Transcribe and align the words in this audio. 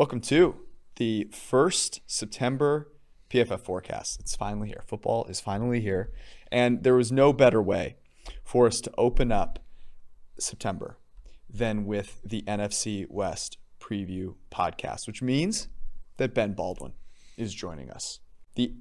Welcome 0.00 0.22
to 0.22 0.56
the 0.96 1.28
first 1.30 2.00
September 2.06 2.90
PFF 3.28 3.60
forecast. 3.60 4.18
It's 4.18 4.34
finally 4.34 4.68
here. 4.68 4.82
Football 4.86 5.26
is 5.26 5.42
finally 5.42 5.82
here. 5.82 6.10
And 6.50 6.84
there 6.84 6.94
was 6.94 7.12
no 7.12 7.34
better 7.34 7.60
way 7.60 7.96
for 8.42 8.66
us 8.66 8.80
to 8.80 8.90
open 8.96 9.30
up 9.30 9.58
September 10.38 10.96
than 11.50 11.84
with 11.84 12.18
the 12.24 12.40
NFC 12.48 13.04
West 13.10 13.58
preview 13.78 14.36
podcast, 14.50 15.06
which 15.06 15.20
means 15.20 15.68
that 16.16 16.32
Ben 16.32 16.54
Baldwin 16.54 16.94
is 17.36 17.52
joining 17.52 17.90
us. 17.90 18.20
The 18.54 18.72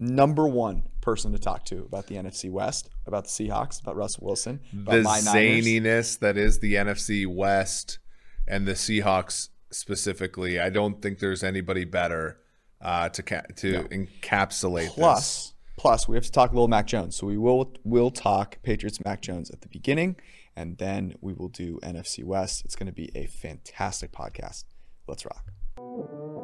number 0.00 0.48
one 0.48 0.82
person 1.00 1.30
to 1.30 1.38
talk 1.38 1.64
to 1.66 1.84
about 1.84 2.08
the 2.08 2.16
NFC 2.16 2.50
West, 2.50 2.90
about 3.06 3.22
the 3.22 3.30
Seahawks, 3.30 3.80
about 3.80 3.94
Russell 3.94 4.26
Wilson, 4.26 4.58
about 4.72 4.96
the 4.96 5.02
my 5.02 5.20
Niners. 5.20 5.64
zaniness 5.64 6.18
that 6.18 6.36
is 6.36 6.58
the 6.58 6.74
NFC 6.74 7.24
West 7.24 8.00
and 8.48 8.66
the 8.66 8.72
Seahawks 8.72 9.49
specifically. 9.70 10.60
I 10.60 10.70
don't 10.70 11.00
think 11.02 11.18
there's 11.18 11.42
anybody 11.42 11.84
better 11.84 12.38
uh, 12.80 13.08
to 13.10 13.22
ca- 13.22 13.42
to 13.56 13.84
encapsulate 13.90 14.88
Plus, 14.88 15.20
this. 15.20 15.54
plus 15.76 16.08
we 16.08 16.16
have 16.16 16.24
to 16.24 16.32
talk 16.32 16.50
a 16.50 16.54
little 16.54 16.68
Mac 16.68 16.86
Jones. 16.86 17.16
So 17.16 17.26
we 17.26 17.36
will 17.38 17.72
will 17.84 18.10
talk 18.10 18.62
Patriots 18.62 18.98
Mac 19.04 19.20
Jones 19.22 19.50
at 19.50 19.60
the 19.60 19.68
beginning, 19.68 20.16
and 20.56 20.78
then 20.78 21.14
we 21.20 21.32
will 21.34 21.48
do 21.48 21.78
NFC 21.82 22.24
West. 22.24 22.64
It's 22.64 22.76
going 22.76 22.86
to 22.86 22.92
be 22.92 23.10
a 23.14 23.26
fantastic 23.26 24.12
podcast. 24.12 24.64
Let's 25.06 25.24
rock. 25.26 26.39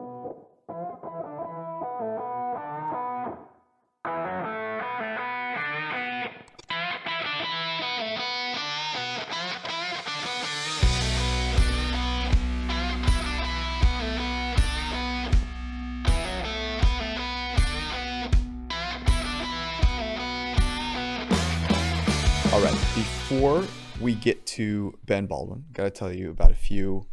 Before 23.29 23.65
we 24.01 24.15
get 24.15 24.47
to 24.47 24.97
Ben 25.05 25.27
Baldwin, 25.27 25.65
got 25.73 25.83
to 25.83 25.91
tell 25.91 26.13
you 26.13 26.31
about 26.31 26.53
a 26.53 26.55
few 26.55 27.09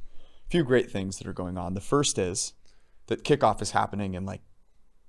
few 0.47 0.64
great 0.64 0.92
things 0.92 1.17
that 1.17 1.25
are 1.25 1.33
going 1.33 1.58
on. 1.58 1.73
The 1.73 1.81
first 1.81 2.20
is 2.20 2.53
that 3.08 3.23
kickoff 3.23 3.64
is 3.64 3.72
happening 3.72 4.14
in 4.14 4.23
like, 4.23 4.42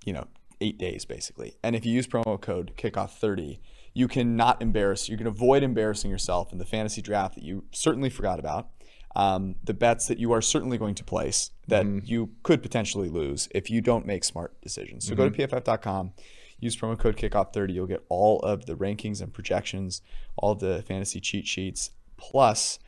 you 0.06 0.14
know, 0.14 0.28
8 0.62 0.78
days 0.78 1.04
basically. 1.04 1.58
And 1.62 1.76
if 1.76 1.84
you 1.84 1.92
use 1.92 2.06
promo 2.06 2.40
code 2.40 2.72
kickoff30, 2.78 3.58
you 3.92 4.08
can 4.08 4.34
not 4.34 4.62
embarrass, 4.62 5.06
you 5.10 5.18
can 5.18 5.26
avoid 5.26 5.62
embarrassing 5.62 6.10
yourself 6.10 6.52
in 6.52 6.58
the 6.58 6.64
fantasy 6.64 7.02
draft 7.02 7.34
that 7.34 7.44
you 7.44 7.64
certainly 7.70 8.08
forgot 8.08 8.38
about. 8.38 8.70
Um, 9.14 9.56
the 9.62 9.74
bets 9.74 10.08
that 10.08 10.18
you 10.18 10.32
are 10.32 10.40
certainly 10.40 10.78
going 10.78 10.94
to 10.94 11.04
place 11.04 11.50
that 11.68 11.84
you 12.08 12.30
could 12.42 12.62
potentially 12.62 13.10
lose 13.10 13.46
if 13.54 13.68
you 13.68 13.82
don't 13.82 14.06
make 14.06 14.24
smart 14.24 14.58
decisions. 14.62 15.06
So 15.06 15.14
go 15.14 15.28
to 15.28 15.36
pff.com, 15.46 16.14
use 16.60 16.76
promo 16.76 16.98
code 16.98 17.16
kickoff30. 17.16 17.74
You'll 17.74 17.86
get 17.86 18.04
all 18.08 18.40
of 18.40 18.66
the 18.66 18.74
rankings 18.74 19.20
and 19.20 19.32
projections, 19.32 20.02
all 20.36 20.54
the 20.54 20.82
fantasy 20.82 21.20
cheat 21.20 21.46
sheets, 21.46 21.90
plus 22.16 22.78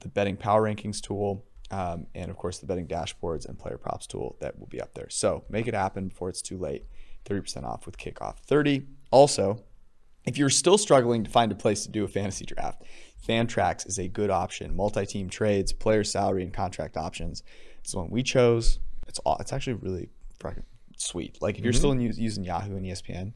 the 0.00 0.08
betting 0.08 0.36
power 0.36 0.62
rankings 0.62 1.00
tool, 1.00 1.44
um, 1.70 2.06
and 2.14 2.30
of 2.30 2.36
course 2.36 2.58
the 2.58 2.66
betting 2.66 2.86
dashboards 2.86 3.48
and 3.48 3.58
player 3.58 3.78
props 3.78 4.06
tool 4.06 4.36
that 4.40 4.58
will 4.58 4.66
be 4.66 4.80
up 4.80 4.94
there. 4.94 5.10
So 5.10 5.44
make 5.48 5.66
it 5.66 5.74
happen 5.74 6.08
before 6.08 6.28
it's 6.28 6.42
too 6.42 6.58
late. 6.58 6.84
30% 7.26 7.64
off 7.64 7.86
with 7.86 7.98
kickoff 7.98 8.38
30. 8.38 8.86
Also, 9.10 9.62
if 10.24 10.38
you're 10.38 10.50
still 10.50 10.78
struggling 10.78 11.24
to 11.24 11.30
find 11.30 11.52
a 11.52 11.54
place 11.54 11.84
to 11.84 11.90
do 11.90 12.04
a 12.04 12.08
fantasy 12.08 12.44
draft, 12.44 12.82
Fantrax 13.26 13.86
is 13.86 13.98
a 13.98 14.08
good 14.08 14.30
option. 14.30 14.74
Multi-team 14.74 15.28
trades, 15.28 15.72
player 15.72 16.04
salary, 16.04 16.42
and 16.42 16.52
contract 16.52 16.96
options. 16.96 17.42
It's 17.80 17.92
the 17.92 17.98
one 17.98 18.10
we 18.10 18.22
chose. 18.22 18.80
It's 19.06 19.18
all. 19.20 19.36
It's 19.40 19.52
actually 19.52 19.74
really 19.74 20.08
sweet. 21.00 21.40
Like 21.40 21.58
if 21.58 21.64
you're 21.64 21.72
still 21.72 21.92
in, 21.92 22.00
using 22.00 22.44
Yahoo 22.44 22.76
and 22.76 22.84
ESPN, 22.86 23.32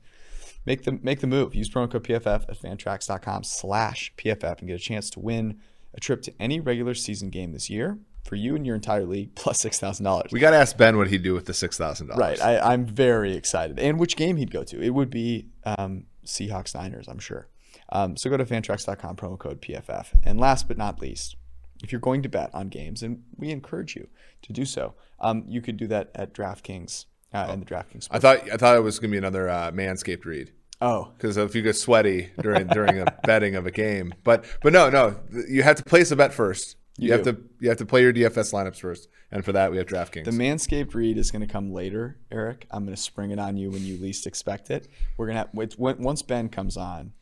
make 0.66 0.84
the 0.84 0.92
make 1.02 1.20
the 1.20 1.26
move. 1.26 1.54
Use 1.54 1.68
promo 1.70 1.90
code 1.90 2.04
PFF 2.04 2.48
at 2.48 2.58
fantrax.com 2.60 3.44
slash 3.44 4.12
PFF 4.16 4.58
and 4.60 4.68
get 4.68 4.74
a 4.74 4.78
chance 4.82 5.10
to 5.10 5.20
win 5.20 5.60
a 5.94 6.00
trip 6.00 6.22
to 6.22 6.32
any 6.40 6.60
regular 6.60 6.94
season 6.94 7.30
game 7.30 7.52
this 7.52 7.70
year 7.70 7.98
for 8.24 8.36
you 8.36 8.56
and 8.56 8.64
your 8.66 8.74
entire 8.74 9.04
league 9.04 9.34
plus 9.34 9.60
six 9.60 9.78
thousand 9.78 10.04
dollars. 10.04 10.32
We 10.32 10.40
got 10.40 10.50
to 10.50 10.56
ask 10.56 10.76
Ben 10.76 10.96
what 10.96 11.08
he'd 11.08 11.22
do 11.22 11.34
with 11.34 11.46
the 11.46 11.54
six 11.54 11.76
thousand 11.78 12.08
Right. 12.08 12.38
dollars. 12.38 12.40
I, 12.40 12.72
I'm 12.72 12.86
very 12.86 13.34
excited. 13.36 13.78
And 13.78 13.98
which 13.98 14.16
game 14.16 14.36
he'd 14.36 14.50
go 14.50 14.64
to. 14.64 14.80
It 14.80 14.90
would 14.90 15.10
be 15.10 15.46
um, 15.64 16.06
Seahawks 16.24 16.74
Niners, 16.74 17.06
I'm 17.08 17.18
sure. 17.18 17.48
Um, 17.90 18.16
so 18.16 18.30
go 18.30 18.36
to 18.38 18.44
fantrax.com, 18.46 19.16
promo 19.16 19.38
code 19.38 19.60
PFF. 19.60 20.06
And 20.24 20.40
last 20.40 20.66
but 20.68 20.78
not 20.78 21.00
least, 21.00 21.36
if 21.82 21.92
you're 21.92 22.00
going 22.00 22.22
to 22.22 22.28
bet 22.30 22.52
on 22.54 22.68
games, 22.68 23.02
and 23.02 23.22
we 23.36 23.50
encourage 23.50 23.94
you 23.94 24.08
to 24.42 24.52
do 24.54 24.64
so, 24.64 24.94
um, 25.20 25.44
you 25.46 25.60
could 25.60 25.76
do 25.76 25.86
that 25.88 26.10
at 26.14 26.32
DraftKings 26.32 27.04
uh, 27.34 27.46
and 27.50 27.60
the 27.60 27.66
DraftKings. 27.66 28.08
I 28.10 28.18
thought 28.18 28.50
I 28.50 28.56
thought 28.56 28.76
it 28.76 28.80
was 28.82 28.98
gonna 28.98 29.10
be 29.10 29.18
another 29.18 29.48
uh, 29.48 29.70
Manscaped 29.72 30.24
read 30.24 30.52
oh, 30.80 31.10
because 31.16 31.36
if 31.36 31.54
you 31.54 31.62
get 31.62 31.76
sweaty 31.76 32.30
during 32.40 32.68
during 32.68 32.98
a 33.00 33.06
betting 33.24 33.56
of 33.56 33.66
a 33.66 33.70
game, 33.70 34.14
but 34.24 34.44
but 34.62 34.72
no 34.72 34.88
no 34.90 35.16
you 35.48 35.62
have 35.62 35.76
to 35.76 35.84
place 35.84 36.10
a 36.10 36.16
bet 36.16 36.32
first. 36.32 36.76
You, 36.96 37.06
You 37.08 37.12
have 37.14 37.22
to 37.24 37.36
you 37.60 37.68
have 37.70 37.78
to 37.78 37.86
play 37.86 38.02
your 38.02 38.12
DFS 38.12 38.52
lineups 38.52 38.78
first, 38.78 39.08
and 39.32 39.44
for 39.44 39.50
that 39.50 39.72
we 39.72 39.78
have 39.78 39.86
DraftKings. 39.86 40.26
the 40.26 40.30
Manscaped 40.30 40.94
read 40.94 41.18
is 41.18 41.32
going 41.32 41.44
to 41.44 41.52
come 41.52 41.72
later, 41.72 42.18
Eric. 42.30 42.68
I'm 42.70 42.84
going 42.84 42.94
to 42.94 43.02
spring 43.02 43.32
it 43.32 43.40
on 43.40 43.56
you 43.56 43.72
when 43.72 43.82
you 43.82 43.96
least 43.96 44.28
expect 44.28 44.70
it. 44.70 44.86
We're 45.16 45.26
going 45.26 45.34
to 45.34 45.48
have, 45.60 45.76
once 45.76 46.22
Ben 46.22 46.48
comes 46.48 46.76
on, 46.76 47.12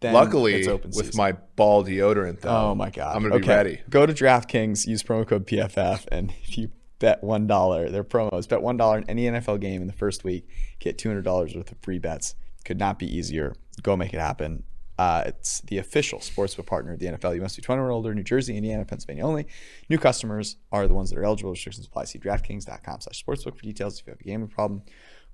then 0.00 0.12
Luckily, 0.12 0.52
it's 0.52 0.68
open 0.68 0.90
with 0.94 1.16
my 1.16 1.32
ball 1.32 1.82
deodorant, 1.82 2.40
though, 2.40 2.50
Oh 2.50 2.74
my 2.74 2.90
god! 2.90 3.16
I'm 3.16 3.22
gonna 3.22 3.38
be 3.38 3.44
Okay. 3.44 3.54
ready. 3.56 3.80
Go 3.88 4.04
to 4.04 4.12
DraftKings, 4.12 4.86
use 4.86 5.02
promo 5.02 5.26
code 5.26 5.46
PFF, 5.46 6.06
and 6.12 6.30
if 6.42 6.58
you 6.58 6.70
bet 7.02 7.22
one 7.22 7.48
dollar, 7.48 7.90
their 7.90 8.04
promos 8.04 8.48
bet 8.48 8.62
one 8.62 8.76
dollar 8.76 8.98
in 8.98 9.10
any 9.10 9.24
NFL 9.24 9.60
game 9.60 9.82
in 9.82 9.88
the 9.88 9.92
first 9.92 10.22
week, 10.22 10.48
get 10.78 10.96
two 10.96 11.08
hundred 11.08 11.24
dollars 11.24 11.54
worth 11.54 11.70
of 11.72 11.78
free 11.82 11.98
bets. 11.98 12.36
Could 12.64 12.78
not 12.78 12.98
be 12.98 13.06
easier. 13.14 13.56
Go 13.82 13.96
make 13.96 14.14
it 14.14 14.20
happen. 14.20 14.62
Uh, 14.98 15.24
it's 15.26 15.60
the 15.62 15.78
official 15.78 16.20
sportsbook 16.20 16.66
partner 16.66 16.92
of 16.92 17.00
the 17.00 17.06
NFL. 17.06 17.34
You 17.34 17.40
must 17.40 17.56
be 17.56 17.62
21 17.62 17.88
or 17.88 17.90
older, 17.90 18.14
New 18.14 18.22
Jersey, 18.22 18.56
Indiana, 18.56 18.84
Pennsylvania 18.84 19.24
only. 19.24 19.48
New 19.88 19.98
customers 19.98 20.56
are 20.70 20.86
the 20.86 20.94
ones 20.94 21.10
that 21.10 21.18
are 21.18 21.24
eligible. 21.24 21.50
Restrictions 21.50 21.86
apply. 21.86 22.04
See 22.04 22.20
DraftKings.com 22.20 23.00
slash 23.00 23.24
sportsbook 23.24 23.56
for 23.56 23.62
details. 23.62 23.98
If 23.98 24.06
you 24.06 24.12
have 24.12 24.20
a 24.20 24.24
gambling 24.24 24.50
problem, 24.50 24.82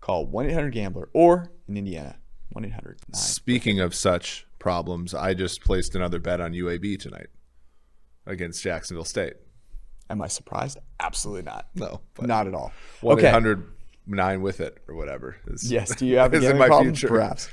call 0.01 0.27
1-800-GAMBLER 0.29 1.11
or 1.13 1.53
in 1.69 1.77
Indiana 1.77 2.17
1-800-9. 2.57 3.15
Speaking 3.15 3.79
of 3.81 3.95
such 3.95 4.47
problems, 4.59 5.13
I 5.13 5.35
just 5.35 5.61
placed 5.61 5.95
another 5.95 6.19
bet 6.21 6.41
on 6.41 6.53
UAB 6.53 6.99
tonight 6.99 7.27
against 8.25 8.63
Jacksonville 8.63 9.05
State. 9.05 9.35
Am 10.11 10.23
I 10.23 10.29
surprised? 10.29 10.79
Absolutely 11.01 11.43
not. 11.43 11.67
No, 11.75 12.01
but 12.15 12.27
Not 12.27 12.47
at 12.47 12.55
all. 12.55 12.73
one 13.01 13.19
Okay. 13.19 13.29
eight 13.29 13.33
hundred 13.33 13.65
nine 14.07 14.41
with 14.41 14.61
it 14.61 14.79
or 14.89 14.95
whatever. 14.95 15.37
is- 15.49 15.71
Yes. 15.71 15.95
Do 15.95 16.07
you 16.07 16.17
have 16.17 16.33
a 16.33 16.41
gambling 16.41 16.69
problem? 16.69 16.95
future. 16.95 17.09
Perhaps. 17.09 17.49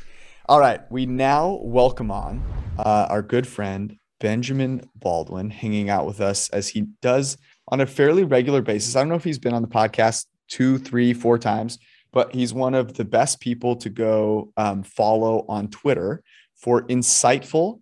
All 0.47 0.59
right. 0.59 0.79
We 0.89 1.05
now 1.05 1.59
welcome 1.61 2.11
on 2.11 2.43
uh, 2.79 3.07
our 3.09 3.21
good 3.21 3.45
friend 3.47 3.97
Benjamin 4.19 4.89
Baldwin, 4.95 5.49
hanging 5.49 5.89
out 5.89 6.05
with 6.05 6.21
us 6.21 6.49
as 6.49 6.69
he 6.69 6.81
does 7.01 7.37
on 7.67 7.81
a 7.81 7.85
fairly 7.85 8.23
regular 8.23 8.61
basis. 8.61 8.95
I 8.95 8.99
don't 9.01 9.09
know 9.09 9.15
if 9.15 9.23
he's 9.25 9.39
been 9.39 9.53
on 9.53 9.61
the 9.61 9.67
podcast 9.67 10.27
two, 10.47 10.77
three, 10.77 11.13
four 11.13 11.37
times, 11.37 11.77
but 12.13 12.33
he's 12.33 12.53
one 12.53 12.73
of 12.73 12.93
the 12.93 13.03
best 13.03 13.41
people 13.41 13.75
to 13.77 13.89
go 13.89 14.53
um, 14.55 14.83
follow 14.83 15.45
on 15.49 15.67
Twitter 15.69 16.23
for 16.55 16.83
insightful, 16.87 17.79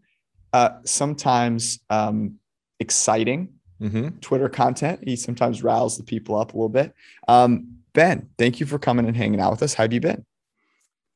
uh, 0.54 0.70
sometimes 0.86 1.80
um, 1.92 2.40
exciting 2.80 3.50
Mhm. 3.84 4.22
Twitter 4.22 4.48
content. 4.50 5.02
He 5.04 5.16
sometimes 5.16 5.62
riles 5.62 5.98
the 5.98 6.04
people 6.04 6.36
up 6.40 6.54
a 6.54 6.58
little 6.58 6.70
bit. 6.70 6.94
Um, 7.28 7.80
ben, 7.94 8.30
thank 8.38 8.60
you 8.60 8.66
for 8.66 8.80
coming 8.80 9.06
and 9.06 9.16
hanging 9.18 9.42
out 9.42 9.52
with 9.52 9.62
us. 9.64 9.74
How 9.74 9.84
have 9.84 9.94
you 9.94 10.00
been? 10.00 10.26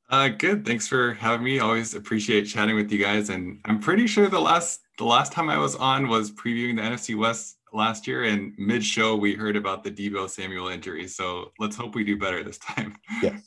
Uh, 0.09 0.29
good. 0.29 0.65
Thanks 0.65 0.87
for 0.87 1.13
having 1.13 1.43
me. 1.43 1.59
Always 1.59 1.93
appreciate 1.93 2.43
chatting 2.45 2.75
with 2.75 2.91
you 2.91 2.97
guys. 2.97 3.29
And 3.29 3.59
I'm 3.65 3.79
pretty 3.79 4.07
sure 4.07 4.27
the 4.29 4.39
last 4.39 4.81
the 4.97 5.05
last 5.05 5.31
time 5.31 5.47
I 5.49 5.57
was 5.57 5.75
on 5.75 6.07
was 6.07 6.31
previewing 6.31 6.75
the 6.77 6.81
NFC 6.81 7.15
West 7.15 7.57
last 7.73 8.07
year, 8.07 8.23
and 8.23 8.53
mid 8.57 8.83
show 8.83 9.15
we 9.15 9.33
heard 9.35 9.55
about 9.55 9.83
the 9.83 9.91
Debo 9.91 10.29
Samuel 10.29 10.69
injury. 10.69 11.07
So 11.07 11.51
let's 11.59 11.75
hope 11.75 11.93
we 11.95 12.03
do 12.03 12.17
better 12.17 12.43
this 12.43 12.57
time. 12.57 12.95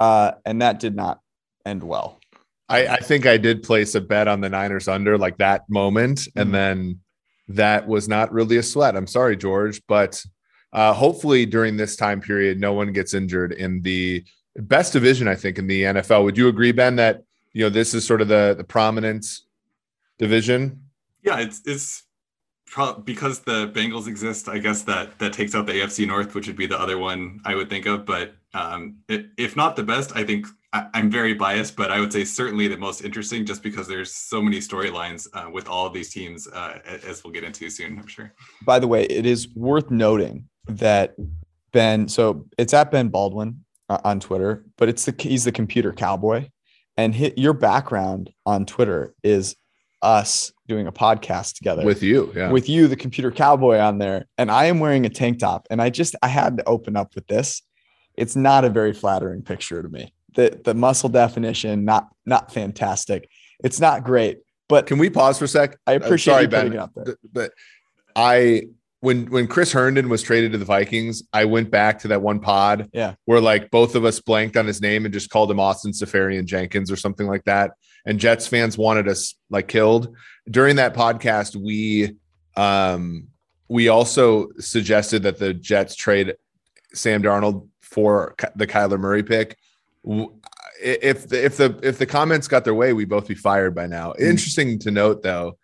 Uh, 0.00 0.32
and 0.44 0.60
that 0.60 0.80
did 0.80 0.96
not 0.96 1.20
end 1.64 1.82
well. 1.82 2.18
I, 2.68 2.86
I 2.88 2.96
think 2.96 3.26
I 3.26 3.36
did 3.36 3.62
place 3.62 3.94
a 3.94 4.00
bet 4.00 4.26
on 4.26 4.40
the 4.40 4.48
Niners 4.48 4.88
under 4.88 5.16
like 5.16 5.38
that 5.38 5.62
moment, 5.70 6.18
Mhm. 6.18 6.42
and 6.42 6.54
then 6.54 7.00
that 7.48 7.86
was 7.86 8.08
not 8.08 8.32
really 8.32 8.56
a 8.56 8.62
sweat. 8.62 8.96
I'm 8.96 9.06
sorry, 9.06 9.36
George, 9.36 9.82
but 9.86 10.24
uh, 10.72 10.92
hopefully 10.92 11.46
during 11.46 11.76
this 11.76 11.96
time 11.96 12.20
period, 12.20 12.60
no 12.60 12.72
one 12.72 12.92
gets 12.92 13.14
injured 13.14 13.52
in 13.52 13.82
the 13.82 14.24
best 14.56 14.92
division. 14.92 15.28
I 15.28 15.34
think 15.34 15.58
in 15.58 15.66
the 15.66 15.82
NFL. 15.82 16.24
Would 16.24 16.36
you 16.36 16.48
agree, 16.48 16.72
Ben, 16.72 16.96
that 16.96 17.22
you 17.52 17.62
know 17.62 17.70
this 17.70 17.94
is 17.94 18.06
sort 18.06 18.20
of 18.20 18.28
the 18.28 18.54
the 18.56 18.64
prominent 18.64 19.26
division? 20.18 20.82
Yeah, 21.22 21.40
it's 21.40 21.62
it's 21.64 22.04
pro- 22.66 22.98
because 22.98 23.40
the 23.40 23.68
Bengals 23.68 24.08
exist. 24.08 24.48
I 24.48 24.58
guess 24.58 24.82
that 24.82 25.18
that 25.18 25.32
takes 25.32 25.54
out 25.54 25.66
the 25.66 25.72
AFC 25.72 26.06
North, 26.06 26.34
which 26.34 26.46
would 26.46 26.56
be 26.56 26.66
the 26.66 26.80
other 26.80 26.98
one 26.98 27.40
I 27.44 27.54
would 27.54 27.70
think 27.70 27.86
of. 27.86 28.04
But 28.04 28.34
um, 28.52 28.98
i 29.08 29.24
if 29.36 29.56
not 29.56 29.76
the 29.76 29.84
best, 29.84 30.16
I 30.16 30.24
think 30.24 30.46
I, 30.74 30.88
I'm 30.92 31.08
very 31.08 31.34
biased, 31.34 31.76
but 31.76 31.92
I 31.92 32.00
would 32.00 32.12
say 32.12 32.24
certainly 32.24 32.66
the 32.66 32.76
most 32.76 33.04
interesting, 33.04 33.46
just 33.46 33.62
because 33.62 33.86
there's 33.86 34.12
so 34.12 34.42
many 34.42 34.58
storylines 34.58 35.28
uh, 35.32 35.48
with 35.48 35.68
all 35.68 35.86
of 35.86 35.94
these 35.94 36.12
teams, 36.12 36.48
uh, 36.48 36.80
as 36.84 37.22
we'll 37.22 37.32
get 37.32 37.44
into 37.44 37.70
soon. 37.70 37.98
I'm 37.98 38.08
sure. 38.08 38.34
By 38.66 38.80
the 38.80 38.88
way, 38.88 39.04
it 39.04 39.24
is 39.24 39.48
worth 39.54 39.90
noting 39.90 40.48
that 40.66 41.14
Ben. 41.72 42.08
So 42.08 42.46
it's 42.58 42.74
at 42.74 42.90
Ben 42.90 43.08
Baldwin 43.08 43.64
uh, 43.88 43.98
on 44.04 44.18
Twitter, 44.18 44.64
but 44.76 44.88
it's 44.88 45.04
the 45.04 45.14
he's 45.16 45.44
the 45.44 45.52
computer 45.52 45.92
cowboy, 45.92 46.48
and 46.96 47.14
hit 47.14 47.38
your 47.38 47.52
background 47.52 48.30
on 48.44 48.66
Twitter 48.66 49.14
is 49.22 49.54
us 50.02 50.52
doing 50.66 50.86
a 50.86 50.92
podcast 50.92 51.54
together 51.54 51.84
with 51.84 52.02
you, 52.02 52.32
yeah. 52.34 52.50
with 52.50 52.68
you, 52.68 52.88
the 52.88 52.96
computer 52.96 53.30
cowboy 53.30 53.78
on 53.78 53.98
there, 53.98 54.26
and 54.38 54.50
I 54.50 54.64
am 54.64 54.80
wearing 54.80 55.06
a 55.06 55.08
tank 55.08 55.38
top, 55.38 55.68
and 55.70 55.80
I 55.80 55.90
just 55.90 56.16
I 56.20 56.28
had 56.28 56.58
to 56.58 56.68
open 56.68 56.96
up 56.96 57.14
with 57.14 57.28
this. 57.28 57.62
It's 58.16 58.34
not 58.34 58.64
a 58.64 58.70
very 58.70 58.92
flattering 58.92 59.42
picture 59.42 59.80
to 59.80 59.88
me. 59.88 60.12
The 60.34 60.60
the 60.64 60.74
muscle 60.74 61.08
definition 61.08 61.84
not 61.84 62.08
not 62.26 62.52
fantastic. 62.52 63.28
It's 63.62 63.80
not 63.80 64.04
great, 64.04 64.40
but 64.68 64.86
can 64.86 64.98
we 64.98 65.10
pause 65.10 65.38
for 65.38 65.44
a 65.44 65.48
sec? 65.48 65.78
I 65.86 65.92
appreciate 65.92 66.34
sorry, 66.34 66.42
you 66.44 66.48
putting 66.48 66.70
ben, 66.70 66.78
it 66.78 66.82
up 66.82 66.92
there. 66.94 67.16
But 67.32 67.52
I 68.16 68.68
when 69.00 69.26
when 69.26 69.46
Chris 69.46 69.70
Herndon 69.70 70.08
was 70.08 70.22
traded 70.22 70.52
to 70.52 70.58
the 70.58 70.64
Vikings, 70.64 71.22
I 71.32 71.44
went 71.44 71.70
back 71.70 71.98
to 72.00 72.08
that 72.08 72.22
one 72.22 72.40
pod 72.40 72.88
yeah. 72.94 73.14
where 73.26 73.40
like 73.40 73.70
both 73.70 73.94
of 73.94 74.04
us 74.04 74.18
blanked 74.18 74.56
on 74.56 74.66
his 74.66 74.80
name 74.80 75.04
and 75.04 75.12
just 75.12 75.28
called 75.28 75.50
him 75.50 75.60
Austin 75.60 75.92
Seferian-Jenkins 75.92 76.90
or 76.90 76.96
something 76.96 77.26
like 77.26 77.44
that. 77.44 77.72
And 78.06 78.18
Jets 78.18 78.46
fans 78.46 78.78
wanted 78.78 79.06
us 79.06 79.34
like 79.50 79.68
killed. 79.68 80.16
During 80.50 80.76
that 80.76 80.94
podcast, 80.94 81.54
we 81.54 82.16
um 82.56 83.28
we 83.68 83.88
also 83.88 84.48
suggested 84.58 85.22
that 85.24 85.38
the 85.38 85.52
Jets 85.52 85.96
trade 85.96 86.34
Sam 86.94 87.22
Darnold 87.22 87.68
for 87.82 88.34
the 88.56 88.66
Kyler 88.66 88.98
Murray 88.98 89.22
pick. 89.22 89.58
If 90.82 91.28
the, 91.28 91.44
if 91.44 91.56
the 91.56 91.78
if 91.82 91.98
the 91.98 92.06
comments 92.06 92.48
got 92.48 92.64
their 92.64 92.74
way, 92.74 92.92
we'd 92.92 93.08
both 93.08 93.28
be 93.28 93.34
fired 93.34 93.74
by 93.74 93.86
now. 93.86 94.12
Mm. 94.12 94.20
Interesting 94.20 94.78
to 94.80 94.90
note 94.90 95.22
though. 95.22 95.58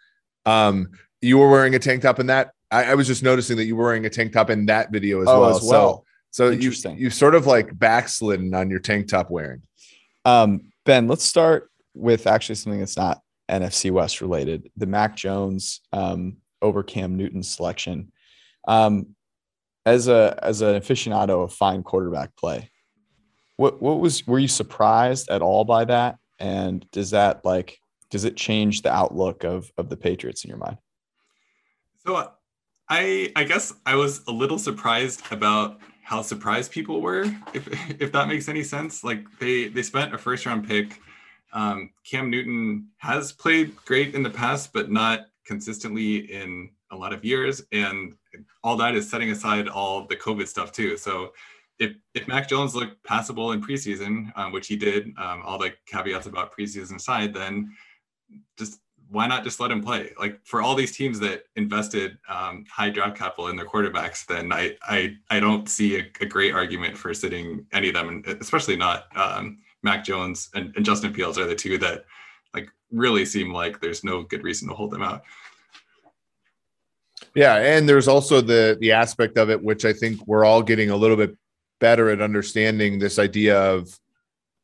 Um, 0.47 0.89
you 1.21 1.37
were 1.37 1.51
wearing 1.51 1.75
a 1.75 1.79
tank 1.79 2.03
top 2.03 2.19
in 2.19 2.27
that 2.29 2.53
I, 2.71 2.93
I, 2.93 2.95
was 2.95 3.07
just 3.07 3.23
noticing 3.23 3.57
that 3.57 3.65
you 3.65 3.77
were 3.77 3.85
wearing 3.85 4.07
a 4.07 4.11
tank 4.11 4.33
top 4.33 4.51
in 4.51 4.67
that 4.67 4.91
video 4.91 5.21
as 5.21 5.29
oh, 5.29 5.41
well. 5.41 5.57
As 5.57 5.63
well. 5.63 6.05
So, 6.31 6.51
so 6.51 6.51
you 6.51 6.73
you 6.97 7.11
sort 7.11 7.35
of 7.35 7.47
like 7.47 7.77
backslidden 7.77 8.55
on 8.55 8.71
your 8.71 8.79
tank 8.79 9.09
top 9.09 9.31
wearing. 9.31 9.63
Um, 10.25 10.73
ben, 10.87 11.09
let's 11.09 11.25
start 11.25 11.71
with 11.95 12.27
actually 12.27 12.55
something 12.55 12.81
that's 12.81 12.97
not 12.97 13.21
NFC 13.51 13.91
West 13.91 14.21
related. 14.21 14.71
The 14.77 14.87
Mac 14.87 15.17
Jones 15.17 15.81
um, 15.93 16.37
over 16.63 16.83
Cam 16.83 17.17
Newton 17.17 17.43
selection. 17.43 18.13
Um, 18.69 19.17
as 19.87 20.09
a 20.09 20.39
as 20.43 20.61
an 20.61 20.81
aficionado 20.81 21.43
of 21.43 21.53
fine 21.53 21.83
quarterback 21.83 22.37
play, 22.37 22.70
what 23.61 23.83
what 23.83 24.01
was 24.01 24.27
were 24.27 24.39
you 24.39 24.49
surprised 24.49 25.29
at 25.29 25.43
all 25.43 25.65
by 25.65 25.85
that? 25.85 26.17
And 26.39 26.91
does 26.93 27.11
that 27.11 27.45
like 27.45 27.79
does 28.11 28.25
it 28.25 28.35
change 28.35 28.81
the 28.81 28.91
outlook 28.91 29.45
of 29.45 29.71
of 29.77 29.91
the 29.91 29.99
Patriots 29.99 30.45
in 30.45 30.49
your 30.49 30.57
mind? 30.57 30.79
So 32.07 32.31
I 32.89 33.31
I 33.37 33.45
guess 33.45 33.75
I 33.85 33.97
was 33.97 34.23
a 34.27 34.33
little 34.33 34.59
surprised 34.59 35.23
about 35.31 35.79
how 36.03 36.23
surprised 36.23 36.73
people 36.73 37.03
were, 37.03 37.25
if 37.53 37.69
if 38.01 38.11
that 38.13 38.29
makes 38.29 38.49
any 38.49 38.63
sense. 38.63 39.05
Like 39.05 39.27
they 39.39 39.69
they 39.69 39.83
spent 39.83 40.15
a 40.15 40.19
first 40.19 40.47
round 40.47 40.67
pick. 40.67 40.99
Um, 41.53 41.91
Cam 42.11 42.31
Newton 42.31 42.89
has 42.97 43.31
played 43.31 43.77
great 43.85 44.15
in 44.15 44.23
the 44.23 44.31
past, 44.31 44.73
but 44.73 44.91
not 44.91 45.27
consistently 45.45 46.33
in 46.33 46.71
a 46.93 46.97
lot 46.97 47.13
of 47.13 47.25
years. 47.27 47.61
And 47.73 48.15
all 48.65 48.77
that 48.79 48.95
is 48.95 49.11
setting 49.11 49.31
aside 49.31 49.69
all 49.69 50.07
the 50.07 50.17
COVID 50.17 50.49
stuff 50.49 50.73
too. 50.73 50.97
So 50.97 51.33
if 51.81 51.97
if 52.15 52.29
Mac 52.29 52.49
Jones 52.49 52.75
looked 52.75 53.03
passable 53.05 53.53
in 53.53 53.63
preseason, 53.63 54.31
um, 54.37 54.53
which 54.53 54.69
he 54.69 54.77
did, 54.77 55.07
um, 55.17 55.43
all 55.45 55.59
the 55.59 55.73
caveats 55.87 56.27
about 56.27 56.57
preseason 56.57 56.97
aside, 56.97 57.35
then 57.35 57.75
just 58.57 58.81
why 59.09 59.27
not 59.27 59.43
just 59.43 59.59
let 59.59 59.73
him 59.73 59.83
play? 59.83 60.13
Like 60.19 60.39
for 60.45 60.63
all 60.63 60.77
these 60.77 60.95
teams 60.97 61.19
that 61.21 61.45
invested 61.57 62.17
um, 62.29 62.65
high 62.71 62.91
draft 62.91 63.19
capital 63.19 63.49
in 63.49 63.57
their 63.57 63.67
quarterbacks, 63.67 64.25
then 64.27 64.53
I 64.53 64.77
I, 64.83 65.17
I 65.31 65.41
don't 65.41 65.69
see 65.69 65.99
a, 65.99 66.07
a 66.21 66.27
great 66.27 66.53
argument 66.53 66.97
for 66.97 67.13
sitting 67.15 67.67
any 67.73 67.89
of 67.89 67.95
them, 67.95 68.09
and 68.09 68.27
especially 68.41 68.77
not 68.77 69.07
um, 69.17 69.59
Mac 69.83 70.05
Jones 70.05 70.51
and, 70.55 70.73
and 70.77 70.85
Justin 70.85 71.15
Fields 71.15 71.39
are 71.39 71.47
the 71.47 71.55
two 71.55 71.79
that 71.79 72.05
like 72.55 72.69
really 72.93 73.25
seem 73.25 73.53
like 73.53 73.81
there's 73.81 74.05
no 74.05 74.23
good 74.23 74.45
reason 74.45 74.69
to 74.69 74.75
hold 74.75 74.91
them 74.91 75.03
out. 75.03 75.23
Yeah, 77.35 77.57
and 77.57 77.89
there's 77.89 78.07
also 78.07 78.43
the 78.43 78.77
the 78.81 78.93
aspect 78.93 79.39
of 79.39 79.49
it 79.49 79.63
which 79.63 79.87
I 79.87 79.95
think 79.95 80.21
we're 80.27 80.45
all 80.45 80.63
getting 80.63 80.91
a 80.91 80.97
little 80.97 81.17
bit 81.17 81.37
better 81.81 82.11
at 82.11 82.21
understanding 82.21 82.99
this 82.99 83.19
idea 83.19 83.61
of 83.61 83.99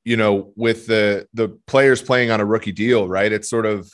you 0.05 0.17
know 0.17 0.53
with 0.55 0.87
the 0.87 1.27
the 1.35 1.49
players 1.67 2.01
playing 2.01 2.31
on 2.31 2.41
a 2.41 2.45
rookie 2.45 2.73
deal, 2.73 3.09
right? 3.09 3.33
It's 3.33 3.51
sort 3.51 3.67
of 3.67 3.91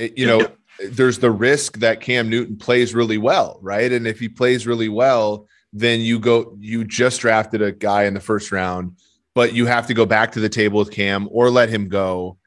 you 0.00 0.26
know, 0.26 0.46
there's 0.84 1.18
the 1.18 1.30
risk 1.30 1.78
that 1.78 2.00
Cam 2.00 2.28
Newton 2.28 2.56
plays 2.56 2.94
really 2.94 3.18
well, 3.18 3.58
right? 3.60 3.90
And 3.92 4.06
if 4.06 4.18
he 4.18 4.28
plays 4.28 4.66
really 4.66 4.88
well, 4.88 5.46
then 5.72 6.00
you 6.00 6.18
go, 6.18 6.56
you 6.58 6.84
just 6.84 7.20
drafted 7.20 7.62
a 7.62 7.72
guy 7.72 8.04
in 8.04 8.14
the 8.14 8.20
first 8.20 8.50
round, 8.50 8.96
but 9.34 9.52
you 9.52 9.66
have 9.66 9.86
to 9.88 9.94
go 9.94 10.06
back 10.06 10.32
to 10.32 10.40
the 10.40 10.48
table 10.48 10.78
with 10.78 10.90
Cam 10.90 11.28
or 11.30 11.50
let 11.50 11.68
him 11.68 11.88
go. 11.88 12.38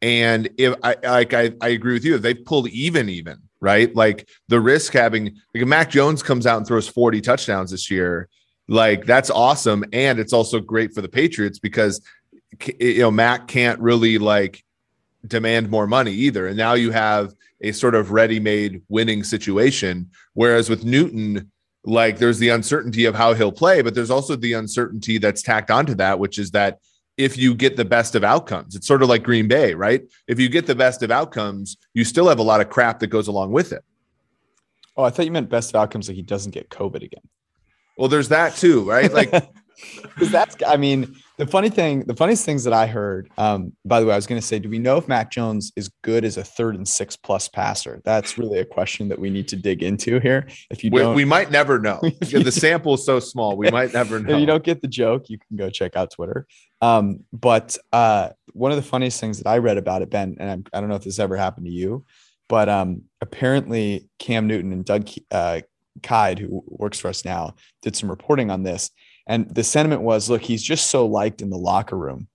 And 0.00 0.48
if 0.58 0.74
I 0.82 0.96
like, 1.02 1.34
I, 1.34 1.52
I 1.60 1.68
agree 1.68 1.94
with 1.94 2.04
you. 2.04 2.14
If 2.14 2.22
they've 2.22 2.44
pulled 2.44 2.68
even, 2.68 3.08
even 3.08 3.38
right, 3.60 3.92
like 3.96 4.28
the 4.46 4.60
risk 4.60 4.92
having 4.92 5.24
like 5.24 5.62
if 5.62 5.66
Mac 5.66 5.90
Jones 5.90 6.22
comes 6.22 6.46
out 6.46 6.58
and 6.58 6.66
throws 6.66 6.86
40 6.86 7.20
touchdowns 7.20 7.72
this 7.72 7.90
year, 7.90 8.28
like 8.68 9.06
that's 9.06 9.30
awesome, 9.30 9.84
and 9.92 10.18
it's 10.18 10.32
also 10.32 10.60
great 10.60 10.94
for 10.94 11.00
the 11.00 11.08
Patriots 11.08 11.58
because 11.58 12.00
you 12.78 13.00
know 13.00 13.10
Mac 13.10 13.48
can't 13.48 13.80
really 13.80 14.18
like 14.18 14.62
demand 15.26 15.70
more 15.70 15.86
money 15.86 16.12
either. 16.12 16.46
And 16.46 16.56
now 16.56 16.74
you 16.74 16.90
have 16.92 17.34
a 17.60 17.72
sort 17.72 17.94
of 17.94 18.12
ready-made 18.12 18.82
winning 18.88 19.24
situation. 19.24 20.10
Whereas 20.34 20.70
with 20.70 20.84
Newton, 20.84 21.50
like 21.84 22.18
there's 22.18 22.38
the 22.38 22.50
uncertainty 22.50 23.04
of 23.04 23.14
how 23.14 23.34
he'll 23.34 23.52
play, 23.52 23.82
but 23.82 23.94
there's 23.94 24.10
also 24.10 24.36
the 24.36 24.52
uncertainty 24.52 25.18
that's 25.18 25.42
tacked 25.42 25.70
onto 25.70 25.94
that, 25.96 26.18
which 26.18 26.38
is 26.38 26.52
that 26.52 26.78
if 27.16 27.36
you 27.36 27.54
get 27.54 27.76
the 27.76 27.84
best 27.84 28.14
of 28.14 28.22
outcomes, 28.22 28.76
it's 28.76 28.86
sort 28.86 29.02
of 29.02 29.08
like 29.08 29.24
Green 29.24 29.48
Bay, 29.48 29.74
right? 29.74 30.02
If 30.28 30.38
you 30.38 30.48
get 30.48 30.66
the 30.66 30.74
best 30.74 31.02
of 31.02 31.10
outcomes, 31.10 31.76
you 31.94 32.04
still 32.04 32.28
have 32.28 32.38
a 32.38 32.44
lot 32.44 32.60
of 32.60 32.70
crap 32.70 33.00
that 33.00 33.08
goes 33.08 33.26
along 33.26 33.50
with 33.50 33.72
it. 33.72 33.84
Oh, 34.96 35.02
I 35.02 35.10
thought 35.10 35.24
you 35.24 35.32
meant 35.32 35.48
best 35.48 35.70
of 35.70 35.76
outcomes 35.76 36.08
like 36.08 36.16
he 36.16 36.22
doesn't 36.22 36.52
get 36.52 36.70
COVID 36.70 37.02
again. 37.02 37.22
Well, 37.98 38.08
there's 38.08 38.28
that 38.28 38.56
too, 38.56 38.88
right? 38.88 39.12
Like 39.12 39.30
because 40.02 40.30
that's 40.30 40.56
i 40.66 40.76
mean 40.76 41.16
the 41.36 41.46
funny 41.46 41.70
thing 41.70 42.00
the 42.00 42.14
funniest 42.14 42.44
things 42.44 42.64
that 42.64 42.72
i 42.72 42.86
heard 42.86 43.30
um, 43.38 43.72
by 43.84 44.00
the 44.00 44.06
way 44.06 44.12
i 44.12 44.16
was 44.16 44.26
going 44.26 44.40
to 44.40 44.46
say 44.46 44.58
do 44.58 44.68
we 44.68 44.78
know 44.78 44.96
if 44.96 45.06
mac 45.06 45.30
jones 45.30 45.72
is 45.76 45.90
good 46.02 46.24
as 46.24 46.36
a 46.36 46.44
third 46.44 46.74
and 46.74 46.86
six 46.88 47.16
plus 47.16 47.48
passer? 47.48 48.00
That's 48.04 48.38
really 48.38 48.58
a 48.58 48.64
question 48.64 49.08
that 49.08 49.18
we 49.18 49.30
need 49.30 49.48
to 49.48 49.56
dig 49.56 49.82
into 49.82 50.18
here. 50.20 50.48
If 50.70 50.82
you 50.82 50.90
don't 50.90 51.14
we, 51.14 51.22
we 51.22 51.24
might 51.24 51.50
never 51.50 51.78
know. 51.78 52.00
The 52.20 52.52
sample 52.52 52.94
is 52.94 53.04
so 53.04 53.20
small 53.20 53.56
we 53.56 53.70
might 53.70 53.92
never 53.92 54.18
know 54.18 54.34
if 54.34 54.40
you 54.40 54.46
don't 54.46 54.64
get 54.64 54.80
the 54.80 54.88
joke 54.88 55.28
you 55.28 55.38
can 55.38 55.56
go 55.56 55.70
check 55.70 55.96
out 55.96 56.10
twitter. 56.10 56.46
Um, 56.80 57.24
but 57.32 57.76
uh, 57.92 58.30
one 58.52 58.70
of 58.70 58.76
the 58.76 58.82
funniest 58.82 59.20
things 59.20 59.38
that 59.38 59.48
i 59.48 59.58
read 59.58 59.78
about 59.78 60.02
it 60.02 60.10
ben 60.10 60.36
and 60.40 60.50
I'm, 60.50 60.64
i 60.72 60.78
do 60.78 60.82
not 60.82 60.88
know 60.90 60.96
if 60.96 61.04
this 61.04 61.18
ever 61.18 61.36
happened 61.36 61.66
to 61.66 61.72
you 61.72 62.04
but 62.48 62.68
um, 62.68 63.02
apparently 63.20 64.08
cam 64.18 64.46
newton 64.46 64.72
and 64.72 64.84
doug 64.84 65.08
uh, 65.30 65.60
Kyed, 66.02 66.38
who 66.38 66.64
works 66.66 66.98
for 66.98 67.08
us 67.08 67.24
now, 67.24 67.54
did 67.82 67.96
some 67.96 68.10
reporting 68.10 68.50
on 68.50 68.62
this 68.62 68.90
and 69.28 69.54
the 69.54 69.62
sentiment 69.62 70.00
was, 70.00 70.30
look, 70.30 70.42
he's 70.42 70.62
just 70.62 70.90
so 70.90 71.06
liked 71.06 71.42
in 71.42 71.50
the 71.50 71.58
locker 71.58 71.96
room, 71.96 72.28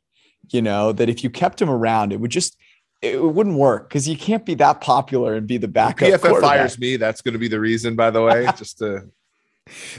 you 0.52 0.62
know, 0.62 0.92
that 0.92 1.10
if 1.10 1.24
you 1.24 1.30
kept 1.32 1.60
him 1.60 1.70
around, 1.70 2.14
it 2.14 2.20
would 2.20 2.32
just 2.32 2.56
it 3.02 3.22
wouldn't 3.22 3.58
work 3.58 3.90
because 3.90 4.08
you 4.08 4.16
can't 4.16 4.46
be 4.46 4.54
that 4.54 4.80
popular 4.80 5.34
and 5.34 5.46
be 5.46 5.58
the 5.58 5.68
backup. 5.68 6.08
If 6.08 6.22
PFF 6.22 6.40
fires 6.40 6.80
me, 6.80 6.96
that's 6.96 7.22
going 7.22 7.34
to 7.34 7.40
be 7.40 7.50
the 7.50 7.60
reason, 7.60 7.96
by 7.96 8.12
the 8.12 8.22
way. 8.22 8.48
just 8.58 8.78
to 8.78 9.10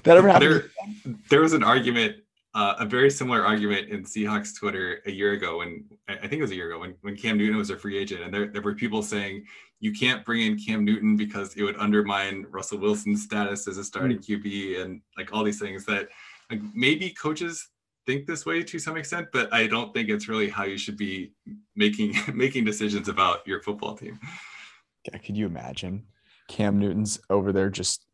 that 0.04 0.16
ever 0.16 0.28
happened. 0.28 0.62
There, 1.04 1.14
there 1.28 1.40
was 1.40 1.52
an 1.52 1.64
argument, 1.64 2.16
uh, 2.54 2.76
a 2.78 2.86
very 2.86 3.10
similar 3.10 3.44
argument 3.44 3.88
in 3.88 4.04
Seahawks 4.04 4.56
Twitter 4.56 5.02
a 5.04 5.10
year 5.10 5.32
ago 5.32 5.58
when 5.58 5.84
I 6.08 6.16
think 6.16 6.34
it 6.34 6.42
was 6.42 6.52
a 6.52 6.54
year 6.54 6.70
ago 6.70 6.78
when, 6.78 6.94
when 7.02 7.16
Cam 7.16 7.36
Newton 7.36 7.56
was 7.56 7.70
a 7.70 7.76
free 7.76 7.98
agent, 7.98 8.22
and 8.22 8.32
there, 8.32 8.46
there 8.46 8.62
were 8.62 8.74
people 8.74 9.02
saying 9.02 9.44
you 9.84 9.92
can't 9.92 10.24
bring 10.24 10.40
in 10.40 10.58
Cam 10.58 10.82
Newton 10.82 11.14
because 11.14 11.54
it 11.56 11.62
would 11.62 11.76
undermine 11.76 12.46
Russell 12.48 12.78
Wilson's 12.78 13.22
status 13.22 13.68
as 13.68 13.76
a 13.76 13.84
starting 13.84 14.16
mm-hmm. 14.16 14.46
QB 14.46 14.80
and 14.80 15.02
like 15.18 15.34
all 15.34 15.44
these 15.44 15.60
things 15.60 15.84
that 15.84 16.08
like 16.50 16.62
maybe 16.74 17.10
coaches 17.10 17.68
think 18.06 18.26
this 18.26 18.46
way 18.46 18.62
to 18.62 18.78
some 18.78 18.96
extent, 18.96 19.28
but 19.30 19.52
I 19.52 19.66
don't 19.66 19.92
think 19.92 20.08
it's 20.08 20.26
really 20.26 20.48
how 20.48 20.64
you 20.64 20.78
should 20.78 20.96
be 20.96 21.32
making 21.76 22.14
making 22.34 22.64
decisions 22.64 23.10
about 23.10 23.46
your 23.46 23.60
football 23.60 23.94
team. 23.94 24.18
Yeah, 25.06 25.18
could 25.18 25.36
you 25.36 25.44
imagine 25.44 26.06
Cam 26.48 26.78
Newton's 26.78 27.20
over 27.28 27.52
there 27.52 27.68
just 27.68 28.06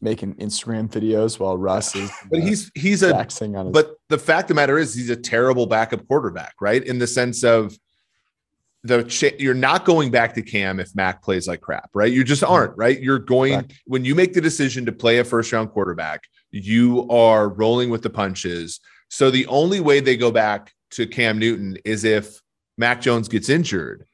making 0.00 0.36
Instagram 0.36 0.88
videos 0.88 1.38
while 1.38 1.58
Russ 1.58 1.94
is 1.94 2.10
but 2.30 2.40
he's 2.40 2.70
he's 2.74 3.02
a 3.02 3.14
on 3.14 3.26
his- 3.26 3.72
but 3.72 3.96
the 4.08 4.16
fact 4.16 4.44
of 4.44 4.48
the 4.48 4.54
matter 4.54 4.78
is 4.78 4.94
he's 4.94 5.10
a 5.10 5.16
terrible 5.16 5.66
backup 5.66 6.08
quarterback, 6.08 6.54
right? 6.58 6.82
In 6.82 6.98
the 6.98 7.06
sense 7.06 7.44
of 7.44 7.78
the 8.86 9.34
you're 9.38 9.54
not 9.54 9.84
going 9.84 10.10
back 10.10 10.34
to 10.34 10.42
Cam 10.42 10.80
if 10.80 10.94
Mac 10.94 11.22
plays 11.22 11.48
like 11.48 11.60
crap, 11.60 11.90
right? 11.94 12.12
You 12.12 12.24
just 12.24 12.44
aren't, 12.44 12.72
mm-hmm. 12.72 12.80
right? 12.80 13.00
You're 13.00 13.18
going 13.18 13.70
when 13.86 14.04
you 14.04 14.14
make 14.14 14.32
the 14.32 14.40
decision 14.40 14.86
to 14.86 14.92
play 14.92 15.18
a 15.18 15.24
first 15.24 15.52
round 15.52 15.70
quarterback, 15.70 16.22
you 16.50 17.08
are 17.10 17.48
rolling 17.48 17.90
with 17.90 18.02
the 18.02 18.10
punches. 18.10 18.80
So 19.08 19.30
the 19.30 19.46
only 19.46 19.80
way 19.80 20.00
they 20.00 20.16
go 20.16 20.30
back 20.30 20.72
to 20.92 21.06
Cam 21.06 21.38
Newton 21.38 21.76
is 21.84 22.04
if 22.04 22.40
Mac 22.78 23.00
Jones 23.00 23.28
gets 23.28 23.48
injured. 23.48 24.06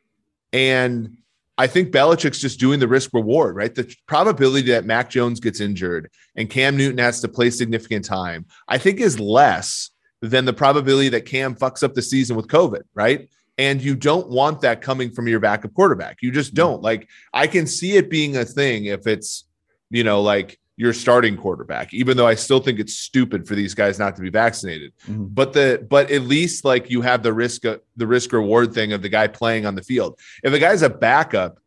And 0.53 1.17
I 1.59 1.67
think 1.67 1.93
Belichick's 1.93 2.41
just 2.41 2.61
doing 2.61 2.81
the 2.81 2.89
risk 2.89 3.13
reward, 3.13 3.57
right? 3.57 3.75
The 3.75 3.95
probability 4.07 4.71
that 4.71 4.85
Mac 4.85 5.11
Jones 5.11 5.41
gets 5.41 5.61
injured 5.61 6.11
and 6.37 6.49
Cam 6.49 6.77
Newton 6.77 6.99
has 6.99 7.21
to 7.21 7.29
play 7.29 7.51
significant 7.51 8.05
time, 8.05 8.47
I 8.69 8.79
think 8.79 9.01
is 9.01 9.21
less 9.21 9.91
than 10.23 10.45
the 10.45 10.53
probability 10.53 11.09
that 11.11 11.27
Cam 11.27 11.55
fucks 11.55 11.83
up 11.83 11.95
the 11.95 12.03
season 12.03 12.37
with 12.37 12.47
COVID, 12.47 12.83
right? 12.95 13.29
And 13.59 13.83
you 13.83 13.95
don't 13.95 14.29
want 14.29 14.63
that 14.63 14.81
coming 14.81 15.11
from 15.11 15.29
your 15.29 15.41
backup 15.41 15.75
quarterback. 15.75 16.19
You 16.23 16.33
just 16.33 16.55
don't. 16.55 16.83
Like, 16.83 17.09
I 17.35 17.47
can 17.47 17.67
see 17.67 17.97
it 17.97 18.09
being 18.09 18.37
a 18.37 18.45
thing 18.45 18.87
if 18.87 19.07
it's, 19.07 19.45
you 19.91 20.05
know, 20.05 20.23
like 20.23 20.59
your 20.77 20.93
starting 20.93 21.37
quarterback, 21.37 21.93
even 21.93 22.17
though 22.17 22.27
I 22.27 22.35
still 22.35 22.61
think 22.61 22.81
it's 22.81 22.95
stupid 22.95 23.47
for 23.47 23.55
these 23.55 23.75
guys 23.75 23.99
not 23.99 24.17
to 24.17 24.23
be 24.23 24.31
vaccinated. 24.31 24.93
Mm-hmm. 25.07 25.27
But 25.27 25.53
the 25.53 25.87
but 25.89 26.11
at 26.11 26.23
least 26.23 26.65
like 26.65 26.91
you 26.91 27.03
have 27.03 27.23
the 27.23 27.33
risk 27.33 27.65
of 27.65 27.81
the 27.97 28.07
risk 28.07 28.33
reward 28.33 28.73
thing 28.73 28.93
of 28.93 29.03
the 29.03 29.09
guy 29.09 29.29
playing 29.29 29.67
on 29.67 29.75
the 29.75 29.83
field. 29.83 30.19
If 30.43 30.53
a 30.53 30.59
guy's 30.59 30.83
a 30.83 30.91
backup 30.91 31.59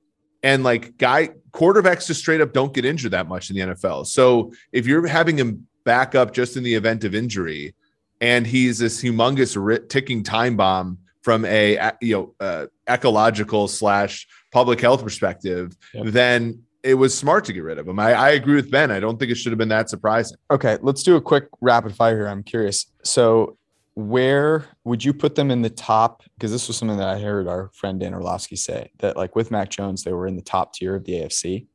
and 0.42 0.64
like 0.64 0.98
guy 0.98 1.30
quarterbacks 1.52 2.08
just 2.08 2.20
straight 2.20 2.42
up 2.42 2.52
don't 2.52 2.74
get 2.74 2.84
injured 2.84 3.12
that 3.12 3.28
much 3.28 3.50
in 3.50 3.56
the 3.56 3.74
NFL. 3.74 4.08
So 4.08 4.52
if 4.72 4.88
you're 4.88 5.08
having 5.08 5.38
him 5.38 5.68
back 5.84 6.16
up 6.16 6.34
just 6.34 6.58
in 6.58 6.64
the 6.64 6.74
event 6.74 7.04
of 7.04 7.14
injury, 7.14 7.76
and 8.22 8.46
he's 8.46 8.80
this 8.80 9.02
humongous 9.02 9.88
ticking 9.88 10.24
time 10.24 10.58
bomb 10.58 10.98
from 11.26 11.44
a 11.46 11.92
you 12.02 12.16
know 12.16 12.36
uh, 12.40 12.68
ecological 12.88 13.68
slash 13.68 14.28
public 14.52 14.80
health 14.80 15.02
perspective, 15.02 15.76
yep. 15.92 16.06
then 16.06 16.62
it 16.84 16.94
was 16.94 17.18
smart 17.18 17.44
to 17.46 17.52
get 17.52 17.64
rid 17.64 17.80
of 17.80 17.88
him. 17.88 17.98
I, 17.98 18.14
I 18.14 18.30
agree 18.30 18.54
with 18.54 18.70
Ben. 18.70 18.92
I 18.92 19.00
don't 19.00 19.18
think 19.18 19.32
it 19.32 19.36
should 19.36 19.52
have 19.52 19.58
been 19.58 19.70
that 19.70 19.90
surprising. 19.90 20.38
Okay, 20.52 20.78
let's 20.84 21.02
do 21.02 21.16
a 21.16 21.22
quick 21.22 21.48
rapid 21.62 21.96
fire 21.96 22.16
here. 22.16 22.28
I'm 22.28 22.44
curious. 22.44 22.86
So, 23.04 23.58
where 23.96 24.66
would 24.84 25.04
you 25.04 25.16
put 25.16 25.34
them 25.34 25.50
in 25.50 25.64
the 25.64 25.70
top? 25.72 26.22
Because 26.36 26.52
this 26.52 26.68
was 26.68 26.78
something 26.78 26.98
that 26.98 27.08
I 27.08 27.18
heard 27.18 27.48
our 27.48 27.72
friend 27.74 28.00
Dan 28.00 28.14
Orlovsky 28.14 28.56
say 28.56 28.92
that, 29.00 29.18
like 29.18 29.36
with 29.36 29.50
Mac 29.50 29.72
Jones, 29.72 30.04
they 30.04 30.14
were 30.14 30.28
in 30.28 30.36
the 30.36 30.44
top 30.44 30.76
tier 30.76 30.96
of 30.96 31.06
the 31.06 31.14
AFC. 31.14 31.66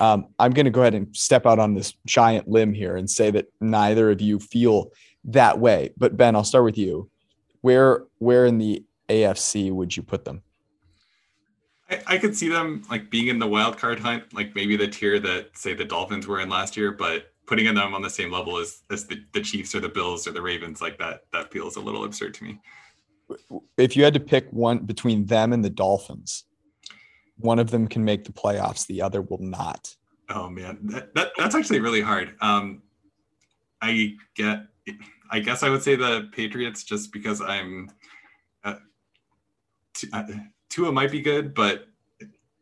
Um, 0.00 0.26
I'm 0.40 0.50
going 0.50 0.64
to 0.64 0.72
go 0.72 0.80
ahead 0.80 0.94
and 0.94 1.14
step 1.16 1.46
out 1.46 1.60
on 1.60 1.74
this 1.74 1.94
giant 2.06 2.48
limb 2.48 2.74
here 2.74 2.96
and 2.96 3.08
say 3.08 3.30
that 3.30 3.46
neither 3.60 4.10
of 4.10 4.20
you 4.20 4.40
feel 4.40 4.90
that 5.26 5.60
way. 5.60 5.90
But 5.96 6.16
Ben, 6.16 6.34
I'll 6.34 6.42
start 6.42 6.64
with 6.64 6.76
you. 6.76 7.08
Where 7.60 8.04
where 8.18 8.46
in 8.46 8.58
the 8.58 8.84
AFC 9.08 9.70
would 9.72 9.96
you 9.96 10.02
put 10.02 10.24
them? 10.24 10.42
I, 11.90 12.02
I 12.06 12.18
could 12.18 12.36
see 12.36 12.48
them 12.48 12.82
like 12.90 13.10
being 13.10 13.28
in 13.28 13.38
the 13.38 13.46
wild 13.46 13.76
card 13.76 13.98
hunt, 13.98 14.32
like 14.32 14.54
maybe 14.54 14.76
the 14.76 14.88
tier 14.88 15.18
that 15.20 15.56
say 15.56 15.74
the 15.74 15.84
Dolphins 15.84 16.26
were 16.26 16.40
in 16.40 16.48
last 16.48 16.76
year, 16.76 16.92
but 16.92 17.32
putting 17.46 17.74
them 17.74 17.94
on 17.94 18.00
the 18.00 18.08
same 18.08 18.30
level 18.30 18.58
as 18.58 18.82
as 18.90 19.06
the, 19.06 19.22
the 19.32 19.40
Chiefs 19.40 19.74
or 19.74 19.80
the 19.80 19.88
Bills 19.88 20.26
or 20.26 20.32
the 20.32 20.40
Ravens, 20.40 20.80
like 20.80 20.98
that, 20.98 21.24
that 21.32 21.52
feels 21.52 21.76
a 21.76 21.80
little 21.80 22.04
absurd 22.04 22.34
to 22.34 22.44
me. 22.44 22.60
If 23.76 23.96
you 23.96 24.04
had 24.04 24.14
to 24.14 24.20
pick 24.20 24.48
one 24.50 24.78
between 24.78 25.26
them 25.26 25.52
and 25.52 25.64
the 25.64 25.70
Dolphins, 25.70 26.44
one 27.36 27.58
of 27.58 27.70
them 27.70 27.88
can 27.88 28.04
make 28.04 28.24
the 28.24 28.32
playoffs, 28.32 28.86
the 28.86 29.02
other 29.02 29.22
will 29.22 29.40
not. 29.40 29.94
Oh 30.28 30.48
man, 30.48 30.78
that, 30.84 31.14
that 31.14 31.32
that's 31.36 31.56
actually 31.56 31.80
really 31.80 32.00
hard. 32.00 32.34
Um, 32.40 32.82
I 33.82 34.14
get, 34.36 34.66
I 35.30 35.40
guess 35.40 35.62
I 35.62 35.70
would 35.70 35.82
say 35.82 35.96
the 35.96 36.28
Patriots 36.32 36.84
just 36.84 37.12
because 37.12 37.40
I'm. 37.40 37.90
Uh, 38.64 38.74
t- 39.94 40.08
uh, 40.12 40.24
Tua 40.68 40.92
might 40.92 41.10
be 41.10 41.20
good, 41.20 41.54
but 41.54 41.88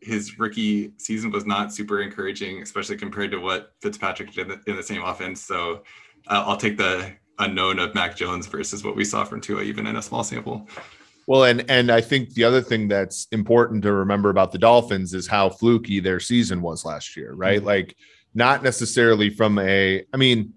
his 0.01 0.39
rookie 0.39 0.93
season 0.97 1.31
was 1.31 1.45
not 1.45 1.73
super 1.73 2.01
encouraging, 2.01 2.63
especially 2.63 2.97
compared 2.97 3.31
to 3.33 3.39
what 3.39 3.75
Fitzpatrick 3.83 4.33
did 4.33 4.51
in 4.67 4.77
the 4.77 4.83
same 4.83 5.03
offense. 5.03 5.43
So 5.43 5.83
uh, 6.29 6.45
I'll 6.47 6.57
take 6.57 6.77
the 6.77 7.13
unknown 7.39 7.79
of 7.79 7.95
Mac 7.95 8.17
Jones 8.17 8.47
versus 8.47 8.85
what 8.85 8.97
we 8.97 9.05
saw 9.05 9.25
from 9.25 9.41
Tua, 9.41 9.63
even 9.63 9.87
in 9.87 9.97
a 9.97 10.03
small 10.03 10.25
sample. 10.25 10.69
Well, 11.27 11.45
and 11.45 11.69
and 11.71 11.91
I 11.91 12.01
think 12.01 12.33
the 12.35 12.45
other 12.45 12.63
thing 12.63 12.89
that's 12.89 13.27
important 13.33 13.83
to 13.83 13.93
remember 13.93 14.31
about 14.31 14.51
the 14.51 14.59
Dolphins 14.59 15.13
is 15.13 15.27
how 15.27 15.51
fluky 15.51 16.01
their 16.01 16.21
season 16.21 16.63
was 16.63 16.85
last 16.85 17.17
year, 17.17 17.35
right? 17.35 17.59
Mm-hmm. 17.59 17.67
Like 17.67 17.97
not 18.35 18.63
necessarily 18.63 19.29
from 19.29 19.59
a, 19.59 20.05
I 20.13 20.17
mean, 20.17 20.55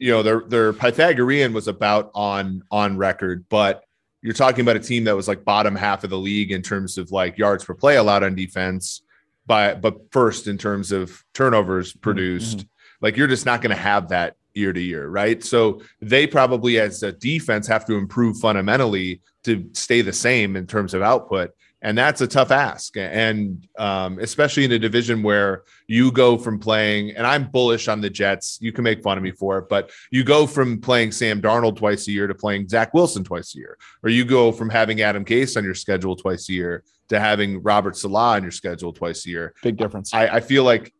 you 0.00 0.10
know, 0.10 0.22
their 0.22 0.40
their 0.48 0.72
Pythagorean 0.72 1.52
was 1.52 1.68
about 1.68 2.10
on 2.14 2.64
on 2.70 2.96
record, 2.96 3.44
but 3.48 3.84
you're 4.22 4.34
talking 4.34 4.62
about 4.62 4.76
a 4.76 4.80
team 4.80 5.04
that 5.04 5.14
was 5.14 5.28
like 5.28 5.44
bottom 5.44 5.76
half 5.76 6.04
of 6.04 6.10
the 6.10 6.18
league 6.18 6.50
in 6.50 6.62
terms 6.62 6.98
of 6.98 7.12
like 7.12 7.38
yards 7.38 7.64
per 7.64 7.74
play 7.74 7.96
allowed 7.96 8.24
on 8.24 8.34
defense, 8.34 9.02
but 9.46 9.80
but 9.82 10.10
first 10.10 10.46
in 10.46 10.56
terms 10.58 10.90
of 10.90 11.22
turnovers 11.34 11.90
mm-hmm. 11.90 12.00
produced. 12.00 12.58
Mm-hmm. 12.58 12.66
Like 13.02 13.16
you're 13.16 13.28
just 13.28 13.46
not 13.46 13.62
going 13.62 13.74
to 13.74 13.80
have 13.80 14.08
that 14.08 14.36
year 14.54 14.72
to 14.72 14.80
year, 14.80 15.08
right? 15.08 15.42
So 15.44 15.80
they 16.00 16.26
probably 16.26 16.80
as 16.80 17.02
a 17.02 17.12
defense 17.12 17.66
have 17.66 17.86
to 17.86 17.94
improve 17.94 18.38
fundamentally 18.38 19.20
to 19.44 19.68
stay 19.72 20.02
the 20.02 20.12
same 20.12 20.56
in 20.56 20.66
terms 20.66 20.92
of 20.92 21.02
output 21.02 21.52
and 21.82 21.96
that's 21.96 22.20
a 22.20 22.26
tough 22.26 22.50
ask. 22.50 22.96
And 22.96 23.66
um, 23.78 24.18
especially 24.18 24.64
in 24.64 24.72
a 24.72 24.78
division 24.78 25.22
where 25.22 25.64
you 25.86 26.12
go 26.12 26.38
from 26.38 26.60
playing 26.60 27.10
and 27.16 27.26
i'm 27.26 27.50
bullish 27.50 27.88
on 27.88 28.00
the 28.00 28.08
jets 28.08 28.58
you 28.60 28.70
can 28.70 28.84
make 28.84 29.02
fun 29.02 29.18
of 29.18 29.24
me 29.24 29.32
for 29.32 29.58
it 29.58 29.68
but 29.68 29.90
you 30.12 30.22
go 30.22 30.46
from 30.46 30.80
playing 30.80 31.10
sam 31.10 31.42
darnold 31.42 31.76
twice 31.76 32.06
a 32.06 32.12
year 32.12 32.28
to 32.28 32.34
playing 32.34 32.68
zach 32.68 32.94
wilson 32.94 33.24
twice 33.24 33.56
a 33.56 33.58
year 33.58 33.76
or 34.04 34.10
you 34.10 34.24
go 34.24 34.52
from 34.52 34.70
having 34.70 35.00
adam 35.00 35.24
gase 35.24 35.56
on 35.56 35.64
your 35.64 35.74
schedule 35.74 36.14
twice 36.14 36.48
a 36.48 36.52
year 36.52 36.84
to 37.08 37.18
having 37.18 37.60
robert 37.62 37.96
saleh 37.96 38.36
on 38.36 38.42
your 38.42 38.52
schedule 38.52 38.92
twice 38.92 39.26
a 39.26 39.30
year. 39.30 39.54
Big 39.62 39.76
difference. 39.76 40.14
I, 40.14 40.26
I 40.28 40.40
feel 40.40 40.64
like 40.64 40.94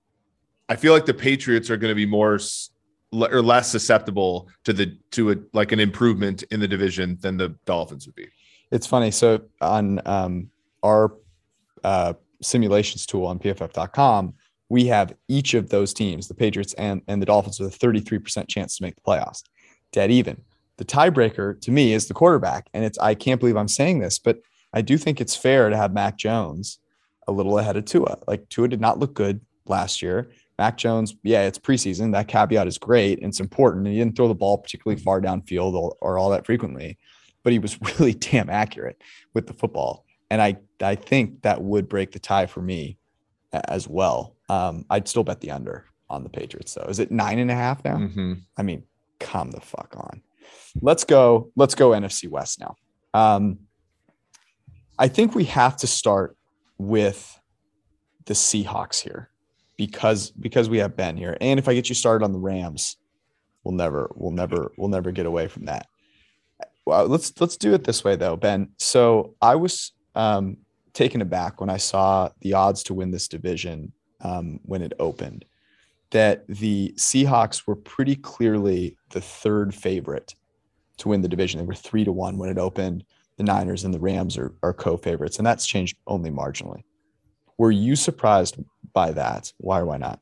i 0.68 0.76
feel 0.76 0.92
like 0.92 1.06
the 1.06 1.14
patriots 1.14 1.70
are 1.70 1.76
going 1.76 1.90
to 1.90 1.94
be 1.94 2.06
more 2.06 2.38
or 3.12 3.42
less 3.42 3.70
susceptible 3.70 4.48
to 4.64 4.72
the 4.72 4.98
to 5.12 5.32
a 5.32 5.36
like 5.52 5.72
an 5.72 5.80
improvement 5.80 6.42
in 6.50 6.60
the 6.60 6.68
division 6.68 7.16
than 7.20 7.36
the 7.36 7.50
dolphins 7.64 8.06
would 8.06 8.14
be. 8.14 8.28
It's 8.70 8.86
funny. 8.86 9.10
So 9.10 9.42
on 9.60 10.00
um 10.06 10.49
our 10.82 11.14
uh, 11.84 12.14
simulations 12.42 13.06
tool 13.06 13.26
on 13.26 13.38
pff.com, 13.38 14.34
we 14.68 14.86
have 14.86 15.14
each 15.28 15.54
of 15.54 15.68
those 15.68 15.92
teams, 15.92 16.28
the 16.28 16.34
Patriots 16.34 16.74
and, 16.74 17.02
and 17.08 17.20
the 17.20 17.26
Dolphins, 17.26 17.58
with 17.60 17.74
a 17.74 17.78
33% 17.78 18.48
chance 18.48 18.76
to 18.76 18.82
make 18.82 18.94
the 18.94 19.00
playoffs. 19.02 19.42
Dead 19.92 20.10
even. 20.10 20.40
The 20.76 20.84
tiebreaker 20.84 21.60
to 21.60 21.70
me 21.70 21.92
is 21.92 22.06
the 22.06 22.14
quarterback. 22.14 22.68
And 22.72 22.84
it's, 22.84 22.98
I 22.98 23.14
can't 23.14 23.40
believe 23.40 23.56
I'm 23.56 23.68
saying 23.68 23.98
this, 23.98 24.18
but 24.18 24.38
I 24.72 24.80
do 24.80 24.96
think 24.96 25.20
it's 25.20 25.36
fair 25.36 25.68
to 25.68 25.76
have 25.76 25.92
Mac 25.92 26.16
Jones 26.16 26.78
a 27.26 27.32
little 27.32 27.58
ahead 27.58 27.76
of 27.76 27.84
Tua. 27.84 28.18
Like 28.26 28.48
Tua 28.48 28.68
did 28.68 28.80
not 28.80 28.98
look 28.98 29.12
good 29.12 29.40
last 29.66 30.00
year. 30.00 30.30
Mac 30.58 30.76
Jones, 30.76 31.14
yeah, 31.22 31.42
it's 31.42 31.58
preseason. 31.58 32.12
That 32.12 32.28
caveat 32.28 32.66
is 32.66 32.78
great 32.78 33.18
and 33.18 33.28
it's 33.28 33.40
important. 33.40 33.86
And 33.86 33.94
he 33.94 34.00
didn't 34.00 34.14
throw 34.14 34.28
the 34.28 34.34
ball 34.34 34.58
particularly 34.58 35.02
far 35.02 35.20
downfield 35.20 35.74
or, 35.74 35.96
or 36.00 36.18
all 36.18 36.30
that 36.30 36.46
frequently, 36.46 36.98
but 37.42 37.52
he 37.52 37.58
was 37.58 37.78
really 37.98 38.14
damn 38.14 38.48
accurate 38.48 39.02
with 39.34 39.48
the 39.48 39.54
football 39.54 40.04
and 40.30 40.40
I 40.40 40.56
I 40.80 40.94
think 40.94 41.42
that 41.42 41.62
would 41.62 41.88
break 41.88 42.12
the 42.12 42.18
tie 42.18 42.46
for 42.46 42.62
me 42.62 42.98
as 43.52 43.88
well. 43.88 44.36
Um, 44.48 44.84
I'd 44.88 45.08
still 45.08 45.24
bet 45.24 45.40
the 45.40 45.50
under 45.50 45.86
on 46.08 46.22
the 46.22 46.30
Patriots 46.30 46.74
though. 46.74 46.86
Is 46.88 46.98
it 46.98 47.10
nine 47.10 47.38
and 47.38 47.50
a 47.50 47.54
half 47.54 47.84
now? 47.84 47.96
Mm-hmm. 47.96 48.34
I 48.56 48.62
mean, 48.62 48.84
come 49.18 49.50
the 49.50 49.60
fuck 49.60 49.94
on. 49.96 50.22
Let's 50.80 51.04
go. 51.04 51.50
Let's 51.56 51.74
go 51.74 51.90
NFC 51.90 52.28
West 52.28 52.60
now. 52.60 52.76
Um, 53.12 53.60
I 54.98 55.08
think 55.08 55.34
we 55.34 55.44
have 55.44 55.76
to 55.78 55.86
start 55.86 56.36
with 56.78 57.38
the 58.26 58.34
Seahawks 58.34 59.00
here 59.00 59.30
because 59.76 60.30
because 60.30 60.68
we 60.68 60.78
have 60.78 60.96
Ben 60.96 61.16
here, 61.16 61.36
and 61.40 61.58
if 61.58 61.68
I 61.68 61.74
get 61.74 61.88
you 61.88 61.94
started 61.94 62.24
on 62.24 62.32
the 62.32 62.38
Rams, 62.38 62.96
we'll 63.64 63.74
never 63.74 64.10
we'll 64.14 64.32
never 64.32 64.72
we'll 64.76 64.88
never 64.88 65.10
get 65.10 65.26
away 65.26 65.48
from 65.48 65.66
that. 65.66 65.86
Well, 66.86 67.06
let's 67.06 67.32
let's 67.40 67.56
do 67.56 67.74
it 67.74 67.84
this 67.84 68.04
way 68.04 68.16
though, 68.16 68.36
Ben. 68.36 68.70
So 68.78 69.34
I 69.40 69.56
was 69.56 69.92
um, 70.14 70.56
taken 70.92 71.20
aback 71.22 71.60
when 71.60 71.70
I 71.70 71.76
saw 71.76 72.30
the 72.40 72.54
odds 72.54 72.82
to 72.84 72.94
win 72.94 73.10
this 73.10 73.28
division 73.28 73.92
um, 74.22 74.60
when 74.64 74.82
it 74.82 74.92
opened. 74.98 75.44
That 76.10 76.46
the 76.48 76.92
Seahawks 76.96 77.66
were 77.66 77.76
pretty 77.76 78.16
clearly 78.16 78.96
the 79.10 79.20
third 79.20 79.74
favorite 79.74 80.34
to 80.98 81.08
win 81.08 81.22
the 81.22 81.28
division. 81.28 81.60
They 81.60 81.66
were 81.66 81.74
three 81.74 82.04
to 82.04 82.12
one 82.12 82.36
when 82.36 82.50
it 82.50 82.58
opened. 82.58 83.04
The 83.36 83.44
Niners 83.44 83.84
and 83.84 83.94
the 83.94 84.00
Rams 84.00 84.36
are, 84.36 84.52
are 84.62 84.74
co 84.74 84.96
favorites, 84.96 85.38
and 85.38 85.46
that's 85.46 85.66
changed 85.66 85.96
only 86.06 86.30
marginally. 86.30 86.82
Were 87.58 87.70
you 87.70 87.94
surprised 87.94 88.56
by 88.92 89.12
that? 89.12 89.52
Why 89.58 89.80
or 89.80 89.86
why 89.86 89.98
not? 89.98 90.20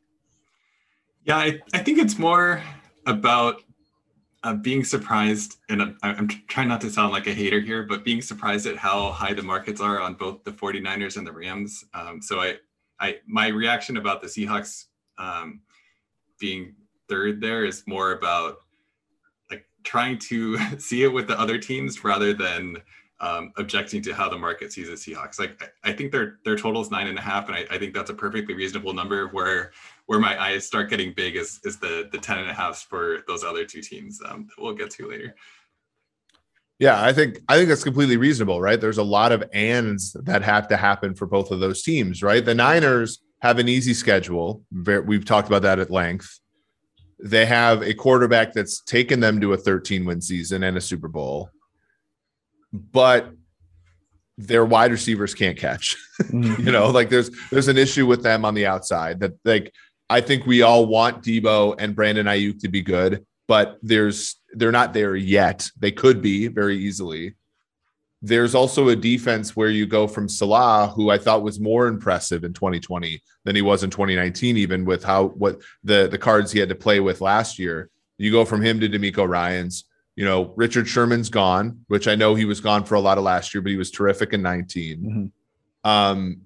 Yeah, 1.25 1.37
I, 1.37 1.61
I 1.73 1.79
think 1.79 1.99
it's 1.99 2.19
more 2.19 2.63
about 3.07 3.63
uh, 4.45 4.55
being 4.55 4.85
surprised, 4.85 5.57
and 5.69 5.97
I'm 6.03 6.29
trying 6.47 6.69
not 6.69 6.81
to 6.83 6.91
sound 6.91 7.13
like 7.13 7.27
a 7.27 7.35
hater 7.35 7.61
here, 7.61 7.83
but 7.83 8.05
being 8.05 8.23
surprised 8.23 8.67
at 8.67 8.77
how 8.77 9.11
high 9.11 9.35
the 9.35 9.43
markets 9.43 9.81
are 9.81 10.01
on 10.01 10.15
both 10.15 10.45
the 10.45 10.53
49ers 10.53 11.17
and 11.17 11.27
the 11.27 11.33
Rams. 11.33 11.85
Um, 11.93 12.23
so 12.23 12.41
I, 12.41 12.55
I, 13.01 13.17
my 13.27 13.49
reaction 13.49 13.97
about 13.97 14.23
the 14.23 14.29
Seahawks 14.29 14.87
um, 15.19 15.61
being 16.39 16.75
third 17.09 17.41
there 17.41 17.65
is 17.65 17.83
more 17.87 18.13
about 18.13 18.59
like 19.51 19.67
trying 19.83 20.19
to 20.19 20.59
see 20.79 21.03
it 21.03 21.13
with 21.13 21.27
the 21.27 21.39
other 21.39 21.59
teams 21.59 22.05
rather 22.05 22.33
than 22.33 22.77
um, 23.21 23.53
objecting 23.57 24.01
to 24.03 24.15
how 24.15 24.29
the 24.29 24.39
market 24.39 24.73
sees 24.73 24.89
the 24.89 24.95
Seahawks. 24.95 25.41
Like 25.41 25.73
I, 25.83 25.93
think 25.93 26.13
their 26.13 26.39
their 26.45 26.57
total 26.57 26.81
is 26.81 26.91
nine 26.91 27.09
and 27.09 27.19
a 27.19 27.23
half, 27.23 27.49
and 27.49 27.57
I, 27.57 27.67
I 27.71 27.79
think 27.79 27.93
that's 27.93 28.11
a 28.11 28.15
perfectly 28.15 28.55
reasonable 28.55 28.93
number. 28.93 29.27
Where 29.29 29.73
where 30.09 30.19
my 30.19 30.43
eyes 30.43 30.67
start 30.67 30.89
getting 30.89 31.13
big 31.13 31.37
is 31.37 31.61
is 31.65 31.79
the 31.79 32.09
the 32.11 32.19
10 32.19 32.39
and 32.39 32.51
a 32.51 32.55
half 32.55 32.79
for 32.89 33.19
those 33.29 33.45
other 33.45 33.65
two 33.65 33.83
teams 33.83 34.21
um, 34.27 34.47
that 34.49 34.63
we'll 34.63 34.75
get 34.75 34.91
to 34.91 35.07
later. 35.07 35.37
Yeah, 36.79 37.03
I 37.03 37.13
think 37.13 37.41
I 37.47 37.57
think 37.57 37.69
that's 37.69 37.85
completely 37.85 38.17
reasonable, 38.17 38.61
right? 38.61 38.81
There's 38.81 38.99
a 38.99 39.03
lot 39.03 39.33
of 39.33 39.45
ands 39.53 40.15
that 40.25 40.43
have 40.43 40.67
to 40.69 40.79
happen 40.79 41.15
for 41.15 41.27
both 41.27 41.51
of 41.51 41.61
those 41.61 41.83
teams, 41.83 42.23
right? 42.23 42.43
The 42.43 42.55
Niners 42.55 43.21
have 43.43 43.59
an 43.59 43.69
easy 43.69 43.93
schedule. 43.93 44.65
We've 44.73 45.25
talked 45.27 45.49
about 45.49 45.63
that 45.63 45.79
at 45.79 45.91
length. 45.91 46.41
They 47.23 47.45
have 47.45 47.83
a 47.83 47.93
quarterback 47.93 48.55
that's 48.55 48.81
taken 48.81 49.21
them 49.21 49.41
to 49.43 49.53
a 49.53 49.59
13 49.59 50.07
win 50.07 50.23
season 50.23 50.63
and 50.63 50.77
a 50.79 50.81
Super 50.81 51.09
Bowl, 51.09 51.51
but 52.73 53.31
their 54.39 54.65
wide 54.65 54.93
receivers 54.93 55.35
can't 55.35 55.59
catch. 55.59 55.97
Mm-hmm. 56.19 56.67
you 56.67 56.73
know, 56.73 56.91
like 56.91 57.11
there's 57.11 57.31
there's 57.53 57.69
an 57.69 57.79
issue 57.79 58.05
with 58.05 58.25
them 58.25 58.45
on 58.45 58.55
the 58.55 58.67
outside 58.67 59.21
that 59.21 59.35
like 59.45 59.73
I 60.11 60.21
think 60.21 60.47
we 60.47 60.63
all 60.63 60.87
want 60.87 61.23
Debo 61.23 61.75
and 61.79 61.95
Brandon 61.95 62.27
Aiyuk 62.27 62.61
to 62.61 62.69
be 62.69 62.83
good, 62.83 63.27
but 63.47 63.79
there's 63.83 64.37
they're 64.53 64.73
not 64.73 64.95
there 64.95 65.17
yet. 65.17 65.69
They 65.79 65.93
could 65.93 66.23
be 66.23 66.49
very 66.49 66.79
easily. 66.79 67.35
There's 68.21 68.55
also 68.55 68.89
a 68.89 68.97
defense 68.97 69.55
where 69.55 69.69
you 69.69 69.87
go 69.87 70.09
from 70.09 70.29
Saleh, 70.29 70.93
who 70.95 71.11
I 71.11 71.19
thought 71.19 71.43
was 71.43 71.61
more 71.61 71.87
impressive 71.87 72.43
in 72.43 72.53
2020 72.53 73.23
than 73.45 73.55
he 73.55 73.63
was 73.63 73.85
in 73.85 73.91
2019, 73.91 74.57
even 74.57 74.85
with 74.85 75.05
how 75.05 75.29
what 75.29 75.61
the 75.85 76.09
the 76.09 76.19
cards 76.19 76.51
he 76.51 76.59
had 76.59 76.71
to 76.71 76.75
play 76.75 77.01
with 77.01 77.21
last 77.21 77.59
year. 77.59 77.91
You 78.17 78.33
go 78.33 78.45
from 78.45 78.63
him 78.63 78.81
to 78.81 78.89
DeMeco 78.89 79.29
Ryans. 79.29 79.85
You 80.17 80.25
know, 80.25 80.53
Richard 80.57 80.89
Sherman's 80.89 81.29
gone, 81.29 81.85
which 81.87 82.09
I 82.09 82.17
know 82.17 82.35
he 82.35 82.45
was 82.45 82.61
gone 82.61 82.85
for 82.85 82.97
a 82.97 83.01
lot 83.01 83.19
of 83.19 83.25
last 83.25 83.55
year, 83.55 83.63
but 83.63 83.71
he 83.71 83.77
was 83.77 83.93
terrific 83.93 84.33
in 84.33 84.43
19. 84.43 84.99
Mm-hmm. 84.99 85.89
Um, 85.89 86.41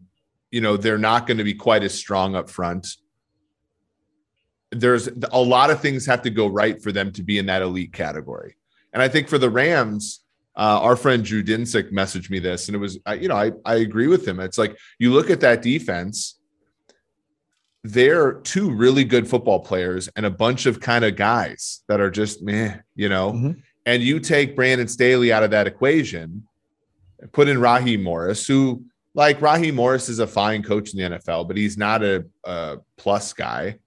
you 0.51 0.61
know, 0.61 0.77
they're 0.77 0.99
not 0.99 1.27
going 1.27 1.39
to 1.39 1.45
be 1.45 1.55
quite 1.55 1.83
as 1.83 1.95
strong 1.95 2.37
up 2.37 2.51
front. 2.51 2.97
There's 4.73 5.09
a 5.31 5.41
lot 5.41 5.71
of 5.71 5.81
things 5.81 6.07
have 6.07 6.23
to 6.23 6.31
go 6.31 6.47
right 6.47 6.83
for 6.83 6.93
them 6.93 7.13
to 7.13 7.23
be 7.23 7.39
in 7.39 7.47
that 7.47 7.63
elite 7.63 7.93
category. 7.93 8.57
And 8.93 9.03
I 9.03 9.09
think 9.09 9.29
for 9.29 9.39
the 9.39 9.51
Rams, 9.51 10.21
uh, 10.57 10.81
our 10.83 10.97
friend 10.97 11.25
Drew 11.25 11.43
Dinsick 11.43 11.93
messaged 11.93 12.31
me 12.31 12.39
this, 12.39 12.69
and 12.69 12.75
it 12.75 12.79
was, 12.79 12.99
you 13.19 13.29
know, 13.29 13.37
I, 13.37 13.53
I 13.65 13.77
agree 13.77 14.07
with 14.07 14.27
him. 14.27 14.41
It's 14.41 14.59
like 14.59 14.77
you 14.99 15.13
look 15.13 15.31
at 15.31 15.41
that 15.41 15.63
defense, 15.63 16.39
they're 17.85 18.35
two 18.35 18.71
really 18.71 19.05
good 19.05 19.29
football 19.29 19.61
players 19.61 20.09
and 20.15 20.25
a 20.25 20.31
bunch 20.31 20.67
of 20.67 20.81
kind 20.81 21.05
of 21.05 21.17
guys 21.17 21.83
that 21.89 22.01
are 22.01 22.11
just 22.11 22.43
meh, 22.43 22.77
you 22.95 23.09
know. 23.09 23.33
Mm-hmm. 23.33 23.61
And 23.87 24.03
you 24.03 24.21
take 24.21 24.55
Brandon 24.55 24.87
Staley 24.87 25.33
out 25.33 25.43
of 25.43 25.51
that 25.51 25.67
equation, 25.67 26.47
put 27.33 27.49
in 27.49 27.61
Raheem 27.61 28.03
Morris, 28.03 28.47
who, 28.47 28.85
like, 29.15 29.43
Raheem 29.43 29.75
Morris 29.75 30.09
is 30.09 30.21
a 30.21 30.27
fine 30.27 30.63
coach 30.63 30.95
in 30.95 30.99
the 30.99 31.19
NFL, 31.19 31.49
but 31.49 31.57
he's 31.57 31.77
not 31.77 32.05
a, 32.05 32.25
a 32.45 32.79
plus 32.97 33.33
guy. 33.33 33.79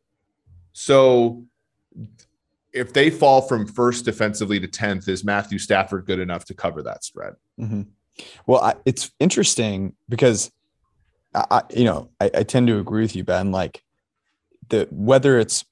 So 0.78 1.46
if 2.74 2.92
they 2.92 3.10
fall 3.10 3.42
from 3.42 3.66
first 3.66 4.04
defensively 4.04 4.60
to 4.60 4.68
10th, 4.68 5.08
is 5.08 5.24
Matthew 5.24 5.58
Stafford 5.58 6.06
good 6.06 6.20
enough 6.20 6.44
to 6.46 6.54
cover 6.54 6.84
that 6.84 7.06
spread? 7.06 7.36
Mm-hmm. 7.58 7.84
Well, 8.46 8.62
I, 8.62 8.76
it's 8.84 9.10
interesting 9.18 9.96
because 10.10 10.52
I, 11.34 11.62
you 11.74 11.86
know, 11.86 12.10
I, 12.20 12.30
I, 12.36 12.44
tend 12.44 12.68
to 12.68 12.78
agree 12.78 13.04
with 13.04 13.16
you, 13.16 13.24
Ben. 13.24 13.54
Like 13.54 13.84
the 14.68 14.90
whether 14.92 15.40
it's 15.40 15.64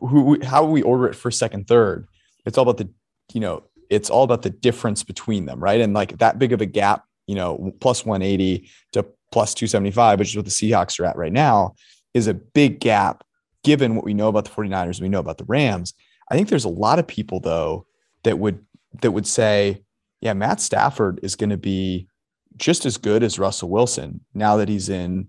who 0.00 0.42
how 0.44 0.64
we 0.64 0.82
order 0.82 1.06
it 1.06 1.14
for 1.14 1.30
second, 1.30 1.68
third, 1.68 2.08
it's 2.44 2.58
all 2.58 2.62
about 2.62 2.78
the 2.78 2.88
you 3.32 3.40
know, 3.40 3.62
it's 3.88 4.10
all 4.10 4.24
about 4.24 4.42
the 4.42 4.50
difference 4.50 5.04
between 5.04 5.46
them, 5.46 5.62
right? 5.62 5.80
And 5.80 5.94
like 5.94 6.18
that 6.18 6.40
big 6.40 6.52
of 6.52 6.60
a 6.60 6.66
gap, 6.66 7.04
you 7.28 7.36
know, 7.36 7.72
plus 7.80 8.04
180 8.04 8.68
to 8.92 9.06
plus 9.30 9.54
275, 9.54 10.18
which 10.18 10.30
is 10.30 10.36
what 10.36 10.44
the 10.44 10.50
Seahawks 10.50 10.98
are 10.98 11.06
at 11.06 11.16
right 11.16 11.32
now, 11.32 11.74
is 12.14 12.26
a 12.26 12.34
big 12.34 12.80
gap 12.80 13.24
given 13.62 13.94
what 13.94 14.04
we 14.04 14.14
know 14.14 14.28
about 14.28 14.44
the 14.44 14.50
49ers, 14.50 15.00
we 15.00 15.08
know 15.08 15.20
about 15.20 15.38
the 15.38 15.44
Rams. 15.44 15.94
I 16.30 16.34
think 16.34 16.48
there's 16.48 16.64
a 16.64 16.68
lot 16.68 16.98
of 16.98 17.06
people 17.06 17.40
though 17.40 17.86
that 18.24 18.38
would 18.38 18.64
that 19.02 19.12
would 19.12 19.26
say, 19.26 19.82
yeah, 20.20 20.32
Matt 20.32 20.60
Stafford 20.60 21.20
is 21.22 21.36
going 21.36 21.50
to 21.50 21.56
be 21.56 22.08
just 22.56 22.84
as 22.84 22.96
good 22.96 23.22
as 23.22 23.38
Russell 23.38 23.70
Wilson 23.70 24.20
now 24.34 24.56
that 24.56 24.68
he's 24.68 24.88
in 24.88 25.28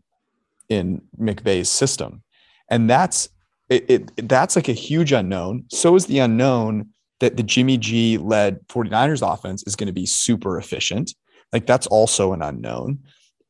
in 0.70 1.02
McVay's 1.20 1.70
system. 1.70 2.24
And 2.70 2.90
that's 2.90 3.30
it, 3.70 3.90
it 3.90 4.28
that's 4.30 4.56
like 4.56 4.70
a 4.70 4.74
huge 4.74 5.12
unknown. 5.12 5.66
So 5.70 5.96
is 5.96 6.06
the 6.06 6.20
unknown 6.20 6.90
that 7.20 7.38
the 7.38 7.44
Jimmy 7.44 7.78
G 7.78 8.18
led 8.18 8.66
49ers 8.68 9.22
offense 9.22 9.64
is 9.68 9.76
going 9.76 9.88
to 9.88 9.94
be 9.94 10.06
super 10.06 10.58
efficient. 10.58 11.14
Like 11.54 11.68
that's 11.68 11.88
also 11.88 12.34
an 12.34 12.42
unknown. 12.42 13.00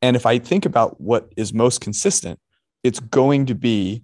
And 0.01 0.15
if 0.15 0.25
I 0.25 0.39
think 0.39 0.65
about 0.65 0.99
what 0.99 1.31
is 1.37 1.53
most 1.53 1.79
consistent, 1.79 2.39
it's 2.83 2.99
going 2.99 3.45
to 3.45 3.55
be 3.55 4.03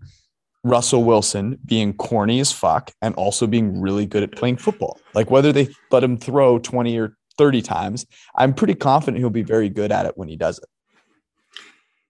Russell 0.70 1.04
Wilson 1.04 1.58
being 1.66 1.94
corny 1.94 2.40
as 2.40 2.52
fuck 2.52 2.92
and 3.02 3.16
also 3.16 3.48
being 3.48 3.82
really 3.82 4.06
good 4.06 4.24
at 4.24 4.32
playing 4.32 4.58
football. 4.58 5.00
Like 5.14 5.32
whether 5.32 5.52
they 5.52 5.70
let 5.92 6.04
him 6.04 6.18
throw 6.18 6.60
20 6.60 6.98
or 6.98 7.18
30 7.38 7.62
times, 7.62 8.06
I'm 8.36 8.54
pretty 8.54 8.76
confident 8.76 9.20
he'll 9.20 9.30
be 9.30 9.44
very 9.44 9.70
good 9.70 9.92
at 9.92 10.06
it 10.06 10.18
when 10.18 10.28
he 10.28 10.36
does 10.36 10.58
it. 10.60 10.66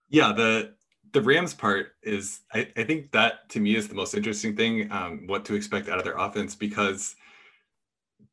Yeah, 0.10 0.32
the 0.34 0.74
the 1.13 1.22
Rams 1.22 1.54
part 1.54 1.93
is 2.04 2.41
I, 2.54 2.67
I 2.78 2.84
think 2.84 3.12
that 3.12 3.50
to 3.50 3.60
me 3.60 3.76
is 3.76 3.88
the 3.88 3.96
most 3.96 4.13
interesting 4.13 4.56
thing, 4.56 4.91
um, 4.91 5.24
what 5.26 5.46
to 5.46 5.56
expect 5.56 5.89
out 5.89 5.98
of 5.98 6.04
their 6.04 6.17
offense 6.17 6.56
because 6.56 7.15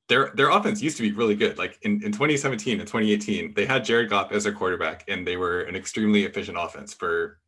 their 0.09 0.33
their 0.35 0.51
offense 0.51 0.83
used 0.83 0.97
to 0.99 1.03
be 1.03 1.13
really 1.13 1.35
good. 1.35 1.59
Like 1.59 1.79
in, 1.83 2.03
in 2.05 2.13
2017 2.13 2.81
and 2.81 2.87
2018, 2.87 3.55
they 3.55 3.67
had 3.67 3.85
Jared 3.85 4.11
Goff 4.11 4.33
as 4.33 4.45
their 4.45 4.53
quarterback, 4.53 5.05
and 5.09 5.27
they 5.27 5.37
were 5.37 5.63
an 5.63 5.77
extremely 5.77 6.25
efficient 6.25 6.59
offense 6.61 6.93
for 6.93 7.39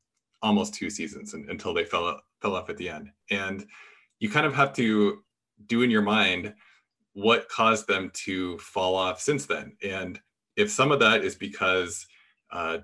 almost 0.43 0.75
two 0.75 0.91
seasons 0.91 1.35
until 1.35 1.75
they 1.75 1.85
fell 1.85 2.21
fell 2.41 2.55
off 2.55 2.71
at 2.71 2.77
the 2.77 2.89
end. 2.89 3.11
And 3.31 3.67
you 4.19 4.31
kind 4.31 4.47
of 4.47 4.55
have 4.55 4.73
to 4.75 5.23
do 5.67 5.83
in 5.83 5.91
your 5.91 6.03
mind 6.03 6.55
what 7.15 7.49
caused 7.49 7.87
them 7.89 8.11
to 8.13 8.59
fall 8.59 8.95
off 8.95 9.21
since 9.21 9.47
then. 9.47 9.77
And 9.83 10.21
if 10.57 10.71
some 10.71 10.93
of 10.93 11.01
that 11.01 11.25
is 11.25 11.35
because 11.35 12.07
uh, 12.53 12.79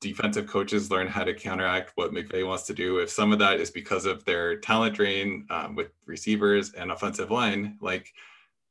defensive 0.00 0.46
coaches 0.46 0.90
learn 0.90 1.06
how 1.06 1.24
to 1.24 1.34
counteract 1.34 1.92
what 1.94 2.12
McVay 2.12 2.46
wants 2.46 2.64
to 2.64 2.74
do, 2.74 2.98
if 2.98 3.10
some 3.10 3.32
of 3.32 3.38
that 3.40 3.60
is 3.60 3.70
because 3.70 4.06
of 4.06 4.24
their 4.24 4.56
talent 4.56 4.94
drain 4.94 5.46
um, 5.50 5.74
with 5.74 5.88
receivers 6.06 6.72
and 6.72 6.90
offensive 6.90 7.30
line, 7.30 7.76
like 7.80 8.12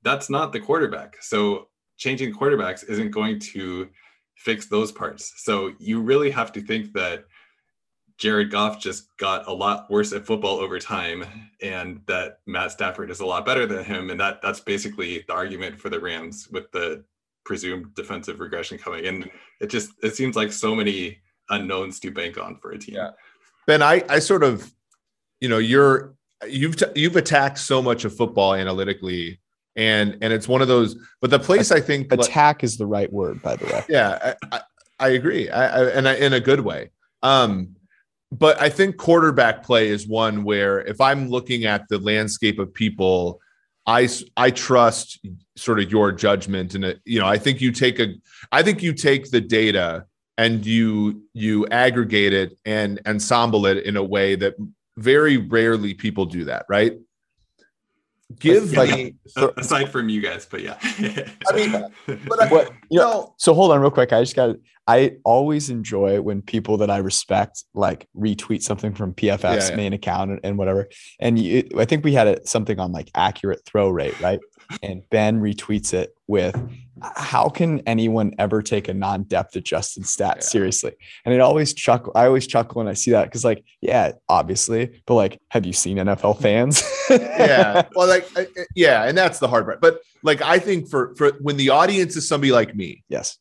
that's 0.02 0.30
not 0.30 0.52
the 0.52 0.60
quarterback. 0.60 1.16
So 1.22 1.70
changing 1.98 2.34
quarterbacks 2.34 2.88
isn't 2.90 3.12
going 3.12 3.40
to 3.40 3.90
fix 4.36 4.66
those 4.66 4.92
parts. 4.92 5.34
So 5.38 5.74
you 5.80 6.02
really 6.02 6.32
have 6.32 6.52
to 6.54 6.62
think 6.62 6.94
that 6.94 7.26
Jared 8.18 8.52
Goff 8.52 8.80
just 8.80 9.16
got 9.18 9.48
a 9.48 9.54
lot 9.54 9.90
worse 9.90 10.14
at 10.14 10.26
football 10.26 10.60
over 10.60 10.80
time, 10.80 11.26
and 11.62 12.02
that 12.08 12.40
Matt 12.46 12.72
Stafford 12.72 13.10
is 13.10 13.20
a 13.20 13.26
lot 13.26 13.46
better 13.46 13.66
than 13.66 13.84
him, 13.84 14.10
and 14.10 14.20
that 14.20 14.42
that's 14.42 14.60
basically 14.60 15.24
the 15.28 15.34
argument 15.34 15.80
for 15.80 15.90
the 15.90 16.00
Rams 16.00 16.48
with 16.52 16.72
the 16.72 17.04
presumed 17.46 17.94
defensive 17.96 18.40
regression 18.40 18.78
coming. 18.78 19.06
And 19.08 19.30
it 19.60 19.68
just 19.68 19.92
it 20.04 20.16
seems 20.16 20.36
like 20.36 20.52
so 20.52 20.76
many 20.76 21.18
unknowns 21.50 22.00
to 22.02 22.12
bank 22.12 22.38
on 22.38 22.58
for 22.58 22.72
a 22.72 22.78
team. 22.78 22.96
Yeah. 22.96 23.12
Ben, 23.68 23.82
I 23.82 24.04
I 24.10 24.20
sort 24.20 24.44
of, 24.44 24.72
you 25.42 25.50
know, 25.50 25.58
you're 25.58 26.14
you've 26.48 26.76
t- 26.76 26.86
you've 26.96 27.16
attacked 27.16 27.58
so 27.58 27.82
much 27.82 28.06
of 28.06 28.16
football 28.16 28.54
analytically 28.54 29.40
and 29.76 30.18
and 30.22 30.32
it's 30.32 30.48
one 30.48 30.62
of 30.62 30.68
those 30.68 30.96
but 31.22 31.30
the 31.30 31.40
place 31.40 31.72
i 31.72 31.80
think 31.80 32.12
attack 32.12 32.58
like, 32.58 32.64
is 32.64 32.78
the 32.78 32.86
right 32.86 33.12
word 33.12 33.42
by 33.42 33.56
the 33.56 33.66
way 33.66 33.84
yeah 33.90 34.36
i, 34.52 34.58
I, 34.58 34.62
I 35.00 35.10
agree 35.10 35.50
I, 35.50 35.66
I, 35.66 35.90
and 35.90 36.08
I, 36.08 36.16
in 36.16 36.34
a 36.34 36.40
good 36.40 36.60
way 36.60 36.92
um 37.24 37.76
but 38.40 38.60
I 38.60 38.70
think 38.70 38.98
quarterback 38.98 39.64
play 39.64 39.90
is 39.90 40.08
one 40.08 40.44
where 40.44 40.82
if 40.82 41.00
I'm 41.00 41.30
looking 41.30 41.66
at 41.66 41.88
the 41.88 42.00
landscape 42.00 42.58
of 42.58 42.74
people, 42.74 43.40
I 43.86 44.10
I 44.36 44.50
trust 44.50 45.20
sort 45.56 45.80
of 45.80 45.92
your 45.92 46.12
judgment 46.12 46.74
and 46.74 46.86
uh, 46.86 46.94
you 47.06 47.20
know 47.20 47.28
I 47.28 47.38
think 47.38 47.62
you 47.62 47.72
take 47.72 48.00
a 48.00 48.16
I 48.52 48.64
think 48.64 48.82
you 48.82 48.94
take 48.94 49.30
the 49.30 49.42
data 49.42 50.06
and 50.38 50.66
you 50.66 51.24
you 51.34 51.68
aggregate 51.68 52.34
it 52.34 52.58
and 52.66 53.00
ensemble 53.06 53.66
it 53.66 53.86
in 53.86 53.98
a 53.98 54.04
way 54.04 54.36
that 54.36 54.56
very 54.98 55.38
rarely 55.38 55.94
people 55.94 56.26
do 56.26 56.46
that 56.46 56.66
right 56.70 56.98
give 58.40 58.74
yeah, 58.74 58.86
me 58.86 59.16
so, 59.28 59.54
aside 59.58 59.92
from 59.92 60.10
you 60.10 60.22
guys 60.22 60.46
but 60.46 60.62
yeah. 60.62 60.78
I 61.52 61.56
mean 61.56 61.72
but 62.08 62.42
I, 62.42 62.48
what, 62.48 62.72
you 62.90 63.00
know, 63.00 63.36
so 63.38 63.54
hold 63.54 63.72
on 63.72 63.80
real 63.80 63.92
quick. 63.92 64.14
I 64.14 64.22
just 64.22 64.36
got 64.36 64.56
i 64.86 65.14
always 65.24 65.70
enjoy 65.70 66.20
when 66.20 66.42
people 66.42 66.76
that 66.76 66.90
i 66.90 66.98
respect 66.98 67.64
like 67.74 68.06
retweet 68.18 68.62
something 68.62 68.94
from 68.94 69.14
pff's 69.14 69.70
yeah, 69.70 69.76
main 69.78 69.94
account 69.94 70.32
and, 70.32 70.40
and, 70.44 70.58
whatever. 70.58 70.90
And 71.20 71.40
you, 71.40 71.64
i 71.78 71.86
think 71.86 72.04
we 72.04 72.14
had 72.14 72.28
a, 72.28 72.46
something 72.46 72.80
on 72.80 72.92
like 72.92 73.10
accurate 73.16 73.62
throw 73.66 73.90
rate 73.90 74.20
right? 74.20 74.40
And 74.82 75.04
Ben 75.10 75.40
retweets 75.40 75.94
it 75.94 76.16
with, 76.28 76.56
"How 77.16 77.50
can 77.50 77.82
anyone 77.82 78.34
ever 78.40 78.62
take 78.62 78.88
a 78.88 78.94
non-depth 78.94 79.56
adjusted 79.56 80.06
stat 80.06 80.38
yeah. 80.38 80.44
seriously?" 80.44 80.94
And 81.26 81.34
it 81.34 81.42
always 81.42 81.74
chuckle. 81.74 82.12
I 82.16 82.26
always 82.26 82.48
chuckle 82.48 82.80
when 82.80 82.88
I 82.88 82.94
see 82.94 83.12
that 83.12 83.26
because, 83.26 83.44
like, 83.44 83.64
yeah, 83.82 84.14
obviously, 84.30 85.02
but 85.06 85.16
like, 85.16 85.40
have 85.50 85.66
you 85.66 85.74
seen 85.74 85.98
NFL 85.98 86.42
fans? 86.42 86.84
yeah, 87.10 87.88
well, 87.96 88.08
like, 88.08 88.28
yeah, 88.76 89.04
and 89.04 89.18
that's 89.18 89.40
the 89.40 89.48
hard 89.48 89.66
part. 89.66 89.82
But 89.82 90.02
like, 90.24 90.42
I 90.42 90.60
think 90.60 90.90
for 90.90 91.16
for 91.16 91.32
when 91.42 91.58
the 91.58 91.70
audience 91.70 92.16
is 92.16 92.28
somebody 92.28 92.52
like 92.52 92.76
me, 92.76 93.04
yes, 93.10 93.38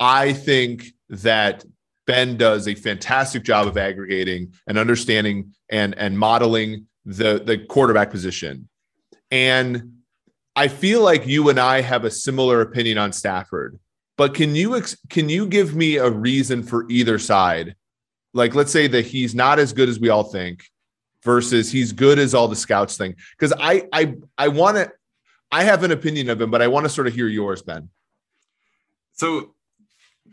I 0.00 0.32
think 0.32 0.86
that 1.08 1.64
Ben 2.06 2.36
does 2.36 2.68
a 2.68 2.74
fantastic 2.74 3.44
job 3.44 3.66
of 3.66 3.76
aggregating 3.76 4.54
and 4.66 4.78
understanding 4.78 5.54
and 5.70 5.94
and 5.96 6.18
modeling 6.18 6.86
the 7.04 7.42
the 7.44 7.58
quarterback 7.58 8.10
position. 8.10 8.68
And 9.30 9.93
I 10.56 10.68
feel 10.68 11.02
like 11.02 11.26
you 11.26 11.48
and 11.48 11.58
I 11.58 11.80
have 11.80 12.04
a 12.04 12.10
similar 12.10 12.60
opinion 12.60 12.98
on 12.98 13.12
Stafford, 13.12 13.78
but 14.16 14.34
can 14.34 14.54
you 14.54 14.76
ex- 14.76 14.96
can 15.10 15.28
you 15.28 15.46
give 15.46 15.74
me 15.74 15.96
a 15.96 16.08
reason 16.08 16.62
for 16.62 16.86
either 16.88 17.18
side? 17.18 17.74
Like, 18.32 18.54
let's 18.54 18.72
say 18.72 18.86
that 18.88 19.06
he's 19.06 19.34
not 19.34 19.58
as 19.58 19.72
good 19.72 19.88
as 19.88 19.98
we 19.98 20.08
all 20.08 20.24
think, 20.24 20.64
versus 21.22 21.72
he's 21.72 21.92
good 21.92 22.18
as 22.18 22.34
all 22.34 22.46
the 22.46 22.56
scouts 22.56 22.96
think. 22.96 23.16
Because 23.38 23.52
I 23.58 23.88
I 23.92 24.14
I 24.38 24.48
want 24.48 24.76
to, 24.76 24.92
I 25.50 25.64
have 25.64 25.82
an 25.82 25.90
opinion 25.90 26.30
of 26.30 26.40
him, 26.40 26.50
but 26.50 26.62
I 26.62 26.68
want 26.68 26.84
to 26.84 26.90
sort 26.90 27.06
of 27.06 27.14
hear 27.14 27.28
yours, 27.28 27.62
Ben. 27.62 27.88
So 29.12 29.54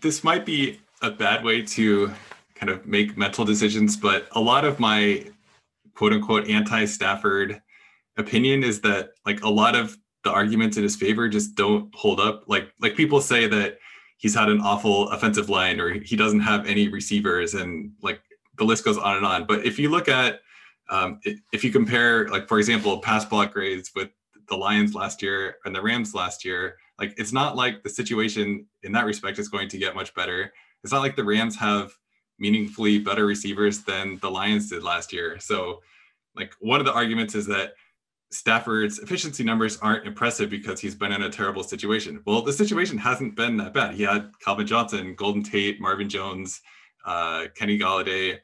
this 0.02 0.24
might 0.24 0.46
be 0.46 0.80
a 1.02 1.10
bad 1.12 1.44
way 1.44 1.62
to 1.64 2.12
kind 2.54 2.70
of 2.70 2.86
make 2.86 3.18
mental 3.18 3.46
decisions, 3.46 3.98
but 3.98 4.28
a 4.34 4.40
lot 4.40 4.66
of 4.66 4.80
my 4.80 5.26
quote 5.96 6.14
unquote 6.14 6.48
anti 6.48 6.86
Stafford 6.86 7.62
opinion 8.18 8.64
is 8.64 8.82
that 8.82 9.12
like 9.26 9.42
a 9.44 9.50
lot 9.50 9.76
of 9.76 9.98
the 10.24 10.32
arguments 10.32 10.78
in 10.78 10.84
his 10.84 10.96
favor 10.96 11.28
just 11.28 11.56
don't 11.56 11.94
hold 11.96 12.20
up. 12.20 12.44
Like 12.48 12.72
like 12.80 12.96
people 12.96 13.22
say 13.22 13.48
that 13.48 13.80
he's 14.18 14.36
had 14.36 14.50
an 14.50 14.62
awful 14.62 15.10
offensive 15.10 15.50
line 15.50 15.80
or 15.80 15.92
he 15.92 16.16
doesn't 16.16 16.42
have 16.42 16.68
any 16.68 16.88
receivers 16.88 17.54
and 17.56 17.92
like 18.02 18.22
the 18.58 18.64
list 18.64 18.86
goes 18.86 18.98
on 18.98 19.18
and 19.18 19.26
on. 19.26 19.46
But 19.46 19.66
if 19.66 19.80
you 19.80 19.90
look 19.90 20.08
at 20.08 20.42
um, 20.90 21.20
if 21.52 21.64
you 21.64 21.72
compare 21.72 22.28
like 22.30 22.48
for 22.48 22.60
example 22.60 23.00
pass 23.00 23.26
block 23.26 23.54
grades 23.54 23.92
with 23.96 24.10
the 24.48 24.56
Lions 24.56 24.94
last 24.94 25.22
year 25.22 25.58
and 25.66 25.76
the 25.76 25.82
Rams 25.82 26.14
last 26.14 26.46
year, 26.46 26.78
like 27.00 27.14
it's 27.18 27.34
not 27.34 27.56
like 27.56 27.82
the 27.82 27.90
situation 27.90 28.66
in 28.84 28.92
that 28.92 29.06
respect 29.06 29.40
is 29.40 29.50
going 29.50 29.70
to 29.70 29.78
get 29.78 29.96
much 29.96 30.14
better. 30.14 30.54
It's 30.84 30.94
not 30.94 31.02
like 31.02 31.16
the 31.16 31.24
Rams 31.24 31.56
have 31.58 31.92
meaningfully 32.38 33.00
better 33.00 33.26
receivers 33.26 33.84
than 33.84 34.18
the 34.22 34.30
Lions 34.30 34.70
did 34.70 34.84
last 34.84 35.14
year. 35.14 35.40
So 35.40 35.82
like 36.36 36.54
one 36.60 36.80
of 36.80 36.86
the 36.86 36.94
arguments 36.94 37.36
is 37.36 37.46
that 37.48 37.74
Stafford's 38.32 39.00
efficiency 39.00 39.44
numbers 39.44 39.78
aren't 39.80 40.08
impressive 40.08 40.50
because 40.50 40.80
he's 40.80 40.96
been 40.96 41.12
in 41.12 41.24
a 41.24 41.30
terrible 41.30 41.64
situation. 41.64 42.22
Well, 42.26 42.42
the 42.42 42.54
situation 42.54 42.98
hasn't 42.98 43.36
been 43.36 43.58
that 43.58 43.74
bad. 43.74 43.96
He 43.96 44.04
had 44.04 44.32
Calvin 44.40 44.66
Johnson, 44.66 45.16
Golden 45.16 45.44
Tate, 45.44 45.82
Marvin 45.82 46.08
Jones, 46.08 46.62
uh, 47.06 47.46
Kenny 47.56 47.78
Golladay, 47.78 48.40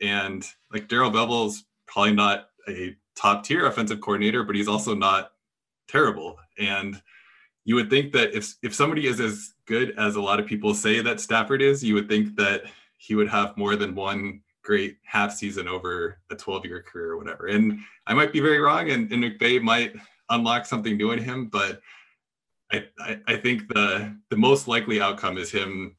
and 0.00 0.44
like 0.72 0.88
Darrell 0.88 1.10
Bevell's 1.10 1.64
probably 1.86 2.12
not 2.14 2.48
a 2.68 2.96
top 3.14 3.44
tier 3.44 3.66
offensive 3.66 4.00
coordinator, 4.00 4.42
but 4.42 4.56
he's 4.56 4.68
also 4.68 4.94
not 4.94 5.32
terrible. 5.86 6.36
And 6.58 7.00
you 7.64 7.76
would 7.76 7.90
think 7.90 8.12
that 8.12 8.34
if 8.36 8.54
if 8.62 8.74
somebody 8.74 9.06
is 9.06 9.20
as 9.20 9.54
good 9.66 9.94
as 9.98 10.16
a 10.16 10.20
lot 10.20 10.40
of 10.40 10.46
people 10.46 10.74
say 10.74 11.00
that 11.00 11.20
Stafford 11.20 11.62
is, 11.62 11.84
you 11.84 11.94
would 11.94 12.08
think 12.08 12.34
that 12.36 12.62
he 12.96 13.14
would 13.14 13.28
have 13.28 13.56
more 13.56 13.76
than 13.76 13.94
one 13.94 14.40
great 14.68 14.98
half 15.02 15.32
season 15.32 15.66
over 15.66 16.18
a 16.30 16.36
12 16.36 16.66
year 16.66 16.82
career 16.82 17.12
or 17.12 17.16
whatever. 17.16 17.46
And 17.46 17.80
I 18.06 18.12
might 18.12 18.34
be 18.34 18.40
very 18.40 18.58
wrong, 18.58 18.90
and, 18.90 19.10
and 19.10 19.24
McVay 19.24 19.62
might 19.62 19.94
unlock 20.28 20.66
something 20.66 20.94
new 20.98 21.12
in 21.12 21.18
him, 21.18 21.46
but 21.46 21.80
I, 22.70 22.84
I, 23.00 23.18
I 23.26 23.36
think 23.36 23.66
the 23.68 24.14
the 24.28 24.36
most 24.36 24.68
likely 24.68 25.00
outcome 25.00 25.38
is 25.38 25.50
him 25.50 25.96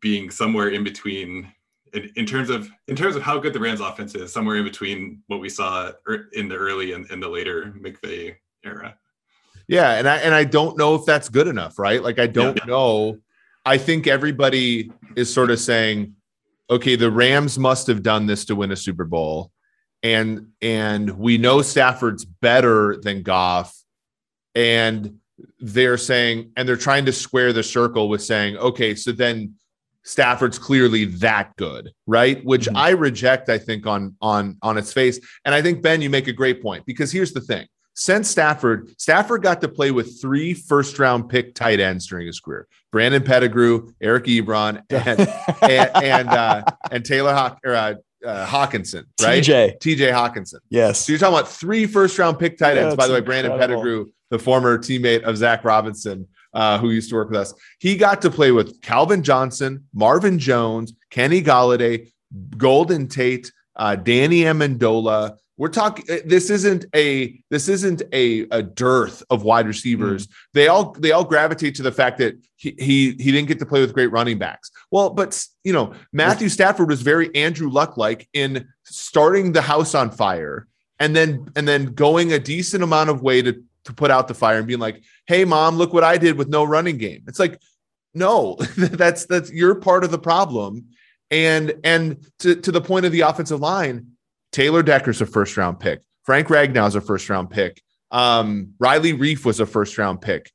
being 0.00 0.30
somewhere 0.30 0.70
in 0.70 0.82
between 0.82 1.52
in, 1.94 2.10
in, 2.16 2.26
terms 2.26 2.50
of 2.50 2.68
in 2.88 2.96
terms 2.96 3.14
of 3.14 3.22
how 3.22 3.38
good 3.38 3.52
the 3.52 3.60
Rams 3.60 3.80
offense 3.80 4.16
is, 4.16 4.32
somewhere 4.32 4.56
in 4.56 4.64
between 4.64 5.22
what 5.28 5.40
we 5.40 5.48
saw 5.48 5.92
er, 6.08 6.28
in 6.32 6.48
the 6.48 6.56
early 6.56 6.92
and, 6.92 7.08
in 7.12 7.20
the 7.20 7.28
later 7.28 7.72
McVay 7.80 8.34
era. 8.64 8.96
Yeah, 9.68 9.92
and 9.92 10.08
I 10.08 10.16
and 10.16 10.34
I 10.34 10.42
don't 10.42 10.76
know 10.76 10.96
if 10.96 11.04
that's 11.04 11.28
good 11.28 11.46
enough, 11.46 11.78
right? 11.78 12.02
Like 12.02 12.18
I 12.18 12.26
don't 12.26 12.58
yeah. 12.58 12.64
know. 12.64 13.18
I 13.64 13.78
think 13.78 14.08
everybody 14.08 14.90
is 15.14 15.32
sort 15.32 15.52
of 15.52 15.60
saying 15.60 16.16
okay, 16.68 16.96
the 16.96 17.10
Rams 17.10 17.58
must 17.58 17.86
have 17.86 18.02
done 18.02 18.26
this 18.26 18.44
to 18.46 18.56
win 18.56 18.72
a 18.72 18.76
Super 18.76 19.04
Bowl. 19.04 19.50
And 20.02 20.48
and 20.60 21.18
we 21.18 21.38
know 21.38 21.62
Stafford's 21.62 22.24
better 22.24 22.96
than 23.02 23.22
Goff. 23.22 23.74
And 24.54 25.18
they're 25.60 25.98
saying, 25.98 26.52
and 26.56 26.68
they're 26.68 26.76
trying 26.76 27.04
to 27.06 27.12
square 27.12 27.52
the 27.52 27.62
circle 27.62 28.08
with 28.08 28.22
saying, 28.22 28.56
okay, 28.56 28.94
so 28.94 29.12
then 29.12 29.54
Stafford's 30.02 30.58
clearly 30.58 31.04
that 31.06 31.54
good, 31.56 31.92
right? 32.06 32.42
Which 32.44 32.66
mm-hmm. 32.66 32.76
I 32.76 32.90
reject, 32.90 33.48
I 33.48 33.58
think, 33.58 33.86
on 33.86 34.16
on 34.20 34.56
on 34.62 34.78
its 34.78 34.92
face. 34.92 35.18
And 35.44 35.54
I 35.54 35.62
think 35.62 35.82
Ben, 35.82 36.00
you 36.00 36.10
make 36.10 36.28
a 36.28 36.32
great 36.32 36.62
point 36.62 36.86
because 36.86 37.10
here's 37.10 37.32
the 37.32 37.40
thing: 37.40 37.66
since 37.96 38.30
Stafford, 38.30 38.90
Stafford 39.00 39.42
got 39.42 39.62
to 39.62 39.68
play 39.68 39.90
with 39.90 40.20
three 40.20 40.52
first 40.52 40.98
round 40.98 41.28
pick 41.28 41.54
tight 41.54 41.80
ends 41.80 42.06
during 42.06 42.26
his 42.26 42.38
career. 42.38 42.68
Brandon 42.92 43.22
Pettigrew, 43.22 43.92
Eric 44.00 44.24
Ebron, 44.24 44.82
and 44.90 45.20
and 45.62 45.90
and, 46.04 46.28
uh, 46.28 46.62
and 46.90 47.04
Taylor 47.04 47.32
Hawk, 47.32 47.58
or, 47.64 47.74
uh, 47.74 47.94
uh, 48.24 48.46
Hockenson, 48.46 49.04
right? 49.22 49.42
TJ. 49.42 49.78
TJ 49.78 50.12
Hockenson. 50.12 50.58
Yes. 50.68 51.00
So 51.00 51.12
you're 51.12 51.18
talking 51.18 51.38
about 51.38 51.48
three 51.48 51.86
first 51.86 52.18
round 52.18 52.38
pick 52.38 52.58
tight 52.58 52.76
ends. 52.76 52.92
Yeah, 52.92 52.96
By 52.96 53.06
the 53.06 53.14
way, 53.14 53.20
Brandon 53.20 53.52
incredible. 53.52 53.82
Pettigrew, 53.82 54.06
the 54.30 54.38
former 54.38 54.78
teammate 54.78 55.22
of 55.22 55.36
Zach 55.36 55.64
Robinson, 55.64 56.28
uh, 56.52 56.78
who 56.78 56.90
used 56.90 57.08
to 57.10 57.14
work 57.14 57.30
with 57.30 57.40
us, 57.40 57.54
he 57.78 57.96
got 57.96 58.20
to 58.22 58.30
play 58.30 58.52
with 58.52 58.80
Calvin 58.82 59.22
Johnson, 59.22 59.84
Marvin 59.94 60.38
Jones, 60.38 60.92
Kenny 61.10 61.42
Golladay, 61.42 62.10
Golden 62.56 63.08
Tate, 63.08 63.52
uh, 63.76 63.96
Danny 63.96 64.40
Amendola, 64.42 65.36
we're 65.58 65.68
talking. 65.68 66.04
Eh, 66.08 66.20
this 66.24 66.50
isn't 66.50 66.84
a 66.94 67.40
this 67.50 67.68
isn't 67.68 68.02
a, 68.12 68.46
a 68.50 68.62
dearth 68.62 69.22
of 69.30 69.42
wide 69.42 69.66
receivers. 69.66 70.26
Mm. 70.26 70.32
They 70.52 70.68
all 70.68 70.92
they 70.92 71.12
all 71.12 71.24
gravitate 71.24 71.74
to 71.76 71.82
the 71.82 71.92
fact 71.92 72.18
that 72.18 72.36
he, 72.56 72.74
he 72.78 73.10
he 73.12 73.32
didn't 73.32 73.48
get 73.48 73.58
to 73.60 73.66
play 73.66 73.80
with 73.80 73.94
great 73.94 74.12
running 74.12 74.38
backs. 74.38 74.70
Well, 74.90 75.10
but 75.10 75.42
you 75.64 75.72
know 75.72 75.94
Matthew 76.12 76.48
Stafford 76.48 76.88
was 76.88 77.02
very 77.02 77.34
Andrew 77.34 77.70
Luck 77.70 77.96
like 77.96 78.28
in 78.32 78.68
starting 78.84 79.52
the 79.52 79.62
house 79.62 79.94
on 79.94 80.10
fire 80.10 80.66
and 80.98 81.14
then 81.14 81.50
and 81.56 81.66
then 81.66 81.86
going 81.86 82.32
a 82.32 82.38
decent 82.38 82.82
amount 82.82 83.10
of 83.10 83.22
way 83.22 83.42
to 83.42 83.62
to 83.84 83.92
put 83.92 84.10
out 84.10 84.28
the 84.28 84.34
fire 84.34 84.58
and 84.58 84.66
being 84.66 84.80
like, 84.80 85.02
"Hey, 85.26 85.44
mom, 85.44 85.76
look 85.76 85.92
what 85.92 86.04
I 86.04 86.18
did 86.18 86.36
with 86.36 86.48
no 86.48 86.64
running 86.64 86.98
game." 86.98 87.22
It's 87.28 87.38
like, 87.38 87.60
no, 88.14 88.56
that's 88.76 89.26
that's 89.26 89.50
you're 89.50 89.76
part 89.76 90.04
of 90.04 90.10
the 90.10 90.18
problem. 90.18 90.86
And 91.30 91.74
and 91.82 92.24
to 92.40 92.56
to 92.56 92.72
the 92.72 92.80
point 92.80 93.06
of 93.06 93.12
the 93.12 93.22
offensive 93.22 93.60
line 93.60 94.15
Taylor 94.52 94.82
Decker's 94.82 95.20
a 95.20 95.26
first 95.26 95.56
round 95.56 95.80
pick. 95.80 96.02
Frank 96.24 96.50
Ragnow's 96.50 96.94
a 96.94 97.00
first 97.00 97.28
round 97.28 97.50
pick. 97.50 97.82
Um, 98.10 98.74
Riley 98.78 99.12
Reiff 99.12 99.44
was 99.44 99.60
a 99.60 99.66
first 99.66 99.98
round 99.98 100.20
pick. 100.20 100.50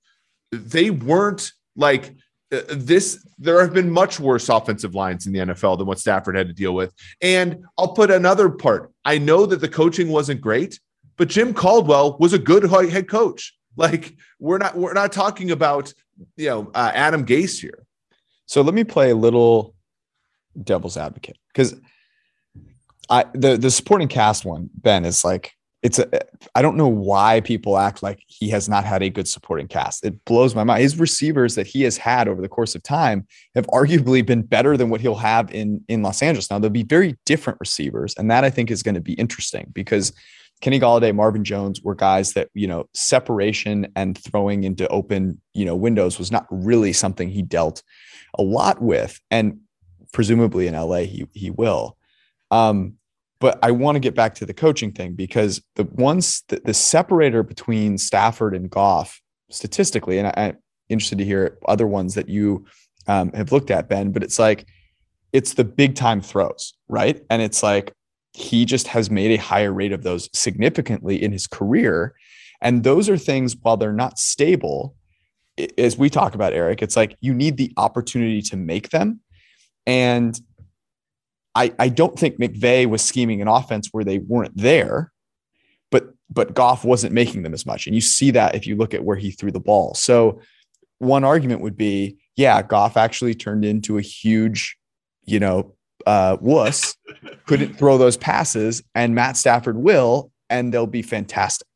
They 0.51 0.89
weren't 0.89 1.51
like 1.75 2.15
uh, 2.51 2.61
this. 2.69 3.25
There 3.37 3.61
have 3.61 3.73
been 3.73 3.89
much 3.89 4.19
worse 4.19 4.49
offensive 4.49 4.95
lines 4.95 5.27
in 5.27 5.33
the 5.33 5.39
NFL 5.39 5.77
than 5.77 5.87
what 5.87 5.99
Stafford 5.99 6.35
had 6.35 6.47
to 6.47 6.53
deal 6.53 6.73
with. 6.73 6.93
And 7.21 7.63
I'll 7.77 7.93
put 7.93 8.11
another 8.11 8.49
part. 8.49 8.91
I 9.05 9.17
know 9.17 9.45
that 9.45 9.61
the 9.61 9.69
coaching 9.69 10.09
wasn't 10.09 10.41
great, 10.41 10.79
but 11.17 11.29
Jim 11.29 11.53
Caldwell 11.53 12.17
was 12.19 12.33
a 12.33 12.39
good 12.39 12.63
head 12.63 13.09
coach. 13.09 13.55
Like 13.77 14.15
we're 14.37 14.57
not 14.57 14.77
we're 14.77 14.93
not 14.93 15.13
talking 15.13 15.51
about 15.51 15.93
you 16.35 16.49
know 16.49 16.71
uh, 16.75 16.91
Adam 16.93 17.25
Gase 17.25 17.61
here. 17.61 17.85
So 18.45 18.61
let 18.61 18.73
me 18.73 18.83
play 18.83 19.11
a 19.11 19.15
little 19.15 19.73
devil's 20.61 20.97
advocate 20.97 21.37
because 21.53 21.79
I 23.11 23.25
the 23.33 23.57
the 23.57 23.69
supporting 23.69 24.07
cast 24.07 24.45
one, 24.45 24.69
Ben, 24.73 25.05
is 25.05 25.23
like 25.23 25.53
it's 25.83 25.99
a 25.99 26.07
I 26.55 26.61
don't 26.61 26.77
know 26.77 26.87
why 26.87 27.41
people 27.41 27.77
act 27.77 28.01
like 28.01 28.23
he 28.27 28.49
has 28.49 28.69
not 28.69 28.85
had 28.85 29.03
a 29.03 29.09
good 29.09 29.27
supporting 29.27 29.67
cast. 29.67 30.05
It 30.05 30.23
blows 30.25 30.55
my 30.55 30.63
mind. 30.63 30.81
His 30.81 30.97
receivers 30.97 31.55
that 31.55 31.67
he 31.67 31.81
has 31.83 31.97
had 31.97 32.27
over 32.27 32.41
the 32.41 32.47
course 32.47 32.73
of 32.73 32.83
time 32.83 33.27
have 33.53 33.67
arguably 33.67 34.25
been 34.25 34.43
better 34.43 34.77
than 34.77 34.89
what 34.89 35.01
he'll 35.01 35.15
have 35.15 35.53
in 35.53 35.83
in 35.89 36.03
Los 36.03 36.21
Angeles. 36.21 36.49
Now 36.49 36.59
they'll 36.59 36.69
be 36.69 36.83
very 36.83 37.17
different 37.25 37.59
receivers, 37.59 38.15
and 38.15 38.31
that 38.31 38.45
I 38.45 38.49
think 38.49 38.71
is 38.71 38.81
going 38.81 38.95
to 38.95 39.01
be 39.01 39.13
interesting 39.13 39.69
because 39.73 40.13
Kenny 40.61 40.79
Golladay, 40.79 41.13
Marvin 41.13 41.43
Jones 41.43 41.81
were 41.81 41.95
guys 41.95 42.33
that 42.33 42.49
you 42.53 42.67
know 42.67 42.87
separation 42.93 43.91
and 43.95 44.17
throwing 44.17 44.63
into 44.63 44.87
open 44.87 45.41
you 45.53 45.65
know 45.65 45.75
windows 45.75 46.17
was 46.17 46.31
not 46.31 46.45
really 46.49 46.93
something 46.93 47.29
he 47.29 47.41
dealt 47.41 47.83
a 48.37 48.41
lot 48.41 48.81
with, 48.81 49.19
and 49.29 49.59
presumably 50.13 50.67
in 50.67 50.75
LA 50.75 50.99
he 50.99 51.27
he 51.33 51.49
will. 51.49 51.97
Um, 52.51 52.97
but 53.41 53.57
I 53.63 53.71
want 53.71 53.95
to 53.95 53.99
get 53.99 54.13
back 54.13 54.35
to 54.35 54.45
the 54.45 54.53
coaching 54.53 54.91
thing 54.91 55.13
because 55.13 55.61
the 55.75 55.83
ones 55.83 56.43
the, 56.47 56.61
the 56.63 56.75
separator 56.75 57.41
between 57.41 57.97
Stafford 57.97 58.55
and 58.55 58.69
Goff 58.69 59.19
statistically, 59.49 60.19
and 60.19 60.27
I, 60.27 60.31
am 60.37 60.57
interested 60.89 61.17
to 61.17 61.25
hear 61.25 61.57
other 61.67 61.87
ones 61.87 62.13
that 62.13 62.29
you 62.29 62.65
um, 63.07 63.31
have 63.33 63.51
looked 63.51 63.71
at, 63.71 63.89
Ben. 63.89 64.11
But 64.11 64.23
it's 64.23 64.37
like 64.37 64.67
it's 65.33 65.55
the 65.55 65.63
big 65.63 65.95
time 65.95 66.21
throws, 66.21 66.73
right? 66.87 67.19
And 67.31 67.41
it's 67.41 67.63
like 67.63 67.93
he 68.33 68.63
just 68.63 68.87
has 68.87 69.09
made 69.09 69.31
a 69.31 69.41
higher 69.41 69.73
rate 69.73 69.91
of 69.91 70.03
those 70.03 70.29
significantly 70.33 71.21
in 71.21 71.31
his 71.31 71.47
career, 71.47 72.13
and 72.61 72.83
those 72.83 73.09
are 73.09 73.17
things 73.17 73.57
while 73.59 73.75
they're 73.75 73.91
not 73.91 74.19
stable. 74.19 74.95
As 75.79 75.97
we 75.97 76.11
talk 76.11 76.35
about 76.35 76.53
Eric, 76.53 76.83
it's 76.83 76.95
like 76.95 77.17
you 77.21 77.33
need 77.33 77.57
the 77.57 77.73
opportunity 77.75 78.43
to 78.43 78.55
make 78.55 78.89
them. 78.89 79.19
And 79.87 80.39
I, 81.53 81.73
I 81.79 81.89
don't 81.89 82.17
think 82.17 82.39
McVay 82.39 82.85
was 82.85 83.01
scheming 83.01 83.41
an 83.41 83.47
offense 83.47 83.89
where 83.91 84.03
they 84.03 84.19
weren't 84.19 84.55
there, 84.55 85.11
but 85.89 86.13
but 86.29 86.53
Goff 86.53 86.85
wasn't 86.85 87.13
making 87.13 87.43
them 87.43 87.53
as 87.53 87.65
much. 87.65 87.87
And 87.87 87.95
you 87.95 88.01
see 88.01 88.31
that 88.31 88.55
if 88.55 88.65
you 88.65 88.75
look 88.75 88.93
at 88.93 89.03
where 89.03 89.17
he 89.17 89.31
threw 89.31 89.51
the 89.51 89.59
ball. 89.59 89.93
So 89.95 90.39
one 90.99 91.23
argument 91.23 91.61
would 91.61 91.75
be, 91.75 92.17
yeah, 92.35 92.61
Goff 92.61 92.95
actually 92.95 93.35
turned 93.35 93.65
into 93.65 93.97
a 93.97 94.01
huge, 94.01 94.77
you 95.25 95.39
know, 95.39 95.75
uh, 96.05 96.37
wuss, 96.39 96.95
couldn't 97.45 97.77
throw 97.77 97.97
those 97.97 98.17
passes, 98.17 98.83
and 98.95 99.13
Matt 99.15 99.35
Stafford 99.37 99.77
will, 99.77 100.31
and 100.49 100.73
they'll 100.73 100.87
be 100.87 101.01
fantastic. 101.01 101.67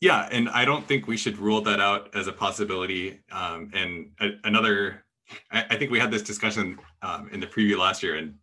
yeah, 0.00 0.28
and 0.30 0.48
I 0.48 0.64
don't 0.64 0.86
think 0.86 1.06
we 1.06 1.16
should 1.16 1.38
rule 1.38 1.60
that 1.62 1.80
out 1.80 2.14
as 2.14 2.26
a 2.26 2.32
possibility. 2.32 3.20
Um, 3.30 3.70
and 3.72 4.10
a, 4.20 4.30
another, 4.44 5.04
I, 5.50 5.64
I, 5.70 5.76
think 5.76 5.90
we 5.90 5.98
had 5.98 6.10
this 6.10 6.22
discussion 6.22 6.78
um, 7.06 7.28
in 7.32 7.40
the 7.40 7.46
preview 7.46 7.78
last 7.78 8.02
year, 8.02 8.16
and 8.16 8.34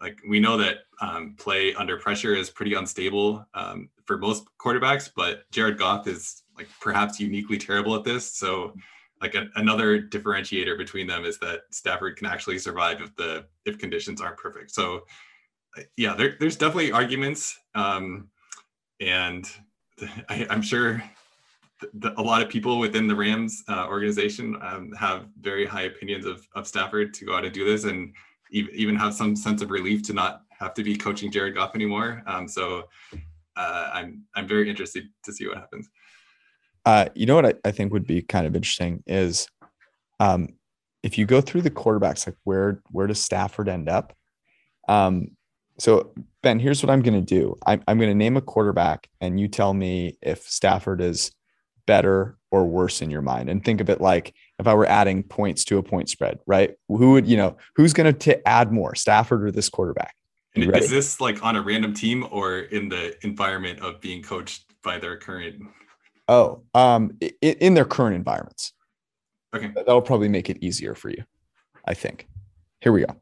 like 0.00 0.18
we 0.28 0.40
know 0.40 0.56
that 0.56 0.78
um, 1.00 1.34
play 1.38 1.74
under 1.74 1.96
pressure 1.96 2.34
is 2.34 2.50
pretty 2.50 2.74
unstable 2.74 3.46
um, 3.54 3.88
for 4.04 4.18
most 4.18 4.44
quarterbacks, 4.58 5.10
but 5.14 5.50
Jared 5.50 5.78
Goff 5.78 6.06
is 6.06 6.42
like 6.56 6.68
perhaps 6.80 7.20
uniquely 7.20 7.58
terrible 7.58 7.94
at 7.94 8.04
this. 8.04 8.32
So 8.32 8.74
like 9.22 9.34
a, 9.34 9.46
another 9.56 10.02
differentiator 10.02 10.76
between 10.76 11.06
them 11.06 11.24
is 11.24 11.38
that 11.38 11.62
Stafford 11.70 12.16
can 12.16 12.26
actually 12.26 12.58
survive 12.58 13.00
if 13.00 13.14
the 13.16 13.46
if 13.64 13.78
conditions 13.78 14.20
aren't 14.20 14.36
perfect. 14.36 14.70
So 14.72 15.04
yeah, 15.96 16.14
there, 16.14 16.36
there's 16.40 16.56
definitely 16.56 16.92
arguments, 16.92 17.58
um, 17.74 18.28
and 19.00 19.48
I, 20.28 20.46
am 20.50 20.62
sure 20.62 21.02
the, 21.80 22.18
a 22.18 22.22
lot 22.22 22.42
of 22.42 22.48
people 22.48 22.78
within 22.78 23.06
the 23.06 23.14
Rams 23.14 23.62
uh, 23.68 23.86
organization 23.88 24.56
um, 24.62 24.92
have 24.92 25.26
very 25.40 25.66
high 25.66 25.82
opinions 25.82 26.24
of, 26.24 26.46
of 26.54 26.66
Stafford 26.66 27.12
to 27.14 27.24
go 27.24 27.36
out 27.36 27.44
and 27.44 27.52
do 27.52 27.64
this, 27.64 27.84
and 27.84 28.14
even 28.50 28.96
have 28.96 29.12
some 29.12 29.34
sense 29.34 29.60
of 29.60 29.70
relief 29.70 30.02
to 30.04 30.12
not 30.12 30.42
have 30.50 30.72
to 30.74 30.82
be 30.82 30.96
coaching 30.96 31.30
Jared 31.30 31.54
Goff 31.54 31.74
anymore. 31.74 32.22
Um, 32.26 32.48
so 32.48 32.84
uh, 33.56 33.90
I'm 33.92 34.22
I'm 34.34 34.46
very 34.46 34.70
interested 34.70 35.08
to 35.24 35.32
see 35.32 35.46
what 35.46 35.58
happens. 35.58 35.88
Uh, 36.84 37.06
you 37.14 37.26
know 37.26 37.34
what 37.34 37.46
I, 37.46 37.54
I, 37.64 37.72
think 37.72 37.92
would 37.92 38.06
be 38.06 38.22
kind 38.22 38.46
of 38.46 38.54
interesting 38.54 39.02
is 39.08 39.48
um, 40.20 40.50
if 41.02 41.18
you 41.18 41.26
go 41.26 41.40
through 41.40 41.62
the 41.62 41.70
quarterbacks, 41.70 42.26
like 42.26 42.36
where 42.44 42.80
where 42.90 43.06
does 43.06 43.20
Stafford 43.20 43.68
end 43.68 43.88
up? 43.88 44.14
Um, 44.88 45.32
so 45.78 46.12
Ben, 46.42 46.60
here's 46.60 46.82
what 46.82 46.90
I'm 46.90 47.02
going 47.02 47.18
to 47.18 47.26
do. 47.26 47.56
I'm, 47.66 47.82
I'm 47.88 47.98
going 47.98 48.10
to 48.10 48.14
name 48.14 48.36
a 48.36 48.40
quarterback, 48.40 49.08
and 49.20 49.40
you 49.40 49.48
tell 49.48 49.74
me 49.74 50.16
if 50.22 50.42
Stafford 50.42 51.00
is 51.00 51.32
better 51.86 52.36
or 52.50 52.66
worse 52.66 53.02
in 53.02 53.10
your 53.10 53.22
mind. 53.22 53.48
And 53.48 53.64
think 53.64 53.80
of 53.80 53.90
it 53.90 54.00
like 54.00 54.34
if 54.58 54.66
I 54.66 54.74
were 54.74 54.86
adding 54.86 55.22
points 55.22 55.64
to 55.66 55.78
a 55.78 55.82
point 55.82 56.08
spread, 56.08 56.38
right? 56.46 56.74
Who 56.88 57.12
would 57.12 57.26
you 57.26 57.36
know 57.36 57.56
who's 57.76 57.92
going 57.92 58.14
to 58.14 58.48
add 58.48 58.72
more, 58.72 58.94
Stafford 58.94 59.44
or 59.44 59.50
this 59.50 59.68
quarterback? 59.68 60.14
Is 60.54 60.90
this 60.90 61.20
like 61.20 61.44
on 61.44 61.56
a 61.56 61.62
random 61.62 61.92
team 61.92 62.26
or 62.30 62.60
in 62.60 62.88
the 62.88 63.14
environment 63.24 63.80
of 63.80 64.00
being 64.00 64.22
coached 64.22 64.64
by 64.82 64.98
their 64.98 65.16
current? 65.18 65.62
Oh, 66.28 66.62
um, 66.74 67.16
in, 67.20 67.54
in 67.60 67.74
their 67.74 67.84
current 67.84 68.16
environments. 68.16 68.72
Okay, 69.54 69.70
that'll 69.74 70.02
probably 70.02 70.28
make 70.28 70.50
it 70.50 70.58
easier 70.62 70.94
for 70.94 71.10
you. 71.10 71.22
I 71.84 71.94
think. 71.94 72.26
Here 72.80 72.92
we 72.92 73.04
go. 73.04 73.14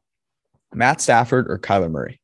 Matt 0.73 1.01
Stafford 1.01 1.51
or 1.51 1.59
Kyler 1.59 1.91
Murray? 1.91 2.21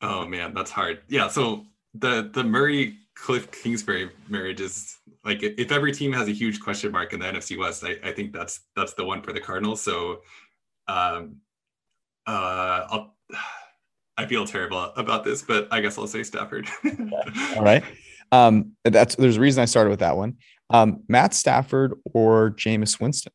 Oh 0.00 0.26
man, 0.26 0.54
that's 0.54 0.70
hard. 0.70 1.02
Yeah, 1.08 1.28
so 1.28 1.66
the 1.94 2.30
the 2.32 2.44
Murray 2.44 2.96
Kliff 3.18 3.50
Kingsbury 3.52 4.10
marriage 4.28 4.60
is 4.60 4.98
like 5.24 5.42
if 5.42 5.70
every 5.70 5.92
team 5.92 6.12
has 6.12 6.28
a 6.28 6.32
huge 6.32 6.60
question 6.60 6.90
mark 6.90 7.12
in 7.12 7.20
the 7.20 7.26
NFC 7.26 7.58
West, 7.58 7.84
I, 7.84 7.96
I 8.02 8.12
think 8.12 8.32
that's 8.32 8.60
that's 8.74 8.94
the 8.94 9.04
one 9.04 9.22
for 9.22 9.32
the 9.32 9.40
Cardinals. 9.40 9.82
So 9.82 10.22
um 10.88 11.36
uh 12.26 12.86
I'll 12.90 13.16
I 14.16 14.26
feel 14.26 14.46
terrible 14.46 14.92
about 14.96 15.24
this, 15.24 15.42
but 15.42 15.68
I 15.70 15.80
guess 15.80 15.98
I'll 15.98 16.06
say 16.06 16.22
Stafford. 16.22 16.68
All 17.56 17.62
right. 17.62 17.84
Um 18.30 18.72
that's 18.84 19.14
there's 19.16 19.36
a 19.36 19.40
reason 19.40 19.62
I 19.62 19.66
started 19.66 19.90
with 19.90 20.00
that 20.00 20.16
one. 20.16 20.36
Um 20.70 21.02
Matt 21.08 21.34
Stafford 21.34 21.94
or 22.14 22.52
Jameis 22.52 23.00
Winston? 23.00 23.32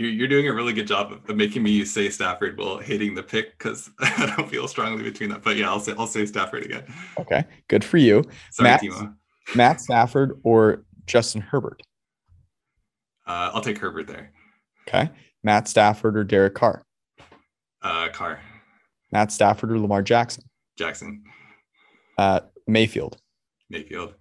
You're, 0.00 0.10
you're 0.10 0.28
doing 0.28 0.48
a 0.48 0.52
really 0.52 0.72
good 0.72 0.86
job 0.86 1.12
of, 1.12 1.36
making 1.36 1.62
me 1.62 1.84
say 1.84 2.08
Stafford 2.08 2.56
while 2.56 2.78
hating 2.78 3.14
the 3.14 3.22
pick 3.22 3.56
because 3.58 3.90
I 4.00 4.34
don't 4.34 4.48
feel 4.48 4.66
strongly 4.66 5.02
between 5.02 5.28
that. 5.30 5.42
But 5.42 5.56
yeah, 5.56 5.68
I'll 5.68 5.80
say 5.80 5.92
I'll 5.98 6.06
say 6.06 6.24
Stafford 6.24 6.64
again. 6.64 6.84
Okay, 7.18 7.44
good 7.68 7.84
for 7.84 7.98
you. 7.98 8.24
Sorry, 8.50 8.70
Matt, 8.70 8.82
Timo. 8.82 9.14
Matt 9.54 9.80
Stafford 9.80 10.40
or 10.42 10.84
Justin 11.06 11.42
Herbert? 11.42 11.82
Uh, 13.26 13.50
I'll 13.52 13.60
take 13.60 13.78
Herbert 13.78 14.06
there. 14.06 14.32
Okay, 14.88 15.10
Matt 15.44 15.68
Stafford 15.68 16.16
or 16.16 16.24
Derek 16.24 16.54
Carr? 16.54 16.82
Uh, 17.82 18.08
Carr. 18.08 18.40
Matt 19.12 19.30
Stafford 19.32 19.70
or 19.70 19.78
Lamar 19.78 20.02
Jackson? 20.02 20.44
Jackson. 20.78 21.24
Uh, 22.16 22.40
Mayfield. 22.66 23.18
Mayfield. 23.68 24.14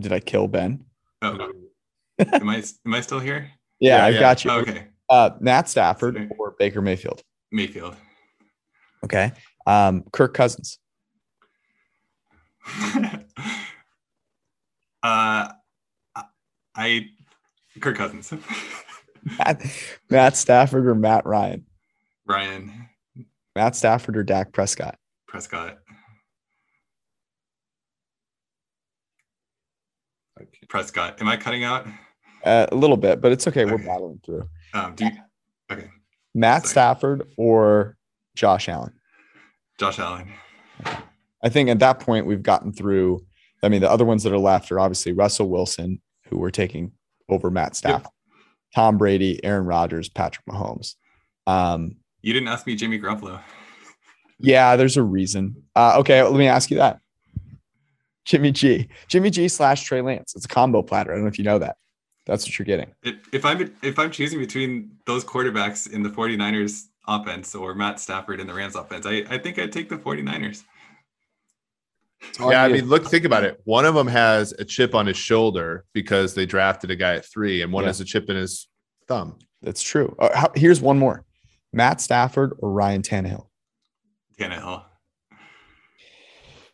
Did 0.00 0.12
I 0.12 0.20
kill 0.20 0.48
Ben? 0.48 0.84
Oh, 1.22 1.52
am 2.18 2.48
I 2.48 2.62
am 2.86 2.94
I 2.94 3.00
still 3.00 3.20
here? 3.20 3.50
Yeah, 3.78 3.98
yeah 3.98 4.04
I've 4.04 4.14
yeah. 4.14 4.20
got 4.20 4.44
you. 4.44 4.50
Oh, 4.50 4.58
okay. 4.60 4.86
Uh, 5.08 5.30
Matt 5.40 5.68
Stafford 5.68 6.14
Sorry. 6.14 6.28
or 6.38 6.54
Baker 6.58 6.80
Mayfield? 6.80 7.22
Mayfield. 7.50 7.96
Okay. 9.04 9.32
Um, 9.66 10.04
Kirk 10.12 10.34
Cousins. 10.34 10.78
uh, 15.02 15.48
I 16.74 17.06
Kirk 17.80 17.96
Cousins. 17.96 18.32
Matt, 19.38 19.62
Matt 20.08 20.36
Stafford 20.36 20.86
or 20.86 20.94
Matt 20.94 21.26
Ryan? 21.26 21.66
Ryan. 22.26 22.88
Matt 23.54 23.76
Stafford 23.76 24.16
or 24.16 24.22
Dak 24.22 24.52
Prescott? 24.52 24.96
Prescott. 25.26 25.78
Prescott. 30.68 31.20
Am 31.20 31.28
I 31.28 31.36
cutting 31.36 31.64
out? 31.64 31.86
Uh, 32.44 32.66
a 32.70 32.74
little 32.74 32.96
bit, 32.96 33.20
but 33.20 33.32
it's 33.32 33.46
okay. 33.46 33.64
okay. 33.64 33.72
We're 33.72 33.78
battling 33.78 34.20
through. 34.24 34.48
Um, 34.72 34.94
do 34.94 35.04
you, 35.04 35.10
okay. 35.70 35.88
Matt 36.34 36.62
Sorry. 36.62 36.70
Stafford 36.70 37.28
or 37.36 37.96
Josh 38.34 38.68
Allen? 38.68 38.92
Josh 39.78 39.98
Allen. 39.98 40.32
I 41.42 41.48
think 41.48 41.68
at 41.68 41.78
that 41.80 42.00
point 42.00 42.26
we've 42.26 42.42
gotten 42.42 42.72
through. 42.72 43.24
I 43.62 43.68
mean, 43.68 43.80
the 43.80 43.90
other 43.90 44.04
ones 44.04 44.22
that 44.22 44.32
are 44.32 44.38
left 44.38 44.70
are 44.72 44.80
obviously 44.80 45.12
Russell 45.12 45.48
Wilson, 45.48 46.00
who 46.28 46.38
we're 46.38 46.50
taking 46.50 46.92
over 47.28 47.50
Matt 47.50 47.76
Stafford, 47.76 48.04
yep. 48.04 48.42
Tom 48.74 48.98
Brady, 48.98 49.42
Aaron 49.44 49.66
Rodgers, 49.66 50.08
Patrick 50.08 50.46
Mahomes. 50.46 50.94
Um, 51.46 51.96
you 52.22 52.32
didn't 52.32 52.48
ask 52.48 52.66
me 52.66 52.74
Jimmy 52.74 52.98
Garoppolo. 52.98 53.40
yeah, 54.38 54.76
there's 54.76 54.96
a 54.96 55.02
reason. 55.02 55.62
Uh, 55.74 55.96
okay, 55.98 56.22
let 56.22 56.34
me 56.34 56.46
ask 56.46 56.70
you 56.70 56.78
that. 56.78 57.00
Jimmy 58.24 58.52
G. 58.52 58.88
Jimmy 59.08 59.30
G 59.30 59.48
slash 59.48 59.84
Trey 59.84 60.02
Lance. 60.02 60.34
It's 60.34 60.44
a 60.44 60.48
combo 60.48 60.82
platter. 60.82 61.12
I 61.12 61.14
don't 61.14 61.24
know 61.24 61.28
if 61.28 61.38
you 61.38 61.44
know 61.44 61.58
that. 61.58 61.76
That's 62.26 62.44
what 62.46 62.58
you're 62.58 62.66
getting. 62.66 62.92
If 63.32 63.44
I'm 63.44 63.74
if 63.82 63.98
I'm 63.98 64.10
choosing 64.10 64.38
between 64.38 64.92
those 65.06 65.24
quarterbacks 65.24 65.90
in 65.90 66.02
the 66.02 66.10
49ers 66.10 66.84
offense 67.08 67.54
or 67.54 67.74
Matt 67.74 67.98
Stafford 67.98 68.40
in 68.40 68.46
the 68.46 68.54
Rams 68.54 68.76
offense, 68.76 69.06
I, 69.06 69.24
I 69.28 69.38
think 69.38 69.58
I'd 69.58 69.72
take 69.72 69.88
the 69.88 69.96
49ers. 69.96 70.62
Yeah, 72.38 72.64
I 72.64 72.68
mean, 72.68 72.84
look, 72.84 73.06
think 73.06 73.24
about 73.24 73.44
it. 73.44 73.60
One 73.64 73.86
of 73.86 73.94
them 73.94 74.06
has 74.06 74.52
a 74.52 74.64
chip 74.64 74.94
on 74.94 75.06
his 75.06 75.16
shoulder 75.16 75.86
because 75.94 76.34
they 76.34 76.44
drafted 76.44 76.90
a 76.90 76.96
guy 76.96 77.14
at 77.14 77.24
three, 77.24 77.62
and 77.62 77.72
one 77.72 77.84
yeah. 77.84 77.88
has 77.88 78.00
a 78.00 78.04
chip 78.04 78.28
in 78.28 78.36
his 78.36 78.68
thumb. 79.08 79.38
That's 79.62 79.82
true. 79.82 80.14
Uh, 80.18 80.28
how, 80.36 80.52
here's 80.54 80.82
one 80.82 80.98
more: 80.98 81.24
Matt 81.72 82.00
Stafford 82.00 82.52
or 82.58 82.70
Ryan 82.72 83.02
Tannehill. 83.02 83.46
Tannehill. 84.38 84.84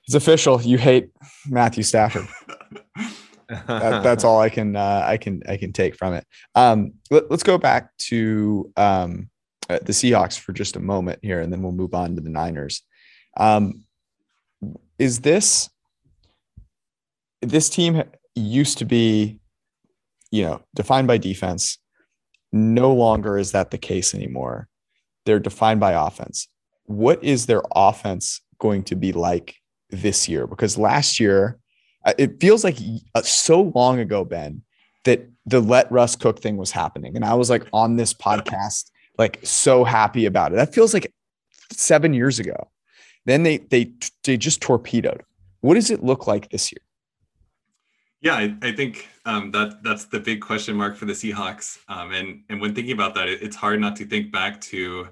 It's 0.07 0.15
official. 0.15 0.61
You 0.63 0.79
hate 0.79 1.11
Matthew 1.49 1.83
Stafford. 1.83 2.29
that, 3.49 4.03
that's 4.03 4.25
all 4.25 4.41
I 4.41 4.49
can 4.49 4.77
uh, 4.77 5.03
I 5.05 5.17
can 5.17 5.43
I 5.49 5.57
can 5.57 5.73
take 5.73 5.97
from 5.97 6.15
it. 6.15 6.25
Um, 6.55 6.93
let, 7.11 7.31
us 7.31 7.43
go 7.43 7.59
back 7.59 7.97
to 7.99 8.73
um, 8.77 9.31
uh, 9.69 9.79
the 9.83 9.93
Seahawks 9.93 10.39
for 10.39 10.53
just 10.53 10.77
a 10.77 10.81
moment 10.81 11.21
here, 11.23 11.41
and 11.41 11.53
then 11.53 11.63
we'll 11.63 11.73
move 11.73 11.95
on 11.95 12.15
to 12.15 12.21
the 12.21 12.31
Niners. 12.31 12.83
Um, 13.37 13.85
is 14.99 15.21
this 15.21 15.69
this 17.43 17.69
team 17.69 18.03
used 18.35 18.79
to 18.79 18.85
be, 18.85 19.39
you 20.31 20.43
know, 20.45 20.63
defined 20.75 21.07
by 21.07 21.19
defense? 21.19 21.79
No 22.53 22.95
longer 22.95 23.39
is 23.39 23.53
that 23.53 23.71
the 23.71 23.79
case 23.79 24.15
anymore. 24.15 24.69
They're 25.25 25.41
defined 25.41 25.81
by 25.81 25.93
offense. 25.93 26.49
What 26.85 27.23
is 27.25 27.47
their 27.47 27.63
offense 27.75 28.41
going 28.61 28.85
to 28.85 28.95
be 28.95 29.13
like 29.13 29.57
this 29.91 30.29
year 30.29 30.47
because 30.47 30.77
last 30.77 31.21
year 31.21 31.59
uh, 32.05 32.15
it 32.19 32.41
feels 32.41 32.65
like 32.65 32.79
uh, 33.15 33.23
so 33.23 33.73
long 33.75 33.99
ago, 33.99 34.25
Ben, 34.25 34.63
that 35.05 35.29
the 35.45 35.61
let 35.61 35.91
Russ 35.91 36.17
cook 36.17 36.41
thing 36.41 36.57
was 36.57 36.71
happening. 36.71 37.17
And 37.17 37.25
I 37.25 37.35
was 37.35 37.51
like 37.51 37.67
on 37.73 37.97
this 37.97 38.15
podcast, 38.15 38.91
like 39.19 39.41
so 39.43 39.85
happy 39.85 40.25
about 40.27 40.53
it. 40.53 40.57
That 40.57 40.73
feels 40.73 40.95
like 40.95 41.13
seven 41.73 42.15
years 42.15 42.39
ago. 42.39 42.71
Then 43.25 43.43
they 43.43 43.59
they 43.59 43.93
they 44.23 44.37
just 44.37 44.61
torpedoed. 44.61 45.23
What 45.61 45.75
does 45.75 45.91
it 45.91 46.05
look 46.05 46.27
like 46.29 46.51
this 46.51 46.71
year? 46.71 46.81
Yeah, 48.21 48.35
I, 48.35 48.57
I 48.63 48.73
think 48.73 49.09
um, 49.25 49.51
that 49.51 49.83
that's 49.83 50.07
the 50.07 50.21
big 50.21 50.41
question 50.41 50.77
mark 50.77 50.97
for 50.97 51.07
the 51.07 51.13
Seahawks. 51.13 51.79
Um, 51.89 52.13
and 52.13 52.43
and 52.49 52.61
when 52.61 52.75
thinking 52.75 52.93
about 52.93 53.15
that, 53.17 53.29
it, 53.29 53.43
it's 53.43 53.57
hard 53.57 53.81
not 53.81 53.97
to 53.97 54.07
think 54.07 54.31
back 54.31 54.61
to 54.63 55.09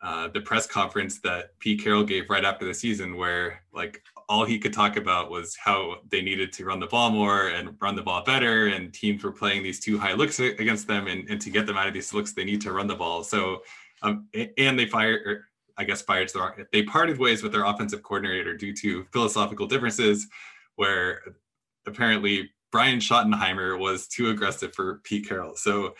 uh, 0.00 0.28
the 0.28 0.40
press 0.40 0.66
conference 0.66 1.20
that 1.20 1.58
Pete 1.58 1.82
Carroll 1.82 2.04
gave 2.04 2.30
right 2.30 2.44
after 2.44 2.64
the 2.64 2.74
season, 2.74 3.16
where 3.16 3.62
like 3.72 4.02
all 4.28 4.44
he 4.44 4.58
could 4.58 4.72
talk 4.72 4.96
about 4.96 5.30
was 5.30 5.56
how 5.56 5.96
they 6.10 6.20
needed 6.20 6.52
to 6.52 6.64
run 6.64 6.78
the 6.78 6.86
ball 6.86 7.10
more 7.10 7.48
and 7.48 7.76
run 7.80 7.96
the 7.96 8.02
ball 8.02 8.22
better. 8.22 8.66
And 8.66 8.92
teams 8.92 9.24
were 9.24 9.32
playing 9.32 9.62
these 9.62 9.80
two 9.80 9.98
high 9.98 10.12
looks 10.12 10.38
against 10.38 10.86
them. 10.86 11.06
And, 11.06 11.28
and 11.30 11.40
to 11.40 11.50
get 11.50 11.66
them 11.66 11.76
out 11.76 11.88
of 11.88 11.94
these 11.94 12.12
looks, 12.12 12.32
they 12.32 12.44
need 12.44 12.60
to 12.60 12.72
run 12.72 12.86
the 12.86 12.94
ball. 12.94 13.24
So, 13.24 13.62
um, 14.02 14.28
and 14.58 14.78
they 14.78 14.86
fired, 14.86 15.44
I 15.76 15.84
guess 15.84 16.02
fired 16.02 16.28
the 16.28 16.40
wrong, 16.40 16.52
they 16.72 16.82
parted 16.82 17.18
ways 17.18 17.42
with 17.42 17.52
their 17.52 17.64
offensive 17.64 18.02
coordinator 18.02 18.56
due 18.56 18.74
to 18.74 19.04
philosophical 19.12 19.66
differences 19.66 20.28
where 20.76 21.22
apparently 21.86 22.50
Brian 22.70 22.98
Schottenheimer 22.98 23.78
was 23.78 24.06
too 24.06 24.28
aggressive 24.28 24.74
for 24.74 25.00
Pete 25.04 25.26
Carroll. 25.26 25.56
So 25.56 25.94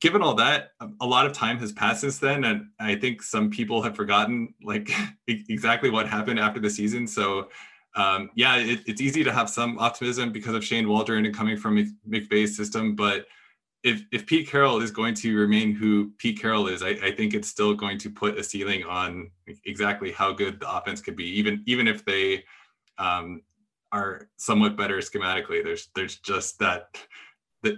given 0.00 0.22
all 0.22 0.34
that, 0.34 0.72
a 1.00 1.06
lot 1.06 1.26
of 1.26 1.32
time 1.32 1.58
has 1.58 1.72
passed 1.72 2.00
since 2.00 2.18
then, 2.18 2.44
and 2.44 2.66
I 2.80 2.94
think 2.94 3.22
some 3.22 3.50
people 3.50 3.82
have 3.82 3.96
forgotten 3.96 4.54
like 4.62 4.90
exactly 5.26 5.90
what 5.90 6.08
happened 6.08 6.38
after 6.38 6.60
the 6.60 6.70
season. 6.70 7.06
So, 7.06 7.48
um, 7.94 8.30
yeah, 8.34 8.56
it, 8.56 8.80
it's 8.86 9.00
easy 9.00 9.24
to 9.24 9.32
have 9.32 9.50
some 9.50 9.78
optimism 9.78 10.32
because 10.32 10.54
of 10.54 10.64
Shane 10.64 10.88
Waldron 10.88 11.24
and 11.26 11.34
coming 11.34 11.56
from 11.56 11.98
McVay's 12.08 12.56
system, 12.56 12.94
but 12.94 13.26
if 13.84 14.02
if 14.12 14.26
Pete 14.26 14.48
Carroll 14.48 14.80
is 14.80 14.90
going 14.90 15.14
to 15.14 15.36
remain 15.36 15.72
who 15.72 16.10
Pete 16.18 16.40
Carroll 16.40 16.66
is, 16.66 16.82
I, 16.82 16.90
I 17.02 17.12
think 17.12 17.34
it's 17.34 17.48
still 17.48 17.74
going 17.74 17.98
to 17.98 18.10
put 18.10 18.38
a 18.38 18.42
ceiling 18.42 18.84
on 18.84 19.30
exactly 19.64 20.10
how 20.10 20.32
good 20.32 20.60
the 20.60 20.70
offense 20.70 21.00
could 21.00 21.16
be, 21.16 21.26
even 21.38 21.62
even 21.66 21.86
if 21.86 22.04
they 22.04 22.44
um, 22.98 23.42
are 23.92 24.28
somewhat 24.36 24.76
better 24.76 24.98
schematically. 24.98 25.62
There's 25.62 25.88
there's 25.94 26.18
just 26.18 26.58
that 26.58 26.98
that 27.62 27.76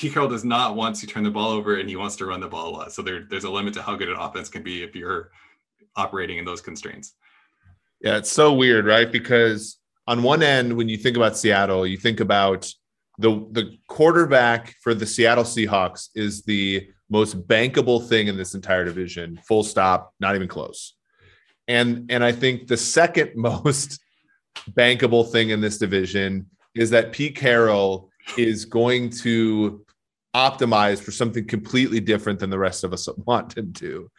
Pete 0.00 0.14
Carroll 0.14 0.30
does 0.30 0.46
not 0.46 0.76
want 0.76 0.96
to 0.96 1.06
turn 1.06 1.24
the 1.24 1.30
ball 1.30 1.50
over 1.50 1.78
and 1.78 1.86
he 1.86 1.94
wants 1.94 2.16
to 2.16 2.24
run 2.24 2.40
the 2.40 2.48
ball 2.48 2.70
a 2.70 2.72
lot. 2.74 2.90
So 2.90 3.02
there, 3.02 3.26
there's 3.28 3.44
a 3.44 3.50
limit 3.50 3.74
to 3.74 3.82
how 3.82 3.96
good 3.96 4.08
an 4.08 4.16
offense 4.16 4.48
can 4.48 4.62
be 4.62 4.82
if 4.82 4.96
you're 4.96 5.30
operating 5.94 6.38
in 6.38 6.46
those 6.46 6.62
constraints. 6.62 7.12
Yeah, 8.00 8.16
it's 8.16 8.32
so 8.32 8.54
weird, 8.54 8.86
right? 8.86 9.12
Because 9.12 9.76
on 10.06 10.22
one 10.22 10.42
end, 10.42 10.74
when 10.74 10.88
you 10.88 10.96
think 10.96 11.18
about 11.18 11.36
Seattle, 11.36 11.86
you 11.86 11.98
think 11.98 12.20
about 12.20 12.72
the 13.18 13.46
the 13.52 13.76
quarterback 13.88 14.74
for 14.82 14.94
the 14.94 15.04
Seattle 15.04 15.44
Seahawks 15.44 16.08
is 16.14 16.44
the 16.44 16.88
most 17.10 17.46
bankable 17.46 18.08
thing 18.08 18.28
in 18.28 18.38
this 18.38 18.54
entire 18.54 18.86
division. 18.86 19.38
Full 19.46 19.62
stop, 19.62 20.14
not 20.18 20.34
even 20.34 20.48
close. 20.48 20.94
And 21.68 22.10
and 22.10 22.24
I 22.24 22.32
think 22.32 22.68
the 22.68 22.78
second 22.78 23.32
most 23.36 24.00
bankable 24.70 25.30
thing 25.30 25.50
in 25.50 25.60
this 25.60 25.76
division 25.76 26.46
is 26.74 26.88
that 26.88 27.12
Pete 27.12 27.36
Carroll 27.36 28.08
is 28.38 28.64
going 28.64 29.10
to 29.10 29.84
optimize 30.34 31.00
for 31.00 31.10
something 31.10 31.46
completely 31.46 32.00
different 32.00 32.38
than 32.38 32.50
the 32.50 32.58
rest 32.58 32.84
of 32.84 32.92
us 32.92 33.08
want 33.26 33.56
him 33.56 33.72
to. 33.74 34.10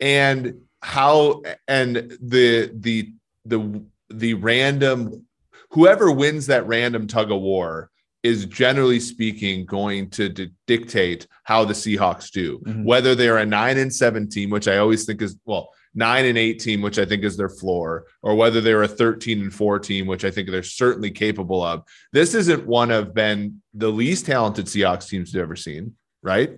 And 0.00 0.62
how 0.82 1.42
and 1.68 1.96
the 2.22 2.70
the 2.74 3.12
the 3.44 3.82
the 4.08 4.34
random 4.34 5.26
whoever 5.70 6.10
wins 6.10 6.46
that 6.46 6.66
random 6.66 7.06
tug 7.06 7.30
of 7.30 7.40
war 7.40 7.90
is 8.22 8.44
generally 8.46 9.00
speaking 9.00 9.64
going 9.64 10.10
to 10.10 10.28
d- 10.28 10.50
dictate 10.66 11.26
how 11.44 11.64
the 11.64 11.72
Seahawks 11.72 12.30
do. 12.30 12.58
Mm-hmm. 12.58 12.84
Whether 12.84 13.14
they're 13.14 13.38
a 13.38 13.46
9 13.46 13.78
and 13.78 13.94
17, 13.94 14.50
which 14.50 14.68
I 14.68 14.76
always 14.76 15.06
think 15.06 15.22
is 15.22 15.38
well, 15.46 15.70
nine 15.94 16.24
and 16.24 16.38
eight 16.38 16.60
team, 16.60 16.82
which 16.82 16.98
I 16.98 17.04
think 17.04 17.24
is 17.24 17.36
their 17.36 17.48
floor, 17.48 18.06
or 18.22 18.34
whether 18.34 18.60
they're 18.60 18.82
a 18.82 18.88
13 18.88 19.40
and 19.40 19.52
four 19.52 19.78
team, 19.78 20.06
which 20.06 20.24
I 20.24 20.30
think 20.30 20.50
they're 20.50 20.62
certainly 20.62 21.10
capable 21.10 21.62
of. 21.62 21.82
This 22.12 22.34
isn't 22.34 22.66
one 22.66 22.90
of 22.90 23.14
been 23.14 23.62
the 23.74 23.88
least 23.88 24.26
talented 24.26 24.66
Seahawks 24.66 25.08
teams 25.08 25.32
you've 25.32 25.42
ever 25.42 25.56
seen, 25.56 25.94
right? 26.22 26.56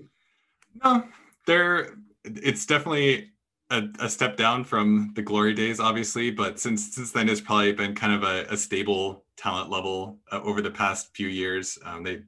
No, 0.84 1.04
they're 1.46 1.94
it's 2.24 2.66
definitely 2.66 3.32
a, 3.70 3.88
a, 3.98 4.08
step 4.08 4.36
down 4.36 4.64
from 4.64 5.12
the 5.16 5.22
glory 5.22 5.54
days, 5.54 5.80
obviously, 5.80 6.30
but 6.30 6.60
since 6.60 6.94
since 6.94 7.10
then 7.10 7.28
it's 7.28 7.40
probably 7.40 7.72
been 7.72 7.94
kind 7.94 8.12
of 8.12 8.22
a, 8.22 8.44
a 8.52 8.56
stable 8.56 9.24
talent 9.36 9.70
level 9.70 10.18
uh, 10.30 10.40
over 10.42 10.60
the 10.60 10.70
past 10.70 11.14
few 11.14 11.28
years. 11.28 11.78
Um, 11.84 12.02
they 12.02 12.22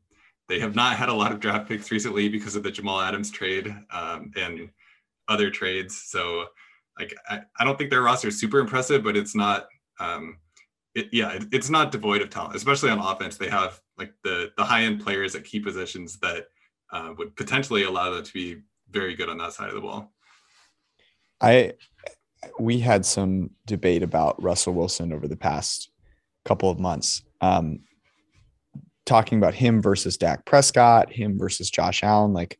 they 0.48 0.58
have 0.58 0.74
not 0.74 0.96
had 0.96 1.08
a 1.08 1.14
lot 1.14 1.32
of 1.32 1.40
draft 1.40 1.68
picks 1.68 1.90
recently 1.90 2.28
because 2.28 2.56
of 2.56 2.62
the 2.62 2.70
Jamal 2.70 3.00
Adams 3.00 3.30
trade 3.30 3.74
um, 3.90 4.32
and 4.36 4.68
other 5.28 5.50
trades. 5.50 6.02
So 6.06 6.46
like 6.98 7.14
I, 7.28 7.42
I 7.59 7.64
don't 7.64 7.76
think 7.76 7.90
their 7.90 8.02
roster 8.02 8.28
is 8.28 8.38
super 8.38 8.59
impressive, 8.59 9.02
but 9.02 9.16
it's 9.16 9.35
not 9.35 9.66
um 10.00 10.38
it, 10.94 11.09
yeah, 11.12 11.33
it, 11.33 11.44
it's 11.52 11.70
not 11.70 11.90
devoid 11.90 12.22
of 12.22 12.30
talent, 12.30 12.54
especially 12.54 12.90
on 12.90 12.98
offense. 12.98 13.37
They 13.37 13.48
have 13.48 13.80
like 13.98 14.12
the 14.22 14.52
the 14.57 14.64
high 14.64 14.83
end 14.83 15.02
players 15.02 15.35
at 15.35 15.44
key 15.44 15.61
positions 15.61 16.18
that 16.20 16.46
uh, 16.92 17.12
would 17.18 17.35
potentially 17.37 17.85
allow 17.85 18.11
them 18.11 18.22
to 18.22 18.33
be 18.33 18.62
very 18.90 19.14
good 19.14 19.28
on 19.28 19.38
that 19.38 19.52
side 19.52 19.68
of 19.68 19.74
the 19.74 19.80
ball. 19.80 20.12
I 21.40 21.72
we 22.59 22.78
had 22.78 23.04
some 23.04 23.50
debate 23.66 24.02
about 24.02 24.40
Russell 24.42 24.74
Wilson 24.74 25.12
over 25.12 25.26
the 25.26 25.37
past 25.37 25.90
couple 26.44 26.70
of 26.70 26.78
months, 26.78 27.22
um, 27.40 27.80
talking 29.07 29.38
about 29.38 29.54
him 29.54 29.80
versus 29.83 30.16
Dak 30.16 30.44
Prescott, 30.44 31.12
him 31.12 31.38
versus 31.38 31.70
Josh 31.70 32.02
Allen. 32.02 32.33
Like, 32.33 32.59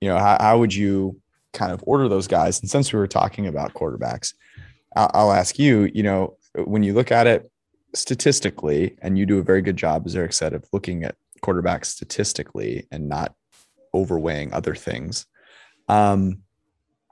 you 0.00 0.08
know, 0.08 0.18
how, 0.18 0.36
how 0.40 0.58
would 0.58 0.74
you 0.74 1.20
kind 1.58 1.72
of 1.72 1.82
order 1.86 2.08
those 2.08 2.28
guys. 2.28 2.60
And 2.60 2.70
since 2.70 2.92
we 2.92 2.98
were 2.98 3.08
talking 3.08 3.46
about 3.46 3.74
quarterbacks, 3.74 4.32
I'll, 4.96 5.32
ask 5.32 5.58
you, 5.58 5.90
you 5.92 6.02
know, 6.02 6.36
when 6.54 6.82
you 6.82 6.94
look 6.94 7.12
at 7.12 7.26
it 7.26 7.50
statistically, 7.94 8.96
and 9.02 9.18
you 9.18 9.26
do 9.26 9.38
a 9.38 9.42
very 9.42 9.60
good 9.60 9.76
job, 9.76 10.04
as 10.06 10.16
Eric 10.16 10.32
said, 10.32 10.54
of 10.54 10.64
looking 10.72 11.04
at 11.04 11.16
quarterbacks 11.42 11.86
statistically 11.86 12.86
and 12.90 13.08
not 13.08 13.34
overweighing 13.94 14.52
other 14.52 14.74
things. 14.74 15.26
Um, 15.88 16.42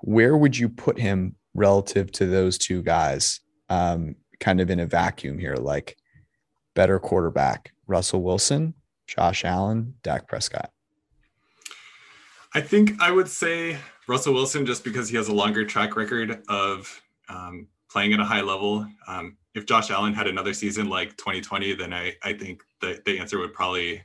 where 0.02 0.36
would 0.36 0.56
you 0.56 0.68
put 0.68 0.98
him 0.98 1.36
relative 1.54 2.12
to 2.12 2.26
those 2.26 2.58
two 2.58 2.82
guys? 2.82 3.40
Um, 3.68 4.16
kind 4.38 4.60
of 4.60 4.70
in 4.70 4.80
a 4.80 4.86
vacuum 4.86 5.38
here, 5.38 5.56
like 5.56 5.96
better 6.74 6.98
quarterback, 6.98 7.72
Russell 7.86 8.22
Wilson, 8.22 8.74
Josh 9.06 9.44
Allen, 9.44 9.94
Dak 10.02 10.28
Prescott. 10.28 10.70
I 12.54 12.60
think 12.60 13.00
I 13.00 13.10
would 13.10 13.28
say 13.28 13.78
Russell 14.08 14.34
Wilson, 14.34 14.64
just 14.64 14.84
because 14.84 15.08
he 15.08 15.16
has 15.16 15.28
a 15.28 15.34
longer 15.34 15.64
track 15.64 15.96
record 15.96 16.42
of 16.48 17.02
um, 17.28 17.66
playing 17.90 18.12
at 18.12 18.20
a 18.20 18.24
high 18.24 18.40
level. 18.40 18.86
Um, 19.08 19.36
if 19.54 19.66
Josh 19.66 19.90
Allen 19.90 20.14
had 20.14 20.26
another 20.26 20.52
season 20.52 20.88
like 20.88 21.16
2020, 21.16 21.74
then 21.74 21.92
I, 21.92 22.14
I 22.22 22.34
think 22.34 22.62
the, 22.80 23.00
the 23.04 23.18
answer 23.18 23.38
would 23.38 23.54
probably 23.54 24.02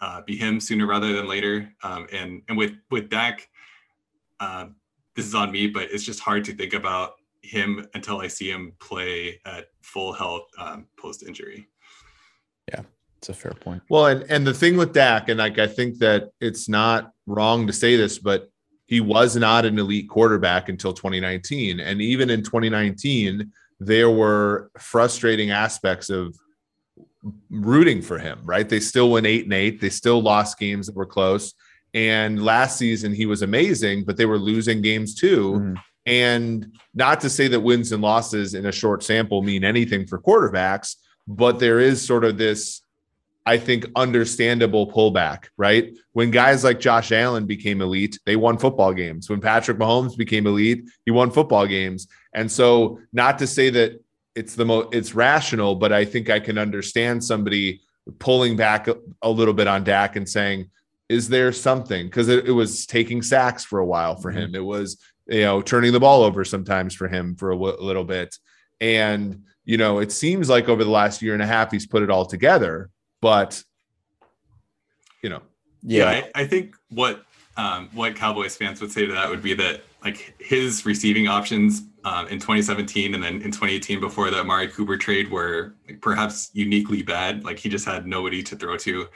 uh, 0.00 0.22
be 0.22 0.36
him 0.36 0.60
sooner 0.60 0.86
rather 0.86 1.12
than 1.12 1.26
later. 1.26 1.72
Um, 1.82 2.06
and 2.12 2.42
and 2.48 2.56
with 2.56 2.74
with 2.90 3.10
Dak, 3.10 3.48
uh, 4.40 4.66
this 5.16 5.26
is 5.26 5.34
on 5.34 5.50
me, 5.50 5.66
but 5.66 5.90
it's 5.90 6.04
just 6.04 6.20
hard 6.20 6.44
to 6.44 6.54
think 6.54 6.74
about 6.74 7.14
him 7.42 7.86
until 7.94 8.20
I 8.20 8.28
see 8.28 8.50
him 8.50 8.72
play 8.78 9.40
at 9.44 9.66
full 9.82 10.12
health 10.12 10.48
um, 10.58 10.86
post 10.96 11.22
injury. 11.22 11.68
Yeah, 12.68 12.82
it's 13.18 13.28
a 13.28 13.34
fair 13.34 13.52
point. 13.52 13.82
Well, 13.88 14.06
and 14.06 14.22
and 14.30 14.46
the 14.46 14.54
thing 14.54 14.76
with 14.76 14.92
Dak, 14.92 15.28
and 15.28 15.38
like 15.38 15.58
I 15.58 15.66
think 15.66 15.98
that 15.98 16.30
it's 16.40 16.68
not 16.68 17.12
wrong 17.26 17.66
to 17.66 17.72
say 17.72 17.96
this, 17.96 18.18
but 18.18 18.50
he 18.88 19.02
was 19.02 19.36
not 19.36 19.66
an 19.66 19.78
elite 19.78 20.08
quarterback 20.08 20.70
until 20.70 20.94
2019. 20.94 21.78
And 21.78 22.00
even 22.00 22.30
in 22.30 22.42
2019, 22.42 23.52
there 23.78 24.10
were 24.10 24.70
frustrating 24.78 25.50
aspects 25.50 26.08
of 26.08 26.34
rooting 27.50 28.00
for 28.00 28.18
him, 28.18 28.40
right? 28.44 28.66
They 28.66 28.80
still 28.80 29.10
went 29.10 29.26
eight 29.26 29.44
and 29.44 29.52
eight. 29.52 29.78
They 29.78 29.90
still 29.90 30.22
lost 30.22 30.58
games 30.58 30.86
that 30.86 30.96
were 30.96 31.06
close. 31.06 31.52
And 31.92 32.42
last 32.42 32.78
season, 32.78 33.12
he 33.12 33.26
was 33.26 33.42
amazing, 33.42 34.04
but 34.04 34.16
they 34.16 34.26
were 34.26 34.38
losing 34.38 34.80
games 34.80 35.14
too. 35.14 35.52
Mm-hmm. 35.52 35.74
And 36.06 36.72
not 36.94 37.20
to 37.20 37.28
say 37.28 37.46
that 37.48 37.60
wins 37.60 37.92
and 37.92 38.02
losses 38.02 38.54
in 38.54 38.64
a 38.64 38.72
short 38.72 39.02
sample 39.02 39.42
mean 39.42 39.64
anything 39.64 40.06
for 40.06 40.18
quarterbacks, 40.18 40.96
but 41.26 41.58
there 41.58 41.78
is 41.78 42.04
sort 42.04 42.24
of 42.24 42.38
this 42.38 42.80
I 43.48 43.56
think, 43.56 43.86
understandable 43.96 44.92
pullback, 44.92 45.46
right? 45.56 45.96
When 46.12 46.30
guys 46.30 46.64
like 46.64 46.80
Josh 46.80 47.12
Allen 47.12 47.46
became 47.46 47.80
elite, 47.80 48.20
they 48.26 48.36
won 48.36 48.58
football 48.58 48.92
games. 48.92 49.30
When 49.30 49.40
Patrick 49.40 49.78
Mahomes 49.78 50.18
became 50.18 50.46
elite, 50.46 50.84
he 51.06 51.12
won 51.12 51.30
football 51.30 51.66
games. 51.66 52.08
And 52.34 52.52
so, 52.52 53.00
not 53.10 53.38
to 53.38 53.46
say 53.46 53.70
that 53.70 54.04
it's 54.34 54.54
the 54.54 54.66
most 54.66 54.94
it's 54.94 55.14
rational, 55.14 55.76
but 55.76 55.94
I 55.94 56.04
think 56.04 56.28
I 56.28 56.40
can 56.40 56.58
understand 56.58 57.24
somebody 57.24 57.80
pulling 58.18 58.54
back 58.54 58.86
a, 58.86 58.98
a 59.22 59.30
little 59.30 59.54
bit 59.54 59.66
on 59.66 59.82
Dak 59.82 60.16
and 60.16 60.28
saying, 60.28 60.68
is 61.08 61.30
there 61.30 61.50
something? 61.50 62.04
Because 62.04 62.28
it, 62.28 62.48
it, 62.48 62.52
was 62.52 62.84
taking 62.84 63.22
sacks 63.22 63.64
for 63.64 63.78
a 63.78 63.86
while 63.86 64.16
for 64.16 64.30
mm-hmm. 64.30 64.40
him. 64.40 64.54
It 64.56 64.64
was, 64.64 65.00
you 65.26 65.40
know, 65.40 65.62
turning 65.62 65.92
the 65.92 66.00
ball 66.00 66.22
over 66.22 66.44
sometimes 66.44 66.94
for 66.94 67.08
him 67.08 67.34
for 67.34 67.52
a, 67.52 67.56
w- 67.56 67.78
little 67.80 68.04
bit. 68.04 68.36
And, 68.78 69.44
you 69.64 69.78
know, 69.78 70.00
it 70.00 70.12
seems 70.12 70.50
like 70.50 70.68
over 70.68 70.84
the 70.84 70.90
last 70.90 71.22
year 71.22 71.32
and 71.32 71.42
a 71.42 71.46
half, 71.46 71.72
he's 71.72 71.86
put 71.86 72.02
it 72.02 72.10
all 72.10 72.26
together 72.26 72.90
but 73.20 73.62
you 75.22 75.30
know, 75.30 75.42
yeah, 75.82 76.10
yeah 76.12 76.26
I, 76.34 76.42
I, 76.42 76.46
think 76.46 76.76
what 76.90 77.24
um, 77.56 77.88
what 77.92 78.14
Cowboys 78.14 78.56
fans 78.56 78.80
would 78.80 78.92
say 78.92 79.06
to 79.06 79.12
that 79.12 79.28
would 79.28 79.42
be 79.42 79.54
that 79.54 79.82
like 80.04 80.34
his 80.38 80.86
receiving 80.86 81.26
options 81.26 81.82
um, 82.04 82.28
in 82.28 82.38
2017 82.38 83.14
and 83.14 83.22
then 83.22 83.34
in 83.34 83.50
2018 83.50 84.00
before 84.00 84.30
the 84.30 84.38
Amari 84.38 84.68
Cooper 84.68 84.96
trade 84.96 85.30
were 85.30 85.74
like, 85.86 86.00
perhaps 86.00 86.50
uniquely 86.52 87.02
bad. 87.02 87.44
Like 87.44 87.58
he 87.58 87.68
just 87.68 87.84
had 87.84 88.06
nobody 88.06 88.42
to 88.44 88.56
throw 88.56 88.76
to. 88.78 89.08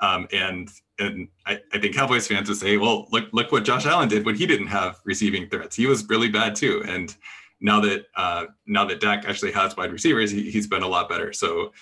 Um, 0.00 0.28
and 0.32 0.68
and 0.98 1.28
I, 1.46 1.60
I, 1.72 1.78
think 1.78 1.94
Cowboys 1.94 2.26
fans 2.26 2.48
would 2.48 2.58
say, 2.58 2.76
well, 2.76 3.06
look 3.12 3.28
look 3.32 3.50
what 3.50 3.64
Josh 3.64 3.86
Allen 3.86 4.08
did 4.08 4.26
when 4.26 4.34
he 4.34 4.46
didn't 4.46 4.66
have 4.66 5.00
receiving 5.04 5.48
threats. 5.48 5.74
He 5.74 5.86
was 5.86 6.06
really 6.08 6.28
bad 6.28 6.54
too. 6.54 6.84
And 6.86 7.16
now 7.60 7.80
that 7.80 8.04
uh, 8.14 8.44
now 8.66 8.84
that 8.84 9.00
Dak 9.00 9.26
actually 9.26 9.52
has 9.52 9.74
wide 9.74 9.92
receivers, 9.92 10.30
he, 10.30 10.50
has 10.52 10.66
been 10.66 10.82
a 10.82 10.88
lot 10.88 11.08
better. 11.08 11.32
So 11.32 11.62
I'm 11.62 11.72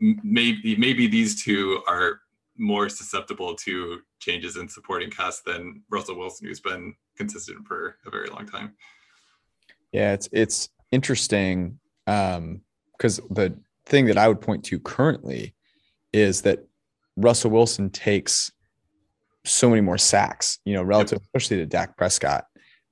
maybe 0.00 0.76
maybe 0.76 1.06
these 1.06 1.42
two 1.42 1.82
are 1.86 2.20
more 2.58 2.88
susceptible 2.88 3.54
to 3.54 4.00
changes 4.18 4.56
in 4.56 4.68
supporting 4.68 5.10
cast 5.10 5.44
than 5.44 5.82
Russell 5.90 6.16
Wilson, 6.16 6.46
who's 6.46 6.60
been 6.60 6.94
consistent 7.16 7.66
for 7.66 7.96
a 8.06 8.10
very 8.10 8.28
long 8.28 8.46
time. 8.46 8.74
Yeah, 9.92 10.12
it's 10.12 10.28
it's 10.32 10.68
interesting 10.90 11.78
because 12.04 13.18
um, 13.18 13.26
the 13.30 13.56
thing 13.86 14.06
that 14.06 14.18
I 14.18 14.28
would 14.28 14.40
point 14.40 14.64
to 14.64 14.78
currently 14.78 15.54
is 16.12 16.42
that 16.42 16.60
Russell 17.16 17.50
Wilson 17.50 17.90
takes 17.90 18.52
so 19.44 19.70
many 19.70 19.80
more 19.80 19.98
sacks, 19.98 20.58
you 20.64 20.74
know, 20.74 20.82
relative, 20.82 21.18
yep. 21.18 21.22
especially 21.22 21.58
to 21.58 21.66
Dak 21.66 21.96
Prescott. 21.96 22.46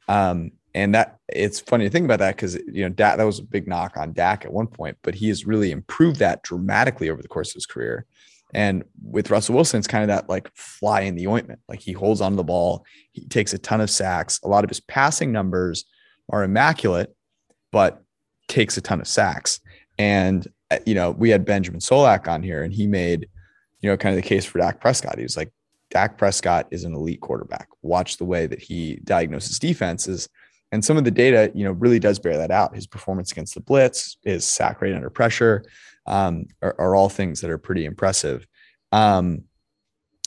Um, 0.09 0.53
and 0.75 0.95
that 0.95 1.19
it's 1.29 1.61
funny 1.61 1.85
to 1.85 1.91
think 1.91 2.05
about 2.05 2.19
that 2.19 2.37
because 2.37 2.55
you 2.55 2.83
know 2.83 2.89
Dak, 2.89 3.17
that 3.17 3.25
was 3.25 3.39
a 3.39 3.45
big 3.45 3.69
knock 3.69 3.97
on 3.97 4.13
Dak 4.13 4.45
at 4.45 4.53
one 4.53 4.67
point, 4.67 4.97
but 5.03 5.15
he 5.15 5.29
has 5.29 5.47
really 5.47 5.71
improved 5.71 6.19
that 6.19 6.43
dramatically 6.43 7.11
over 7.11 7.23
the 7.23 7.29
course 7.29 7.51
of 7.51 7.55
his 7.55 7.67
career. 7.67 8.07
And 8.53 8.85
with 9.03 9.31
Russell 9.31 9.55
Wilson, 9.55 9.79
it's 9.79 9.89
kind 9.89 10.03
of 10.03 10.09
that 10.09 10.29
like 10.29 10.49
fly 10.55 11.03
in 11.03 11.17
the 11.17 11.27
ointment. 11.27 11.61
Like 11.69 11.81
he 11.81 11.93
holds 11.93 12.21
on 12.21 12.33
to 12.33 12.37
the 12.37 12.45
ball, 12.45 12.85
he 13.13 13.27
takes 13.27 13.53
a 13.53 13.59
ton 13.59 13.81
of 13.81 13.91
sacks. 13.91 14.41
A 14.45 14.49
lot 14.49 14.65
of 14.65 14.71
his 14.71 14.81
passing 14.81 15.33
numbers 15.33 15.85
are 16.31 16.45
immaculate, 16.45 17.15
but 17.73 18.03
takes 18.49 18.77
a 18.77 18.81
ton 18.81 19.01
of 19.01 19.09
sacks. 19.09 19.61
And 19.99 20.47
uh, 20.71 20.79
you 20.87 20.95
know, 20.95 21.13
we 21.13 21.31
had 21.31 21.45
Benjamin 21.45 21.81
Solak 21.81 22.27
on 22.27 22.43
here, 22.43 22.63
and 22.63 22.73
he 22.73 22.87
made 22.87 23.29
you 23.81 23.91
know 23.91 23.97
kind 23.97 24.17
of 24.17 24.23
the 24.23 24.29
case 24.29 24.45
for 24.45 24.59
Dak 24.59 24.81
Prescott. 24.81 25.19
He 25.19 25.23
was 25.23 25.37
like, 25.37 25.53
Dak 25.91 26.19
Prescott 26.19 26.67
is 26.73 26.83
an 26.83 26.95
elite 26.95 27.21
quarterback. 27.21 27.69
Watch 27.83 28.17
the 28.17 28.25
way 28.25 28.47
that 28.47 28.61
he 28.61 28.97
diagnoses 29.05 29.59
defenses. 29.59 30.29
And 30.75 30.85
some 30.85 30.97
of 30.97 31.05
the 31.05 31.13
data, 31.13 31.53
you 31.55 31.63
know, 31.63 31.71
really 31.71 32.01
does 32.01 32.19
bear 32.19 32.37
that 32.37 32.51
out. 32.51 32.75
His 32.75 32.85
performance 32.85 33.31
against 33.31 33.55
the 33.55 33.61
blitz, 33.61 34.17
his 34.25 34.45
sack 34.45 34.83
rate 34.83 34.93
under 34.93 35.09
pressure, 35.09 35.65
um, 36.07 36.47
are, 36.63 36.75
are, 36.81 36.97
all 36.97 37.09
things 37.09 37.41
that 37.41 37.51
are 37.51 37.59
pretty 37.59 37.85
impressive. 37.85 38.45
Um, 38.91 39.45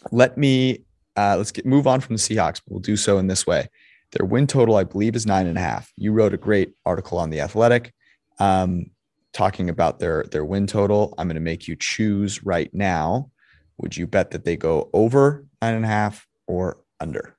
let 0.09 0.37
me 0.37 0.85
uh, 1.17 1.35
let's 1.35 1.51
get 1.51 1.65
move 1.65 1.85
on 1.85 1.99
from 1.99 2.15
the 2.15 2.21
Seahawks. 2.21 2.61
We'll 2.65 2.79
do 2.79 2.95
so 2.95 3.17
in 3.17 3.27
this 3.27 3.45
way. 3.45 3.67
Their 4.13 4.25
win 4.25 4.47
total, 4.47 4.77
I 4.77 4.85
believe, 4.85 5.17
is 5.17 5.25
nine 5.25 5.47
and 5.47 5.57
a 5.57 5.61
half. 5.61 5.91
You 5.97 6.13
wrote 6.13 6.33
a 6.33 6.37
great 6.37 6.73
article 6.85 7.17
on 7.17 7.29
the 7.29 7.41
Athletic, 7.41 7.93
um, 8.39 8.85
talking 9.33 9.69
about 9.69 9.99
their 9.99 10.23
their 10.31 10.45
win 10.45 10.65
total. 10.65 11.13
I'm 11.17 11.27
going 11.27 11.35
to 11.35 11.41
make 11.41 11.67
you 11.67 11.75
choose 11.77 12.41
right 12.45 12.73
now. 12.73 13.31
Would 13.79 13.97
you 13.97 14.07
bet 14.07 14.31
that 14.31 14.45
they 14.45 14.55
go 14.55 14.89
over 14.93 15.45
nine 15.61 15.75
and 15.75 15.83
a 15.83 15.89
half 15.89 16.25
or 16.47 16.77
under? 17.01 17.36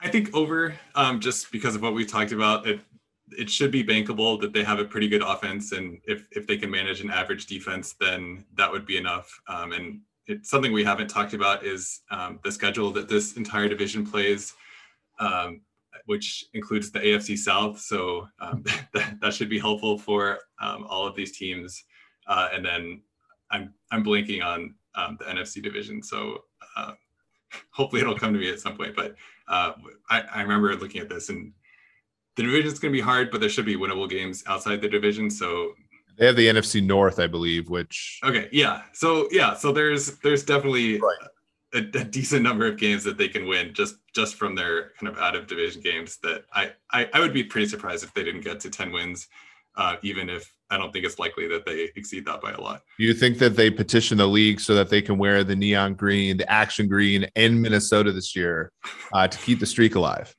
I 0.00 0.08
think 0.08 0.34
over, 0.34 0.74
um, 0.94 1.20
just 1.20 1.50
because 1.50 1.74
of 1.74 1.82
what 1.82 1.94
we 1.94 2.04
talked 2.04 2.32
about. 2.32 2.66
It 2.66 2.80
it 3.32 3.50
should 3.50 3.70
be 3.70 3.84
bankable 3.84 4.40
that 4.40 4.52
they 4.52 4.62
have 4.62 4.78
a 4.78 4.84
pretty 4.84 5.08
good 5.08 5.22
offense, 5.22 5.72
and 5.72 6.00
if 6.04 6.28
if 6.30 6.46
they 6.46 6.56
can 6.56 6.70
manage 6.70 7.00
an 7.00 7.10
average 7.10 7.46
defense, 7.46 7.94
then 7.98 8.44
that 8.54 8.70
would 8.70 8.86
be 8.86 8.96
enough. 8.96 9.40
Um, 9.48 9.72
and 9.72 10.00
it's 10.26 10.50
something 10.50 10.72
we 10.72 10.84
haven't 10.84 11.08
talked 11.08 11.34
about 11.34 11.64
is 11.64 12.00
um, 12.10 12.38
the 12.44 12.52
schedule 12.52 12.92
that 12.92 13.08
this 13.08 13.36
entire 13.36 13.68
division 13.68 14.06
plays, 14.06 14.54
um, 15.18 15.60
which 16.06 16.46
includes 16.54 16.90
the 16.90 16.98
AFC 16.98 17.36
South. 17.38 17.80
So 17.80 18.28
um, 18.40 18.64
that, 18.92 19.20
that 19.20 19.34
should 19.34 19.48
be 19.48 19.58
helpful 19.58 19.98
for 19.98 20.38
um, 20.60 20.84
all 20.88 21.06
of 21.06 21.14
these 21.16 21.36
teams. 21.36 21.84
Uh, 22.26 22.48
and 22.52 22.64
then 22.64 23.02
I'm 23.50 23.74
I'm 23.90 24.04
blanking 24.04 24.44
on 24.44 24.74
the 25.18 25.24
NFC 25.24 25.62
division, 25.62 26.02
so 26.02 26.44
uh, 26.76 26.92
hopefully 27.70 28.02
it'll 28.02 28.18
come 28.18 28.32
to 28.32 28.38
me 28.38 28.50
at 28.50 28.60
some 28.60 28.76
point. 28.76 28.94
But 28.94 29.16
uh, 29.48 29.72
I, 30.10 30.22
I 30.22 30.42
remember 30.42 30.74
looking 30.76 31.00
at 31.00 31.08
this, 31.08 31.28
and 31.28 31.52
the 32.36 32.42
division 32.42 32.72
is 32.72 32.78
going 32.78 32.92
to 32.92 32.96
be 32.96 33.02
hard, 33.02 33.30
but 33.30 33.40
there 33.40 33.48
should 33.48 33.66
be 33.66 33.76
winnable 33.76 34.08
games 34.08 34.44
outside 34.46 34.80
the 34.80 34.88
division. 34.88 35.30
So 35.30 35.74
they 36.18 36.26
have 36.26 36.36
the 36.36 36.46
NFC 36.46 36.82
North, 36.82 37.18
I 37.18 37.26
believe, 37.26 37.68
which 37.68 38.20
okay, 38.24 38.48
yeah. 38.52 38.82
So 38.92 39.28
yeah, 39.30 39.54
so 39.54 39.72
there's 39.72 40.18
there's 40.18 40.44
definitely 40.44 40.98
right. 40.98 41.18
a, 41.74 41.78
a, 41.78 42.04
decent 42.04 42.42
number 42.42 42.66
of 42.66 42.78
games 42.78 43.04
that 43.04 43.18
they 43.18 43.28
can 43.28 43.46
win 43.46 43.74
just 43.74 43.96
just 44.14 44.36
from 44.36 44.54
their 44.54 44.92
kind 44.98 45.12
of 45.12 45.18
out 45.18 45.36
of 45.36 45.46
division 45.46 45.82
games. 45.82 46.18
That 46.22 46.44
I 46.52 46.72
I, 46.90 47.08
I 47.12 47.20
would 47.20 47.34
be 47.34 47.44
pretty 47.44 47.68
surprised 47.68 48.04
if 48.04 48.14
they 48.14 48.24
didn't 48.24 48.42
get 48.42 48.60
to 48.60 48.70
ten 48.70 48.92
wins, 48.92 49.28
uh, 49.76 49.96
even 50.02 50.30
if 50.30 50.50
I 50.70 50.76
don't 50.76 50.92
think 50.92 51.04
it's 51.04 51.18
likely 51.18 51.46
that 51.48 51.64
they 51.64 51.90
exceed 51.94 52.26
that 52.26 52.40
by 52.40 52.52
a 52.52 52.60
lot. 52.60 52.82
You 52.98 53.14
think 53.14 53.38
that 53.38 53.56
they 53.56 53.70
petition 53.70 54.18
the 54.18 54.26
league 54.26 54.60
so 54.60 54.74
that 54.74 54.90
they 54.90 55.00
can 55.00 55.16
wear 55.16 55.44
the 55.44 55.54
neon 55.54 55.94
green, 55.94 56.36
the 56.36 56.50
action 56.50 56.88
green 56.88 57.26
in 57.36 57.60
Minnesota 57.60 58.12
this 58.12 58.34
year 58.34 58.72
uh, 59.12 59.28
to 59.28 59.38
keep 59.38 59.60
the 59.60 59.66
streak 59.66 59.94
alive? 59.94 60.34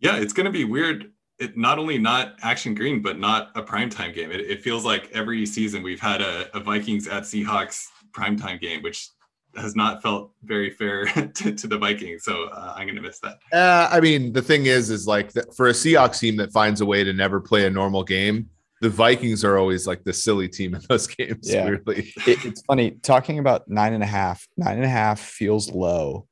Yeah, 0.00 0.16
it's 0.16 0.32
going 0.32 0.46
to 0.46 0.52
be 0.52 0.64
weird. 0.64 1.12
It 1.38 1.56
not 1.56 1.78
only 1.78 1.98
not 1.98 2.34
action 2.42 2.74
green, 2.74 3.02
but 3.02 3.18
not 3.18 3.50
a 3.54 3.62
primetime 3.62 4.14
game. 4.14 4.30
It, 4.30 4.40
it 4.40 4.62
feels 4.62 4.84
like 4.84 5.10
every 5.12 5.46
season 5.46 5.82
we've 5.82 6.00
had 6.00 6.22
a, 6.22 6.54
a 6.56 6.60
Vikings 6.60 7.06
at 7.06 7.24
Seahawks 7.24 7.86
primetime 8.12 8.60
game, 8.60 8.82
which 8.82 9.10
has 9.56 9.76
not 9.76 10.02
felt 10.02 10.32
very 10.44 10.70
fair 10.70 11.04
to, 11.34 11.52
to 11.52 11.66
the 11.66 11.78
Vikings. 11.78 12.24
So 12.24 12.48
uh, 12.48 12.74
I'm 12.76 12.86
going 12.86 12.96
to 12.96 13.02
miss 13.02 13.20
that. 13.20 13.38
Uh, 13.52 13.88
I 13.90 14.00
mean, 14.00 14.32
the 14.32 14.42
thing 14.42 14.66
is, 14.66 14.90
is 14.90 15.06
like 15.06 15.32
the, 15.32 15.44
for 15.56 15.68
a 15.68 15.72
Seahawks 15.72 16.18
team 16.18 16.36
that 16.36 16.52
finds 16.52 16.80
a 16.80 16.86
way 16.86 17.04
to 17.04 17.12
never 17.12 17.40
play 17.40 17.66
a 17.66 17.70
normal 17.70 18.02
game, 18.02 18.50
the 18.80 18.90
Vikings 18.90 19.44
are 19.44 19.56
always 19.58 19.86
like 19.86 20.04
the 20.04 20.12
silly 20.12 20.48
team 20.48 20.74
in 20.74 20.82
those 20.88 21.06
games. 21.06 21.52
Yeah. 21.52 21.64
Weirdly. 21.64 22.12
It, 22.26 22.44
it's 22.44 22.62
funny 22.62 22.92
talking 23.02 23.38
about 23.38 23.68
nine 23.68 23.92
and 23.92 24.02
a 24.02 24.06
half. 24.06 24.46
Nine 24.56 24.76
and 24.76 24.84
a 24.84 24.88
half 24.88 25.20
feels 25.20 25.70
low. 25.70 26.26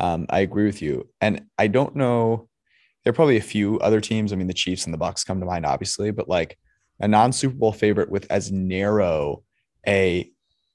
Um, 0.00 0.26
I 0.28 0.40
agree 0.40 0.66
with 0.66 0.82
you, 0.82 1.08
and 1.20 1.44
I 1.56 1.68
don't 1.68 1.94
know. 1.94 2.48
There 3.04 3.10
are 3.10 3.14
probably 3.14 3.36
a 3.36 3.42
few 3.42 3.78
other 3.80 4.00
teams. 4.00 4.32
I 4.32 4.36
mean, 4.36 4.46
the 4.46 4.54
Chiefs 4.54 4.86
and 4.86 4.94
the 4.94 4.98
Bucks 4.98 5.24
come 5.24 5.38
to 5.38 5.46
mind, 5.46 5.66
obviously, 5.66 6.10
but 6.10 6.28
like 6.28 6.58
a 7.00 7.06
non 7.06 7.32
Super 7.32 7.54
Bowl 7.54 7.72
favorite 7.72 8.10
with 8.10 8.26
as 8.30 8.50
narrow 8.50 9.42
a 9.86 10.30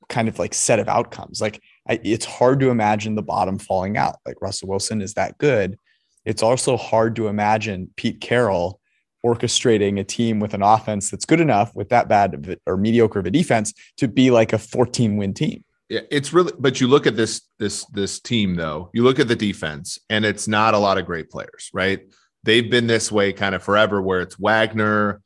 kind 0.10 0.28
of 0.28 0.40
like 0.40 0.54
set 0.54 0.80
of 0.80 0.88
outcomes. 0.88 1.42
Like 1.42 1.62
I, 1.88 2.00
it's 2.04 2.26
hard 2.26 2.60
to 2.62 2.70
imagine 2.70 3.16
the 3.16 3.22
bottom 3.22 3.60
falling 3.60 3.98
out. 3.98 4.18
Like 4.26 4.42
Russell 4.42 4.70
Wilson 4.70 5.02
is 5.02 5.14
that 5.16 5.38
good. 5.38 5.78
It's 6.26 6.44
also 6.44 6.78
hard 6.78 7.16
to 7.16 7.28
imagine 7.28 7.92
Pete 7.96 8.22
Carroll 8.22 8.79
orchestrating 9.26 10.00
a 10.00 10.04
team 10.04 10.40
with 10.40 10.54
an 10.54 10.62
offense 10.62 11.12
that's 11.12 11.26
good 11.26 11.42
enough 11.42 11.74
with 11.76 11.90
that 11.90 12.08
bad 12.08 12.58
or 12.66 12.78
mediocre 12.78 13.20
of 13.20 13.26
a 13.26 13.32
defense 13.32 13.74
to 13.98 14.08
be 14.08 14.32
like 14.32 14.54
a 14.54 14.58
14 14.58 15.18
win 15.18 15.34
team. 15.34 15.64
Yeah, 15.90 16.02
it's 16.12 16.34
really 16.34 16.54
but 16.60 16.80
you 16.80 16.88
look 16.88 17.08
at 17.08 17.16
this 17.16 17.42
this 17.58 17.86
this 17.86 18.20
team 18.20 18.56
though. 18.56 18.92
You 18.94 19.04
look 19.04 19.20
at 19.20 19.28
the 19.28 19.36
defense 19.36 19.98
and 20.10 20.24
it's 20.24 20.48
not 20.48 20.76
a 20.76 20.78
lot 20.78 21.00
of 21.00 21.06
great 21.06 21.32
players, 21.32 21.70
right? 21.74 22.02
They've 22.44 22.70
been 22.70 22.88
this 22.88 23.12
way 23.12 23.34
kind 23.34 23.56
of 23.56 23.64
forever 23.64 24.02
where 24.02 24.22
it's 24.22 24.38
Wagner, 24.38 25.22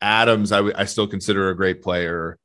Adams 0.00 0.52
I, 0.52 0.62
I 0.74 0.86
still 0.86 1.06
consider 1.06 1.50
a 1.50 1.56
great 1.56 1.82
player. 1.82 2.38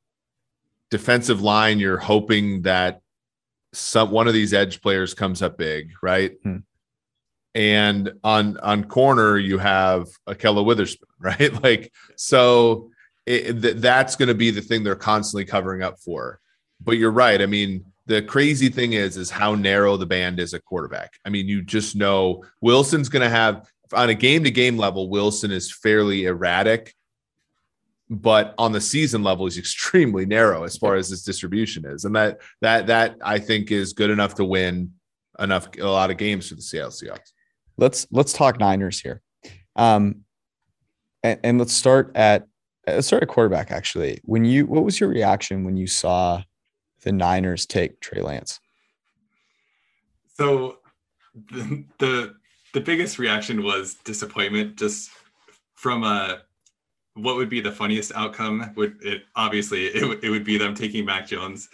Defensive 0.90 1.40
line 1.40 1.78
you're 1.78 1.98
hoping 1.98 2.62
that 2.62 3.00
some 3.72 4.10
one 4.10 4.28
of 4.28 4.34
these 4.34 4.52
edge 4.52 4.82
players 4.82 5.14
comes 5.14 5.40
up 5.40 5.56
big, 5.56 5.92
right? 6.02 6.34
Hmm 6.42 6.58
and 7.54 8.12
on 8.24 8.56
on 8.58 8.84
corner 8.84 9.36
you 9.36 9.58
have 9.58 10.08
Ahkello 10.28 10.64
Witherspoon, 10.64 11.08
right? 11.18 11.62
Like 11.62 11.92
so, 12.16 12.90
it, 13.26 13.60
th- 13.60 13.76
that's 13.76 14.16
going 14.16 14.28
to 14.28 14.34
be 14.34 14.50
the 14.50 14.60
thing 14.60 14.82
they're 14.82 14.94
constantly 14.94 15.44
covering 15.44 15.82
up 15.82 15.98
for. 16.00 16.40
But 16.80 16.98
you're 16.98 17.12
right. 17.12 17.40
I 17.40 17.46
mean, 17.46 17.84
the 18.06 18.22
crazy 18.22 18.68
thing 18.68 18.94
is 18.94 19.16
is 19.16 19.30
how 19.30 19.54
narrow 19.54 19.96
the 19.96 20.06
band 20.06 20.40
is 20.40 20.54
at 20.54 20.64
quarterback. 20.64 21.12
I 21.24 21.30
mean, 21.30 21.46
you 21.46 21.62
just 21.62 21.94
know 21.94 22.44
Wilson's 22.60 23.08
going 23.08 23.22
to 23.22 23.30
have 23.30 23.66
on 23.92 24.08
a 24.08 24.14
game 24.14 24.44
to 24.44 24.50
game 24.50 24.78
level. 24.78 25.08
Wilson 25.08 25.52
is 25.52 25.72
fairly 25.72 26.24
erratic, 26.24 26.94
but 28.08 28.54
on 28.58 28.72
the 28.72 28.80
season 28.80 29.22
level, 29.22 29.46
he's 29.46 29.58
extremely 29.58 30.24
narrow 30.24 30.64
as 30.64 30.76
far 30.76 30.96
as 30.96 31.10
his 31.10 31.22
distribution 31.22 31.84
is, 31.84 32.06
and 32.06 32.16
that 32.16 32.40
that 32.62 32.86
that 32.86 33.16
I 33.22 33.38
think 33.38 33.70
is 33.70 33.92
good 33.92 34.10
enough 34.10 34.34
to 34.36 34.44
win 34.44 34.92
enough 35.38 35.68
a 35.78 35.84
lot 35.84 36.10
of 36.10 36.16
games 36.16 36.48
for 36.48 36.54
the 36.54 36.62
Seattle 36.62 36.90
Seahawks 36.90 37.32
let's 37.82 38.06
let's 38.12 38.32
talk 38.32 38.58
Niners 38.60 39.00
here. 39.00 39.20
Um, 39.74 40.24
and, 41.22 41.40
and 41.42 41.58
let's 41.58 41.74
start 41.74 42.12
at 42.14 42.46
let's 42.86 43.08
start 43.08 43.22
at 43.22 43.28
quarterback. 43.28 43.70
Actually, 43.70 44.20
when 44.24 44.44
you 44.44 44.66
what 44.66 44.84
was 44.84 45.00
your 45.00 45.08
reaction 45.08 45.64
when 45.64 45.76
you 45.76 45.86
saw 45.86 46.42
the 47.02 47.12
Niners 47.12 47.66
take 47.66 48.00
Trey 48.00 48.22
Lance? 48.22 48.60
So 50.38 50.78
the 51.34 51.84
the, 51.98 52.34
the 52.72 52.80
biggest 52.80 53.18
reaction 53.18 53.62
was 53.62 53.96
disappointment, 54.04 54.76
just 54.76 55.10
from 55.74 56.04
a 56.04 56.42
what 57.14 57.36
would 57.36 57.50
be 57.50 57.60
the 57.60 57.72
funniest 57.72 58.12
outcome 58.14 58.72
would 58.74 58.96
it 59.02 59.24
obviously 59.36 59.86
it, 59.86 60.24
it 60.24 60.30
would 60.30 60.44
be 60.44 60.56
them 60.56 60.74
taking 60.74 61.04
Mac 61.04 61.26
Jones 61.26 61.68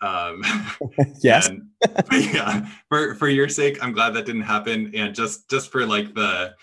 um, 0.00 0.42
yes. 1.20 1.48
And, 1.48 1.68
yeah. 2.12 2.68
For 2.88 3.14
for 3.14 3.28
your 3.28 3.48
sake, 3.48 3.78
I'm 3.82 3.92
glad 3.92 4.14
that 4.14 4.26
didn't 4.26 4.42
happen, 4.42 4.92
and 4.94 5.14
just 5.14 5.48
just 5.50 5.70
for 5.70 5.86
like 5.86 6.14
the 6.14 6.54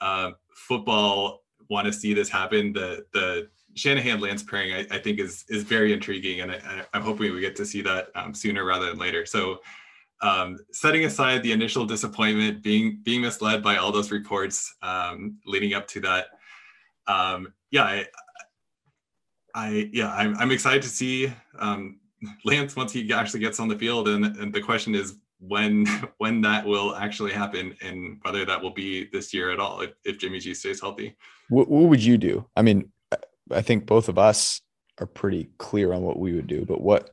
uh, 0.00 0.32
football 0.54 1.42
want 1.68 1.86
to 1.86 1.92
see 1.92 2.14
this 2.14 2.28
happen. 2.28 2.72
The 2.72 3.06
the 3.12 3.48
Shanahan 3.74 4.20
Lance 4.20 4.42
pairing, 4.42 4.72
I, 4.72 4.86
I 4.90 4.98
think, 4.98 5.18
is 5.18 5.44
is 5.48 5.62
very 5.62 5.92
intriguing, 5.92 6.40
and 6.40 6.52
I, 6.52 6.84
am 6.94 7.02
hoping 7.02 7.32
we 7.32 7.40
get 7.40 7.56
to 7.56 7.66
see 7.66 7.82
that 7.82 8.08
um, 8.14 8.34
sooner 8.34 8.64
rather 8.64 8.86
than 8.86 8.98
later. 8.98 9.26
So, 9.26 9.60
um, 10.22 10.58
setting 10.72 11.04
aside 11.04 11.42
the 11.42 11.52
initial 11.52 11.84
disappointment, 11.84 12.62
being 12.62 13.00
being 13.02 13.22
misled 13.22 13.62
by 13.62 13.76
all 13.76 13.92
those 13.92 14.10
reports 14.10 14.74
um, 14.82 15.38
leading 15.46 15.74
up 15.74 15.86
to 15.88 16.00
that, 16.00 16.26
um, 17.06 17.52
yeah, 17.70 17.84
I, 17.84 18.06
I 19.54 19.90
yeah, 19.92 20.12
I'm, 20.12 20.36
I'm 20.38 20.50
excited 20.50 20.82
to 20.82 20.88
see 20.88 21.32
um, 21.58 21.98
Lance 22.44 22.76
once 22.76 22.92
he 22.92 23.12
actually 23.12 23.40
gets 23.40 23.60
on 23.60 23.68
the 23.68 23.78
field, 23.78 24.08
and, 24.08 24.24
and 24.24 24.52
the 24.52 24.60
question 24.60 24.94
is 24.94 25.16
when 25.38 25.86
when 26.18 26.40
that 26.42 26.64
will 26.64 26.94
actually 26.96 27.32
happen, 27.32 27.76
and 27.82 28.18
whether 28.22 28.44
that 28.44 28.60
will 28.60 28.72
be 28.72 29.08
this 29.12 29.32
year 29.32 29.50
at 29.50 29.60
all 29.60 29.80
if, 29.80 29.92
if 30.04 30.18
Jimmy 30.18 30.38
G 30.38 30.54
stays 30.54 30.80
healthy. 30.80 31.16
What, 31.48 31.68
what 31.68 31.88
would 31.88 32.02
you 32.02 32.16
do? 32.16 32.46
I 32.56 32.62
mean, 32.62 32.90
I 33.50 33.62
think 33.62 33.86
both 33.86 34.08
of 34.08 34.18
us 34.18 34.60
are 34.98 35.06
pretty 35.06 35.50
clear 35.58 35.92
on 35.92 36.02
what 36.02 36.18
we 36.18 36.32
would 36.32 36.46
do, 36.46 36.64
but 36.64 36.80
what 36.80 37.10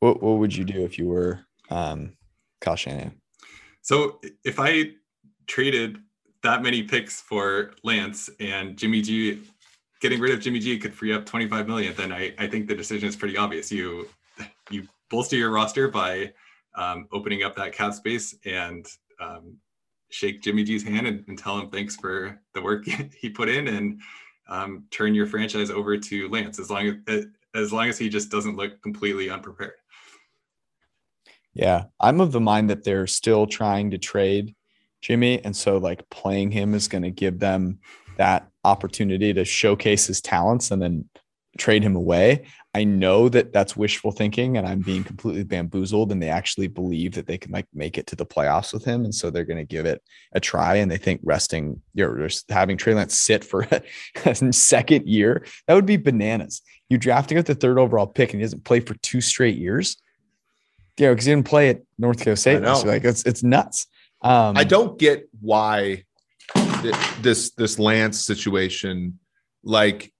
what 0.00 0.22
what 0.22 0.38
would 0.38 0.54
you 0.54 0.64
do 0.64 0.84
if 0.84 0.98
you 0.98 1.08
were 1.08 1.40
um, 1.70 2.12
Kyle 2.60 2.76
Shanahan? 2.76 3.14
So 3.82 4.20
if 4.44 4.60
I 4.60 4.92
traded 5.46 5.98
that 6.42 6.62
many 6.62 6.82
picks 6.82 7.20
for 7.20 7.72
Lance 7.84 8.28
and 8.40 8.76
Jimmy 8.76 9.00
G, 9.00 9.40
getting 10.00 10.20
rid 10.20 10.32
of 10.32 10.40
Jimmy 10.40 10.58
G 10.58 10.78
could 10.78 10.94
free 10.94 11.12
up 11.12 11.24
25 11.24 11.66
million, 11.68 11.94
then 11.94 12.12
I, 12.12 12.34
I 12.38 12.46
think 12.46 12.68
the 12.68 12.74
decision 12.74 13.08
is 13.08 13.16
pretty 13.16 13.36
obvious. 13.36 13.70
You 13.70 14.08
you 14.72 14.86
bolster 15.10 15.36
your 15.36 15.50
roster 15.50 15.88
by 15.88 16.32
um, 16.74 17.06
opening 17.12 17.42
up 17.42 17.54
that 17.56 17.72
cap 17.72 17.92
space 17.94 18.34
and 18.44 18.86
um, 19.20 19.56
shake 20.10 20.42
Jimmy 20.42 20.64
G's 20.64 20.82
hand 20.82 21.06
and, 21.06 21.24
and, 21.28 21.38
tell 21.38 21.58
him 21.58 21.70
thanks 21.70 21.96
for 21.96 22.40
the 22.54 22.62
work 22.62 22.84
he 23.20 23.28
put 23.28 23.48
in 23.48 23.68
and 23.68 24.00
um, 24.48 24.84
turn 24.90 25.14
your 25.14 25.26
franchise 25.26 25.70
over 25.70 25.96
to 25.96 26.28
Lance 26.28 26.58
as 26.58 26.70
long 26.70 27.02
as 27.06 27.26
as 27.54 27.72
long 27.72 27.88
as 27.88 27.98
he 27.98 28.08
just 28.08 28.30
doesn't 28.30 28.56
look 28.56 28.80
completely 28.82 29.28
unprepared. 29.28 29.74
Yeah, 31.54 31.84
I'm 32.00 32.20
of 32.20 32.32
the 32.32 32.40
mind 32.40 32.70
that 32.70 32.82
they're 32.82 33.06
still 33.06 33.46
trying 33.46 33.90
to 33.90 33.98
trade 33.98 34.54
Jimmy, 35.02 35.44
and 35.44 35.54
so 35.54 35.76
like 35.76 36.08
playing 36.08 36.50
him 36.50 36.74
is 36.74 36.88
going 36.88 37.02
to 37.02 37.10
give 37.10 37.38
them 37.38 37.80
that 38.16 38.48
opportunity 38.64 39.34
to 39.34 39.44
showcase 39.44 40.06
his 40.06 40.20
talents 40.20 40.70
and 40.70 40.80
then 40.80 41.08
trade 41.58 41.82
him 41.82 41.96
away. 41.96 42.46
I 42.74 42.84
know 42.84 43.28
that 43.28 43.52
that's 43.52 43.76
wishful 43.76 44.12
thinking 44.12 44.56
and 44.56 44.66
I'm 44.66 44.80
being 44.80 45.04
completely 45.04 45.44
bamboozled 45.44 46.10
and 46.10 46.22
they 46.22 46.30
actually 46.30 46.68
believe 46.68 47.12
that 47.14 47.26
they 47.26 47.36
can 47.36 47.52
like 47.52 47.66
make 47.74 47.98
it 47.98 48.06
to 48.08 48.16
the 48.16 48.24
playoffs 48.24 48.72
with 48.72 48.84
him 48.84 49.04
and 49.04 49.14
so 49.14 49.28
they're 49.28 49.44
going 49.44 49.58
to 49.58 49.64
give 49.64 49.84
it 49.84 50.02
a 50.32 50.40
try 50.40 50.76
and 50.76 50.90
they 50.90 50.96
think 50.96 51.20
resting 51.22 51.82
you're 51.92 52.16
just 52.18 52.50
having 52.50 52.78
Trey 52.78 52.94
Lance 52.94 53.14
sit 53.14 53.44
for 53.44 53.68
a 54.24 54.52
second 54.52 55.06
year 55.06 55.44
that 55.66 55.74
would 55.74 55.86
be 55.86 55.98
bananas. 55.98 56.62
You 56.88 56.96
drafting 56.96 57.36
at 57.36 57.46
the 57.46 57.54
third 57.54 57.78
overall 57.78 58.06
pick 58.06 58.32
and 58.32 58.40
he 58.40 58.44
doesn't 58.44 58.64
play 58.64 58.80
for 58.80 58.94
two 58.94 59.20
straight 59.20 59.56
years. 59.56 59.96
You 60.98 61.06
know, 61.06 61.12
because 61.12 61.24
he 61.24 61.32
didn't 61.32 61.46
play 61.46 61.70
at 61.70 61.80
North 61.98 62.18
Dakota 62.18 62.36
State. 62.36 62.62
So 62.62 62.86
like 62.86 63.04
it's 63.04 63.24
it's 63.24 63.42
nuts. 63.42 63.86
Um, 64.20 64.58
I 64.58 64.64
don't 64.64 64.98
get 64.98 65.26
why 65.40 66.04
this 67.20 67.50
this 67.52 67.78
Lance 67.78 68.20
situation 68.20 69.18
like 69.64 70.12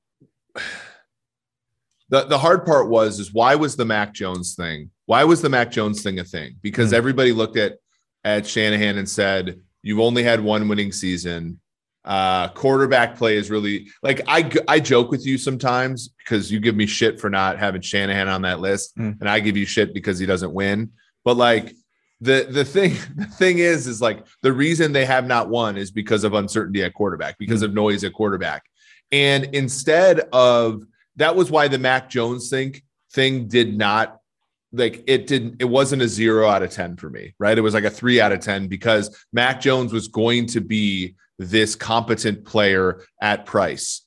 the 2.12 2.24
the 2.24 2.38
hard 2.38 2.66
part 2.66 2.90
was 2.90 3.18
is 3.18 3.32
why 3.32 3.54
was 3.54 3.74
the 3.74 3.86
Mac 3.86 4.12
Jones 4.12 4.54
thing? 4.54 4.90
Why 5.06 5.24
was 5.24 5.40
the 5.40 5.48
Mac 5.48 5.70
Jones 5.70 6.02
thing 6.02 6.20
a 6.20 6.24
thing? 6.24 6.56
Because 6.60 6.88
mm-hmm. 6.88 6.98
everybody 6.98 7.32
looked 7.32 7.56
at 7.56 7.78
at 8.22 8.46
Shanahan 8.46 8.98
and 8.98 9.08
said, 9.08 9.58
"You've 9.82 9.98
only 9.98 10.22
had 10.22 10.40
one 10.40 10.68
winning 10.68 10.92
season. 10.92 11.58
Uh, 12.04 12.48
quarterback 12.48 13.16
play 13.16 13.36
is 13.36 13.50
really 13.50 13.88
like 14.02 14.20
I 14.28 14.52
I 14.68 14.78
joke 14.78 15.10
with 15.10 15.24
you 15.24 15.38
sometimes 15.38 16.10
because 16.18 16.52
you 16.52 16.60
give 16.60 16.76
me 16.76 16.84
shit 16.84 17.18
for 17.18 17.30
not 17.30 17.58
having 17.58 17.80
Shanahan 17.80 18.28
on 18.28 18.42
that 18.42 18.60
list, 18.60 18.96
mm-hmm. 18.98 19.18
and 19.18 19.28
I 19.28 19.40
give 19.40 19.56
you 19.56 19.64
shit 19.64 19.94
because 19.94 20.18
he 20.18 20.26
doesn't 20.26 20.52
win. 20.52 20.90
But 21.24 21.38
like 21.38 21.74
the 22.20 22.46
the 22.50 22.64
thing 22.64 22.94
the 23.16 23.24
thing 23.24 23.58
is 23.58 23.86
is 23.86 24.02
like 24.02 24.26
the 24.42 24.52
reason 24.52 24.92
they 24.92 25.06
have 25.06 25.26
not 25.26 25.48
won 25.48 25.78
is 25.78 25.90
because 25.90 26.24
of 26.24 26.34
uncertainty 26.34 26.82
at 26.82 26.92
quarterback, 26.92 27.38
because 27.38 27.60
mm-hmm. 27.62 27.70
of 27.70 27.74
noise 27.74 28.04
at 28.04 28.12
quarterback, 28.12 28.64
and 29.10 29.44
instead 29.54 30.20
of 30.34 30.82
that 31.16 31.36
was 31.36 31.50
why 31.50 31.68
the 31.68 31.78
Mac 31.78 32.08
Jones 32.08 32.48
thing 32.48 32.80
thing 33.12 33.48
did 33.48 33.76
not 33.76 34.20
like 34.72 35.04
it 35.06 35.26
didn't 35.26 35.56
it 35.60 35.66
wasn't 35.66 36.00
a 36.00 36.08
zero 36.08 36.48
out 36.48 36.62
of 36.62 36.70
10 36.70 36.96
for 36.96 37.10
me 37.10 37.34
right 37.38 37.58
it 37.58 37.60
was 37.60 37.74
like 37.74 37.84
a 37.84 37.90
three 37.90 38.20
out 38.20 38.32
of 38.32 38.40
10 38.40 38.68
because 38.68 39.24
mac 39.32 39.60
jones 39.60 39.92
was 39.92 40.08
going 40.08 40.46
to 40.46 40.60
be 40.60 41.14
this 41.38 41.74
competent 41.74 42.44
player 42.44 43.02
at 43.20 43.44
price 43.44 44.02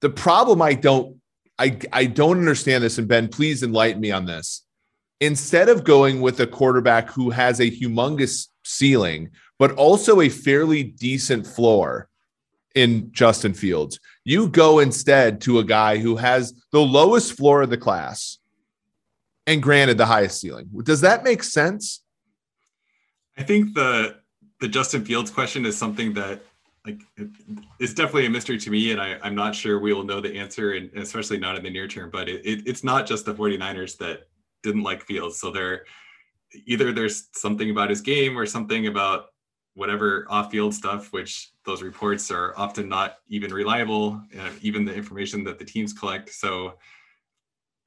the 0.00 0.10
problem 0.10 0.62
i 0.62 0.74
don't 0.74 1.16
i 1.58 1.76
i 1.92 2.06
don't 2.06 2.38
understand 2.38 2.84
this 2.84 2.98
and 2.98 3.08
ben 3.08 3.26
please 3.26 3.62
enlighten 3.62 4.00
me 4.00 4.12
on 4.12 4.26
this 4.26 4.62
instead 5.20 5.68
of 5.68 5.82
going 5.82 6.20
with 6.20 6.38
a 6.40 6.46
quarterback 6.46 7.10
who 7.10 7.30
has 7.30 7.58
a 7.58 7.70
humongous 7.70 8.48
ceiling 8.62 9.28
but 9.58 9.72
also 9.72 10.20
a 10.20 10.28
fairly 10.28 10.82
decent 10.82 11.46
floor 11.46 12.08
in 12.74 13.12
Justin 13.12 13.54
Fields. 13.54 14.00
You 14.24 14.48
go 14.48 14.78
instead 14.78 15.40
to 15.42 15.58
a 15.58 15.64
guy 15.64 15.98
who 15.98 16.16
has 16.16 16.54
the 16.72 16.80
lowest 16.80 17.36
floor 17.36 17.62
of 17.62 17.70
the 17.70 17.76
class 17.76 18.38
and 19.46 19.62
granted 19.62 19.98
the 19.98 20.06
highest 20.06 20.40
ceiling. 20.40 20.68
Does 20.82 21.02
that 21.02 21.24
make 21.24 21.42
sense? 21.42 22.02
I 23.36 23.42
think 23.42 23.74
the 23.74 24.16
the 24.60 24.68
Justin 24.68 25.04
Fields 25.04 25.30
question 25.30 25.66
is 25.66 25.76
something 25.76 26.14
that 26.14 26.40
like 26.86 27.00
it's 27.80 27.94
definitely 27.94 28.26
a 28.26 28.30
mystery 28.30 28.58
to 28.58 28.70
me 28.70 28.92
and 28.92 29.00
I, 29.00 29.18
i'm 29.22 29.34
not 29.34 29.54
sure 29.54 29.78
we 29.78 29.92
will 29.92 30.04
know 30.04 30.20
the 30.20 30.38
answer 30.38 30.72
and 30.72 30.90
especially 30.94 31.38
not 31.38 31.56
in 31.56 31.62
the 31.62 31.70
near 31.70 31.88
term 31.88 32.10
but 32.10 32.28
it, 32.28 32.44
it, 32.44 32.66
it's 32.66 32.84
not 32.84 33.06
just 33.06 33.24
the 33.24 33.34
49ers 33.34 33.96
that 33.98 34.28
didn't 34.62 34.82
like 34.82 35.02
fields 35.02 35.40
so 35.40 35.50
there 35.50 35.84
either 36.66 36.92
there's 36.92 37.28
something 37.32 37.70
about 37.70 37.90
his 37.90 38.00
game 38.00 38.38
or 38.38 38.46
something 38.46 38.86
about 38.86 39.26
whatever 39.74 40.26
off-field 40.30 40.72
stuff, 40.72 41.12
which 41.12 41.50
those 41.64 41.82
reports 41.82 42.30
are 42.30 42.54
often 42.56 42.88
not 42.88 43.16
even 43.28 43.52
reliable, 43.52 44.20
uh, 44.38 44.50
even 44.62 44.84
the 44.84 44.94
information 44.94 45.42
that 45.44 45.58
the 45.58 45.64
teams 45.64 45.92
collect. 45.92 46.30
So, 46.30 46.74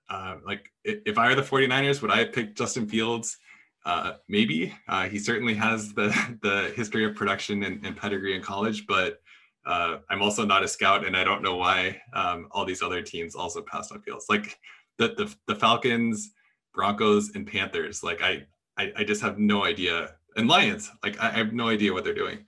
uh, 0.09 0.35
like 0.45 0.71
if 0.83 1.17
I 1.17 1.27
were 1.29 1.35
the 1.35 1.41
49ers, 1.41 2.01
would 2.01 2.11
I 2.11 2.25
pick 2.25 2.55
Justin 2.55 2.87
Fields? 2.87 3.37
Uh, 3.85 4.15
maybe 4.27 4.73
uh, 4.89 5.07
he 5.07 5.17
certainly 5.17 5.53
has 5.53 5.93
the 5.93 6.07
the 6.41 6.73
history 6.75 7.05
of 7.05 7.15
production 7.15 7.63
and, 7.63 7.85
and 7.85 7.95
pedigree 7.95 8.35
in 8.35 8.41
college, 8.41 8.85
but 8.85 9.21
uh, 9.65 9.97
I'm 10.09 10.21
also 10.21 10.45
not 10.45 10.63
a 10.63 10.67
scout, 10.67 11.05
and 11.05 11.15
I 11.15 11.23
don't 11.23 11.41
know 11.41 11.55
why 11.55 12.01
um, 12.13 12.47
all 12.51 12.65
these 12.65 12.81
other 12.81 13.01
teams 13.01 13.35
also 13.35 13.61
passed 13.61 13.91
on 13.91 14.01
Fields. 14.01 14.25
Like 14.29 14.59
the, 14.97 15.09
the 15.09 15.35
the 15.47 15.55
Falcons, 15.55 16.31
Broncos, 16.73 17.31
and 17.35 17.47
Panthers. 17.47 18.03
Like 18.03 18.21
I 18.21 18.45
I, 18.77 18.91
I 18.97 19.03
just 19.03 19.21
have 19.21 19.39
no 19.39 19.63
idea 19.63 20.15
and 20.37 20.47
Lions. 20.47 20.89
Like 21.03 21.19
I, 21.19 21.31
have 21.31 21.53
no 21.53 21.67
idea 21.67 21.93
what 21.93 22.03
they're 22.03 22.13
doing. 22.13 22.45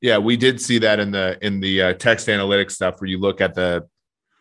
Yeah, 0.00 0.18
we 0.18 0.36
did 0.36 0.60
see 0.60 0.78
that 0.78 1.00
in 1.00 1.10
the 1.10 1.38
in 1.44 1.60
the 1.60 1.82
uh, 1.82 1.92
text 1.94 2.28
analytics 2.28 2.72
stuff 2.72 3.00
where 3.00 3.08
you 3.08 3.18
look 3.18 3.40
at 3.40 3.54
the 3.54 3.88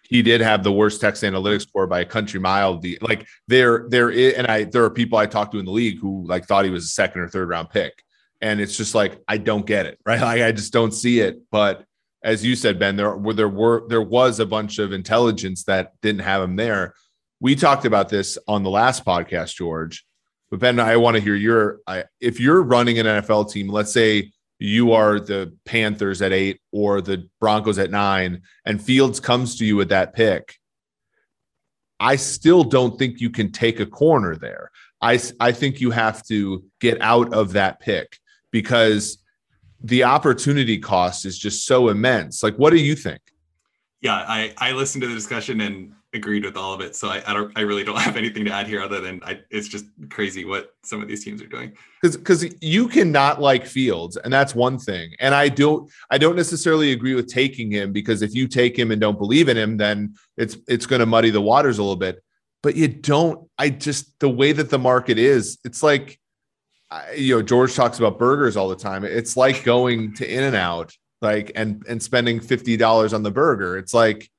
he 0.03 0.23
did 0.23 0.41
have 0.41 0.63
the 0.63 0.71
worst 0.71 1.01
text 1.01 1.23
analytics 1.23 1.63
score 1.63 1.85
by 1.85 1.99
a 1.99 2.05
country 2.05 2.39
mile. 2.39 2.79
The 2.79 2.97
like 3.01 3.27
there 3.47 3.85
there 3.89 4.09
is, 4.09 4.33
and 4.33 4.47
I 4.47 4.63
there 4.63 4.83
are 4.83 4.89
people 4.89 5.17
I 5.17 5.25
talked 5.25 5.51
to 5.53 5.59
in 5.59 5.65
the 5.65 5.71
league 5.71 5.99
who 5.99 6.25
like 6.27 6.45
thought 6.45 6.65
he 6.65 6.71
was 6.71 6.85
a 6.85 6.89
second 6.89 7.21
or 7.21 7.29
third 7.29 7.49
round 7.49 7.69
pick, 7.69 8.03
and 8.41 8.59
it's 8.59 8.75
just 8.75 8.95
like 8.95 9.21
I 9.27 9.37
don't 9.37 9.65
get 9.65 9.85
it, 9.85 9.99
right? 10.05 10.21
Like 10.21 10.41
I 10.41 10.51
just 10.51 10.73
don't 10.73 10.93
see 10.93 11.19
it. 11.19 11.39
But 11.51 11.85
as 12.23 12.43
you 12.43 12.55
said, 12.55 12.79
Ben, 12.79 12.95
there 12.95 13.15
were 13.15 13.33
there 13.33 13.49
were 13.49 13.85
there 13.87 14.01
was 14.01 14.39
a 14.39 14.45
bunch 14.45 14.79
of 14.79 14.93
intelligence 14.93 15.63
that 15.65 15.93
didn't 16.01 16.21
have 16.21 16.41
him 16.41 16.55
there. 16.55 16.95
We 17.39 17.55
talked 17.55 17.85
about 17.85 18.09
this 18.09 18.37
on 18.47 18.63
the 18.63 18.69
last 18.69 19.05
podcast, 19.05 19.55
George, 19.55 20.05
but 20.49 20.59
Ben, 20.59 20.79
I 20.79 20.97
want 20.97 21.15
to 21.15 21.21
hear 21.21 21.35
your 21.35 21.79
I, 21.87 22.05
if 22.19 22.39
you're 22.39 22.61
running 22.61 22.99
an 22.99 23.05
NFL 23.05 23.51
team, 23.51 23.69
let's 23.69 23.91
say 23.91 24.31
you 24.59 24.91
are 24.91 25.19
the 25.19 25.55
Panthers 25.65 26.21
at 26.21 26.33
eight 26.33 26.59
or 26.71 27.01
the 27.01 27.27
Broncos 27.39 27.79
at 27.79 27.91
nine, 27.91 28.41
and 28.65 28.81
Fields 28.81 29.19
comes 29.19 29.57
to 29.57 29.65
you 29.65 29.75
with 29.75 29.89
that 29.89 30.13
pick. 30.13 30.55
I 31.99 32.15
still 32.15 32.63
don't 32.63 32.97
think 32.97 33.19
you 33.19 33.29
can 33.29 33.51
take 33.51 33.79
a 33.79 33.85
corner 33.85 34.35
there. 34.35 34.71
I, 35.01 35.19
I 35.39 35.51
think 35.51 35.79
you 35.79 35.91
have 35.91 36.23
to 36.27 36.63
get 36.79 37.01
out 37.01 37.33
of 37.33 37.53
that 37.53 37.79
pick 37.79 38.17
because 38.51 39.17
the 39.81 40.03
opportunity 40.03 40.77
cost 40.77 41.25
is 41.25 41.37
just 41.37 41.65
so 41.65 41.89
immense. 41.89 42.43
Like, 42.43 42.55
what 42.55 42.71
do 42.71 42.77
you 42.77 42.95
think? 42.95 43.21
Yeah, 44.01 44.15
I, 44.15 44.53
I 44.57 44.71
listened 44.73 45.01
to 45.01 45.07
the 45.07 45.15
discussion 45.15 45.61
and 45.61 45.93
agreed 46.13 46.43
with 46.43 46.57
all 46.57 46.73
of 46.73 46.81
it. 46.81 46.95
So 46.95 47.09
I, 47.09 47.21
I 47.25 47.33
don't 47.33 47.51
I 47.57 47.61
really 47.61 47.83
don't 47.83 47.99
have 47.99 48.17
anything 48.17 48.45
to 48.45 48.51
add 48.51 48.67
here 48.67 48.81
other 48.81 49.01
than 49.01 49.21
I, 49.23 49.41
it's 49.49 49.67
just 49.67 49.85
crazy 50.09 50.45
what 50.45 50.73
some 50.83 51.01
of 51.01 51.07
these 51.07 51.23
teams 51.23 51.41
are 51.41 51.47
doing. 51.47 51.73
Because 52.01 52.17
because 52.17 52.55
you 52.61 52.87
cannot 52.87 53.41
like 53.41 53.65
Fields, 53.65 54.17
and 54.17 54.31
that's 54.31 54.55
one 54.55 54.77
thing. 54.77 55.11
And 55.19 55.35
I 55.35 55.49
don't 55.49 55.89
I 56.09 56.17
don't 56.17 56.35
necessarily 56.35 56.91
agree 56.91 57.15
with 57.15 57.27
taking 57.27 57.71
him 57.71 57.91
because 57.91 58.21
if 58.21 58.33
you 58.33 58.47
take 58.47 58.77
him 58.77 58.91
and 58.91 58.99
don't 58.99 59.17
believe 59.17 59.49
in 59.49 59.57
him, 59.57 59.77
then 59.77 60.15
it's 60.37 60.57
it's 60.67 60.85
going 60.85 61.01
to 61.01 61.05
muddy 61.05 61.29
the 61.29 61.41
waters 61.41 61.77
a 61.77 61.83
little 61.83 61.95
bit. 61.95 62.23
But 62.61 62.75
you 62.75 62.87
don't. 62.87 63.47
I 63.57 63.69
just 63.69 64.19
the 64.19 64.29
way 64.29 64.51
that 64.51 64.69
the 64.69 64.79
market 64.79 65.17
is, 65.17 65.59
it's 65.63 65.81
like 65.81 66.19
you 67.15 67.35
know 67.35 67.41
George 67.41 67.75
talks 67.75 67.99
about 67.99 68.19
burgers 68.19 68.57
all 68.57 68.69
the 68.69 68.75
time. 68.75 69.03
It's 69.03 69.37
like 69.37 69.63
going 69.63 70.13
to 70.15 70.29
In 70.29 70.43
and 70.43 70.55
Out 70.55 70.93
like 71.21 71.51
and 71.55 71.83
and 71.87 72.01
spending 72.01 72.39
fifty 72.39 72.77
dollars 72.77 73.13
on 73.13 73.23
the 73.23 73.31
burger. 73.31 73.77
It's 73.77 73.93
like 73.93 74.29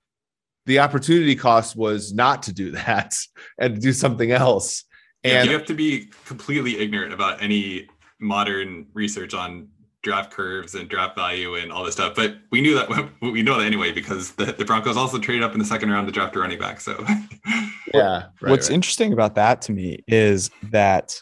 the 0.70 0.78
opportunity 0.78 1.34
cost 1.34 1.74
was 1.74 2.14
not 2.14 2.44
to 2.44 2.52
do 2.52 2.70
that 2.70 3.18
and 3.58 3.74
to 3.74 3.80
do 3.80 3.92
something 3.92 4.30
else. 4.30 4.84
And 5.24 5.48
you 5.48 5.52
have 5.54 5.66
to 5.66 5.74
be 5.74 6.10
completely 6.24 6.78
ignorant 6.78 7.12
about 7.12 7.42
any 7.42 7.88
modern 8.20 8.86
research 8.94 9.34
on 9.34 9.68
draft 10.02 10.30
curves 10.30 10.76
and 10.76 10.88
draft 10.88 11.16
value 11.16 11.56
and 11.56 11.72
all 11.72 11.84
this 11.84 11.94
stuff. 11.94 12.14
But 12.14 12.36
we 12.52 12.60
knew 12.60 12.74
that 12.76 13.10
we 13.20 13.42
know 13.42 13.58
that 13.58 13.66
anyway 13.66 13.90
because 13.90 14.30
the, 14.32 14.46
the 14.46 14.64
Broncos 14.64 14.96
also 14.96 15.18
traded 15.18 15.42
up 15.42 15.52
in 15.52 15.58
the 15.58 15.64
second 15.64 15.90
round 15.90 16.06
to 16.06 16.12
draft 16.12 16.36
a 16.36 16.38
running 16.38 16.58
back. 16.58 16.80
So 16.80 17.04
yeah. 17.92 18.26
Right, 18.40 18.50
What's 18.50 18.70
right. 18.70 18.74
interesting 18.76 19.12
about 19.12 19.34
that 19.34 19.60
to 19.62 19.72
me 19.72 20.04
is 20.06 20.50
that 20.70 21.20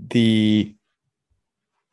the 0.00 0.74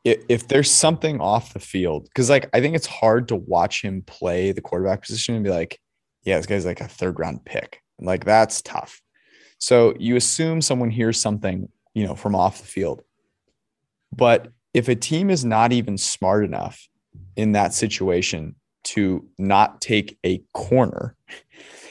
if 0.03 0.47
there's 0.47 0.69
something 0.69 1.21
off 1.21 1.53
the 1.53 1.59
field, 1.59 2.05
because 2.05 2.29
like 2.29 2.49
I 2.53 2.59
think 2.59 2.75
it's 2.75 2.87
hard 2.87 3.29
to 3.29 3.35
watch 3.35 3.81
him 3.81 4.01
play 4.05 4.51
the 4.51 4.61
quarterback 4.61 5.01
position 5.01 5.35
and 5.35 5.43
be 5.43 5.49
like, 5.49 5.79
yeah, 6.23 6.37
this 6.37 6.45
guy's 6.45 6.65
like 6.65 6.81
a 6.81 6.87
third 6.87 7.19
round 7.19 7.45
pick. 7.45 7.81
Like 7.99 8.25
that's 8.25 8.61
tough. 8.61 9.01
So 9.59 9.93
you 9.97 10.15
assume 10.17 10.61
someone 10.61 10.89
hears 10.89 11.19
something, 11.19 11.69
you 11.93 12.05
know, 12.05 12.15
from 12.15 12.35
off 12.35 12.59
the 12.59 12.67
field. 12.67 13.01
But 14.11 14.49
if 14.73 14.89
a 14.89 14.95
team 14.95 15.29
is 15.29 15.45
not 15.45 15.71
even 15.71 15.97
smart 15.97 16.43
enough 16.43 16.87
in 17.35 17.53
that 17.53 17.73
situation 17.73 18.55
to 18.83 19.25
not 19.37 19.79
take 19.79 20.17
a 20.25 20.43
corner, 20.53 21.15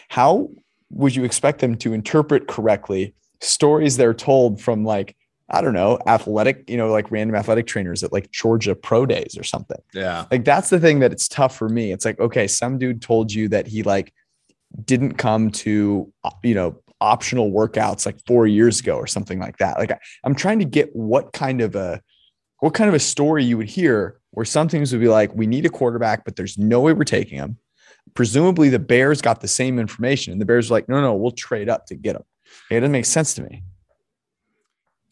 how 0.08 0.50
would 0.90 1.16
you 1.16 1.24
expect 1.24 1.60
them 1.60 1.76
to 1.76 1.94
interpret 1.94 2.46
correctly 2.46 3.14
stories 3.40 3.96
they're 3.96 4.14
told 4.14 4.60
from 4.60 4.84
like 4.84 5.16
I 5.48 5.60
don't 5.60 5.74
know, 5.74 5.98
athletic, 6.06 6.68
you 6.68 6.76
know, 6.76 6.90
like 6.90 7.10
random 7.10 7.36
athletic 7.36 7.66
trainers 7.66 8.02
at 8.02 8.12
like 8.12 8.30
Georgia 8.30 8.74
pro 8.74 9.04
days 9.04 9.36
or 9.38 9.42
something. 9.42 9.80
Yeah. 9.92 10.24
Like 10.30 10.44
that's 10.44 10.70
the 10.70 10.80
thing 10.80 11.00
that 11.00 11.12
it's 11.12 11.28
tough 11.28 11.56
for 11.56 11.68
me. 11.68 11.92
It's 11.92 12.04
like, 12.04 12.18
okay, 12.20 12.46
some 12.46 12.78
dude 12.78 13.02
told 13.02 13.32
you 13.32 13.48
that 13.48 13.66
he 13.66 13.82
like 13.82 14.14
didn't 14.84 15.14
come 15.14 15.50
to, 15.50 16.10
uh, 16.24 16.30
you 16.42 16.54
know, 16.54 16.80
optional 17.00 17.50
workouts 17.50 18.06
like 18.06 18.18
four 18.26 18.46
years 18.46 18.80
ago 18.80 18.96
or 18.96 19.06
something 19.06 19.38
like 19.38 19.58
that. 19.58 19.78
Like 19.78 19.90
I, 19.90 19.98
I'm 20.24 20.34
trying 20.34 20.60
to 20.60 20.64
get 20.64 20.94
what 20.94 21.32
kind 21.32 21.60
of 21.60 21.74
a, 21.74 22.00
what 22.60 22.74
kind 22.74 22.88
of 22.88 22.94
a 22.94 23.00
story 23.00 23.44
you 23.44 23.58
would 23.58 23.68
hear 23.68 24.20
where 24.30 24.46
some 24.46 24.68
teams 24.68 24.92
would 24.92 25.00
be 25.00 25.08
like, 25.08 25.34
we 25.34 25.46
need 25.46 25.66
a 25.66 25.70
quarterback, 25.70 26.24
but 26.24 26.36
there's 26.36 26.56
no 26.56 26.80
way 26.80 26.92
we're 26.92 27.04
taking 27.04 27.36
him. 27.36 27.58
Presumably 28.14 28.68
the 28.68 28.78
Bears 28.78 29.20
got 29.20 29.40
the 29.40 29.48
same 29.48 29.78
information 29.78 30.32
and 30.32 30.40
the 30.40 30.46
Bears 30.46 30.70
were 30.70 30.76
like, 30.76 30.88
no, 30.88 31.00
no, 31.00 31.14
we'll 31.14 31.32
trade 31.32 31.68
up 31.68 31.86
to 31.86 31.94
get 31.94 32.16
him. 32.16 32.22
It 32.70 32.80
doesn't 32.80 32.92
make 32.92 33.04
sense 33.04 33.34
to 33.34 33.42
me. 33.42 33.62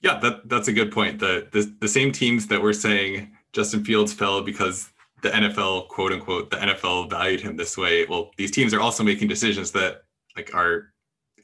Yeah, 0.03 0.19
that, 0.21 0.49
that's 0.49 0.69
a 0.69 0.73
good 0.73 0.93
point. 0.93 1.19
The, 1.19 1.47
the 1.53 1.75
the 1.81 1.89
same 1.89 2.11
teams 2.11 2.47
that 2.47 2.61
were 2.61 2.73
saying 2.73 3.33
Justin 3.53 3.85
Fields 3.85 4.13
fell 4.13 4.43
because 4.43 4.91
the 5.23 5.29
NFL, 5.29 5.89
quote 5.89 6.13
unquote, 6.13 6.51
the 6.51 6.57
NFL 6.57 7.11
valued 7.11 7.41
him 7.41 7.57
this 7.57 7.77
way. 7.77 8.07
Well, 8.07 8.31
these 8.37 8.51
teams 8.51 8.73
are 8.73 8.81
also 8.81 9.03
making 9.03 9.29
decisions 9.29 9.71
that 9.73 10.03
like 10.37 10.55
are 10.55 10.93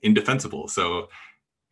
indefensible. 0.03 0.69
So 0.69 1.09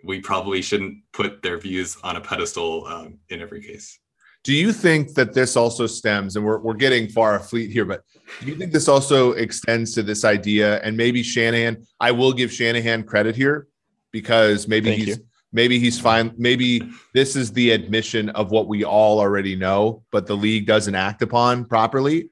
we 0.05 0.21
probably 0.21 0.61
shouldn't 0.61 0.99
put 1.13 1.43
their 1.43 1.59
views 1.59 1.97
on 2.03 2.17
a 2.17 2.21
pedestal 2.21 2.87
um, 2.87 3.19
in 3.31 3.41
every 3.41 3.63
case. 3.63 3.99
Do 4.43 4.53
you 4.53 4.73
think 4.73 5.15
that 5.15 5.33
this 5.33 5.57
also 5.57 5.87
stems, 5.87 6.37
and 6.37 6.45
we're, 6.45 6.59
we're 6.59 6.75
getting 6.75 7.09
far 7.09 7.39
fleet 7.41 7.71
here, 7.71 7.87
but 7.87 8.03
do 8.43 8.47
you 8.49 8.57
think 8.57 8.73
this 8.73 8.89
also 8.89 9.33
extends 9.33 9.95
to 9.95 10.03
this 10.03 10.23
idea? 10.23 10.83
And 10.83 10.95
maybe 10.99 11.23
Shanahan, 11.23 11.87
I 11.99 12.11
will 12.11 12.33
give 12.33 12.53
Shanahan 12.53 13.05
credit 13.05 13.37
here 13.37 13.69
because 14.13 14.69
maybe 14.69 14.91
Thank 14.91 14.99
he's 14.99 15.17
you. 15.17 15.25
Maybe 15.55 15.79
he's 15.79 15.99
fine. 15.99 16.35
Maybe 16.37 16.83
this 17.15 17.37
is 17.37 17.53
the 17.53 17.71
admission 17.71 18.29
of 18.31 18.51
what 18.51 18.69
we 18.69 18.85
all 18.85 19.21
already 19.21 19.57
know, 19.57 20.03
but 20.11 20.27
the 20.27 20.37
league 20.37 20.67
doesn't 20.67 20.95
act 20.95 21.23
upon 21.23 21.65
properly. 21.65 22.29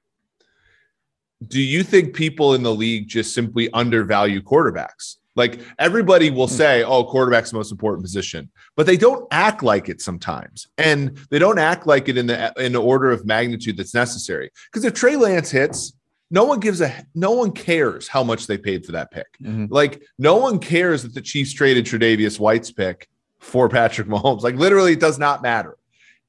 Do 1.47 1.61
you 1.61 1.83
think 1.83 2.15
people 2.15 2.55
in 2.55 2.63
the 2.63 2.75
league 2.75 3.09
just 3.09 3.35
simply 3.35 3.73
undervalue 3.73 4.43
quarterbacks? 4.43 5.17
Like 5.35 5.61
everybody 5.79 6.31
will 6.31 6.47
hmm. 6.47 6.55
say, 6.55 6.83
oh, 6.85 7.05
quarterback's 7.05 7.51
the 7.51 7.57
most 7.57 7.73
important 7.73 8.05
position, 8.05 8.51
but 8.77 8.87
they 8.87 8.97
don't 8.97 9.27
act 9.31 9.63
like 9.63 9.89
it 9.89 10.03
sometimes. 10.03 10.69
And 10.77 11.17
they 11.31 11.39
don't 11.39 11.59
act 11.59 11.87
like 11.87 12.09
it 12.09 12.19
in 12.19 12.27
the 12.27 12.53
in 12.59 12.73
the 12.73 12.83
order 12.83 13.11
of 13.11 13.25
magnitude 13.25 13.77
that's 13.77 13.95
necessary. 13.95 14.51
Because 14.71 14.85
if 14.85 14.93
Trey 14.93 15.17
Lance 15.17 15.51
hits, 15.51 15.95
no 16.31 16.45
one 16.45 16.61
gives 16.61 16.81
a 16.81 17.07
no 17.15 17.33
one 17.33 17.53
cares 17.53 18.09
how 18.09 18.23
much 18.23 18.47
they 18.47 18.59
paid 18.59 18.85
for 18.85 18.93
that 18.93 19.11
pick. 19.11 19.27
Mm-hmm. 19.43 19.67
Like 19.71 20.03
no 20.19 20.37
one 20.37 20.59
cares 20.59 21.03
that 21.03 21.15
the 21.15 21.21
Chiefs 21.21 21.53
traded 21.53 21.87
Tre'Davious 21.87 22.39
White's 22.39 22.71
pick 22.71 23.09
for 23.43 23.69
Patrick 23.69 24.09
Mahomes. 24.09 24.43
Like 24.43 24.55
literally, 24.55 24.93
it 24.93 25.01
does 25.01 25.19
not 25.19 25.43
matter. 25.43 25.77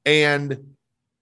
And 0.05 0.75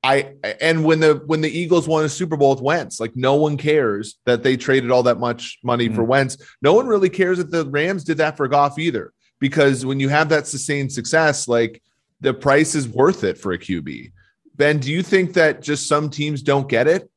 I 0.03 0.33
and 0.59 0.83
when 0.83 0.99
the 0.99 1.21
when 1.27 1.41
the 1.41 1.49
Eagles 1.49 1.87
won 1.87 2.03
a 2.03 2.09
Super 2.09 2.37
Bowl 2.37 2.51
with 2.51 2.61
Wentz, 2.61 2.99
like 2.99 3.15
no 3.15 3.35
one 3.35 3.57
cares 3.57 4.17
that 4.25 4.41
they 4.41 4.57
traded 4.57 4.89
all 4.89 5.03
that 5.03 5.19
much 5.19 5.59
money 5.63 5.85
mm-hmm. 5.85 5.95
for 5.95 6.03
Wentz. 6.03 6.37
No 6.61 6.73
one 6.73 6.87
really 6.87 7.09
cares 7.09 7.37
that 7.37 7.51
the 7.51 7.65
Rams 7.65 8.03
did 8.03 8.17
that 8.17 8.37
for 8.37 8.47
Goff 8.47 8.79
either, 8.79 9.13
because 9.39 9.85
when 9.85 9.99
you 9.99 10.09
have 10.09 10.29
that 10.29 10.47
sustained 10.47 10.91
success, 10.91 11.47
like 11.47 11.83
the 12.21 12.33
price 12.33 12.73
is 12.73 12.87
worth 12.87 13.23
it 13.23 13.37
for 13.37 13.51
a 13.51 13.59
QB. 13.59 14.11
Ben, 14.55 14.79
do 14.79 14.91
you 14.91 15.03
think 15.03 15.33
that 15.33 15.61
just 15.61 15.87
some 15.87 16.09
teams 16.09 16.41
don't 16.41 16.69
get 16.69 16.87
it? 16.87 17.09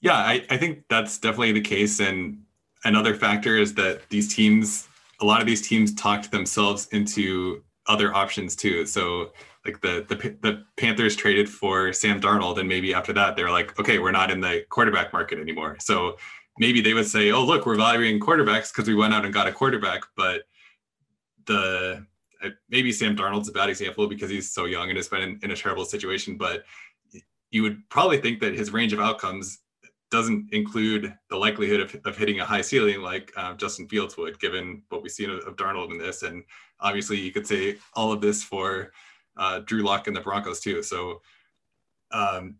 Yeah, 0.00 0.16
I, 0.16 0.44
I 0.50 0.56
think 0.56 0.84
that's 0.88 1.18
definitely 1.18 1.52
the 1.52 1.60
case. 1.62 2.00
And 2.00 2.42
another 2.84 3.14
factor 3.14 3.56
is 3.56 3.74
that 3.74 4.08
these 4.08 4.34
teams, 4.34 4.85
a 5.20 5.24
lot 5.24 5.40
of 5.40 5.46
these 5.46 5.66
teams 5.66 5.94
talked 5.94 6.30
themselves 6.30 6.88
into 6.92 7.62
other 7.86 8.14
options 8.14 8.56
too. 8.56 8.84
So 8.86 9.32
like 9.64 9.80
the, 9.80 10.04
the 10.08 10.36
the 10.42 10.64
Panthers 10.76 11.16
traded 11.16 11.48
for 11.48 11.92
Sam 11.92 12.20
Darnold, 12.20 12.58
and 12.58 12.68
maybe 12.68 12.94
after 12.94 13.12
that 13.14 13.36
they're 13.36 13.50
like, 13.50 13.78
okay, 13.78 13.98
we're 13.98 14.12
not 14.12 14.30
in 14.30 14.40
the 14.40 14.64
quarterback 14.70 15.12
market 15.12 15.38
anymore. 15.38 15.76
So 15.80 16.16
maybe 16.58 16.80
they 16.80 16.94
would 16.94 17.06
say, 17.06 17.32
oh 17.32 17.44
look, 17.44 17.66
we're 17.66 17.76
valuing 17.76 18.20
quarterbacks 18.20 18.72
because 18.72 18.88
we 18.88 18.94
went 18.94 19.14
out 19.14 19.24
and 19.24 19.34
got 19.34 19.48
a 19.48 19.52
quarterback, 19.52 20.02
but 20.16 20.42
the 21.46 22.06
maybe 22.68 22.92
Sam 22.92 23.16
Darnold's 23.16 23.48
a 23.48 23.52
bad 23.52 23.70
example 23.70 24.06
because 24.06 24.30
he's 24.30 24.52
so 24.52 24.66
young 24.66 24.88
and 24.88 24.96
has 24.96 25.08
been 25.08 25.22
in, 25.22 25.40
in 25.42 25.50
a 25.50 25.56
terrible 25.56 25.84
situation, 25.84 26.36
but 26.36 26.64
you 27.50 27.62
would 27.62 27.88
probably 27.88 28.20
think 28.20 28.40
that 28.40 28.54
his 28.54 28.72
range 28.72 28.92
of 28.92 29.00
outcomes 29.00 29.58
doesn't 30.10 30.52
include 30.52 31.14
the 31.30 31.36
likelihood 31.36 31.80
of, 31.80 31.96
of 32.04 32.16
hitting 32.16 32.40
a 32.40 32.44
high 32.44 32.60
ceiling 32.60 33.00
like 33.00 33.32
uh, 33.36 33.54
Justin 33.54 33.88
Fields 33.88 34.16
would, 34.16 34.38
given 34.38 34.82
what 34.88 35.02
we've 35.02 35.10
seen 35.10 35.30
of, 35.30 35.40
of 35.40 35.56
Darnold 35.56 35.90
in 35.90 35.98
this. 35.98 36.22
And 36.22 36.44
obviously, 36.80 37.18
you 37.18 37.32
could 37.32 37.46
say 37.46 37.76
all 37.94 38.12
of 38.12 38.20
this 38.20 38.42
for 38.42 38.92
uh, 39.36 39.60
Drew 39.60 39.82
Lock 39.82 40.06
and 40.06 40.16
the 40.16 40.20
Broncos 40.20 40.60
too. 40.60 40.82
So 40.82 41.20
um, 42.12 42.56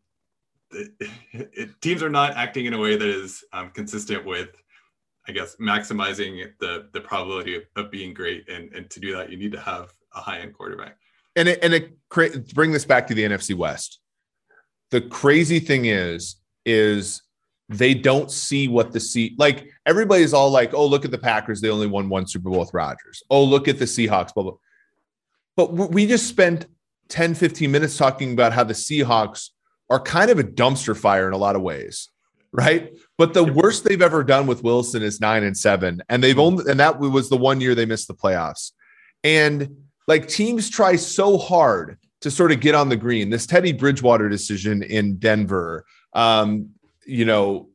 it, 0.72 0.90
it, 1.32 1.80
teams 1.80 2.02
are 2.02 2.10
not 2.10 2.36
acting 2.36 2.66
in 2.66 2.74
a 2.74 2.78
way 2.78 2.96
that 2.96 3.08
is 3.08 3.44
um, 3.52 3.70
consistent 3.70 4.24
with, 4.24 4.48
I 5.28 5.32
guess, 5.32 5.56
maximizing 5.56 6.52
the 6.60 6.88
the 6.92 7.00
probability 7.00 7.56
of, 7.56 7.62
of, 7.76 7.90
being 7.90 8.12
great. 8.14 8.48
And 8.48 8.72
and 8.72 8.90
to 8.90 9.00
do 9.00 9.14
that, 9.16 9.30
you 9.30 9.36
need 9.36 9.52
to 9.52 9.60
have 9.60 9.92
a 10.14 10.20
high 10.20 10.38
end 10.38 10.54
quarterback. 10.54 10.98
And 11.36 11.48
it, 11.48 11.58
and 11.62 11.74
it 11.74 11.96
bring 12.54 12.72
this 12.72 12.84
back 12.84 13.06
to 13.08 13.14
the 13.14 13.22
NFC 13.22 13.54
West. 13.54 14.00
The 14.90 15.02
crazy 15.02 15.58
thing 15.58 15.84
is, 15.86 16.36
is 16.64 17.22
they 17.68 17.94
don't 17.94 18.30
see 18.30 18.68
what 18.68 18.92
the 18.92 19.00
seat 19.00 19.38
like 19.38 19.68
everybody's 19.86 20.32
all 20.32 20.50
like, 20.50 20.74
oh, 20.74 20.86
look 20.86 21.04
at 21.04 21.10
the 21.10 21.18
Packers. 21.18 21.60
They 21.60 21.70
only 21.70 21.86
won 21.86 22.08
one 22.08 22.26
Super 22.26 22.50
Bowl 22.50 22.60
with 22.60 22.74
Rodgers. 22.74 23.22
Oh, 23.30 23.42
look 23.42 23.68
at 23.68 23.78
the 23.78 23.84
Seahawks, 23.84 24.32
blah, 24.34 24.44
blah. 24.44 24.52
But 25.56 25.72
we 25.72 26.06
just 26.06 26.28
spent 26.28 26.66
10, 27.08 27.34
15 27.34 27.70
minutes 27.70 27.96
talking 27.96 28.32
about 28.32 28.52
how 28.52 28.64
the 28.64 28.74
Seahawks 28.74 29.50
are 29.88 30.00
kind 30.00 30.30
of 30.30 30.38
a 30.38 30.44
dumpster 30.44 30.96
fire 30.96 31.28
in 31.28 31.32
a 31.32 31.38
lot 31.38 31.56
of 31.56 31.62
ways, 31.62 32.10
right? 32.52 32.92
But 33.16 33.32
the 33.32 33.44
worst 33.44 33.84
they've 33.84 34.02
ever 34.02 34.22
done 34.22 34.46
with 34.46 34.62
Wilson 34.62 35.02
is 35.02 35.20
nine 35.20 35.44
and 35.44 35.56
seven. 35.56 36.02
And 36.08 36.22
they've 36.22 36.38
only, 36.38 36.70
and 36.70 36.80
that 36.80 36.98
was 36.98 37.28
the 37.28 37.36
one 37.36 37.60
year 37.60 37.74
they 37.74 37.86
missed 37.86 38.08
the 38.08 38.14
playoffs. 38.14 38.72
And 39.24 39.76
like 40.06 40.28
teams 40.28 40.68
try 40.68 40.96
so 40.96 41.38
hard 41.38 41.98
to 42.20 42.30
sort 42.30 42.52
of 42.52 42.60
get 42.60 42.74
on 42.74 42.88
the 42.88 42.96
green. 42.96 43.30
This 43.30 43.46
Teddy 43.46 43.72
Bridgewater 43.72 44.28
decision 44.28 44.82
in 44.82 45.16
Denver, 45.16 45.84
um, 46.12 46.70
you 47.06 47.24
know, 47.24 47.68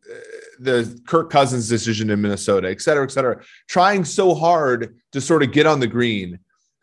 the 0.59 1.01
Kirk 1.07 1.29
Cousins 1.29 1.67
decision 1.67 2.09
in 2.09 2.21
Minnesota, 2.21 2.69
et 2.69 2.81
cetera, 2.81 3.03
et 3.03 3.11
cetera, 3.11 3.41
trying 3.67 4.05
so 4.05 4.35
hard 4.35 4.95
to 5.11 5.21
sort 5.21 5.43
of 5.43 5.51
get 5.51 5.65
on 5.65 5.79
the 5.79 5.87
green 5.87 6.39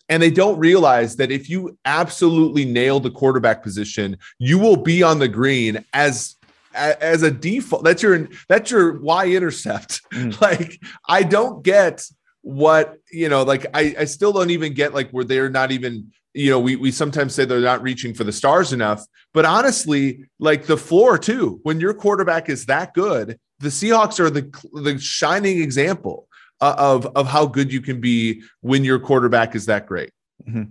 and 0.09 0.23
they 0.23 0.31
don't 0.31 0.59
realize 0.59 1.17
that 1.17 1.31
if 1.31 1.51
you 1.51 1.77
absolutely 1.85 2.65
nail 2.65 2.99
the 2.99 3.11
quarterback 3.11 3.63
position, 3.63 4.17
you 4.39 4.59
will 4.59 4.77
be 4.77 5.03
on 5.03 5.19
the 5.19 5.29
green 5.29 5.85
as 5.93 6.37
as 6.75 7.23
a 7.23 7.31
default. 7.31 7.85
That's 7.85 8.03
your 8.03 8.29
that's 8.49 8.71
your 8.71 9.01
y 9.01 9.29
intercept. 9.29 10.03
Mm. 10.13 10.41
Like 10.41 10.81
I 11.09 11.23
don't 11.23 11.63
get 11.63 12.07
what 12.41 12.99
you 13.11 13.29
know. 13.29 13.43
Like 13.43 13.67
I 13.75 13.95
I 13.99 14.05
still 14.05 14.33
don't 14.33 14.51
even 14.51 14.73
get 14.73 14.95
like 14.95 15.11
where 15.11 15.25
they're 15.25 15.51
not 15.51 15.73
even 15.73 16.13
you 16.39 16.51
know 16.51 16.61
we 16.61 16.77
we 16.77 16.93
sometimes 16.93 17.35
say 17.35 17.45
they're 17.45 17.61
not 17.61 17.83
reaching 17.83 18.15
for 18.15 18.25
the 18.25 18.33
stars 18.33 18.73
enough. 18.73 19.05
But 19.35 19.45
honestly, 19.45 20.25
like 20.39 20.67
the 20.67 20.77
floor 20.77 21.19
too. 21.19 21.61
When 21.65 21.81
your 21.81 21.95
quarterback 21.95 22.49
is 22.49 22.67
that 22.67 22.95
good, 22.95 23.39
the 23.59 23.69
Seahawks 23.69 24.21
are 24.21 24.31
the 24.31 24.49
the 24.83 24.99
shining 24.99 25.61
example 25.61 26.29
uh, 26.61 26.77
of 26.79 27.07
of 27.17 27.27
how 27.27 27.47
good 27.47 27.73
you 27.73 27.81
can 27.81 28.01
be 28.01 28.43
when 28.61 28.85
your 28.85 29.01
quarterback 29.01 29.55
is 29.55 29.67
that 29.67 29.87
great. 29.87 30.13
Mm-hmm. 30.49 30.65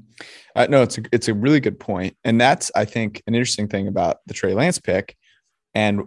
Uh, 0.55 0.67
no, 0.69 0.83
it's 0.83 0.97
a 0.97 1.01
it's 1.11 1.27
a 1.27 1.33
really 1.33 1.59
good 1.59 1.79
point, 1.79 2.15
and 2.23 2.39
that's 2.39 2.71
I 2.73 2.85
think 2.85 3.21
an 3.27 3.35
interesting 3.35 3.67
thing 3.67 3.87
about 3.87 4.17
the 4.25 4.33
Trey 4.33 4.53
Lance 4.53 4.79
pick, 4.79 5.17
and 5.75 6.03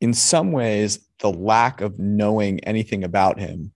in 0.00 0.14
some 0.14 0.50
ways 0.50 0.98
the 1.18 1.30
lack 1.30 1.82
of 1.82 1.98
knowing 1.98 2.60
anything 2.60 3.04
about 3.04 3.38
him. 3.38 3.72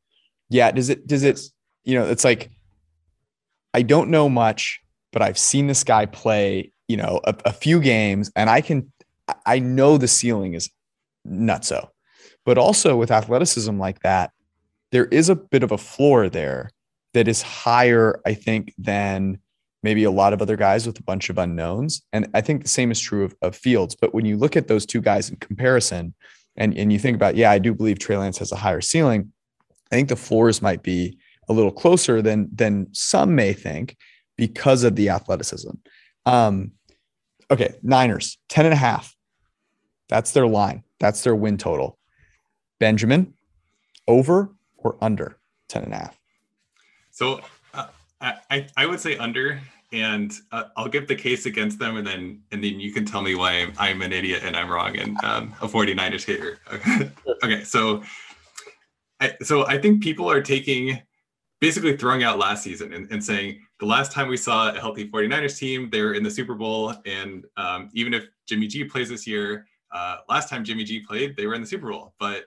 Yeah, 0.49 0.71
does 0.71 0.89
it 0.89 1.07
does 1.07 1.23
it 1.23 1.39
you 1.85 1.99
know 1.99 2.09
it's 2.09 2.25
like 2.25 2.51
I 3.75 3.83
don't 3.83 4.09
know 4.09 4.29
much, 4.29 4.81
but 5.12 5.20
I've 5.20 5.37
seen 5.37 5.66
this 5.66 5.85
guy 5.85 6.07
play, 6.07 6.72
you 6.89 6.97
know, 6.97 7.20
a, 7.25 7.35
a 7.45 7.53
few 7.53 7.81
games, 7.81 8.31
and 8.35 8.49
I 8.49 8.61
can, 8.61 8.91
I 9.45 9.59
know 9.59 9.99
the 9.99 10.09
ceiling 10.09 10.55
is 10.55 10.70
nutso. 11.27 11.89
But 12.47 12.57
also 12.57 12.97
with 12.97 13.11
athleticism 13.11 13.79
like 13.79 14.01
that, 14.01 14.31
there 14.93 15.07
is 15.07 15.29
a 15.29 15.35
bit 15.35 15.62
of 15.62 15.72
a 15.72 15.79
floor 15.79 16.29
there 16.29 16.70
that 17.14 17.27
is 17.27 17.43
higher, 17.43 18.20
I 18.25 18.35
think, 18.35 18.72
than 18.79 19.39
maybe 19.83 20.05
a 20.05 20.11
lot 20.11 20.33
of 20.33 20.41
other 20.41 20.57
guys 20.57 20.87
with 20.87 20.99
a 20.99 21.03
bunch 21.03 21.29
of 21.31 21.39
unknowns. 21.39 22.03
And 22.12 22.29
I 22.35 22.41
think 22.41 22.62
the 22.62 22.68
same 22.68 22.91
is 22.91 23.01
true 23.01 23.25
of, 23.25 23.35
of 23.43 23.57
Fields. 23.57 23.95
But 23.95 24.14
when 24.14 24.25
you 24.25 24.37
look 24.37 24.57
at 24.57 24.68
those 24.68 24.87
two 24.87 25.01
guys 25.01 25.31
in 25.31 25.37
comparison, 25.37 26.14
and, 26.57 26.77
and 26.77 26.93
you 26.93 26.99
think 26.99 27.16
about, 27.16 27.35
yeah, 27.35 27.51
I 27.51 27.59
do 27.59 27.75
believe 27.75 27.99
Trey 27.99 28.16
Lance 28.16 28.39
has 28.39 28.53
a 28.53 28.57
higher 28.57 28.81
ceiling. 28.81 29.33
I 29.91 29.97
think 29.97 30.09
the 30.09 30.16
floors 30.16 30.62
might 30.62 30.83
be 30.83 31.18
a 31.49 31.53
little 31.53 31.72
closer 31.72 32.22
than 32.22 32.49
than 32.53 32.88
some 32.92 33.34
may 33.34 33.53
think 33.53 33.97
because 34.36 34.84
of 34.84 34.97
the 34.97 35.11
athleticism. 35.11 35.70
Um, 36.26 36.72
okay, 37.51 37.74
Niners, 37.82 38.38
10 38.49 38.66
and 38.66 38.74
a 38.74 38.76
half. 38.76 39.14
That's 40.09 40.32
their 40.32 40.47
line. 40.47 40.82
That's 40.99 41.22
their 41.22 41.34
win 41.34 41.59
total. 41.59 41.99
Benjamin, 42.80 43.34
over 44.09 44.55
or 44.76 44.97
under 45.01 45.38
10 45.68 45.84
and 45.84 45.92
a 45.92 45.97
half? 45.97 46.20
So 47.11 47.40
uh, 47.72 47.86
I, 48.20 48.66
I 48.76 48.86
would 48.86 49.01
say 49.01 49.16
under, 49.16 49.61
and 49.92 50.32
uh, 50.51 50.64
I'll 50.76 50.88
give 50.88 51.07
the 51.07 51.14
case 51.14 51.47
against 51.47 51.78
them, 51.78 51.97
and 51.97 52.07
then 52.07 52.42
and 52.51 52.62
then 52.62 52.80
you 52.80 52.92
can 52.92 53.05
tell 53.05 53.22
me 53.22 53.34
why 53.34 53.53
I'm, 53.61 53.72
I'm 53.78 54.03
an 54.03 54.12
idiot 54.12 54.42
and 54.45 54.57
I'm 54.57 54.70
wrong 54.70 54.97
and 54.99 55.16
um, 55.22 55.55
a 55.62 55.68
49ers 55.68 56.24
hater. 56.24 56.59
okay, 57.45 57.62
so 57.62 58.03
I, 59.20 59.36
so 59.42 59.66
I 59.66 59.78
think 59.78 60.03
people 60.03 60.28
are 60.28 60.42
taking 60.42 61.01
basically 61.65 61.97
throwing 61.97 62.23
out 62.23 62.39
last 62.39 62.62
season 62.62 62.93
and, 62.93 63.11
and, 63.11 63.25
saying 63.25 63.59
the 63.81 63.87
last 63.87 64.12
time 64.12 64.29
we 64.29 64.37
saw 64.37 64.69
a 64.69 64.79
healthy 64.79 65.09
49ers 65.09 65.59
team, 65.59 65.89
they 65.89 66.03
were 66.03 66.12
in 66.12 66.23
the 66.23 66.31
Super 66.31 66.55
Bowl. 66.55 66.95
And 67.07 67.47
um, 67.57 67.89
even 67.95 68.12
if 68.12 68.27
Jimmy 68.47 68.67
G 68.67 68.85
plays 68.85 69.09
this 69.09 69.27
year, 69.27 69.67
uh, 69.91 70.19
last 70.29 70.51
time 70.51 70.62
Jimmy 70.62 70.85
G 70.85 71.01
played, 71.01 71.39
they 71.39 71.47
were 71.47 71.55
in 71.55 71.62
the 71.62 71.67
Super 71.67 71.91
Bowl. 71.91 72.12
But 72.21 72.45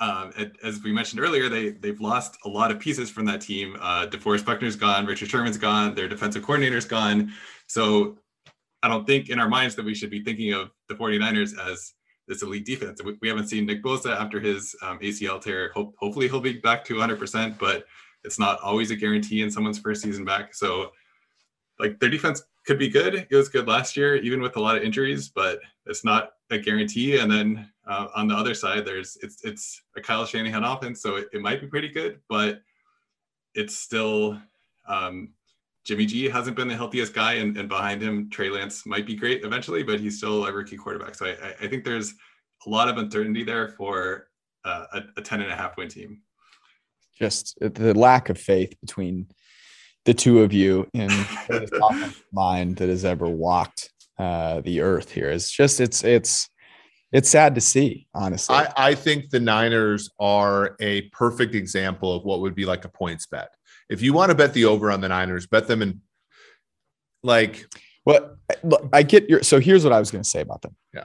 um, 0.00 0.32
as 0.62 0.82
we 0.82 0.92
mentioned 0.92 1.22
earlier, 1.22 1.48
they 1.48 1.70
they've 1.70 2.00
lost 2.00 2.36
a 2.44 2.48
lot 2.48 2.70
of 2.70 2.78
pieces 2.78 3.08
from 3.08 3.24
that 3.24 3.40
team. 3.40 3.78
Uh, 3.80 4.06
DeForest 4.06 4.44
Buckner's 4.44 4.76
gone, 4.76 5.06
Richard 5.06 5.30
Sherman's 5.30 5.56
gone, 5.56 5.94
their 5.94 6.08
defensive 6.08 6.42
coordinator's 6.42 6.84
gone. 6.84 7.32
So 7.68 8.18
I 8.82 8.88
don't 8.88 9.06
think 9.06 9.30
in 9.30 9.38
our 9.38 9.48
minds 9.48 9.76
that 9.76 9.84
we 9.86 9.94
should 9.94 10.10
be 10.10 10.22
thinking 10.22 10.52
of 10.52 10.72
the 10.90 10.94
49ers 10.94 11.58
as 11.58 11.94
this 12.28 12.42
elite 12.42 12.64
defense. 12.64 13.00
We 13.20 13.28
haven't 13.28 13.48
seen 13.48 13.66
Nick 13.66 13.82
Bosa 13.82 14.16
after 14.16 14.40
his 14.40 14.74
um, 14.82 14.98
ACL 15.00 15.40
tear. 15.40 15.72
Hope, 15.74 15.94
hopefully 15.98 16.28
he'll 16.28 16.40
be 16.40 16.54
back 16.54 16.84
to 16.86 16.94
100%, 16.94 17.58
but 17.58 17.84
it's 18.24 18.38
not 18.38 18.60
always 18.60 18.90
a 18.90 18.96
guarantee 18.96 19.42
in 19.42 19.50
someone's 19.50 19.78
first 19.78 20.02
season 20.02 20.24
back. 20.24 20.54
So 20.54 20.92
like 21.78 21.98
their 21.98 22.10
defense 22.10 22.42
could 22.64 22.78
be 22.78 22.88
good. 22.88 23.26
It 23.28 23.34
was 23.34 23.48
good 23.48 23.66
last 23.66 23.96
year, 23.96 24.16
even 24.16 24.40
with 24.40 24.56
a 24.56 24.60
lot 24.60 24.76
of 24.76 24.82
injuries, 24.82 25.28
but 25.28 25.58
it's 25.86 26.04
not 26.04 26.30
a 26.50 26.58
guarantee. 26.58 27.18
And 27.18 27.30
then 27.30 27.68
uh, 27.86 28.08
on 28.14 28.28
the 28.28 28.36
other 28.36 28.54
side, 28.54 28.84
there's 28.84 29.18
it's 29.22 29.44
it's 29.44 29.82
a 29.96 30.00
Kyle 30.00 30.24
Shanahan 30.24 30.62
offense, 30.62 31.02
so 31.02 31.16
it, 31.16 31.28
it 31.32 31.42
might 31.42 31.60
be 31.60 31.66
pretty 31.66 31.88
good, 31.88 32.20
but 32.28 32.62
it's 33.54 33.76
still 33.76 34.38
um, 34.86 35.30
Jimmy 35.84 36.06
G 36.06 36.28
hasn't 36.28 36.56
been 36.56 36.68
the 36.68 36.76
healthiest 36.76 37.12
guy, 37.12 37.34
and, 37.34 37.56
and 37.56 37.68
behind 37.68 38.00
him, 38.00 38.30
Trey 38.30 38.50
Lance 38.50 38.86
might 38.86 39.06
be 39.06 39.14
great 39.14 39.44
eventually, 39.44 39.82
but 39.82 39.98
he's 39.98 40.18
still 40.18 40.46
a 40.46 40.52
rookie 40.52 40.76
quarterback. 40.76 41.14
So 41.14 41.26
I, 41.26 41.64
I 41.64 41.68
think 41.68 41.84
there's 41.84 42.14
a 42.66 42.70
lot 42.70 42.88
of 42.88 42.98
uncertainty 42.98 43.42
there 43.42 43.68
for 43.68 44.28
uh, 44.64 44.84
a, 44.92 45.02
a 45.16 45.22
10 45.22 45.40
and 45.40 45.50
a 45.50 45.56
half 45.56 45.76
win 45.76 45.88
team. 45.88 46.20
Just 47.18 47.58
the 47.60 47.94
lack 47.94 48.28
of 48.28 48.38
faith 48.38 48.74
between 48.80 49.26
the 50.04 50.14
two 50.14 50.42
of 50.42 50.52
you 50.52 50.88
in 50.94 51.08
the 51.48 52.14
mind 52.32 52.76
that 52.76 52.88
has 52.88 53.04
ever 53.04 53.28
walked 53.28 53.90
uh, 54.18 54.60
the 54.60 54.80
earth 54.80 55.10
here 55.10 55.30
is 55.30 55.50
just 55.50 55.80
it's 55.80 56.04
it's 56.04 56.48
it's 57.12 57.28
sad 57.28 57.54
to 57.54 57.60
see 57.60 58.06
honestly 58.14 58.54
I, 58.54 58.72
I 58.76 58.94
think 58.94 59.30
the 59.30 59.40
niners 59.40 60.10
are 60.20 60.76
a 60.80 61.02
perfect 61.10 61.54
example 61.54 62.14
of 62.14 62.24
what 62.24 62.40
would 62.40 62.54
be 62.54 62.64
like 62.64 62.84
a 62.84 62.88
points 62.88 63.26
bet 63.26 63.48
if 63.92 64.02
you 64.02 64.12
want 64.12 64.30
to 64.30 64.34
bet 64.34 64.54
the 64.54 64.64
over 64.64 64.90
on 64.90 65.00
the 65.00 65.08
niners 65.08 65.46
bet 65.46 65.66
them 65.68 65.82
in 65.82 66.00
like 67.22 67.66
well 68.04 68.36
look, 68.62 68.88
i 68.92 69.02
get 69.02 69.28
your 69.28 69.42
so 69.42 69.60
here's 69.60 69.84
what 69.84 69.92
i 69.92 69.98
was 69.98 70.10
going 70.10 70.22
to 70.22 70.28
say 70.28 70.40
about 70.40 70.62
them 70.62 70.74
yeah 70.92 71.04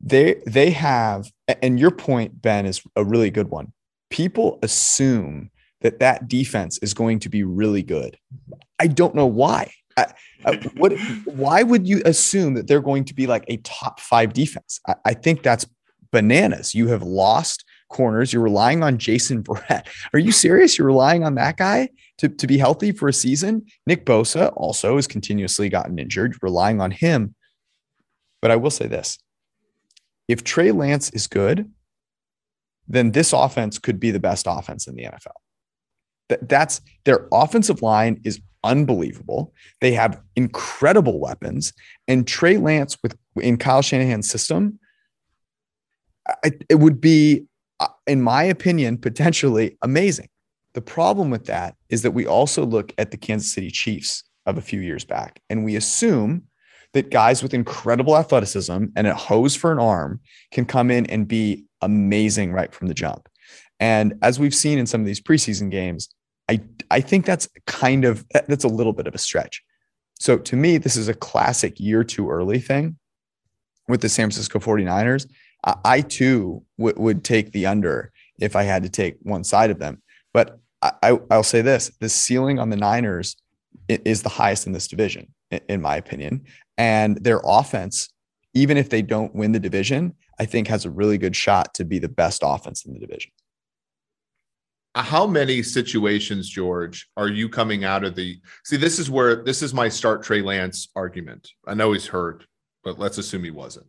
they 0.00 0.42
they 0.46 0.70
have 0.70 1.30
and 1.62 1.80
your 1.80 1.90
point 1.90 2.42
ben 2.42 2.66
is 2.66 2.82
a 2.96 3.04
really 3.04 3.30
good 3.30 3.48
one 3.48 3.72
people 4.10 4.58
assume 4.62 5.50
that 5.80 6.00
that 6.00 6.28
defense 6.28 6.78
is 6.78 6.94
going 6.94 7.18
to 7.20 7.28
be 7.28 7.42
really 7.44 7.82
good. 7.82 8.18
I 8.78 8.86
don't 8.86 9.14
know 9.14 9.26
why. 9.26 9.72
I, 9.96 10.06
I, 10.44 10.56
what? 10.76 10.92
Why 11.24 11.62
would 11.62 11.86
you 11.86 12.02
assume 12.04 12.54
that 12.54 12.66
they're 12.66 12.80
going 12.80 13.04
to 13.04 13.14
be 13.14 13.26
like 13.26 13.44
a 13.48 13.56
top 13.58 14.00
five 14.00 14.32
defense? 14.32 14.80
I, 14.86 14.94
I 15.04 15.14
think 15.14 15.42
that's 15.42 15.66
bananas. 16.12 16.74
You 16.74 16.88
have 16.88 17.02
lost 17.02 17.64
corners. 17.88 18.32
You're 18.32 18.42
relying 18.42 18.82
on 18.82 18.98
Jason 18.98 19.42
Verrett. 19.42 19.86
Are 20.12 20.18
you 20.18 20.32
serious? 20.32 20.78
You're 20.78 20.86
relying 20.86 21.24
on 21.24 21.34
that 21.36 21.56
guy 21.56 21.90
to, 22.18 22.28
to 22.28 22.46
be 22.46 22.58
healthy 22.58 22.92
for 22.92 23.08
a 23.08 23.12
season? 23.12 23.66
Nick 23.86 24.04
Bosa 24.04 24.52
also 24.56 24.96
has 24.96 25.06
continuously 25.06 25.68
gotten 25.68 25.98
injured, 25.98 26.36
relying 26.42 26.80
on 26.80 26.90
him. 26.90 27.34
But 28.42 28.50
I 28.50 28.56
will 28.56 28.70
say 28.70 28.86
this 28.86 29.18
if 30.28 30.44
Trey 30.44 30.72
Lance 30.72 31.10
is 31.10 31.26
good, 31.26 31.70
then 32.88 33.12
this 33.12 33.32
offense 33.32 33.78
could 33.78 33.98
be 33.98 34.10
the 34.10 34.20
best 34.20 34.46
offense 34.48 34.86
in 34.86 34.94
the 34.94 35.04
NFL. 35.04 35.32
That, 36.28 36.48
that's 36.48 36.80
their 37.04 37.28
offensive 37.32 37.82
line 37.82 38.20
is 38.24 38.40
unbelievable. 38.64 39.52
They 39.80 39.92
have 39.92 40.20
incredible 40.34 41.20
weapons, 41.20 41.72
and 42.08 42.26
Trey 42.26 42.56
Lance 42.56 42.96
with 43.02 43.16
in 43.36 43.56
Kyle 43.56 43.82
Shanahan's 43.82 44.28
system, 44.28 44.78
I, 46.44 46.52
it 46.68 46.76
would 46.76 47.00
be, 47.00 47.46
Uh, 47.80 47.88
in 48.06 48.22
my 48.22 48.42
opinion, 48.42 48.98
potentially 48.98 49.76
amazing. 49.82 50.28
The 50.74 50.80
problem 50.82 51.30
with 51.30 51.46
that 51.46 51.74
is 51.88 52.02
that 52.02 52.12
we 52.12 52.26
also 52.26 52.64
look 52.64 52.92
at 52.98 53.10
the 53.10 53.16
Kansas 53.16 53.52
City 53.52 53.70
Chiefs 53.70 54.24
of 54.44 54.58
a 54.58 54.62
few 54.62 54.80
years 54.80 55.04
back, 55.04 55.40
and 55.50 55.64
we 55.64 55.76
assume 55.76 56.44
that 56.92 57.10
guys 57.10 57.42
with 57.42 57.52
incredible 57.52 58.16
athleticism 58.16 58.86
and 58.94 59.06
a 59.06 59.14
hose 59.14 59.54
for 59.54 59.72
an 59.72 59.78
arm 59.78 60.20
can 60.52 60.64
come 60.64 60.90
in 60.90 61.04
and 61.06 61.28
be 61.28 61.64
amazing 61.82 62.52
right 62.52 62.72
from 62.72 62.88
the 62.88 62.94
jump. 62.94 63.28
And 63.80 64.14
as 64.22 64.38
we've 64.38 64.54
seen 64.54 64.78
in 64.78 64.86
some 64.86 65.00
of 65.00 65.06
these 65.06 65.20
preseason 65.20 65.70
games, 65.70 66.08
I 66.48 66.60
I 66.90 67.00
think 67.00 67.26
that's 67.26 67.48
kind 67.66 68.04
of 68.04 68.24
that's 68.48 68.64
a 68.64 68.68
little 68.68 68.92
bit 68.92 69.06
of 69.06 69.14
a 69.14 69.18
stretch. 69.18 69.62
So 70.18 70.38
to 70.38 70.56
me, 70.56 70.78
this 70.78 70.96
is 70.96 71.08
a 71.08 71.14
classic 71.14 71.78
year 71.78 72.04
too 72.04 72.30
early 72.30 72.60
thing 72.60 72.96
with 73.88 74.00
the 74.00 74.08
San 74.08 74.26
Francisco 74.26 74.58
49ers. 74.58 75.26
I, 75.84 76.00
too 76.00 76.62
w- 76.78 76.94
would 76.96 77.24
take 77.24 77.52
the 77.52 77.66
under 77.66 78.12
if 78.38 78.54
I 78.54 78.62
had 78.62 78.84
to 78.84 78.88
take 78.88 79.16
one 79.22 79.44
side 79.44 79.70
of 79.70 79.78
them. 79.78 80.02
But 80.32 80.60
I, 80.82 81.12
will 81.12 81.42
say 81.42 81.62
this 81.62 81.90
the 82.00 82.08
ceiling 82.08 82.58
on 82.58 82.70
the 82.70 82.76
Niners 82.76 83.36
is 83.88 84.22
the 84.22 84.28
highest 84.28 84.66
in 84.66 84.72
this 84.72 84.86
division, 84.86 85.28
in 85.68 85.80
my 85.80 85.96
opinion. 85.96 86.44
And 86.78 87.16
their 87.22 87.40
offense, 87.44 88.10
even 88.54 88.76
if 88.76 88.90
they 88.90 89.02
don't 89.02 89.34
win 89.34 89.52
the 89.52 89.60
division, 89.60 90.14
I 90.38 90.44
think 90.44 90.68
has 90.68 90.84
a 90.84 90.90
really 90.90 91.18
good 91.18 91.34
shot 91.34 91.74
to 91.74 91.84
be 91.84 91.98
the 91.98 92.08
best 92.08 92.42
offense 92.44 92.84
in 92.84 92.92
the 92.92 93.00
division 93.00 93.32
uh, 94.96 95.02
how 95.02 95.26
many 95.26 95.62
situations, 95.62 96.48
George, 96.48 97.08
are 97.18 97.28
you 97.28 97.50
coming 97.50 97.84
out 97.84 98.02
of 98.02 98.14
the 98.14 98.40
see? 98.64 98.78
This 98.78 98.98
is 98.98 99.10
where 99.10 99.36
this 99.36 99.62
is 99.62 99.74
my 99.74 99.90
start 99.90 100.22
Trey 100.22 100.40
Lance 100.40 100.88
argument. 100.96 101.50
I 101.66 101.74
know 101.74 101.92
he's 101.92 102.06
hurt, 102.06 102.46
but 102.82 102.98
let's 102.98 103.18
assume 103.18 103.44
he 103.44 103.50
wasn't. 103.50 103.86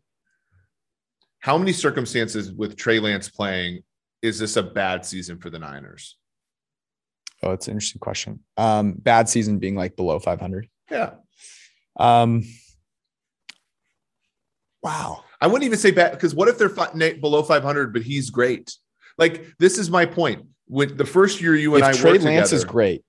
How 1.39 1.57
many 1.57 1.73
circumstances 1.73 2.51
with 2.51 2.75
Trey 2.75 2.99
Lance 2.99 3.29
playing 3.29 3.83
is 4.21 4.39
this 4.39 4.57
a 4.57 4.63
bad 4.63 5.05
season 5.05 5.37
for 5.37 5.49
the 5.49 5.59
Niners? 5.59 6.17
Oh, 7.43 7.51
it's 7.51 7.67
an 7.67 7.73
interesting 7.73 7.99
question. 7.99 8.39
Um, 8.57 8.93
bad 8.93 9.29
season 9.29 9.59
being 9.59 9.75
like 9.75 9.95
below 9.95 10.19
500. 10.19 10.67
Yeah. 10.89 11.11
Um, 11.99 12.43
wow. 14.81 15.23
I 15.39 15.47
wouldn't 15.47 15.65
even 15.65 15.77
say 15.77 15.91
bad 15.91 16.11
because 16.11 16.33
what 16.33 16.47
if 16.47 16.57
they're 16.57 16.69
fi- 16.69 17.13
below 17.13 17.43
500, 17.43 17.93
but 17.93 18.01
he's 18.01 18.29
great? 18.29 18.75
Like, 19.17 19.45
this 19.59 19.77
is 19.77 19.89
my 19.89 20.05
point 20.05 20.45
With 20.67 20.97
the 20.97 21.05
first 21.05 21.41
year 21.41 21.55
you 21.55 21.75
and 21.75 21.83
if 21.83 21.89
I 21.89 21.93
Trey 21.93 22.11
Lance 22.11 22.49
together, 22.49 22.55
is 22.55 22.65
great, 22.65 23.03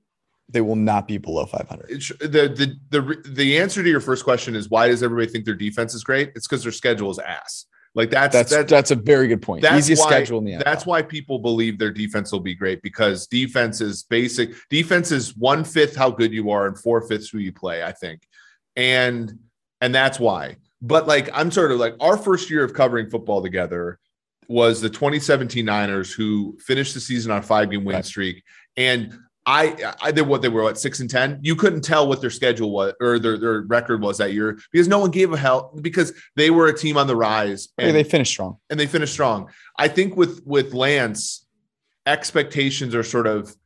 they 0.51 0.61
will 0.61 0.77
not 0.77 1.09
be 1.09 1.19
below 1.19 1.47
500. 1.47 1.89
The, 2.21 2.27
the 2.27 2.77
the 2.91 3.31
the 3.31 3.59
answer 3.59 3.83
to 3.83 3.89
your 3.89 4.01
first 4.01 4.25
question 4.25 4.55
is 4.55 4.69
why 4.69 4.89
does 4.89 5.03
everybody 5.03 5.31
think 5.31 5.45
their 5.45 5.55
defense 5.55 5.95
is 5.95 6.05
great? 6.05 6.33
It's 6.35 6.47
because 6.47 6.63
their 6.63 6.73
schedule 6.73 7.11
is 7.11 7.19
ass. 7.19 7.67
Like 7.99 8.11
that's 8.11 8.33
that's 8.33 8.51
that's, 8.53 8.71
that's 8.71 8.91
a 8.93 8.95
very 8.95 9.27
good 9.27 9.43
point. 9.43 9.65
Easiest 9.65 10.05
why, 10.05 10.11
schedule 10.11 10.39
in 10.39 10.45
the 10.45 10.53
NFL. 10.53 10.65
That's 10.65 10.87
why 10.87 11.03
people 11.03 11.41
believe 11.41 11.81
their 11.81 11.91
defense 11.91 12.31
will 12.31 12.39
be 12.39 12.55
great 12.55 12.81
because 12.81 13.27
defense 13.27 13.81
is 13.81 14.05
basic. 14.05 14.51
Defense 14.71 15.11
is 15.11 15.37
one 15.37 15.65
fifth 15.65 15.97
how 15.97 16.09
good 16.09 16.33
you 16.33 16.53
are 16.53 16.69
and 16.69 16.79
four 16.79 17.01
fifths 17.09 17.29
who 17.29 17.39
you 17.39 17.53
play. 17.53 17.83
I 17.83 17.91
think, 17.91 18.23
and 18.77 19.37
and 19.81 19.93
that's 19.93 20.21
why. 20.21 20.59
But 20.81 21.09
like 21.09 21.29
I'm 21.35 21.51
sort 21.51 21.73
of 21.73 21.81
like 21.81 21.97
our 21.99 22.17
first 22.17 22.51
year 22.51 22.63
of 22.63 22.73
covering 22.73 23.11
football 23.11 23.43
together 23.43 23.99
was 24.47 24.81
the 24.81 24.91
2017 24.91 25.65
Niners 25.65 26.13
who 26.13 26.57
finished 26.65 26.95
the 26.95 27.01
season 27.01 27.33
on 27.33 27.39
a 27.39 27.43
five 27.43 27.69
game 27.69 27.85
win 27.85 27.97
right. 27.97 28.05
streak. 28.05 28.45
And 28.77 29.13
I, 29.51 29.95
I 30.03 30.13
did 30.13 30.29
what 30.29 30.43
they 30.43 30.51
were 30.51 30.69
at 30.69 30.77
six 30.77 31.01
and 31.01 31.09
ten. 31.09 31.39
You 31.41 31.57
couldn't 31.57 31.81
tell 31.81 32.07
what 32.07 32.21
their 32.21 32.29
schedule 32.29 32.71
was 32.71 32.93
or 33.01 33.19
their, 33.19 33.39
their 33.39 33.63
record 33.63 34.03
was 34.03 34.19
that 34.19 34.35
year 34.35 34.59
because 34.73 34.89
no 34.89 34.99
one 34.99 35.11
gave 35.11 35.33
a 35.33 35.39
hell 35.39 35.73
because 35.81 36.13
they 36.37 36.51
were 36.51 36.67
a 36.67 36.77
team 36.77 36.99
on 36.99 37.07
the 37.07 37.17
rise 37.17 37.71
and 37.79 37.97
they 37.97 38.05
finished 38.05 38.33
strong. 38.33 38.59
And 38.69 38.79
they 38.79 38.87
finished 38.87 39.15
strong. 39.15 39.49
I 39.79 39.89
think 39.89 40.19
with 40.19 40.43
with 40.45 40.75
Lance, 40.75 41.47
expectations 42.05 42.95
are 42.95 43.03
sort 43.03 43.27
of 43.27 43.57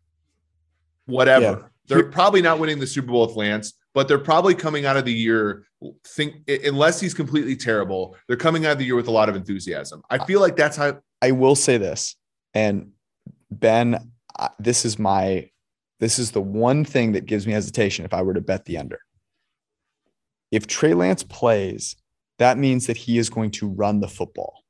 whatever. 1.07 1.45
Yeah. 1.45 1.69
They're 1.89 2.05
probably 2.05 2.43
not 2.43 2.61
winning 2.61 2.79
the 2.79 2.87
Super 2.87 3.09
Bowl 3.09 3.27
with 3.27 3.35
Lance, 3.35 3.73
but 3.93 4.07
they're 4.07 4.19
probably 4.19 4.55
coming 4.55 4.87
out 4.87 4.97
of 4.97 5.05
the 5.05 5.13
year 5.13 5.67
think 6.07 6.49
unless 6.49 7.01
he's 7.01 7.13
completely 7.13 7.57
terrible, 7.57 8.17
they're 8.29 8.37
coming 8.37 8.67
out 8.67 8.73
of 8.73 8.79
the 8.79 8.85
year 8.85 8.95
with 8.95 9.09
a 9.09 9.11
lot 9.11 9.29
of 9.29 9.35
enthusiasm. 9.35 10.01
I 10.09 10.25
feel 10.25 10.41
like 10.41 10.55
that's 10.55 10.77
how 10.77 11.01
I 11.21 11.33
will 11.33 11.57
say 11.57 11.77
this. 11.77 12.15
And 12.55 12.93
Ben, 13.51 14.13
this 14.61 14.85
is 14.85 14.97
my 14.97 15.49
this 16.03 16.19
is 16.19 16.33
the 16.33 16.41
one 16.41 16.85
thing 16.85 17.13
that 17.13 17.27
gives 17.27 17.47
me 17.47 17.53
hesitation 17.53 18.05
if 18.05 18.13
I 18.13 18.23
were 18.23 18.35
to 18.35 18.41
bet 18.41 18.65
the 18.65 18.77
under. 18.77 18.99
If 20.51 20.67
Trey 20.67 20.95
Lance 20.95 21.23
plays, 21.23 21.95
that 22.41 22.59
means 22.59 22.89
that 22.89 22.97
he 22.97 23.19
is 23.19 23.31
going 23.31 23.53
to 23.53 23.69
run 23.69 24.01
the 24.01 24.09
football. 24.09 24.65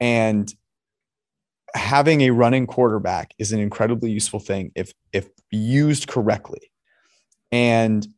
And 0.00 0.50
having 1.74 2.22
a 2.22 2.30
running 2.30 2.66
quarterback 2.66 3.34
is 3.38 3.52
an 3.52 3.60
incredibly 3.60 4.10
useful 4.10 4.40
thing 4.40 4.72
if 4.74 4.94
if 5.12 5.28
used 5.50 6.08
correctly. 6.08 6.72
And 7.52 8.08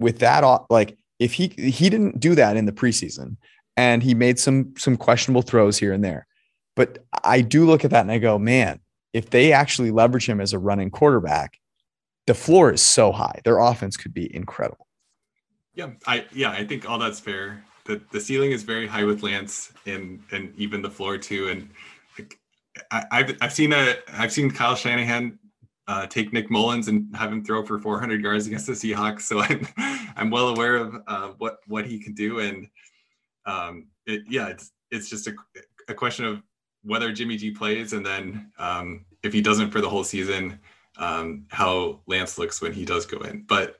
with 0.00 0.18
that 0.18 0.42
uh, 0.42 0.64
like 0.70 0.98
if 1.20 1.34
he 1.34 1.54
he 1.56 1.90
didn't 1.90 2.18
do 2.18 2.34
that 2.34 2.56
in 2.56 2.66
the 2.66 2.72
preseason 2.72 3.36
and 3.76 4.02
he 4.02 4.14
made 4.14 4.40
some 4.40 4.74
some 4.76 4.96
questionable 4.96 5.42
throws 5.42 5.78
here 5.78 5.92
and 5.92 6.02
there. 6.02 6.26
But 6.74 7.04
I 7.22 7.40
do 7.40 7.64
look 7.64 7.84
at 7.84 7.92
that 7.92 8.00
and 8.00 8.10
I 8.10 8.18
go, 8.18 8.36
man, 8.36 8.80
if 9.12 9.30
they 9.30 9.52
actually 9.52 9.92
leverage 9.92 10.28
him 10.28 10.40
as 10.40 10.52
a 10.52 10.58
running 10.58 10.90
quarterback, 10.90 11.60
the 12.26 12.34
floor 12.34 12.72
is 12.72 12.82
so 12.82 13.12
high. 13.12 13.40
Their 13.44 13.58
offense 13.58 13.96
could 13.96 14.14
be 14.14 14.34
incredible. 14.34 14.86
Yeah, 15.74 15.90
I 16.06 16.26
yeah, 16.32 16.50
I 16.50 16.64
think 16.64 16.88
all 16.88 16.98
that's 16.98 17.20
fair. 17.20 17.64
The 17.84 18.00
the 18.12 18.20
ceiling 18.20 18.52
is 18.52 18.62
very 18.62 18.86
high 18.86 19.04
with 19.04 19.22
Lance 19.22 19.72
and 19.86 20.22
and 20.30 20.54
even 20.56 20.82
the 20.82 20.90
floor 20.90 21.18
too. 21.18 21.48
And 21.48 21.70
I, 22.90 23.04
I've 23.10 23.36
I've 23.40 23.52
seen 23.52 23.72
a 23.72 23.96
I've 24.12 24.32
seen 24.32 24.50
Kyle 24.50 24.76
Shanahan 24.76 25.38
uh, 25.86 26.06
take 26.06 26.32
Nick 26.32 26.50
Mullens 26.50 26.88
and 26.88 27.14
have 27.14 27.30
him 27.30 27.44
throw 27.44 27.64
for 27.64 27.78
400 27.78 28.22
yards 28.22 28.46
against 28.46 28.66
the 28.66 28.72
Seahawks. 28.72 29.22
So 29.22 29.40
I'm 29.40 29.66
I'm 30.16 30.30
well 30.30 30.48
aware 30.48 30.76
of 30.76 30.96
uh, 31.06 31.28
what 31.38 31.58
what 31.66 31.86
he 31.86 31.98
can 31.98 32.14
do. 32.14 32.38
And 32.40 32.68
um, 33.46 33.88
it, 34.06 34.22
yeah, 34.28 34.48
it's 34.48 34.72
it's 34.90 35.10
just 35.10 35.26
a, 35.26 35.34
a 35.88 35.94
question 35.94 36.24
of 36.24 36.42
whether 36.82 37.12
Jimmy 37.12 37.36
G 37.36 37.50
plays, 37.50 37.92
and 37.94 38.04
then 38.04 38.52
um, 38.58 39.04
if 39.22 39.32
he 39.32 39.40
doesn't 39.40 39.70
for 39.70 39.80
the 39.80 39.88
whole 39.88 40.04
season, 40.04 40.58
um, 40.96 41.46
how 41.48 42.00
Lance 42.06 42.38
looks 42.38 42.60
when 42.60 42.72
he 42.72 42.84
does 42.84 43.06
go 43.06 43.18
in. 43.18 43.44
But 43.46 43.76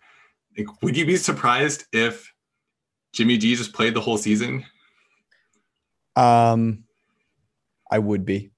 like, 0.57 0.83
would 0.83 0.97
you 0.97 1.07
be 1.07 1.17
surprised 1.17 1.85
if 1.93 2.33
Jimmy 3.13 3.39
G 3.39 3.55
just 3.55 3.73
played 3.73 3.95
the 3.95 4.01
whole 4.01 4.19
season? 4.19 4.65
Um, 6.17 6.85
I 7.91 7.99
would 7.99 8.25
be. 8.25 8.51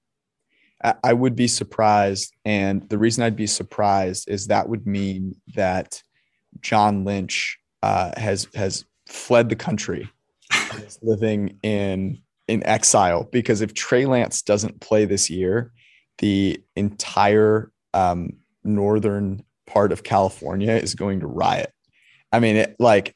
I 1.03 1.13
would 1.13 1.35
be 1.35 1.47
surprised. 1.47 2.35
And 2.45 2.87
the 2.87 2.99
reason 2.99 3.23
I'd 3.23 3.35
be 3.35 3.47
surprised 3.47 4.29
is 4.29 4.47
that 4.47 4.69
would 4.69 4.85
mean 4.85 5.35
that 5.55 6.03
John 6.61 7.03
Lynch 7.03 7.57
uh, 7.81 8.11
has 8.15 8.47
has 8.53 8.85
fled 9.07 9.49
the 9.49 9.55
country, 9.55 10.07
is 10.75 10.99
living 11.01 11.57
in 11.63 12.21
in 12.47 12.63
exile. 12.63 13.27
Because 13.31 13.61
if 13.61 13.73
Trey 13.73 14.05
Lance 14.05 14.43
doesn't 14.43 14.79
play 14.79 15.05
this 15.05 15.31
year, 15.31 15.71
the 16.19 16.61
entire 16.75 17.71
um, 17.95 18.33
northern 18.67 19.43
part 19.65 19.91
of 19.91 20.03
California 20.03 20.71
is 20.71 20.95
going 20.95 21.19
to 21.21 21.27
riot. 21.27 21.71
I 22.31 22.39
mean, 22.39 22.55
it 22.55 22.75
like 22.79 23.15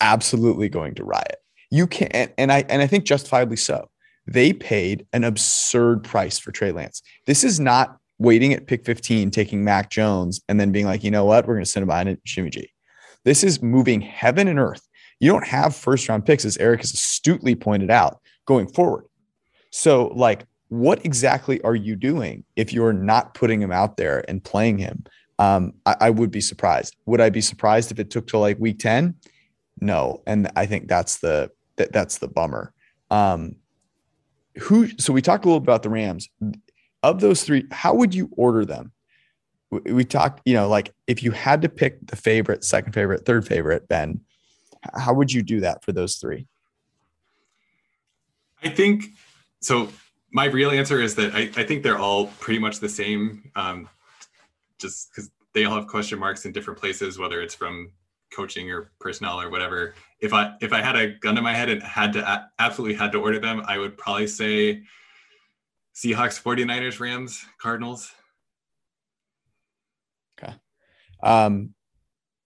absolutely 0.00 0.68
going 0.68 0.94
to 0.96 1.04
riot. 1.04 1.36
You 1.70 1.86
can't, 1.86 2.32
and 2.38 2.50
I 2.52 2.64
and 2.68 2.82
I 2.82 2.86
think 2.86 3.04
justifiably 3.04 3.56
so. 3.56 3.88
They 4.26 4.52
paid 4.52 5.06
an 5.12 5.24
absurd 5.24 6.04
price 6.04 6.38
for 6.38 6.52
Trey 6.52 6.72
Lance. 6.72 7.02
This 7.26 7.44
is 7.44 7.58
not 7.58 7.96
waiting 8.18 8.52
at 8.52 8.66
pick 8.66 8.84
15, 8.84 9.30
taking 9.30 9.64
Mac 9.64 9.90
Jones, 9.90 10.40
and 10.48 10.60
then 10.60 10.72
being 10.72 10.86
like, 10.86 11.02
you 11.02 11.10
know 11.10 11.24
what, 11.24 11.46
we're 11.46 11.54
going 11.54 11.64
to 11.64 11.70
send 11.70 11.82
him 11.82 11.88
behind 11.88 12.18
Jimmy 12.24 12.50
G. 12.50 12.70
This 13.24 13.42
is 13.42 13.62
moving 13.62 14.00
heaven 14.00 14.48
and 14.48 14.58
earth. 14.58 14.86
You 15.20 15.32
don't 15.32 15.46
have 15.46 15.74
first 15.74 16.08
round 16.08 16.26
picks, 16.26 16.44
as 16.44 16.56
Eric 16.58 16.80
has 16.80 16.92
astutely 16.92 17.54
pointed 17.54 17.90
out, 17.90 18.20
going 18.46 18.68
forward. 18.68 19.06
So, 19.70 20.08
like, 20.08 20.44
what 20.68 21.04
exactly 21.04 21.60
are 21.62 21.74
you 21.74 21.96
doing 21.96 22.44
if 22.56 22.72
you're 22.72 22.92
not 22.92 23.34
putting 23.34 23.60
him 23.60 23.72
out 23.72 23.96
there 23.96 24.24
and 24.28 24.42
playing 24.42 24.78
him? 24.78 25.04
Um, 25.38 25.74
I, 25.86 25.96
I 26.00 26.10
would 26.10 26.30
be 26.30 26.40
surprised. 26.40 26.96
Would 27.06 27.20
I 27.20 27.30
be 27.30 27.40
surprised 27.40 27.90
if 27.90 27.98
it 27.98 28.10
took 28.10 28.26
till 28.26 28.40
like 28.40 28.58
week 28.58 28.78
10? 28.78 29.14
No. 29.80 30.22
And 30.26 30.50
I 30.56 30.66
think 30.66 30.88
that's 30.88 31.18
the 31.18 31.50
that, 31.76 31.92
that's 31.92 32.18
the 32.18 32.28
bummer. 32.28 32.72
Um, 33.10 33.56
who 34.58 34.88
so 34.98 35.12
we 35.12 35.22
talked 35.22 35.44
a 35.44 35.48
little 35.48 35.60
bit 35.60 35.66
about 35.66 35.82
the 35.82 35.90
Rams. 35.90 36.28
Of 37.02 37.20
those 37.20 37.44
three, 37.44 37.64
how 37.70 37.94
would 37.94 38.12
you 38.12 38.28
order 38.36 38.64
them? 38.64 38.92
We, 39.70 39.92
we 39.92 40.04
talked, 40.04 40.42
you 40.44 40.54
know, 40.54 40.68
like 40.68 40.92
if 41.06 41.22
you 41.22 41.30
had 41.30 41.62
to 41.62 41.68
pick 41.68 42.04
the 42.06 42.16
favorite, 42.16 42.64
second 42.64 42.92
favorite, 42.92 43.24
third 43.24 43.46
favorite, 43.46 43.88
Ben, 43.88 44.20
how 44.96 45.14
would 45.14 45.32
you 45.32 45.42
do 45.42 45.60
that 45.60 45.84
for 45.84 45.92
those 45.92 46.16
three? 46.16 46.46
I 48.62 48.68
think 48.70 49.04
so. 49.60 49.88
My 50.30 50.44
real 50.44 50.70
answer 50.70 51.00
is 51.00 51.14
that 51.14 51.34
I, 51.34 51.50
I 51.56 51.64
think 51.64 51.82
they're 51.82 51.98
all 51.98 52.26
pretty 52.38 52.60
much 52.60 52.80
the 52.80 52.88
same, 52.88 53.50
um, 53.56 53.88
just 54.78 55.10
because 55.10 55.30
they 55.54 55.64
all 55.64 55.74
have 55.76 55.86
question 55.86 56.18
marks 56.18 56.44
in 56.44 56.52
different 56.52 56.78
places, 56.78 57.18
whether 57.18 57.40
it's 57.40 57.54
from 57.54 57.92
coaching 58.30 58.70
or 58.70 58.90
personnel 59.00 59.40
or 59.40 59.50
whatever. 59.50 59.94
If 60.20 60.32
i 60.32 60.54
if 60.60 60.72
i 60.72 60.80
had 60.80 60.96
a 60.96 61.14
gun 61.14 61.34
to 61.36 61.42
my 61.42 61.54
head 61.54 61.68
and 61.68 61.82
had 61.82 62.12
to 62.14 62.48
absolutely 62.58 62.96
had 62.96 63.12
to 63.12 63.18
order 63.18 63.38
them 63.38 63.62
i 63.66 63.78
would 63.78 63.96
probably 63.96 64.26
say 64.26 64.82
seahawks 65.94 66.40
49ers 66.42 67.00
rams 67.00 67.44
cardinals. 67.58 68.12
Okay. 70.38 70.54
Um 71.22 71.74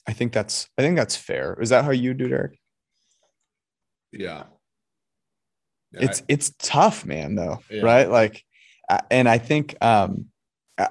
i 0.06 0.12
think 0.12 0.32
that's 0.32 0.68
i 0.78 0.82
think 0.82 0.96
that's 0.96 1.16
fair. 1.16 1.58
Is 1.60 1.70
that 1.70 1.84
how 1.84 1.90
you 1.90 2.14
do 2.14 2.28
derek? 2.28 2.58
Yeah, 4.12 4.44
yeah 4.44 4.44
it's 5.94 6.20
I, 6.20 6.24
it's 6.28 6.52
tough 6.58 7.04
man 7.04 7.34
though 7.34 7.60
yeah. 7.70 7.82
right 7.82 8.10
like 8.10 8.44
and 9.10 9.28
i 9.28 9.38
think 9.38 9.76
um 9.80 10.26
I, 10.78 10.88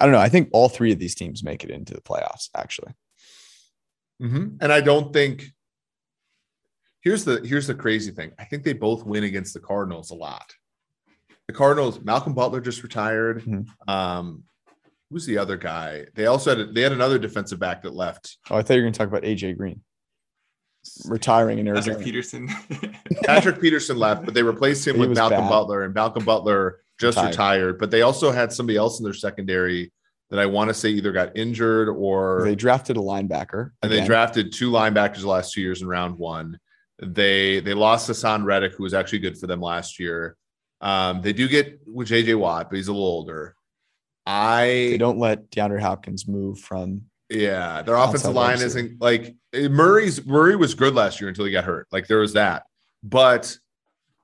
I 0.00 0.04
don't 0.04 0.12
know 0.12 0.20
i 0.20 0.28
think 0.28 0.50
all 0.52 0.68
three 0.68 0.92
of 0.92 0.98
these 0.98 1.14
teams 1.14 1.42
make 1.42 1.64
it 1.64 1.70
into 1.70 1.94
the 1.94 2.00
playoffs 2.00 2.48
actually 2.56 2.94
Mm-hmm. 4.20 4.56
And 4.60 4.72
I 4.72 4.80
don't 4.80 5.12
think 5.12 5.46
here's 7.00 7.24
the 7.24 7.40
here's 7.44 7.66
the 7.66 7.74
crazy 7.74 8.10
thing. 8.10 8.32
I 8.38 8.44
think 8.44 8.64
they 8.64 8.72
both 8.72 9.04
win 9.04 9.24
against 9.24 9.54
the 9.54 9.60
Cardinals 9.60 10.10
a 10.10 10.14
lot. 10.14 10.54
The 11.46 11.54
Cardinals, 11.54 12.00
Malcolm 12.00 12.34
Butler 12.34 12.60
just 12.60 12.82
retired. 12.82 13.42
Mm-hmm. 13.42 13.90
Um, 13.90 14.44
who's 15.10 15.26
the 15.26 15.38
other 15.38 15.56
guy? 15.56 16.06
They 16.14 16.26
also 16.26 16.56
had 16.56 16.74
they 16.74 16.82
had 16.82 16.92
another 16.92 17.18
defensive 17.18 17.58
back 17.58 17.82
that 17.82 17.94
left. 17.94 18.36
Oh, 18.50 18.56
I 18.56 18.62
thought 18.62 18.74
you 18.74 18.80
were 18.80 18.84
going 18.84 18.92
to 18.92 18.98
talk 18.98 19.08
about 19.08 19.22
AJ 19.22 19.56
Green 19.56 19.80
retiring 21.06 21.58
in 21.58 21.68
Arizona. 21.68 21.96
Patrick 21.96 22.04
Peterson. 22.04 22.48
Patrick 23.24 23.60
Peterson 23.60 23.96
left, 23.96 24.24
but 24.24 24.34
they 24.34 24.42
replaced 24.42 24.86
him 24.86 24.96
he 24.96 25.00
with 25.00 25.16
Malcolm 25.16 25.40
bad. 25.40 25.48
Butler, 25.48 25.82
and 25.82 25.94
Malcolm 25.94 26.24
Butler 26.24 26.80
just 26.98 27.16
retired. 27.16 27.30
retired. 27.30 27.78
But 27.78 27.90
they 27.90 28.02
also 28.02 28.30
had 28.30 28.52
somebody 28.52 28.76
else 28.76 28.98
in 29.00 29.04
their 29.04 29.14
secondary 29.14 29.92
that 30.30 30.38
I 30.38 30.46
want 30.46 30.68
to 30.68 30.74
say 30.74 30.90
either 30.90 31.12
got 31.12 31.36
injured 31.36 31.88
or 31.88 32.42
they 32.44 32.54
drafted 32.54 32.96
a 32.96 33.00
linebacker. 33.00 33.72
And 33.82 33.92
again. 33.92 34.02
they 34.02 34.06
drafted 34.06 34.52
two 34.52 34.70
linebackers 34.70 35.20
the 35.20 35.28
last 35.28 35.52
two 35.52 35.60
years 35.60 35.82
in 35.82 35.88
round 35.88 36.18
one. 36.18 36.58
They 37.02 37.60
they 37.60 37.74
lost 37.74 38.08
Haason 38.08 38.44
Reddick, 38.44 38.74
who 38.74 38.82
was 38.82 38.94
actually 38.94 39.20
good 39.20 39.38
for 39.38 39.46
them 39.46 39.60
last 39.60 39.98
year. 39.98 40.36
Um, 40.80 41.20
they 41.20 41.32
do 41.32 41.48
get 41.48 41.80
with 41.86 42.08
JJ 42.08 42.38
Watt, 42.38 42.70
but 42.70 42.76
he's 42.76 42.88
a 42.88 42.92
little 42.92 43.06
older. 43.06 43.56
I 44.26 44.64
they 44.90 44.98
don't 44.98 45.18
let 45.18 45.50
DeAndre 45.50 45.80
Hopkins 45.80 46.28
move 46.28 46.60
from 46.60 47.06
yeah, 47.30 47.82
their 47.82 47.94
offensive 47.94 48.34
line 48.34 48.60
isn't 48.60 49.00
like 49.00 49.34
Eh, 49.52 49.68
Murray's 49.68 50.24
Murray 50.24 50.56
was 50.56 50.74
good 50.74 50.94
last 50.94 51.20
year 51.20 51.28
until 51.28 51.44
he 51.44 51.52
got 51.52 51.64
hurt. 51.64 51.88
Like 51.92 52.06
there 52.06 52.18
was 52.18 52.32
that. 52.34 52.64
But 53.02 53.56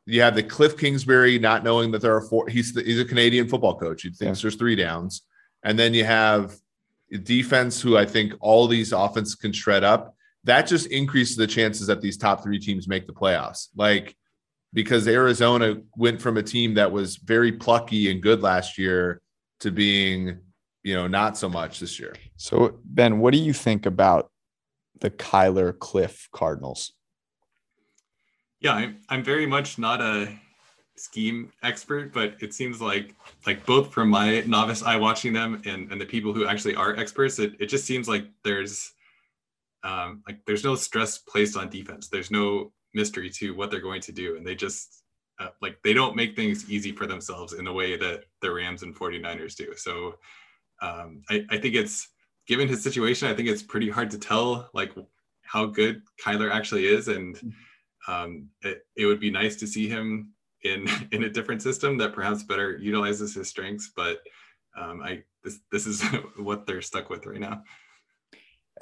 you 0.05 0.22
have 0.22 0.35
the 0.35 0.43
Kliff 0.43 0.79
Kingsbury 0.79 1.39
not 1.39 1.64
knowing 1.64 1.91
that 1.93 2.01
there 2.01 2.14
are 2.14 2.20
four. 2.20 2.49
He's 2.49 2.72
the, 2.72 2.83
he's 2.83 3.01
a 3.01 3.05
Canadian 3.05 3.49
football 3.49 3.79
coach. 3.79 4.03
He 4.03 4.11
thinks 4.11 4.41
yeah. 4.41 4.43
there's 4.43 4.57
three 4.57 4.77
downs. 4.77 5.22
And 5.64 5.79
then 5.79 5.95
you 5.95 6.05
have 6.05 6.55
defense 7.22 7.81
who 7.81 7.97
I 7.97 8.05
think 8.05 8.35
all 8.41 8.68
these 8.68 8.93
offenses 8.93 9.35
can 9.35 9.53
shred 9.53 9.83
up. 9.83 10.14
That 10.45 10.68
just 10.68 10.87
increases 10.89 11.37
the 11.37 11.47
chances 11.47 11.89
that 11.89 12.01
these 12.01 12.16
top 12.16 12.43
three 12.43 12.61
teams 12.61 12.87
make 12.87 13.07
the 13.07 13.12
playoffs. 13.12 13.68
Like 13.74 14.16
because 14.72 15.09
Arizona 15.09 15.77
went 15.97 16.20
from 16.20 16.37
a 16.37 16.43
team 16.43 16.74
that 16.74 16.93
was 16.93 17.16
very 17.16 17.51
plucky 17.51 18.11
and 18.11 18.22
good 18.22 18.43
last 18.43 18.79
year 18.79 19.20
to 19.61 19.70
being, 19.70 20.39
you 20.83 20.95
know, 20.95 21.07
not 21.07 21.37
so 21.37 21.49
much 21.49 21.81
this 21.81 21.99
year. 21.99 22.14
So 22.37 22.79
Ben, 22.85 23.18
what 23.18 23.33
do 23.33 23.39
you 23.39 23.53
think 23.53 23.87
about 23.87 24.31
the 25.01 25.11
Kyler 25.11 25.72
Kliff 25.72 26.30
Cardinals? 26.32 26.92
Yeah, 28.61 28.72
I'm 28.72 28.99
I'm 29.09 29.22
very 29.22 29.47
much 29.47 29.78
not 29.78 30.01
a 30.01 30.28
scheme 30.97 31.53
expert, 31.62 32.12
but 32.12 32.34
it 32.40 32.55
seems 32.55 32.80
like 32.80 33.14
like 33.47 33.64
both 33.66 33.92
from 33.92 34.09
my 34.09 34.40
novice 34.47 34.82
eye 34.82 34.97
watching 34.97 35.32
them 35.32 35.62
and, 35.66 35.90
and 35.92 36.01
the 36.01 36.07
people 36.07 36.32
who 36.32 36.47
actually 36.47 36.74
are 36.74 36.97
experts, 36.97 37.38
it, 37.38 37.55
it 37.59 37.66
just 37.66 37.84
seems 37.84 38.09
like 38.09 38.26
there's 38.44 38.92
um, 39.84 40.22
like 40.26 40.38
there's 40.47 40.64
no 40.64 40.74
stress 40.74 41.18
placed 41.18 41.57
on 41.57 41.68
defense. 41.68 42.09
There's 42.09 42.30
no 42.30 42.72
mystery 42.94 43.30
to 43.30 43.55
what 43.55 43.70
they're 43.70 43.80
going 43.80 44.01
to 44.01 44.12
do. 44.12 44.36
And 44.36 44.47
they 44.47 44.55
just 44.55 45.03
uh, 45.38 45.49
like 45.61 45.78
they 45.84 45.92
don't 45.92 46.16
make 46.16 46.34
things 46.34 46.68
easy 46.70 46.92
for 46.92 47.07
themselves 47.07 47.53
in 47.53 47.64
the 47.64 47.72
way 47.72 47.97
that 47.97 48.24
the 48.40 48.51
Rams 48.51 48.82
and 48.82 48.97
49ers 48.97 49.55
do. 49.55 49.74
So 49.76 50.16
um, 50.82 51.22
I, 51.30 51.44
I 51.51 51.59
think 51.59 51.74
it's 51.74 52.09
given 52.47 52.68
his 52.68 52.82
situation, 52.82 53.28
I 53.28 53.34
think 53.34 53.49
it's 53.49 53.62
pretty 53.62 53.90
hard 53.90 54.11
to 54.12 54.18
tell 54.18 54.70
like 54.72 54.92
how 55.42 55.66
good 55.66 56.03
Kyler 56.22 56.51
actually 56.51 56.86
is. 56.86 57.09
And 57.09 57.55
um, 58.09 58.49
it, 58.62 58.86
it 58.97 59.07
would 59.07 59.20
be 59.20 59.30
nice 59.30 59.57
to 59.57 59.66
see 59.66 59.88
him 59.88 60.32
in 60.62 60.86
in 61.12 61.24
a 61.24 61.30
different 61.30 61.62
system 61.62 61.99
that 61.99 62.12
perhaps 62.12 62.42
better 62.42 62.76
utilizes 62.76 63.34
his 63.34 63.49
strengths. 63.49 63.92
But 63.94 64.20
um, 64.76 65.03
I 65.03 65.22
this 65.44 65.61
this 65.72 65.86
is 65.86 66.03
what 66.36 66.66
they're 66.66 66.82
stuck 66.82 67.11
with 67.11 67.26
right 67.26 67.40
now. 67.40 67.62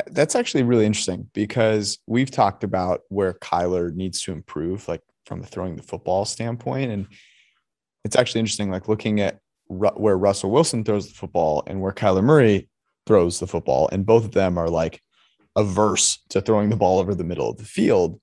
That's 0.08 0.34
actually 0.34 0.64
really 0.64 0.86
interesting 0.86 1.30
because 1.34 1.98
we've 2.08 2.30
talked 2.30 2.64
about 2.64 3.02
where 3.10 3.34
Kyler 3.34 3.94
needs 3.94 4.22
to 4.22 4.32
improve, 4.32 4.88
like 4.88 5.02
from 5.24 5.40
the 5.40 5.46
throwing 5.46 5.76
the 5.76 5.84
football 5.84 6.24
standpoint, 6.24 6.90
and 6.90 7.06
it's 8.04 8.16
actually 8.16 8.40
interesting, 8.40 8.70
like 8.70 8.88
looking 8.88 9.20
at 9.20 9.38
where 9.68 10.18
Russell 10.18 10.50
Wilson 10.50 10.84
throws 10.84 11.08
the 11.08 11.14
football 11.14 11.62
and 11.66 11.80
where 11.80 11.92
Kyler 11.92 12.24
Murray 12.24 12.68
throws 13.06 13.40
the 13.40 13.46
football, 13.46 13.88
and 13.92 14.06
both 14.06 14.24
of 14.24 14.32
them 14.32 14.58
are 14.58 14.68
like 14.68 15.02
averse 15.56 16.18
to 16.30 16.40
throwing 16.40 16.70
the 16.70 16.76
ball 16.76 16.98
over 16.98 17.14
the 17.14 17.24
middle 17.24 17.50
of 17.50 17.58
the 17.58 17.64
field. 17.64 18.20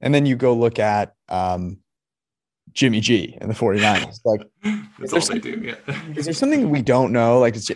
And 0.00 0.14
then 0.14 0.26
you 0.26 0.36
go 0.36 0.54
look 0.54 0.78
at 0.78 1.14
um, 1.28 1.78
Jimmy 2.72 3.00
G 3.00 3.38
and 3.40 3.50
the 3.50 3.54
49ers. 3.54 4.20
Like, 4.24 4.42
all 5.12 5.20
they 5.20 5.38
do. 5.38 5.74
Yeah. 5.86 6.02
is 6.16 6.26
there 6.26 6.34
something 6.34 6.68
we 6.70 6.82
don't 6.82 7.12
know? 7.12 7.38
Like, 7.38 7.56
it's 7.56 7.70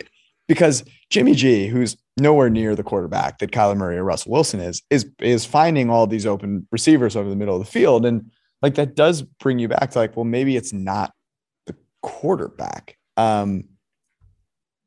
because 0.47 0.83
Jimmy 1.09 1.33
G, 1.33 1.67
who's 1.67 1.95
nowhere 2.17 2.49
near 2.49 2.75
the 2.75 2.83
quarterback 2.83 3.39
that 3.39 3.51
Kyler 3.51 3.77
Murray 3.77 3.97
or 3.97 4.03
Russell 4.03 4.31
Wilson 4.31 4.59
is, 4.59 4.81
is 4.89 5.09
is 5.19 5.45
finding 5.45 5.89
all 5.89 6.07
these 6.07 6.25
open 6.25 6.67
receivers 6.71 7.15
over 7.15 7.29
the 7.29 7.35
middle 7.35 7.55
of 7.55 7.63
the 7.63 7.71
field, 7.71 8.05
and 8.05 8.29
like 8.61 8.75
that 8.75 8.95
does 8.95 9.21
bring 9.21 9.59
you 9.59 9.67
back 9.67 9.91
to 9.91 9.99
like, 9.99 10.17
well, 10.17 10.25
maybe 10.25 10.57
it's 10.57 10.73
not 10.73 11.13
the 11.67 11.75
quarterback. 12.01 12.97
Um, 13.15 13.65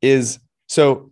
is 0.01 0.39
so. 0.67 1.11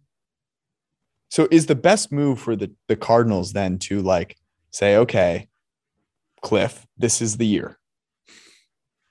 So 1.32 1.48
is 1.50 1.66
the 1.66 1.76
best 1.76 2.12
move 2.12 2.40
for 2.40 2.58
the 2.58 2.72
the 2.90 2.98
Cardinals 2.98 3.54
then 3.54 3.80
to 3.80 4.02
like 4.02 4.36
say, 4.72 4.98
okay, 4.98 5.48
Kliff, 6.44 6.84
this 6.98 7.22
is 7.22 7.38
the 7.38 7.48
year. 7.48 7.80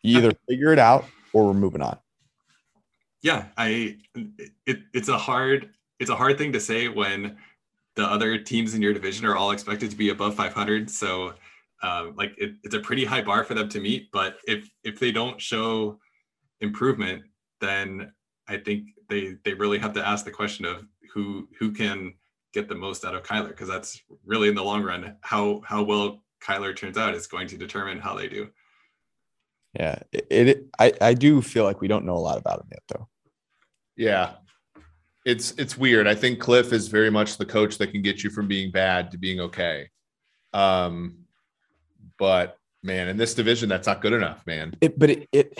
You 0.02 0.18
either 0.18 0.32
figure 0.48 0.72
it 0.72 0.78
out 0.78 1.06
or 1.32 1.46
we're 1.46 1.54
moving 1.54 1.80
on. 1.80 1.98
Yeah, 3.22 3.46
I 3.56 3.96
it, 4.66 4.80
it's 4.92 5.08
a 5.08 5.16
hard 5.16 5.70
it's 5.98 6.10
a 6.10 6.16
hard 6.16 6.36
thing 6.36 6.52
to 6.52 6.60
say 6.60 6.88
when 6.88 7.38
the 7.96 8.04
other 8.04 8.38
teams 8.38 8.74
in 8.74 8.82
your 8.82 8.92
division 8.92 9.24
are 9.24 9.36
all 9.36 9.50
expected 9.50 9.90
to 9.90 9.96
be 9.96 10.10
above 10.10 10.34
500. 10.34 10.90
So 10.90 11.34
um, 11.82 12.14
like 12.16 12.34
it, 12.36 12.54
it's 12.62 12.74
a 12.74 12.80
pretty 12.80 13.04
high 13.04 13.22
bar 13.22 13.44
for 13.44 13.54
them 13.54 13.68
to 13.70 13.80
meet. 13.80 14.10
But 14.12 14.36
if 14.46 14.70
if 14.84 14.98
they 14.98 15.10
don't 15.10 15.40
show 15.40 15.98
improvement, 16.60 17.22
then 17.62 18.12
I 18.46 18.58
think 18.58 18.88
they 19.08 19.36
they 19.44 19.54
really 19.54 19.78
have 19.78 19.94
to 19.94 20.06
ask 20.06 20.26
the 20.26 20.30
question 20.30 20.66
of 20.66 20.84
who 21.12 21.48
who 21.58 21.72
can 21.72 22.14
get 22.52 22.68
the 22.68 22.74
most 22.74 23.04
out 23.04 23.14
of 23.14 23.22
Kyler 23.22 23.48
because 23.48 23.68
that's 23.68 24.00
really 24.24 24.48
in 24.48 24.54
the 24.54 24.64
long 24.64 24.82
run 24.82 25.16
how 25.20 25.62
how 25.64 25.82
well 25.82 26.22
Kyler 26.42 26.74
turns 26.74 26.96
out 26.96 27.14
is 27.14 27.26
going 27.26 27.46
to 27.48 27.56
determine 27.56 27.98
how 27.98 28.14
they 28.14 28.28
do. 28.28 28.48
Yeah, 29.78 29.98
it, 30.12 30.26
it 30.30 30.66
I 30.78 30.92
I 31.00 31.14
do 31.14 31.42
feel 31.42 31.64
like 31.64 31.80
we 31.80 31.88
don't 31.88 32.04
know 32.04 32.16
a 32.16 32.18
lot 32.18 32.38
about 32.38 32.60
him 32.60 32.68
yet 32.70 32.82
though. 32.88 33.08
Yeah. 33.96 34.32
It's 35.26 35.52
it's 35.58 35.76
weird. 35.76 36.08
I 36.08 36.14
think 36.14 36.40
Kliff 36.40 36.72
is 36.72 36.88
very 36.88 37.10
much 37.10 37.36
the 37.36 37.44
coach 37.44 37.76
that 37.78 37.88
can 37.88 38.02
get 38.02 38.24
you 38.24 38.30
from 38.30 38.48
being 38.48 38.70
bad 38.70 39.10
to 39.10 39.18
being 39.18 39.40
okay. 39.40 39.88
Um 40.52 41.18
but 42.18 42.56
man, 42.82 43.08
in 43.08 43.16
this 43.16 43.34
division 43.34 43.68
that's 43.68 43.86
not 43.86 44.00
good 44.00 44.12
enough, 44.12 44.44
man. 44.46 44.74
It, 44.80 44.98
but 44.98 45.10
it, 45.10 45.28
it 45.32 45.58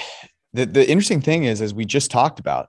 the, 0.52 0.66
the 0.66 0.90
interesting 0.90 1.20
thing 1.20 1.44
is 1.44 1.60
as 1.60 1.74
we 1.74 1.84
just 1.84 2.10
talked 2.10 2.40
about, 2.40 2.68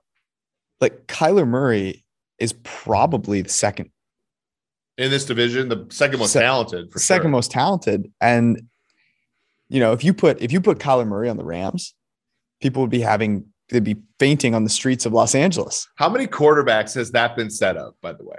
like 0.80 1.06
Kyler 1.06 1.48
Murray 1.48 2.01
is 2.42 2.52
probably 2.64 3.40
the 3.40 3.48
second 3.48 3.88
In 4.98 5.10
this 5.10 5.24
division, 5.24 5.68
the 5.68 5.86
second 5.90 6.18
most 6.18 6.32
Se- 6.32 6.40
talented 6.40 6.92
for 6.92 6.98
second 6.98 7.24
sure. 7.26 7.30
most 7.30 7.50
talented. 7.50 8.10
And 8.20 8.68
you 9.68 9.80
know, 9.80 9.92
if 9.92 10.04
you 10.04 10.12
put 10.12 10.42
if 10.42 10.52
you 10.52 10.60
put 10.60 10.78
Kyler 10.78 11.06
Murray 11.06 11.30
on 11.30 11.36
the 11.38 11.44
Rams, 11.44 11.94
people 12.60 12.82
would 12.82 12.90
be 12.90 13.00
having 13.00 13.46
they'd 13.70 13.84
be 13.84 13.96
fainting 14.18 14.54
on 14.54 14.64
the 14.64 14.70
streets 14.70 15.06
of 15.06 15.12
Los 15.14 15.34
Angeles. 15.34 15.88
How 15.96 16.10
many 16.10 16.26
quarterbacks 16.26 16.94
has 16.94 17.12
that 17.12 17.36
been 17.36 17.48
set 17.48 17.78
up, 17.78 17.94
by 18.02 18.12
the 18.12 18.24
way? 18.24 18.36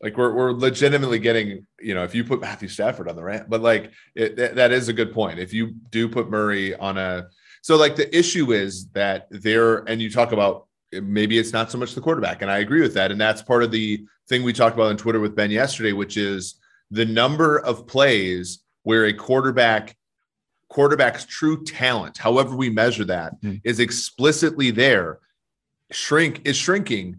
Like 0.00 0.16
we're 0.16 0.32
we're 0.32 0.52
legitimately 0.52 1.18
getting, 1.18 1.66
you 1.80 1.92
know, 1.94 2.04
if 2.04 2.14
you 2.14 2.22
put 2.22 2.40
Matthew 2.40 2.68
Stafford 2.68 3.08
on 3.08 3.16
the 3.16 3.24
ramp, 3.24 3.46
but 3.48 3.62
like 3.62 3.90
it, 4.14 4.36
that, 4.36 4.54
that 4.54 4.70
is 4.70 4.88
a 4.88 4.92
good 4.92 5.12
point. 5.12 5.40
If 5.40 5.52
you 5.52 5.72
do 5.90 6.08
put 6.08 6.30
Murray 6.30 6.76
on 6.76 6.98
a, 6.98 7.26
so 7.62 7.74
like 7.76 7.96
the 7.96 8.16
issue 8.16 8.52
is 8.52 8.86
that 8.90 9.26
there, 9.30 9.78
and 9.88 10.00
you 10.00 10.08
talk 10.08 10.30
about 10.30 10.67
maybe 10.92 11.38
it's 11.38 11.52
not 11.52 11.70
so 11.70 11.78
much 11.78 11.94
the 11.94 12.00
quarterback, 12.00 12.42
and 12.42 12.50
I 12.50 12.58
agree 12.58 12.80
with 12.80 12.94
that, 12.94 13.10
and 13.12 13.20
that's 13.20 13.42
part 13.42 13.62
of 13.62 13.70
the 13.70 14.04
thing 14.28 14.42
we 14.42 14.52
talked 14.52 14.74
about 14.74 14.88
on 14.88 14.96
Twitter 14.96 15.20
with 15.20 15.34
Ben 15.36 15.50
yesterday, 15.50 15.92
which 15.92 16.16
is 16.16 16.56
the 16.90 17.04
number 17.04 17.58
of 17.58 17.86
plays 17.86 18.60
where 18.82 19.06
a 19.06 19.12
quarterback 19.12 19.96
quarterback's 20.70 21.24
true 21.24 21.64
talent, 21.64 22.18
however 22.18 22.54
we 22.54 22.68
measure 22.68 23.04
that, 23.04 23.40
Mhm. 23.42 23.60
is 23.64 23.80
explicitly 23.80 24.70
there, 24.70 25.18
shrink 25.90 26.42
is 26.46 26.56
shrinking 26.56 27.16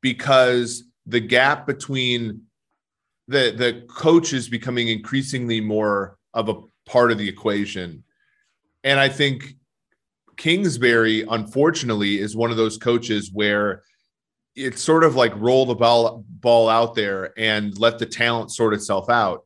because 0.00 0.82
the 1.06 1.20
gap 1.20 1.64
between 1.66 2.42
the 3.28 3.54
the 3.56 3.84
coach 3.88 4.32
is 4.32 4.48
becoming 4.48 4.88
increasingly 4.88 5.60
more 5.60 6.18
of 6.34 6.48
a 6.48 6.54
part 6.84 7.12
of 7.12 7.18
the 7.18 7.28
equation. 7.28 8.02
And 8.82 8.98
I 8.98 9.08
think 9.08 9.54
Kingsbury, 10.36 11.24
unfortunately, 11.28 12.18
is 12.18 12.34
one 12.36 12.50
of 12.50 12.56
those 12.56 12.78
coaches 12.78 13.30
where 13.32 13.82
it's 14.54 14.82
sort 14.82 15.04
of 15.04 15.14
like 15.14 15.32
roll 15.36 15.64
the 15.66 15.74
ball 15.74 16.24
ball 16.28 16.68
out 16.68 16.94
there 16.94 17.32
and 17.38 17.76
let 17.78 17.98
the 17.98 18.06
talent 18.06 18.50
sort 18.52 18.74
itself 18.74 19.08
out. 19.08 19.44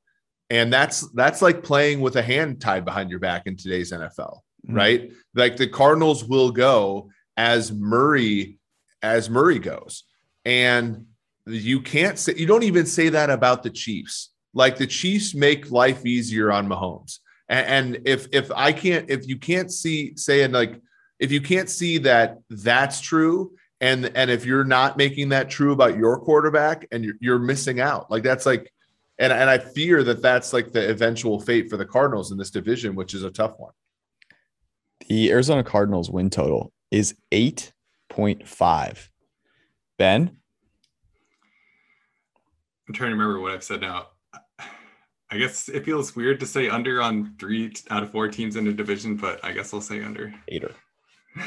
And 0.51 0.73
that's 0.73 1.09
that's 1.13 1.43
like 1.43 1.63
playing 1.63 2.01
with 2.01 2.17
a 2.17 2.23
hand 2.23 2.61
tied 2.61 2.85
behind 2.85 3.11
your 3.11 3.19
back 3.21 3.47
in 3.47 3.57
today's 3.57 3.93
NFL, 3.93 4.41
Mhm. 4.69 4.77
right? 4.77 5.13
Like 5.35 5.57
the 5.57 5.69
Cardinals 5.69 6.25
will 6.25 6.51
go 6.51 7.11
as 7.37 7.73
Murray 7.73 8.59
as 9.03 9.29
Murray 9.31 9.59
goes. 9.59 10.05
And 10.45 11.07
you 11.47 11.81
can't 11.81 12.19
say 12.19 12.35
you 12.37 12.47
don't 12.47 12.63
even 12.65 12.87
say 12.87 13.09
that 13.11 13.31
about 13.31 13.63
the 13.63 13.71
Chiefs. 13.71 14.31
Like 14.55 14.77
the 14.79 14.87
Chiefs 14.87 15.35
make 15.35 15.71
life 15.71 16.05
easier 16.07 16.51
on 16.51 16.67
Mahomes. 16.69 17.19
And, 17.49 17.95
and 17.95 18.09
if 18.09 18.29
if 18.33 18.51
I 18.55 18.73
can't 18.73 19.09
if 19.11 19.27
you 19.29 19.39
can't 19.39 19.73
see 19.73 20.17
saying 20.17 20.53
like 20.53 20.81
if 21.19 21.31
you 21.33 21.41
can't 21.41 21.71
see 21.71 21.99
that 21.99 22.39
that's 22.51 23.01
true 23.01 23.53
and 23.81 24.11
and 24.15 24.31
if 24.31 24.45
you're 24.45 24.65
not 24.65 24.97
making 24.97 25.31
that 25.31 25.49
true 25.51 25.73
about 25.73 25.97
your 25.97 26.19
quarterback 26.19 26.87
and 26.91 27.05
you're, 27.05 27.15
you're 27.21 27.39
missing 27.39 27.81
out 27.81 28.11
like 28.11 28.23
that's 28.23 28.47
like 28.47 28.73
and 29.19 29.33
and 29.33 29.49
I 29.49 29.59
fear 29.59 30.03
that 30.05 30.23
that's 30.23 30.53
like 30.53 30.73
the 30.73 30.91
eventual 30.91 31.41
fate 31.41 31.71
for 31.71 31.77
the 31.77 31.87
Cardinals 31.87 32.33
in 32.33 32.39
this 32.39 32.51
division 32.51 32.95
which 32.95 33.15
is 33.15 33.23
a 33.23 33.31
tough 33.31 33.55
one. 33.59 33.73
The 35.09 35.31
Arizona 35.31 35.63
Cardinals 35.63 36.11
win 36.11 36.31
total 36.31 36.73
is 36.91 37.15
8.5. 37.31 39.09
Ben, 39.99 40.37
I'm 42.89 42.95
trying 42.95 43.11
to 43.11 43.17
remember 43.17 43.41
what 43.41 43.53
I've 43.53 43.65
said 43.65 43.81
now. 43.81 44.09
I 45.31 45.39
guess 45.39 45.69
it 45.69 45.85
feels 45.85 46.15
weird 46.15 46.39
to 46.41 46.47
say 46.47 46.69
under 46.69 47.03
on 47.03 47.35
three 47.39 47.73
out 47.91 48.03
of 48.03 48.13
four 48.13 48.29
teams 48.29 48.57
in 48.57 48.67
a 48.69 48.73
division, 48.73 49.17
but 49.17 49.45
I 49.45 49.53
guess 49.53 49.75
I'll 49.75 49.81
say 49.81 50.03
under. 50.03 50.33
hater. 50.49 50.73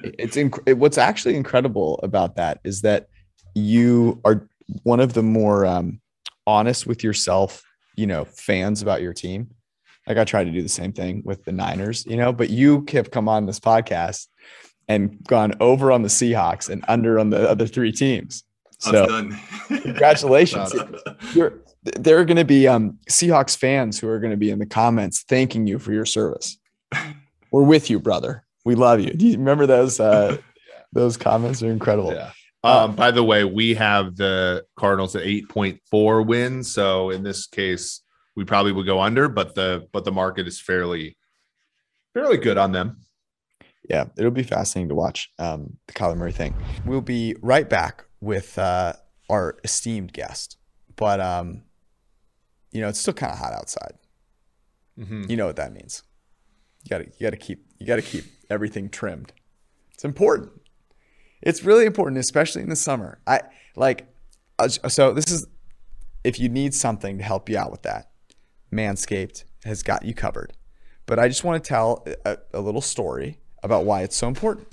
It's 0.00 0.36
inc- 0.36 0.62
it, 0.66 0.78
what's 0.78 0.96
actually 0.96 1.36
incredible 1.36 2.00
about 2.02 2.36
that 2.36 2.60
is 2.64 2.80
that 2.82 3.08
you 3.54 4.18
are 4.24 4.48
one 4.82 5.00
of 5.00 5.12
the 5.12 5.22
more 5.22 5.66
um, 5.66 6.00
honest 6.46 6.86
with 6.86 7.04
yourself, 7.04 7.62
you 7.96 8.06
know, 8.06 8.24
fans 8.24 8.80
about 8.80 9.02
your 9.02 9.12
team. 9.12 9.50
Like 10.06 10.16
I 10.16 10.24
try 10.24 10.44
to 10.44 10.50
do 10.50 10.62
the 10.62 10.68
same 10.68 10.92
thing 10.92 11.22
with 11.24 11.44
the 11.44 11.52
Niners, 11.52 12.06
you 12.06 12.16
know, 12.16 12.32
but 12.32 12.48
you 12.48 12.86
have 12.92 13.10
come 13.10 13.28
on 13.28 13.44
this 13.44 13.60
podcast 13.60 14.28
and 14.88 15.22
gone 15.24 15.52
over 15.60 15.92
on 15.92 16.02
the 16.02 16.08
Seahawks 16.08 16.70
and 16.70 16.84
under 16.88 17.18
on 17.18 17.30
the 17.30 17.48
other 17.50 17.66
three 17.66 17.92
teams. 17.92 18.44
So 18.78 19.30
congratulations. 19.68 20.74
You're, 21.34 21.60
there 21.96 22.18
are 22.18 22.24
going 22.24 22.36
to 22.36 22.44
be 22.44 22.66
um, 22.66 22.98
Seahawks 23.08 23.56
fans 23.56 23.98
who 23.98 24.08
are 24.08 24.18
going 24.18 24.32
to 24.32 24.36
be 24.36 24.50
in 24.50 24.58
the 24.58 24.66
comments 24.66 25.24
thanking 25.28 25.66
you 25.66 25.78
for 25.78 25.92
your 25.92 26.06
service. 26.06 26.58
We're 27.52 27.62
with 27.62 27.90
you, 27.90 28.00
brother. 28.00 28.44
We 28.64 28.74
love 28.74 29.00
you. 29.00 29.10
Do 29.12 29.26
you 29.26 29.38
remember 29.38 29.66
those? 29.66 30.00
Uh, 30.00 30.38
those 30.92 31.16
comments 31.16 31.62
are 31.62 31.70
incredible. 31.70 32.12
Yeah. 32.12 32.32
Um, 32.64 32.96
by 32.96 33.12
the 33.12 33.22
way, 33.22 33.44
we 33.44 33.74
have 33.74 34.16
the 34.16 34.64
Cardinals 34.76 35.14
at 35.14 35.22
8.4 35.22 36.26
wins. 36.26 36.72
So 36.72 37.10
in 37.10 37.22
this 37.22 37.46
case, 37.46 38.02
we 38.34 38.44
probably 38.44 38.72
would 38.72 38.86
go 38.86 39.00
under, 39.00 39.28
but 39.28 39.54
the 39.54 39.86
but 39.92 40.04
the 40.04 40.12
market 40.12 40.48
is 40.48 40.60
fairly 40.60 41.16
fairly 42.12 42.38
good 42.38 42.58
on 42.58 42.72
them. 42.72 42.98
yeah, 43.88 44.06
it'll 44.18 44.30
be 44.30 44.42
fascinating 44.42 44.88
to 44.88 44.94
watch 44.94 45.30
um, 45.38 45.76
the 45.86 45.94
Kyler 45.94 46.16
Murray 46.16 46.32
thing. 46.32 46.54
We'll 46.84 47.00
be 47.00 47.36
right 47.40 47.68
back 47.68 48.04
with 48.20 48.58
uh, 48.58 48.94
our 49.30 49.58
esteemed 49.62 50.12
guest, 50.12 50.56
but 50.96 51.20
um, 51.20 51.62
you 52.76 52.82
know 52.82 52.88
it's 52.88 53.00
still 53.00 53.14
kind 53.14 53.32
of 53.32 53.38
hot 53.38 53.52
outside. 53.54 53.94
Mhm. 54.98 55.28
You 55.30 55.36
know 55.36 55.46
what 55.46 55.56
that 55.56 55.72
means. 55.72 56.02
You 56.84 56.90
gotta 56.90 57.04
you 57.04 57.20
gotta 57.26 57.36
keep 57.36 57.66
you 57.78 57.86
gotta 57.86 58.02
keep 58.02 58.24
everything 58.50 58.88
trimmed. 58.90 59.32
It's 59.94 60.04
important. 60.04 60.50
It's 61.42 61.62
really 61.64 61.86
important, 61.86 62.18
especially 62.18 62.62
in 62.62 62.68
the 62.68 62.76
summer. 62.76 63.18
I 63.26 63.40
like 63.76 64.06
uh, 64.58 64.68
so 64.68 65.12
this 65.12 65.30
is 65.30 65.46
if 66.24 66.38
you 66.38 66.48
need 66.48 66.74
something 66.74 67.18
to 67.18 67.24
help 67.24 67.48
you 67.48 67.56
out 67.58 67.70
with 67.70 67.82
that, 67.82 68.10
Manscaped 68.72 69.44
has 69.64 69.82
got 69.82 70.04
you 70.04 70.14
covered. 70.14 70.52
But 71.06 71.18
I 71.18 71.28
just 71.28 71.44
want 71.44 71.62
to 71.62 71.68
tell 71.68 72.04
a, 72.24 72.36
a 72.52 72.60
little 72.60 72.80
story 72.80 73.38
about 73.62 73.84
why 73.84 74.02
it's 74.02 74.16
so 74.16 74.26
important. 74.28 74.66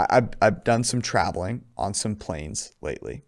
I- 0.00 0.06
I've, 0.10 0.28
I've 0.42 0.64
done 0.64 0.84
some 0.84 1.00
traveling 1.02 1.64
on 1.76 1.94
some 1.94 2.14
planes 2.16 2.72
lately. 2.80 3.22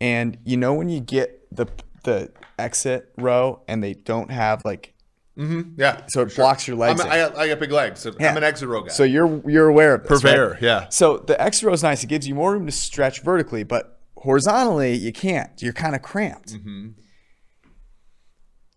And 0.00 0.36
you 0.44 0.56
know 0.56 0.74
when 0.74 0.88
you 0.88 1.00
get 1.00 1.46
the 1.54 1.66
the 2.06 2.32
exit 2.58 3.12
row 3.18 3.60
and 3.68 3.84
they 3.84 3.92
don't 3.92 4.30
have 4.30 4.64
like 4.64 4.94
Mm-hmm. 5.38 5.78
Yeah. 5.78 6.06
so 6.06 6.22
it 6.22 6.34
blocks 6.34 6.66
your 6.66 6.78
legs. 6.78 6.98
I, 6.98 7.18
got, 7.18 7.36
I 7.36 7.46
got 7.48 7.60
big 7.60 7.70
legs. 7.70 8.00
So 8.00 8.10
Yeah. 8.18 8.30
I'm 8.30 8.38
an 8.38 8.42
exit 8.42 8.70
row 8.70 8.80
guy. 8.80 8.88
So 8.88 9.04
you're 9.04 9.42
you're 9.46 9.68
aware 9.68 9.94
of 9.94 10.04
this, 10.04 10.24
right? 10.24 10.34
Purveyor, 10.34 10.58
yeah. 10.62 10.88
So 10.88 11.18
the 11.18 11.38
exit 11.38 11.64
row 11.64 11.74
is 11.74 11.82
nice. 11.82 12.02
It 12.02 12.06
gives 12.06 12.26
you 12.26 12.34
more 12.34 12.52
room 12.54 12.64
to 12.64 12.72
stretch 12.72 13.20
vertically, 13.20 13.62
but 13.62 14.00
horizontally 14.16 14.94
you 14.94 15.12
can't. 15.12 15.50
You're 15.62 15.74
kind 15.74 15.94
of 15.94 16.00
cramped. 16.00 16.54
Mm-hmm. 16.54 16.88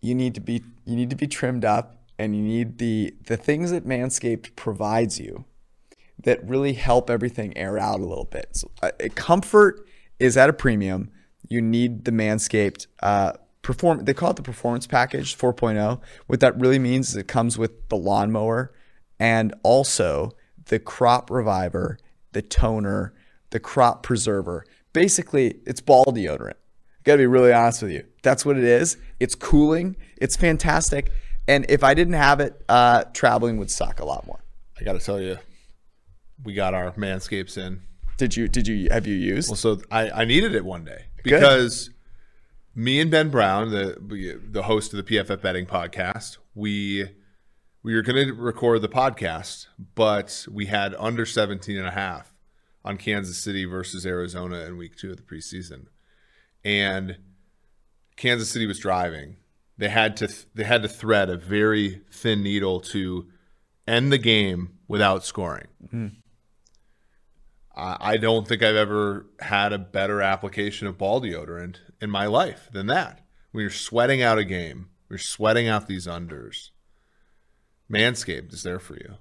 You 0.02 0.14
need 0.14 0.34
to 0.34 0.40
be 0.42 0.62
you 0.84 0.96
need 0.96 1.08
to 1.10 1.16
be 1.16 1.26
trimmed 1.26 1.64
up, 1.64 1.96
and 2.18 2.36
you 2.36 2.42
need 2.42 2.76
the 2.76 3.14
the 3.26 3.38
things 3.38 3.70
that 3.70 3.86
Manscaped 3.86 4.54
provides 4.56 5.18
you 5.18 5.46
that 6.24 6.46
really 6.46 6.74
help 6.74 7.08
everything 7.08 7.56
air 7.56 7.78
out 7.78 8.00
a 8.00 8.04
little 8.04 8.24
bit. 8.26 8.48
So, 8.52 8.70
uh, 8.82 8.90
comfort 9.14 9.86
is 10.18 10.36
at 10.36 10.50
a 10.50 10.52
premium. 10.52 11.10
You 11.50 11.60
need 11.60 12.04
the 12.04 12.12
Manscaped 12.12 12.86
uh, 13.02 13.32
perform. 13.62 14.04
They 14.04 14.14
call 14.14 14.30
it 14.30 14.36
the 14.36 14.42
Performance 14.42 14.86
Package 14.86 15.36
4.0. 15.36 16.00
What 16.28 16.40
that 16.40 16.58
really 16.58 16.78
means 16.78 17.10
is 17.10 17.16
it 17.16 17.26
comes 17.28 17.58
with 17.58 17.88
the 17.88 17.96
lawnmower 17.96 18.72
and 19.18 19.52
also 19.64 20.30
the 20.66 20.78
Crop 20.78 21.28
Reviver, 21.28 21.98
the 22.32 22.40
toner, 22.40 23.12
the 23.50 23.58
Crop 23.58 24.04
Preserver. 24.04 24.64
Basically, 24.92 25.56
it's 25.66 25.80
ball 25.80 26.04
deodorant. 26.06 26.52
I 26.54 27.02
gotta 27.02 27.18
be 27.18 27.26
really 27.26 27.52
honest 27.52 27.82
with 27.82 27.90
you. 27.90 28.04
That's 28.22 28.46
what 28.46 28.56
it 28.56 28.64
is. 28.64 28.96
It's 29.18 29.34
cooling. 29.34 29.96
It's 30.18 30.36
fantastic. 30.36 31.10
And 31.48 31.66
if 31.68 31.82
I 31.82 31.94
didn't 31.94 32.14
have 32.14 32.38
it, 32.38 32.62
uh, 32.68 33.04
traveling 33.12 33.56
would 33.56 33.72
suck 33.72 33.98
a 33.98 34.04
lot 34.04 34.24
more. 34.24 34.44
I 34.78 34.84
got 34.84 34.92
to 34.92 35.00
tell 35.00 35.20
you, 35.20 35.38
we 36.44 36.54
got 36.54 36.74
our 36.74 36.92
manscapes 36.92 37.58
in. 37.58 37.82
Did 38.18 38.36
you? 38.36 38.46
Did 38.46 38.68
you? 38.68 38.88
Have 38.90 39.06
you 39.06 39.16
used? 39.16 39.48
Well, 39.48 39.56
so 39.56 39.80
I, 39.90 40.10
I 40.10 40.24
needed 40.26 40.54
it 40.54 40.64
one 40.64 40.84
day 40.84 41.06
because 41.22 41.90
me 42.74 43.00
and 43.00 43.10
Ben 43.10 43.30
Brown, 43.30 43.70
the 43.70 44.40
the 44.50 44.62
host 44.62 44.92
of 44.92 45.04
the 45.04 45.16
PFF 45.16 45.40
betting 45.40 45.66
podcast, 45.66 46.38
we 46.54 47.08
we 47.82 47.94
were 47.94 48.02
going 48.02 48.26
to 48.26 48.34
record 48.34 48.82
the 48.82 48.88
podcast, 48.88 49.66
but 49.94 50.46
we 50.50 50.66
had 50.66 50.94
under 50.98 51.24
17 51.24 51.78
and 51.78 51.86
a 51.86 51.92
half 51.92 52.34
on 52.84 52.96
Kansas 52.96 53.38
City 53.38 53.64
versus 53.64 54.04
Arizona 54.06 54.60
in 54.64 54.76
week 54.76 54.96
two 54.96 55.10
of 55.10 55.16
the 55.16 55.22
preseason. 55.22 55.86
And 56.64 57.18
Kansas 58.16 58.50
City 58.50 58.66
was 58.66 58.78
driving. 58.78 59.36
They 59.78 59.88
had 59.88 60.16
to 60.18 60.28
they 60.54 60.64
had 60.64 60.82
to 60.82 60.88
thread 60.88 61.30
a 61.30 61.36
very 61.36 62.02
thin 62.12 62.42
needle 62.42 62.80
to 62.80 63.28
end 63.88 64.12
the 64.12 64.18
game 64.18 64.78
without 64.88 65.24
scoring. 65.24 65.68
I 65.92 65.96
I 68.00 68.16
don't 68.16 68.46
think 68.46 68.62
I've 68.62 68.76
ever 68.76 69.26
had 69.40 69.72
a 69.72 69.78
better 69.78 70.20
application 70.20 70.86
of 70.86 70.98
ball 70.98 71.20
deodorant 71.20 71.76
in 72.00 72.10
my 72.10 72.26
life 72.26 72.68
than 72.72 72.86
that. 72.88 73.24
When 73.52 73.62
you're 73.62 73.70
sweating 73.70 74.22
out 74.22 74.38
a 74.38 74.44
game, 74.44 74.90
you're 75.08 75.18
sweating 75.18 75.66
out 75.66 75.86
these 75.86 76.06
unders. 76.06 76.70
Manscaped 77.90 78.52
is 78.52 78.62
there 78.62 78.78
for 78.78 78.94
you. 78.94 79.14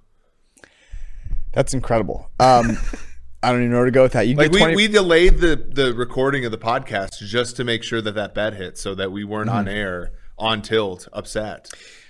That's 1.54 1.74
incredible. 1.74 2.30
Um, 2.40 2.78
I 3.44 3.52
don't 3.52 3.62
even 3.62 3.72
know 3.72 3.78
where 3.78 3.86
to 3.86 3.92
go 3.92 4.04
with 4.04 4.12
that. 4.14 4.28
You 4.28 4.36
Like 4.36 4.52
we, 4.52 4.60
20 4.60 4.76
we 4.76 4.88
delayed 4.88 5.38
the 5.38 5.56
the 5.56 5.94
recording 5.94 6.44
of 6.46 6.52
the 6.52 6.58
podcast 6.58 7.20
just 7.20 7.56
to 7.56 7.64
make 7.64 7.84
sure 7.84 8.02
that 8.02 8.16
that 8.16 8.36
bet 8.36 8.54
hit, 8.54 8.78
so 8.78 8.94
that 8.96 9.12
we 9.12 9.24
weren't 9.24 9.50
on 9.50 9.68
air 9.68 10.12
on 10.38 10.62
tilt, 10.62 11.08
upset. 11.14 11.70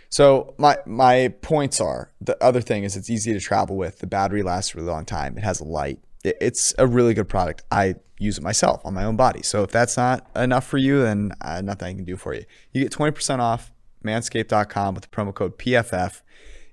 So 0.09 0.55
my 0.57 0.77
my 0.85 1.33
points 1.41 1.79
are 1.79 2.11
the 2.19 2.41
other 2.43 2.61
thing 2.61 2.83
is 2.83 2.97
it's 2.97 3.09
easy 3.09 3.31
to 3.33 3.39
travel 3.39 3.77
with. 3.77 3.99
The 3.99 4.07
battery 4.07 4.41
lasts 4.41 4.73
a 4.73 4.77
really 4.77 4.89
long 4.89 5.05
time. 5.05 5.37
It 5.37 5.43
has 5.43 5.59
a 5.59 5.65
light. 5.65 5.99
It, 6.23 6.37
it's 6.41 6.73
a 6.77 6.87
really 6.87 7.13
good 7.13 7.29
product. 7.29 7.63
I 7.71 7.95
use 8.17 8.37
it 8.37 8.43
myself 8.43 8.81
on 8.85 8.93
my 8.93 9.03
own 9.03 9.15
body. 9.15 9.41
So 9.43 9.63
if 9.63 9.71
that's 9.71 9.97
not 9.97 10.27
enough 10.35 10.65
for 10.67 10.77
you, 10.77 11.01
then 11.01 11.31
uh, 11.41 11.61
nothing 11.61 11.87
I 11.87 11.93
can 11.93 12.05
do 12.05 12.17
for 12.17 12.33
you. 12.33 12.43
You 12.73 12.83
get 12.83 12.91
20% 12.91 13.39
off 13.39 13.71
manscaped.com 14.05 14.95
with 14.95 15.03
the 15.03 15.09
promo 15.09 15.33
code 15.33 15.57
PFF. 15.57 16.21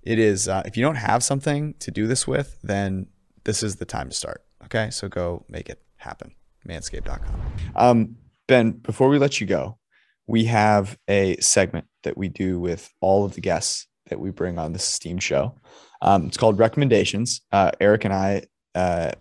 It 0.02 0.18
is 0.18 0.48
uh, 0.48 0.62
if 0.64 0.76
you 0.76 0.82
don't 0.82 0.96
have 0.96 1.22
something 1.22 1.74
to 1.80 1.90
do 1.90 2.06
this 2.06 2.26
with, 2.26 2.58
then 2.62 3.06
this 3.44 3.62
is 3.62 3.76
the 3.76 3.84
time 3.84 4.08
to 4.08 4.14
start. 4.14 4.44
Okay, 4.64 4.90
so 4.90 5.08
go 5.08 5.44
make 5.48 5.68
it 5.68 5.82
happen. 5.96 6.32
Manscaped.com. 6.68 7.40
Um, 7.74 8.16
ben, 8.46 8.72
before 8.72 9.08
we 9.08 9.18
let 9.18 9.40
you 9.40 9.46
go, 9.46 9.78
we 10.26 10.44
have 10.44 10.98
a 11.08 11.36
segment 11.36 11.86
that 12.02 12.16
we 12.16 12.28
do 12.28 12.58
with 12.58 12.92
all 13.00 13.24
of 13.24 13.34
the 13.34 13.40
guests 13.40 13.86
that 14.08 14.20
we 14.20 14.30
bring 14.30 14.58
on 14.58 14.72
this 14.72 14.84
Steam 14.84 15.18
show. 15.18 15.54
Um, 16.02 16.26
it's 16.26 16.36
called 16.36 16.58
recommendations. 16.58 17.42
Uh, 17.52 17.70
Eric 17.80 18.04
and 18.04 18.14
I, 18.14 18.42
uh, 18.74 19.12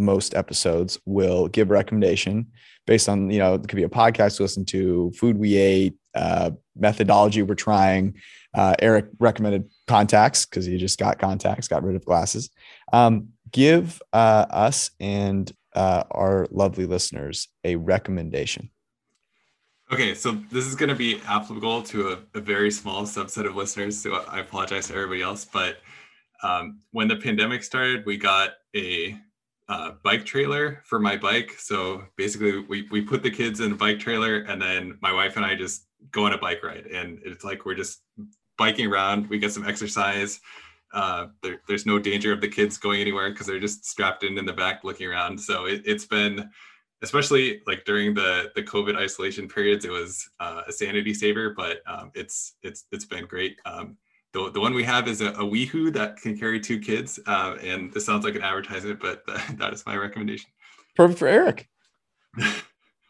most 0.00 0.34
episodes 0.34 0.98
will 1.04 1.48
give 1.48 1.70
a 1.70 1.74
recommendation 1.74 2.46
based 2.86 3.08
on 3.08 3.30
you 3.30 3.38
know 3.38 3.54
it 3.54 3.68
could 3.68 3.76
be 3.76 3.84
a 3.84 3.88
podcast 3.88 4.36
to 4.36 4.42
listen 4.42 4.64
to, 4.66 5.12
food 5.12 5.38
we 5.38 5.56
ate, 5.56 5.94
uh, 6.14 6.50
methodology 6.76 7.42
we're 7.42 7.54
trying. 7.54 8.14
Uh, 8.52 8.74
Eric 8.80 9.06
recommended 9.20 9.70
contacts 9.86 10.44
because 10.44 10.66
he 10.66 10.76
just 10.76 10.98
got 10.98 11.18
contacts, 11.18 11.68
got 11.68 11.84
rid 11.84 11.94
of 11.94 12.04
glasses. 12.04 12.50
Um, 12.92 13.28
give 13.52 14.02
uh, 14.12 14.46
us 14.50 14.90
and 14.98 15.50
uh, 15.74 16.04
our 16.10 16.46
lovely 16.50 16.86
listeners 16.86 17.48
a 17.64 17.76
recommendation. 17.76 18.70
Okay, 19.92 20.14
so 20.14 20.32
this 20.52 20.66
is 20.66 20.76
going 20.76 20.88
to 20.88 20.94
be 20.94 21.20
applicable 21.26 21.82
to 21.82 22.10
a, 22.10 22.38
a 22.38 22.40
very 22.40 22.70
small 22.70 23.02
subset 23.02 23.46
of 23.46 23.56
listeners. 23.56 24.00
So 24.00 24.14
I 24.28 24.38
apologize 24.38 24.86
to 24.86 24.94
everybody 24.94 25.22
else. 25.22 25.44
But 25.44 25.78
um, 26.42 26.80
when 26.92 27.08
the 27.08 27.16
pandemic 27.16 27.64
started, 27.64 28.06
we 28.06 28.16
got 28.16 28.50
a 28.74 29.16
uh, 29.70 29.92
bike 30.02 30.24
trailer 30.24 30.82
for 30.84 30.98
my 30.98 31.16
bike. 31.16 31.54
So 31.56 32.02
basically, 32.16 32.58
we, 32.58 32.88
we 32.90 33.00
put 33.00 33.22
the 33.22 33.30
kids 33.30 33.60
in 33.60 33.70
a 33.70 33.76
bike 33.76 34.00
trailer, 34.00 34.38
and 34.40 34.60
then 34.60 34.98
my 35.00 35.12
wife 35.12 35.36
and 35.36 35.44
I 35.46 35.54
just 35.54 35.86
go 36.10 36.26
on 36.26 36.32
a 36.32 36.38
bike 36.38 36.64
ride. 36.64 36.86
And 36.86 37.20
it's 37.24 37.44
like 37.44 37.64
we're 37.64 37.76
just 37.76 38.02
biking 38.58 38.88
around. 38.88 39.30
We 39.30 39.38
get 39.38 39.52
some 39.52 39.66
exercise. 39.66 40.40
Uh, 40.92 41.28
there, 41.44 41.60
there's 41.68 41.86
no 41.86 42.00
danger 42.00 42.32
of 42.32 42.40
the 42.40 42.48
kids 42.48 42.78
going 42.78 43.00
anywhere 43.00 43.30
because 43.30 43.46
they're 43.46 43.60
just 43.60 43.86
strapped 43.86 44.24
in 44.24 44.36
in 44.38 44.44
the 44.44 44.52
back 44.52 44.82
looking 44.82 45.06
around. 45.06 45.38
So 45.40 45.66
it, 45.66 45.82
it's 45.84 46.04
been 46.04 46.50
especially 47.02 47.62
like 47.68 47.84
during 47.84 48.12
the 48.12 48.50
the 48.56 48.64
COVID 48.64 48.96
isolation 48.96 49.46
periods, 49.46 49.84
it 49.84 49.92
was 49.92 50.28
uh, 50.40 50.62
a 50.66 50.72
sanity 50.72 51.14
saver. 51.14 51.54
But 51.56 51.78
um, 51.86 52.10
it's 52.16 52.56
it's 52.64 52.86
it's 52.90 53.04
been 53.04 53.26
great. 53.26 53.56
Um, 53.64 53.98
the, 54.32 54.50
the 54.50 54.60
one 54.60 54.74
we 54.74 54.84
have 54.84 55.08
is 55.08 55.20
a, 55.20 55.28
a 55.30 55.44
WeeHoo 55.44 55.92
that 55.94 56.16
can 56.16 56.38
carry 56.38 56.60
two 56.60 56.78
kids, 56.78 57.18
uh, 57.26 57.56
and 57.62 57.92
this 57.92 58.06
sounds 58.06 58.24
like 58.24 58.34
an 58.34 58.42
advertisement, 58.42 59.00
but 59.00 59.22
that 59.58 59.72
is 59.72 59.84
my 59.86 59.96
recommendation. 59.96 60.50
Perfect 60.96 61.18
for 61.18 61.28
Eric. 61.28 61.68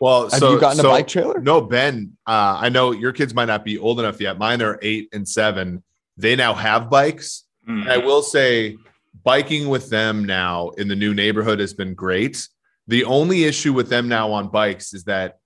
Well, 0.00 0.30
Have 0.30 0.40
so, 0.40 0.52
you 0.52 0.60
gotten 0.60 0.80
a 0.80 0.84
bike 0.84 1.06
trailer? 1.06 1.40
No, 1.40 1.60
Ben. 1.60 2.16
Uh, 2.26 2.56
I 2.58 2.70
know 2.70 2.92
your 2.92 3.12
kids 3.12 3.34
might 3.34 3.44
not 3.44 3.66
be 3.66 3.78
old 3.78 4.00
enough 4.00 4.18
yet. 4.18 4.38
Mine 4.38 4.62
are 4.62 4.78
eight 4.80 5.10
and 5.12 5.28
seven. 5.28 5.82
They 6.16 6.34
now 6.36 6.54
have 6.54 6.88
bikes. 6.88 7.44
Mm. 7.68 7.82
And 7.82 7.90
I 7.90 7.98
will 7.98 8.22
say, 8.22 8.78
biking 9.22 9.68
with 9.68 9.90
them 9.90 10.24
now 10.24 10.70
in 10.70 10.88
the 10.88 10.96
new 10.96 11.12
neighborhood 11.12 11.60
has 11.60 11.74
been 11.74 11.92
great. 11.92 12.48
The 12.86 13.04
only 13.04 13.44
issue 13.44 13.74
with 13.74 13.90
them 13.90 14.08
now 14.08 14.32
on 14.32 14.48
bikes 14.48 14.94
is 14.94 15.04
that 15.04 15.38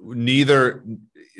neither 0.00 0.84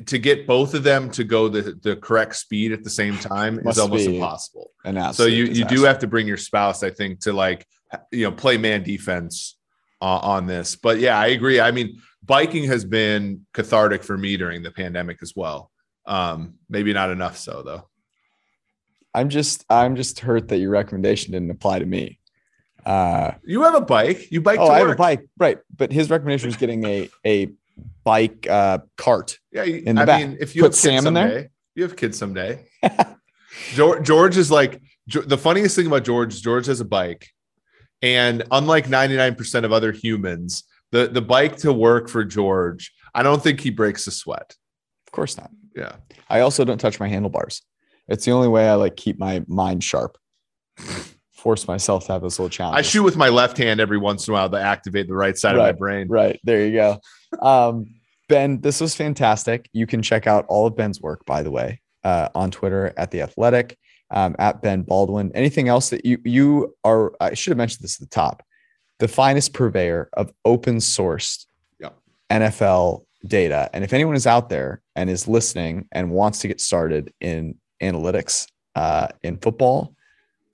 to 0.06 0.18
get 0.18 0.46
both 0.46 0.74
of 0.74 0.82
them 0.82 1.10
to 1.10 1.24
go 1.24 1.48
the, 1.48 1.78
the 1.82 1.96
correct 1.96 2.36
speed 2.36 2.72
at 2.72 2.84
the 2.84 2.90
same 2.90 3.16
time 3.18 3.58
is 3.66 3.78
almost 3.78 4.06
impossible. 4.06 4.70
So 5.16 5.26
you 5.26 5.44
you 5.44 5.64
do 5.64 5.84
have 5.84 5.98
to 6.00 6.06
bring 6.06 6.26
your 6.26 6.36
spouse, 6.36 6.82
I 6.82 6.90
think, 6.90 7.20
to 7.20 7.32
like 7.32 7.66
you 8.10 8.24
know 8.24 8.32
play 8.32 8.58
man 8.58 8.82
defense 8.82 9.56
uh, 10.00 10.18
on 10.18 10.46
this. 10.46 10.76
But 10.76 10.98
yeah, 10.98 11.18
I 11.18 11.28
agree. 11.28 11.60
I 11.60 11.70
mean, 11.70 12.00
biking 12.24 12.64
has 12.64 12.84
been 12.84 13.46
cathartic 13.52 14.02
for 14.02 14.16
me 14.16 14.36
during 14.36 14.62
the 14.62 14.70
pandemic 14.70 15.18
as 15.22 15.34
well. 15.34 15.70
Um, 16.06 16.54
maybe 16.68 16.92
not 16.92 17.10
enough 17.10 17.36
so 17.36 17.62
though. 17.62 17.88
I'm 19.14 19.30
just 19.30 19.64
I'm 19.70 19.96
just 19.96 20.20
hurt 20.20 20.48
that 20.48 20.58
your 20.58 20.70
recommendation 20.70 21.32
didn't 21.32 21.50
apply 21.50 21.78
to 21.78 21.86
me. 21.86 22.20
Uh, 22.84 23.32
You 23.42 23.62
have 23.62 23.74
a 23.74 23.80
bike. 23.80 24.30
You 24.30 24.40
bike 24.40 24.60
oh, 24.60 24.66
to 24.66 24.72
I 24.72 24.78
have 24.78 24.90
a 24.90 24.94
bike, 24.94 25.26
right? 25.38 25.58
But 25.74 25.90
his 25.90 26.10
recommendation 26.10 26.48
was 26.48 26.56
getting 26.56 26.84
a 26.84 27.08
a 27.24 27.50
bike 28.06 28.46
uh, 28.48 28.78
cart. 28.96 29.38
Yeah, 29.52 29.64
in 29.64 29.96
the 29.96 30.02
I 30.02 30.04
back. 30.06 30.20
mean, 30.26 30.38
if 30.40 30.54
you 30.56 30.62
Put 30.62 30.68
have 30.68 30.72
kids 30.72 30.80
Sam 30.80 31.06
in 31.08 31.14
there? 31.14 31.28
someday, 31.28 31.48
you 31.74 31.82
have 31.82 31.96
kids 31.96 32.16
someday. 32.18 32.64
George, 33.74 34.06
George 34.06 34.36
is 34.38 34.50
like 34.50 34.80
the 35.08 35.36
funniest 35.36 35.76
thing 35.76 35.86
about 35.86 36.04
George 36.04 36.32
is 36.34 36.40
George 36.40 36.66
has 36.66 36.80
a 36.80 36.84
bike, 36.84 37.28
and 38.02 38.44
unlike 38.50 38.86
99% 38.86 39.64
of 39.64 39.72
other 39.72 39.92
humans, 39.92 40.64
the 40.92 41.08
the 41.08 41.20
bike 41.22 41.56
to 41.58 41.72
work 41.72 42.08
for 42.08 42.24
George, 42.24 42.92
I 43.14 43.22
don't 43.22 43.42
think 43.42 43.60
he 43.60 43.70
breaks 43.70 44.06
a 44.06 44.10
sweat. 44.10 44.54
Of 45.06 45.12
course 45.12 45.36
not. 45.36 45.50
Yeah. 45.74 45.96
I 46.28 46.40
also 46.40 46.64
don't 46.64 46.78
touch 46.78 46.98
my 47.00 47.08
handlebars. 47.08 47.62
It's 48.08 48.24
the 48.24 48.30
only 48.32 48.48
way 48.48 48.68
I 48.68 48.74
like 48.74 48.96
keep 48.96 49.18
my 49.18 49.42
mind 49.48 49.82
sharp. 49.84 50.16
Force 51.32 51.68
myself 51.68 52.06
to 52.06 52.12
have 52.12 52.22
this 52.22 52.38
little 52.38 52.50
challenge. 52.50 52.78
I 52.78 52.82
shoot 52.82 53.02
with 53.04 53.16
my 53.16 53.28
left 53.28 53.56
hand 53.58 53.78
every 53.80 53.98
once 53.98 54.26
in 54.26 54.32
a 54.32 54.34
while 54.34 54.50
to 54.50 54.60
activate 54.60 55.06
the 55.06 55.14
right 55.14 55.36
side 55.36 55.56
Right. 55.56 55.68
of 55.68 55.74
my 55.76 55.78
brain. 55.78 56.08
Right. 56.08 56.40
There 56.44 56.66
you 56.66 56.72
go. 56.72 56.98
Um, 57.40 57.95
ben, 58.28 58.60
this 58.60 58.80
was 58.80 58.94
fantastic. 58.94 59.68
You 59.72 59.86
can 59.86 60.02
check 60.02 60.26
out 60.26 60.44
all 60.48 60.66
of 60.66 60.76
Ben's 60.76 61.00
work, 61.00 61.24
by 61.26 61.42
the 61.42 61.50
way, 61.50 61.80
uh, 62.04 62.28
on 62.34 62.50
Twitter 62.50 62.92
at 62.96 63.10
the 63.10 63.22
athletic, 63.22 63.78
um, 64.10 64.36
at 64.38 64.62
Ben 64.62 64.82
Baldwin. 64.82 65.32
Anything 65.34 65.68
else 65.68 65.90
that 65.90 66.04
you 66.04 66.18
you 66.24 66.74
are 66.84 67.12
I 67.20 67.34
should 67.34 67.50
have 67.50 67.58
mentioned 67.58 67.82
this 67.82 67.96
at 67.96 68.08
the 68.08 68.14
top. 68.14 68.42
The 68.98 69.08
finest 69.08 69.52
purveyor 69.52 70.08
of 70.14 70.32
open 70.44 70.76
sourced 70.76 71.46
Yep. 71.80 71.98
NFL 72.30 73.04
data. 73.26 73.68
And 73.72 73.84
if 73.84 73.92
anyone 73.92 74.14
is 74.14 74.26
out 74.26 74.48
there 74.48 74.80
and 74.94 75.10
is 75.10 75.28
listening 75.28 75.88
and 75.92 76.10
wants 76.10 76.40
to 76.40 76.48
get 76.48 76.60
started 76.60 77.12
in 77.20 77.56
analytics 77.82 78.46
uh, 78.74 79.08
in 79.22 79.38
football, 79.38 79.95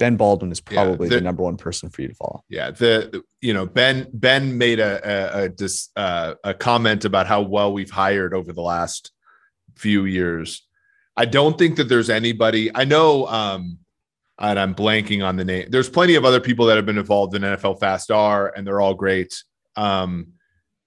Ben 0.02 0.16
Baldwin 0.16 0.50
is 0.50 0.60
Yeah, 0.68 0.82
probably 0.82 1.08
the- 1.08 1.14
the 1.16 1.20
number 1.20 1.44
one 1.44 1.56
person 1.56 1.88
for 1.88 2.02
you 2.02 2.08
to 2.08 2.14
follow. 2.14 2.42
Yeah, 2.48 2.72
the 2.72 3.08
the- 3.12 3.22
you 3.40 3.54
know 3.54 3.66
Ben 3.66 4.08
Ben 4.12 4.58
made 4.58 4.80
a 4.80 4.92
a 5.04 5.44
a, 5.44 5.48
dis, 5.48 5.90
uh, 5.94 6.34
a 6.42 6.54
comment 6.54 7.04
about 7.04 7.28
how 7.28 7.42
well 7.42 7.72
we've 7.72 7.90
hired 7.90 8.34
over 8.34 8.52
the 8.52 8.62
last 8.62 9.12
few 9.76 10.04
years. 10.04 10.66
I 11.16 11.24
don't 11.24 11.56
think 11.56 11.76
that 11.76 11.88
there's 11.88 12.10
anybody. 12.10 12.68
I 12.74 12.84
know, 12.84 13.26
um, 13.28 13.78
and 14.40 14.58
I'm 14.58 14.74
blanking 14.74 15.24
on 15.24 15.36
the 15.36 15.44
name. 15.44 15.66
There's 15.70 15.88
plenty 15.88 16.16
of 16.16 16.24
other 16.24 16.40
people 16.40 16.66
that 16.66 16.74
have 16.76 16.86
been 16.86 16.98
involved 16.98 17.36
in 17.36 17.42
NFL 17.44 17.76
Fast 17.78 18.10
R, 18.10 18.52
and 18.56 18.66
they're 18.66 18.80
all 18.80 18.94
great. 18.94 19.32
Um, 19.76 20.32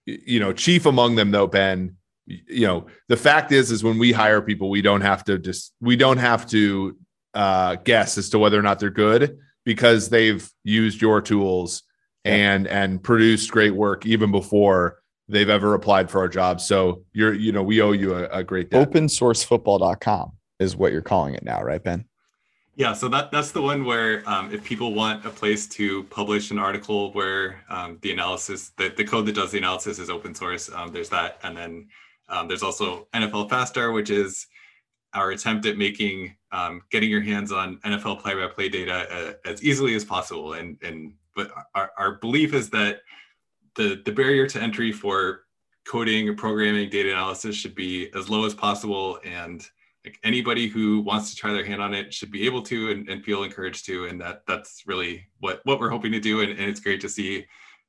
you 0.05 0.41
know, 0.41 0.51
chief 0.51 0.85
among 0.85 1.15
them 1.15 1.31
though, 1.31 1.47
Ben. 1.47 1.95
You 2.27 2.67
know, 2.67 2.87
the 3.07 3.15
fact 3.15 3.53
is, 3.53 3.71
is 3.71 3.81
when 3.81 3.97
we 3.97 4.11
hire 4.11 4.41
people, 4.41 4.69
we 4.69 4.81
don't 4.81 5.01
have 5.11 5.23
to 5.25 5.37
just 5.39 5.73
we 5.79 5.95
don't 5.95 6.17
have 6.17 6.45
to 6.47 6.97
uh, 7.35 7.75
guess 7.83 8.17
as 8.17 8.29
to 8.29 8.39
whether 8.39 8.57
or 8.57 8.63
not 8.63 8.79
they're 8.79 8.89
good 8.89 9.37
because 9.65 10.09
they've 10.09 10.49
used 10.63 11.01
your 11.01 11.21
tools 11.21 11.83
Yeah. 12.23 12.33
and 12.33 12.67
and 12.67 13.03
produced 13.03 13.51
great 13.51 13.75
work 13.75 14.05
even 14.05 14.31
before 14.31 15.01
they've 15.27 15.49
ever 15.49 15.73
applied 15.73 16.09
for 16.09 16.19
our 16.21 16.27
job. 16.29 16.61
So 16.61 17.03
you're 17.13 17.33
you 17.33 17.51
know 17.51 17.63
we 17.63 17.81
owe 17.81 17.91
you 17.91 18.15
a, 18.15 18.27
a 18.29 18.43
great 18.43 18.69
debt. 18.71 18.91
opensourcefootball.com 18.91 20.31
is 20.59 20.75
what 20.75 20.91
you're 20.91 21.01
calling 21.01 21.33
it 21.35 21.43
now, 21.43 21.61
right, 21.61 21.83
Ben? 21.83 22.05
Yeah, 22.77 22.91
so 22.93 23.07
that 23.09 23.31
that's 23.31 23.51
the 23.51 23.61
one 23.61 23.85
where 23.85 24.27
um, 24.29 24.51
if 24.53 24.63
people 24.63 24.93
want 24.93 25.25
a 25.25 25.29
place 25.29 25.65
to 25.69 26.03
publish 26.05 26.51
an 26.51 26.59
article 26.59 27.11
where 27.13 27.63
um, 27.69 27.97
the 28.01 28.11
analysis, 28.11 28.71
the, 28.77 28.89
the 28.89 29.03
code 29.05 29.25
that 29.27 29.35
does 29.35 29.51
the 29.51 29.57
analysis 29.57 29.97
is 29.97 30.09
open 30.09 30.35
source, 30.35 30.69
um, 30.73 30.91
there's 30.91 31.09
that. 31.09 31.39
And 31.43 31.55
then 31.55 31.87
um, 32.27 32.47
there's 32.49 32.63
also 32.63 33.07
NFL 33.13 33.49
FastR, 33.49 33.93
which 33.93 34.09
is 34.09 34.47
our 35.15 35.31
attempt 35.31 35.65
at 35.65 35.77
making 35.77 36.35
um, 36.51 36.81
getting 36.91 37.09
your 37.09 37.21
hands 37.21 37.51
on 37.51 37.77
NFL 37.79 38.21
play-by-play 38.21 38.69
data 38.69 39.07
uh, 39.11 39.33
as 39.49 39.63
easily 39.63 39.95
as 39.95 40.05
possible. 40.05 40.53
And 40.53 40.77
and 40.83 41.13
but 41.35 41.51
our, 41.73 41.91
our 41.97 42.11
belief 42.13 42.53
is 42.53 42.69
that 42.71 43.01
the 43.75 44.01
the 44.05 44.11
barrier 44.11 44.45
to 44.47 44.61
entry 44.61 44.91
for 44.91 45.41
coding 45.87 46.35
programming 46.35 46.89
data 46.89 47.11
analysis 47.11 47.55
should 47.55 47.75
be 47.75 48.09
as 48.15 48.29
low 48.29 48.45
as 48.45 48.53
possible. 48.53 49.19
And 49.23 49.65
like 50.03 50.19
anybody 50.23 50.67
who 50.67 51.01
wants 51.01 51.29
to 51.31 51.35
try 51.35 51.51
their 51.51 51.65
hand 51.65 51.81
on 51.81 51.93
it 51.93 52.13
should 52.13 52.31
be 52.31 52.45
able 52.45 52.61
to 52.63 52.91
and, 52.91 53.09
and 53.09 53.23
feel 53.23 53.43
encouraged 53.43 53.85
to. 53.87 54.05
And 54.05 54.19
that 54.21 54.43
that's 54.47 54.83
really 54.85 55.25
what 55.39 55.61
what 55.63 55.79
we're 55.79 55.89
hoping 55.89 56.11
to 56.11 56.19
do. 56.19 56.41
And, 56.41 56.51
and 56.51 56.69
it's 56.69 56.79
great 56.79 57.01
to 57.01 57.09
see 57.09 57.45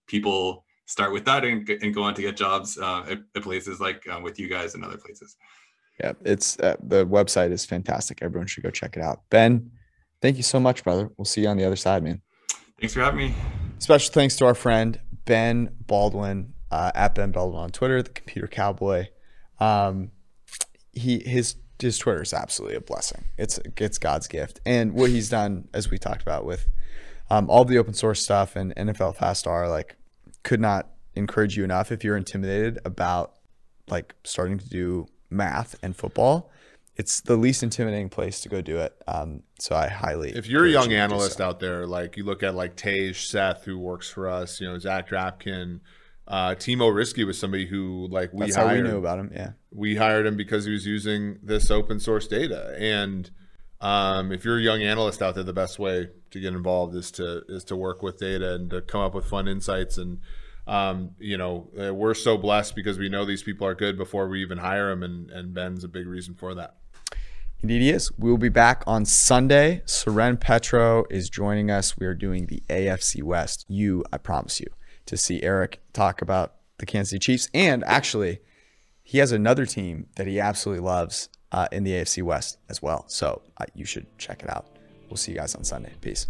people 0.06 0.64
start 0.86 1.12
with 1.12 1.24
that 1.24 1.44
and, 1.44 1.68
and 1.68 1.92
go 1.92 2.04
on 2.04 2.14
to 2.14 2.22
get 2.22 2.36
jobs 2.36 2.78
uh, 2.78 3.04
at, 3.10 3.18
at 3.34 3.42
places 3.42 3.80
like 3.80 4.06
uh, 4.08 4.20
with 4.22 4.38
you 4.38 4.48
guys 4.48 4.74
and 4.74 4.84
other 4.84 4.96
places 4.96 5.36
Yeah, 6.00 6.12
it's 6.24 6.58
uh, 6.58 6.76
the 6.82 7.06
website 7.06 7.52
is 7.52 7.64
fantastic. 7.64 8.18
Everyone 8.22 8.46
should 8.46 8.62
go 8.62 8.70
check 8.70 8.96
it 8.96 9.02
out. 9.02 9.22
Ben, 9.30 9.70
thank 10.20 10.36
you 10.36 10.42
so 10.42 10.60
much, 10.60 10.84
brother. 10.84 11.10
We'll 11.16 11.24
see 11.24 11.42
you 11.42 11.48
on 11.48 11.56
the 11.56 11.64
other 11.64 11.76
side, 11.76 12.02
man. 12.02 12.20
thanks 12.78 12.94
for 12.94 13.00
having 13.00 13.18
me 13.18 13.34
Special 13.78 14.12
thanks 14.12 14.36
to 14.36 14.46
our 14.46 14.54
friend 14.54 14.98
Ben 15.26 15.70
Baldwin 15.86 16.54
uh, 16.70 16.92
at 16.94 17.14
Ben 17.14 17.30
Baldwin 17.30 17.62
on 17.62 17.70
Twitter, 17.70 18.02
the 18.02 18.10
Computer 18.10 18.48
Cowboy. 18.48 19.08
Um, 19.60 20.12
he 20.92 21.20
his 21.20 21.56
his 21.78 21.98
Twitter 21.98 22.22
is 22.22 22.32
absolutely 22.32 22.76
a 22.76 22.80
blessing. 22.80 23.24
It's 23.36 23.60
it's 23.76 23.98
God's 23.98 24.28
gift, 24.28 24.60
and 24.64 24.94
what 24.94 25.10
he's 25.10 25.28
done, 25.28 25.68
as 25.74 25.90
we 25.90 25.98
talked 25.98 26.22
about 26.22 26.46
with 26.46 26.68
um, 27.28 27.50
all 27.50 27.64
the 27.64 27.76
open 27.78 27.92
source 27.92 28.22
stuff 28.22 28.56
and 28.56 28.74
NFL 28.76 29.16
FastR, 29.16 29.68
like 29.68 29.96
could 30.42 30.60
not 30.60 30.88
encourage 31.14 31.56
you 31.56 31.64
enough 31.64 31.92
if 31.92 32.02
you're 32.02 32.16
intimidated 32.16 32.78
about 32.84 33.34
like 33.88 34.14
starting 34.24 34.58
to 34.58 34.68
do 34.68 35.06
math 35.30 35.76
and 35.82 35.96
football. 35.96 36.50
It's 36.96 37.20
the 37.20 37.36
least 37.36 37.62
intimidating 37.62 38.08
place 38.08 38.40
to 38.40 38.48
go 38.48 38.62
do 38.62 38.78
it. 38.78 38.94
Um, 39.06 39.42
so 39.58 39.76
I 39.76 39.88
highly 39.88 40.30
if 40.30 40.46
you're 40.46 40.64
a 40.64 40.70
young 40.70 40.90
you 40.90 40.96
analyst 40.96 41.38
so. 41.38 41.46
out 41.46 41.60
there, 41.60 41.86
like 41.86 42.16
you 42.16 42.24
look 42.24 42.42
at 42.42 42.54
like 42.54 42.74
Tej 42.76 43.12
Seth, 43.12 43.64
who 43.64 43.78
works 43.78 44.08
for 44.08 44.28
us, 44.28 44.60
you 44.60 44.66
know, 44.66 44.78
Zach 44.78 45.08
Drapkin, 45.08 45.80
uh, 46.28 46.54
Timo 46.54 46.92
Riske 46.92 47.24
was 47.26 47.38
somebody 47.38 47.66
who 47.66 48.08
like 48.10 48.32
we 48.32 48.40
that's 48.40 48.56
how 48.56 48.64
we 48.64 48.70
hired. 48.70 48.84
knew 48.84 48.96
about 48.96 49.18
him. 49.18 49.30
Yeah. 49.34 49.52
we 49.70 49.96
hired 49.96 50.26
him 50.26 50.36
because 50.36 50.64
he 50.64 50.72
was 50.72 50.86
using 50.86 51.38
this 51.42 51.70
open 51.70 52.00
source 52.00 52.26
data. 52.26 52.74
And 52.78 53.30
um, 53.80 54.32
if 54.32 54.44
you're 54.44 54.58
a 54.58 54.62
young 54.62 54.82
analyst 54.82 55.22
out 55.22 55.34
there, 55.34 55.44
the 55.44 55.52
best 55.52 55.78
way 55.78 56.08
to 56.30 56.40
get 56.40 56.54
involved 56.54 56.96
is 56.96 57.10
to 57.12 57.42
is 57.48 57.62
to 57.64 57.76
work 57.76 58.02
with 58.02 58.18
data 58.18 58.54
and 58.54 58.70
to 58.70 58.80
come 58.80 59.02
up 59.02 59.14
with 59.14 59.26
fun 59.26 59.46
insights. 59.46 59.98
And 59.98 60.18
um, 60.66 61.10
you 61.18 61.36
know, 61.36 61.68
uh, 61.80 61.94
we're 61.94 62.14
so 62.14 62.36
blessed 62.36 62.74
because 62.74 62.98
we 62.98 63.08
know 63.08 63.24
these 63.24 63.42
people 63.42 63.66
are 63.66 63.74
good 63.74 63.96
before 63.96 64.28
we 64.28 64.42
even 64.42 64.58
hire 64.58 64.90
them, 64.90 65.02
and 65.02 65.30
and 65.30 65.54
Ben's 65.54 65.84
a 65.84 65.88
big 65.88 66.06
reason 66.06 66.34
for 66.34 66.54
that. 66.54 66.76
Indeed, 67.62 67.82
he 67.82 67.90
is. 67.90 68.12
We 68.18 68.30
will 68.30 68.38
be 68.38 68.48
back 68.48 68.84
on 68.86 69.04
Sunday. 69.04 69.82
Seren 69.86 70.38
Petro 70.38 71.04
is 71.10 71.30
joining 71.30 71.70
us. 71.70 71.96
We 71.98 72.06
are 72.06 72.14
doing 72.14 72.46
the 72.46 72.62
AFC 72.68 73.22
West. 73.22 73.64
You, 73.68 74.04
I 74.12 74.18
promise 74.18 74.60
you, 74.60 74.66
to 75.06 75.16
see 75.16 75.42
Eric 75.42 75.80
talk 75.92 76.20
about 76.20 76.54
the 76.78 76.86
Kansas 76.86 77.10
City 77.10 77.20
Chiefs. 77.20 77.48
And 77.54 77.82
actually, 77.84 78.40
he 79.02 79.18
has 79.18 79.32
another 79.32 79.64
team 79.66 80.06
that 80.16 80.26
he 80.26 80.38
absolutely 80.38 80.84
loves 80.84 81.28
uh, 81.50 81.68
in 81.72 81.84
the 81.84 81.92
AFC 81.92 82.22
West 82.22 82.58
as 82.68 82.82
well. 82.82 83.04
So 83.08 83.42
uh, 83.56 83.64
you 83.74 83.84
should 83.84 84.06
check 84.18 84.42
it 84.42 84.50
out. 84.50 84.66
We'll 85.08 85.16
see 85.16 85.32
you 85.32 85.38
guys 85.38 85.54
on 85.54 85.64
Sunday. 85.64 85.92
Peace. 86.00 86.26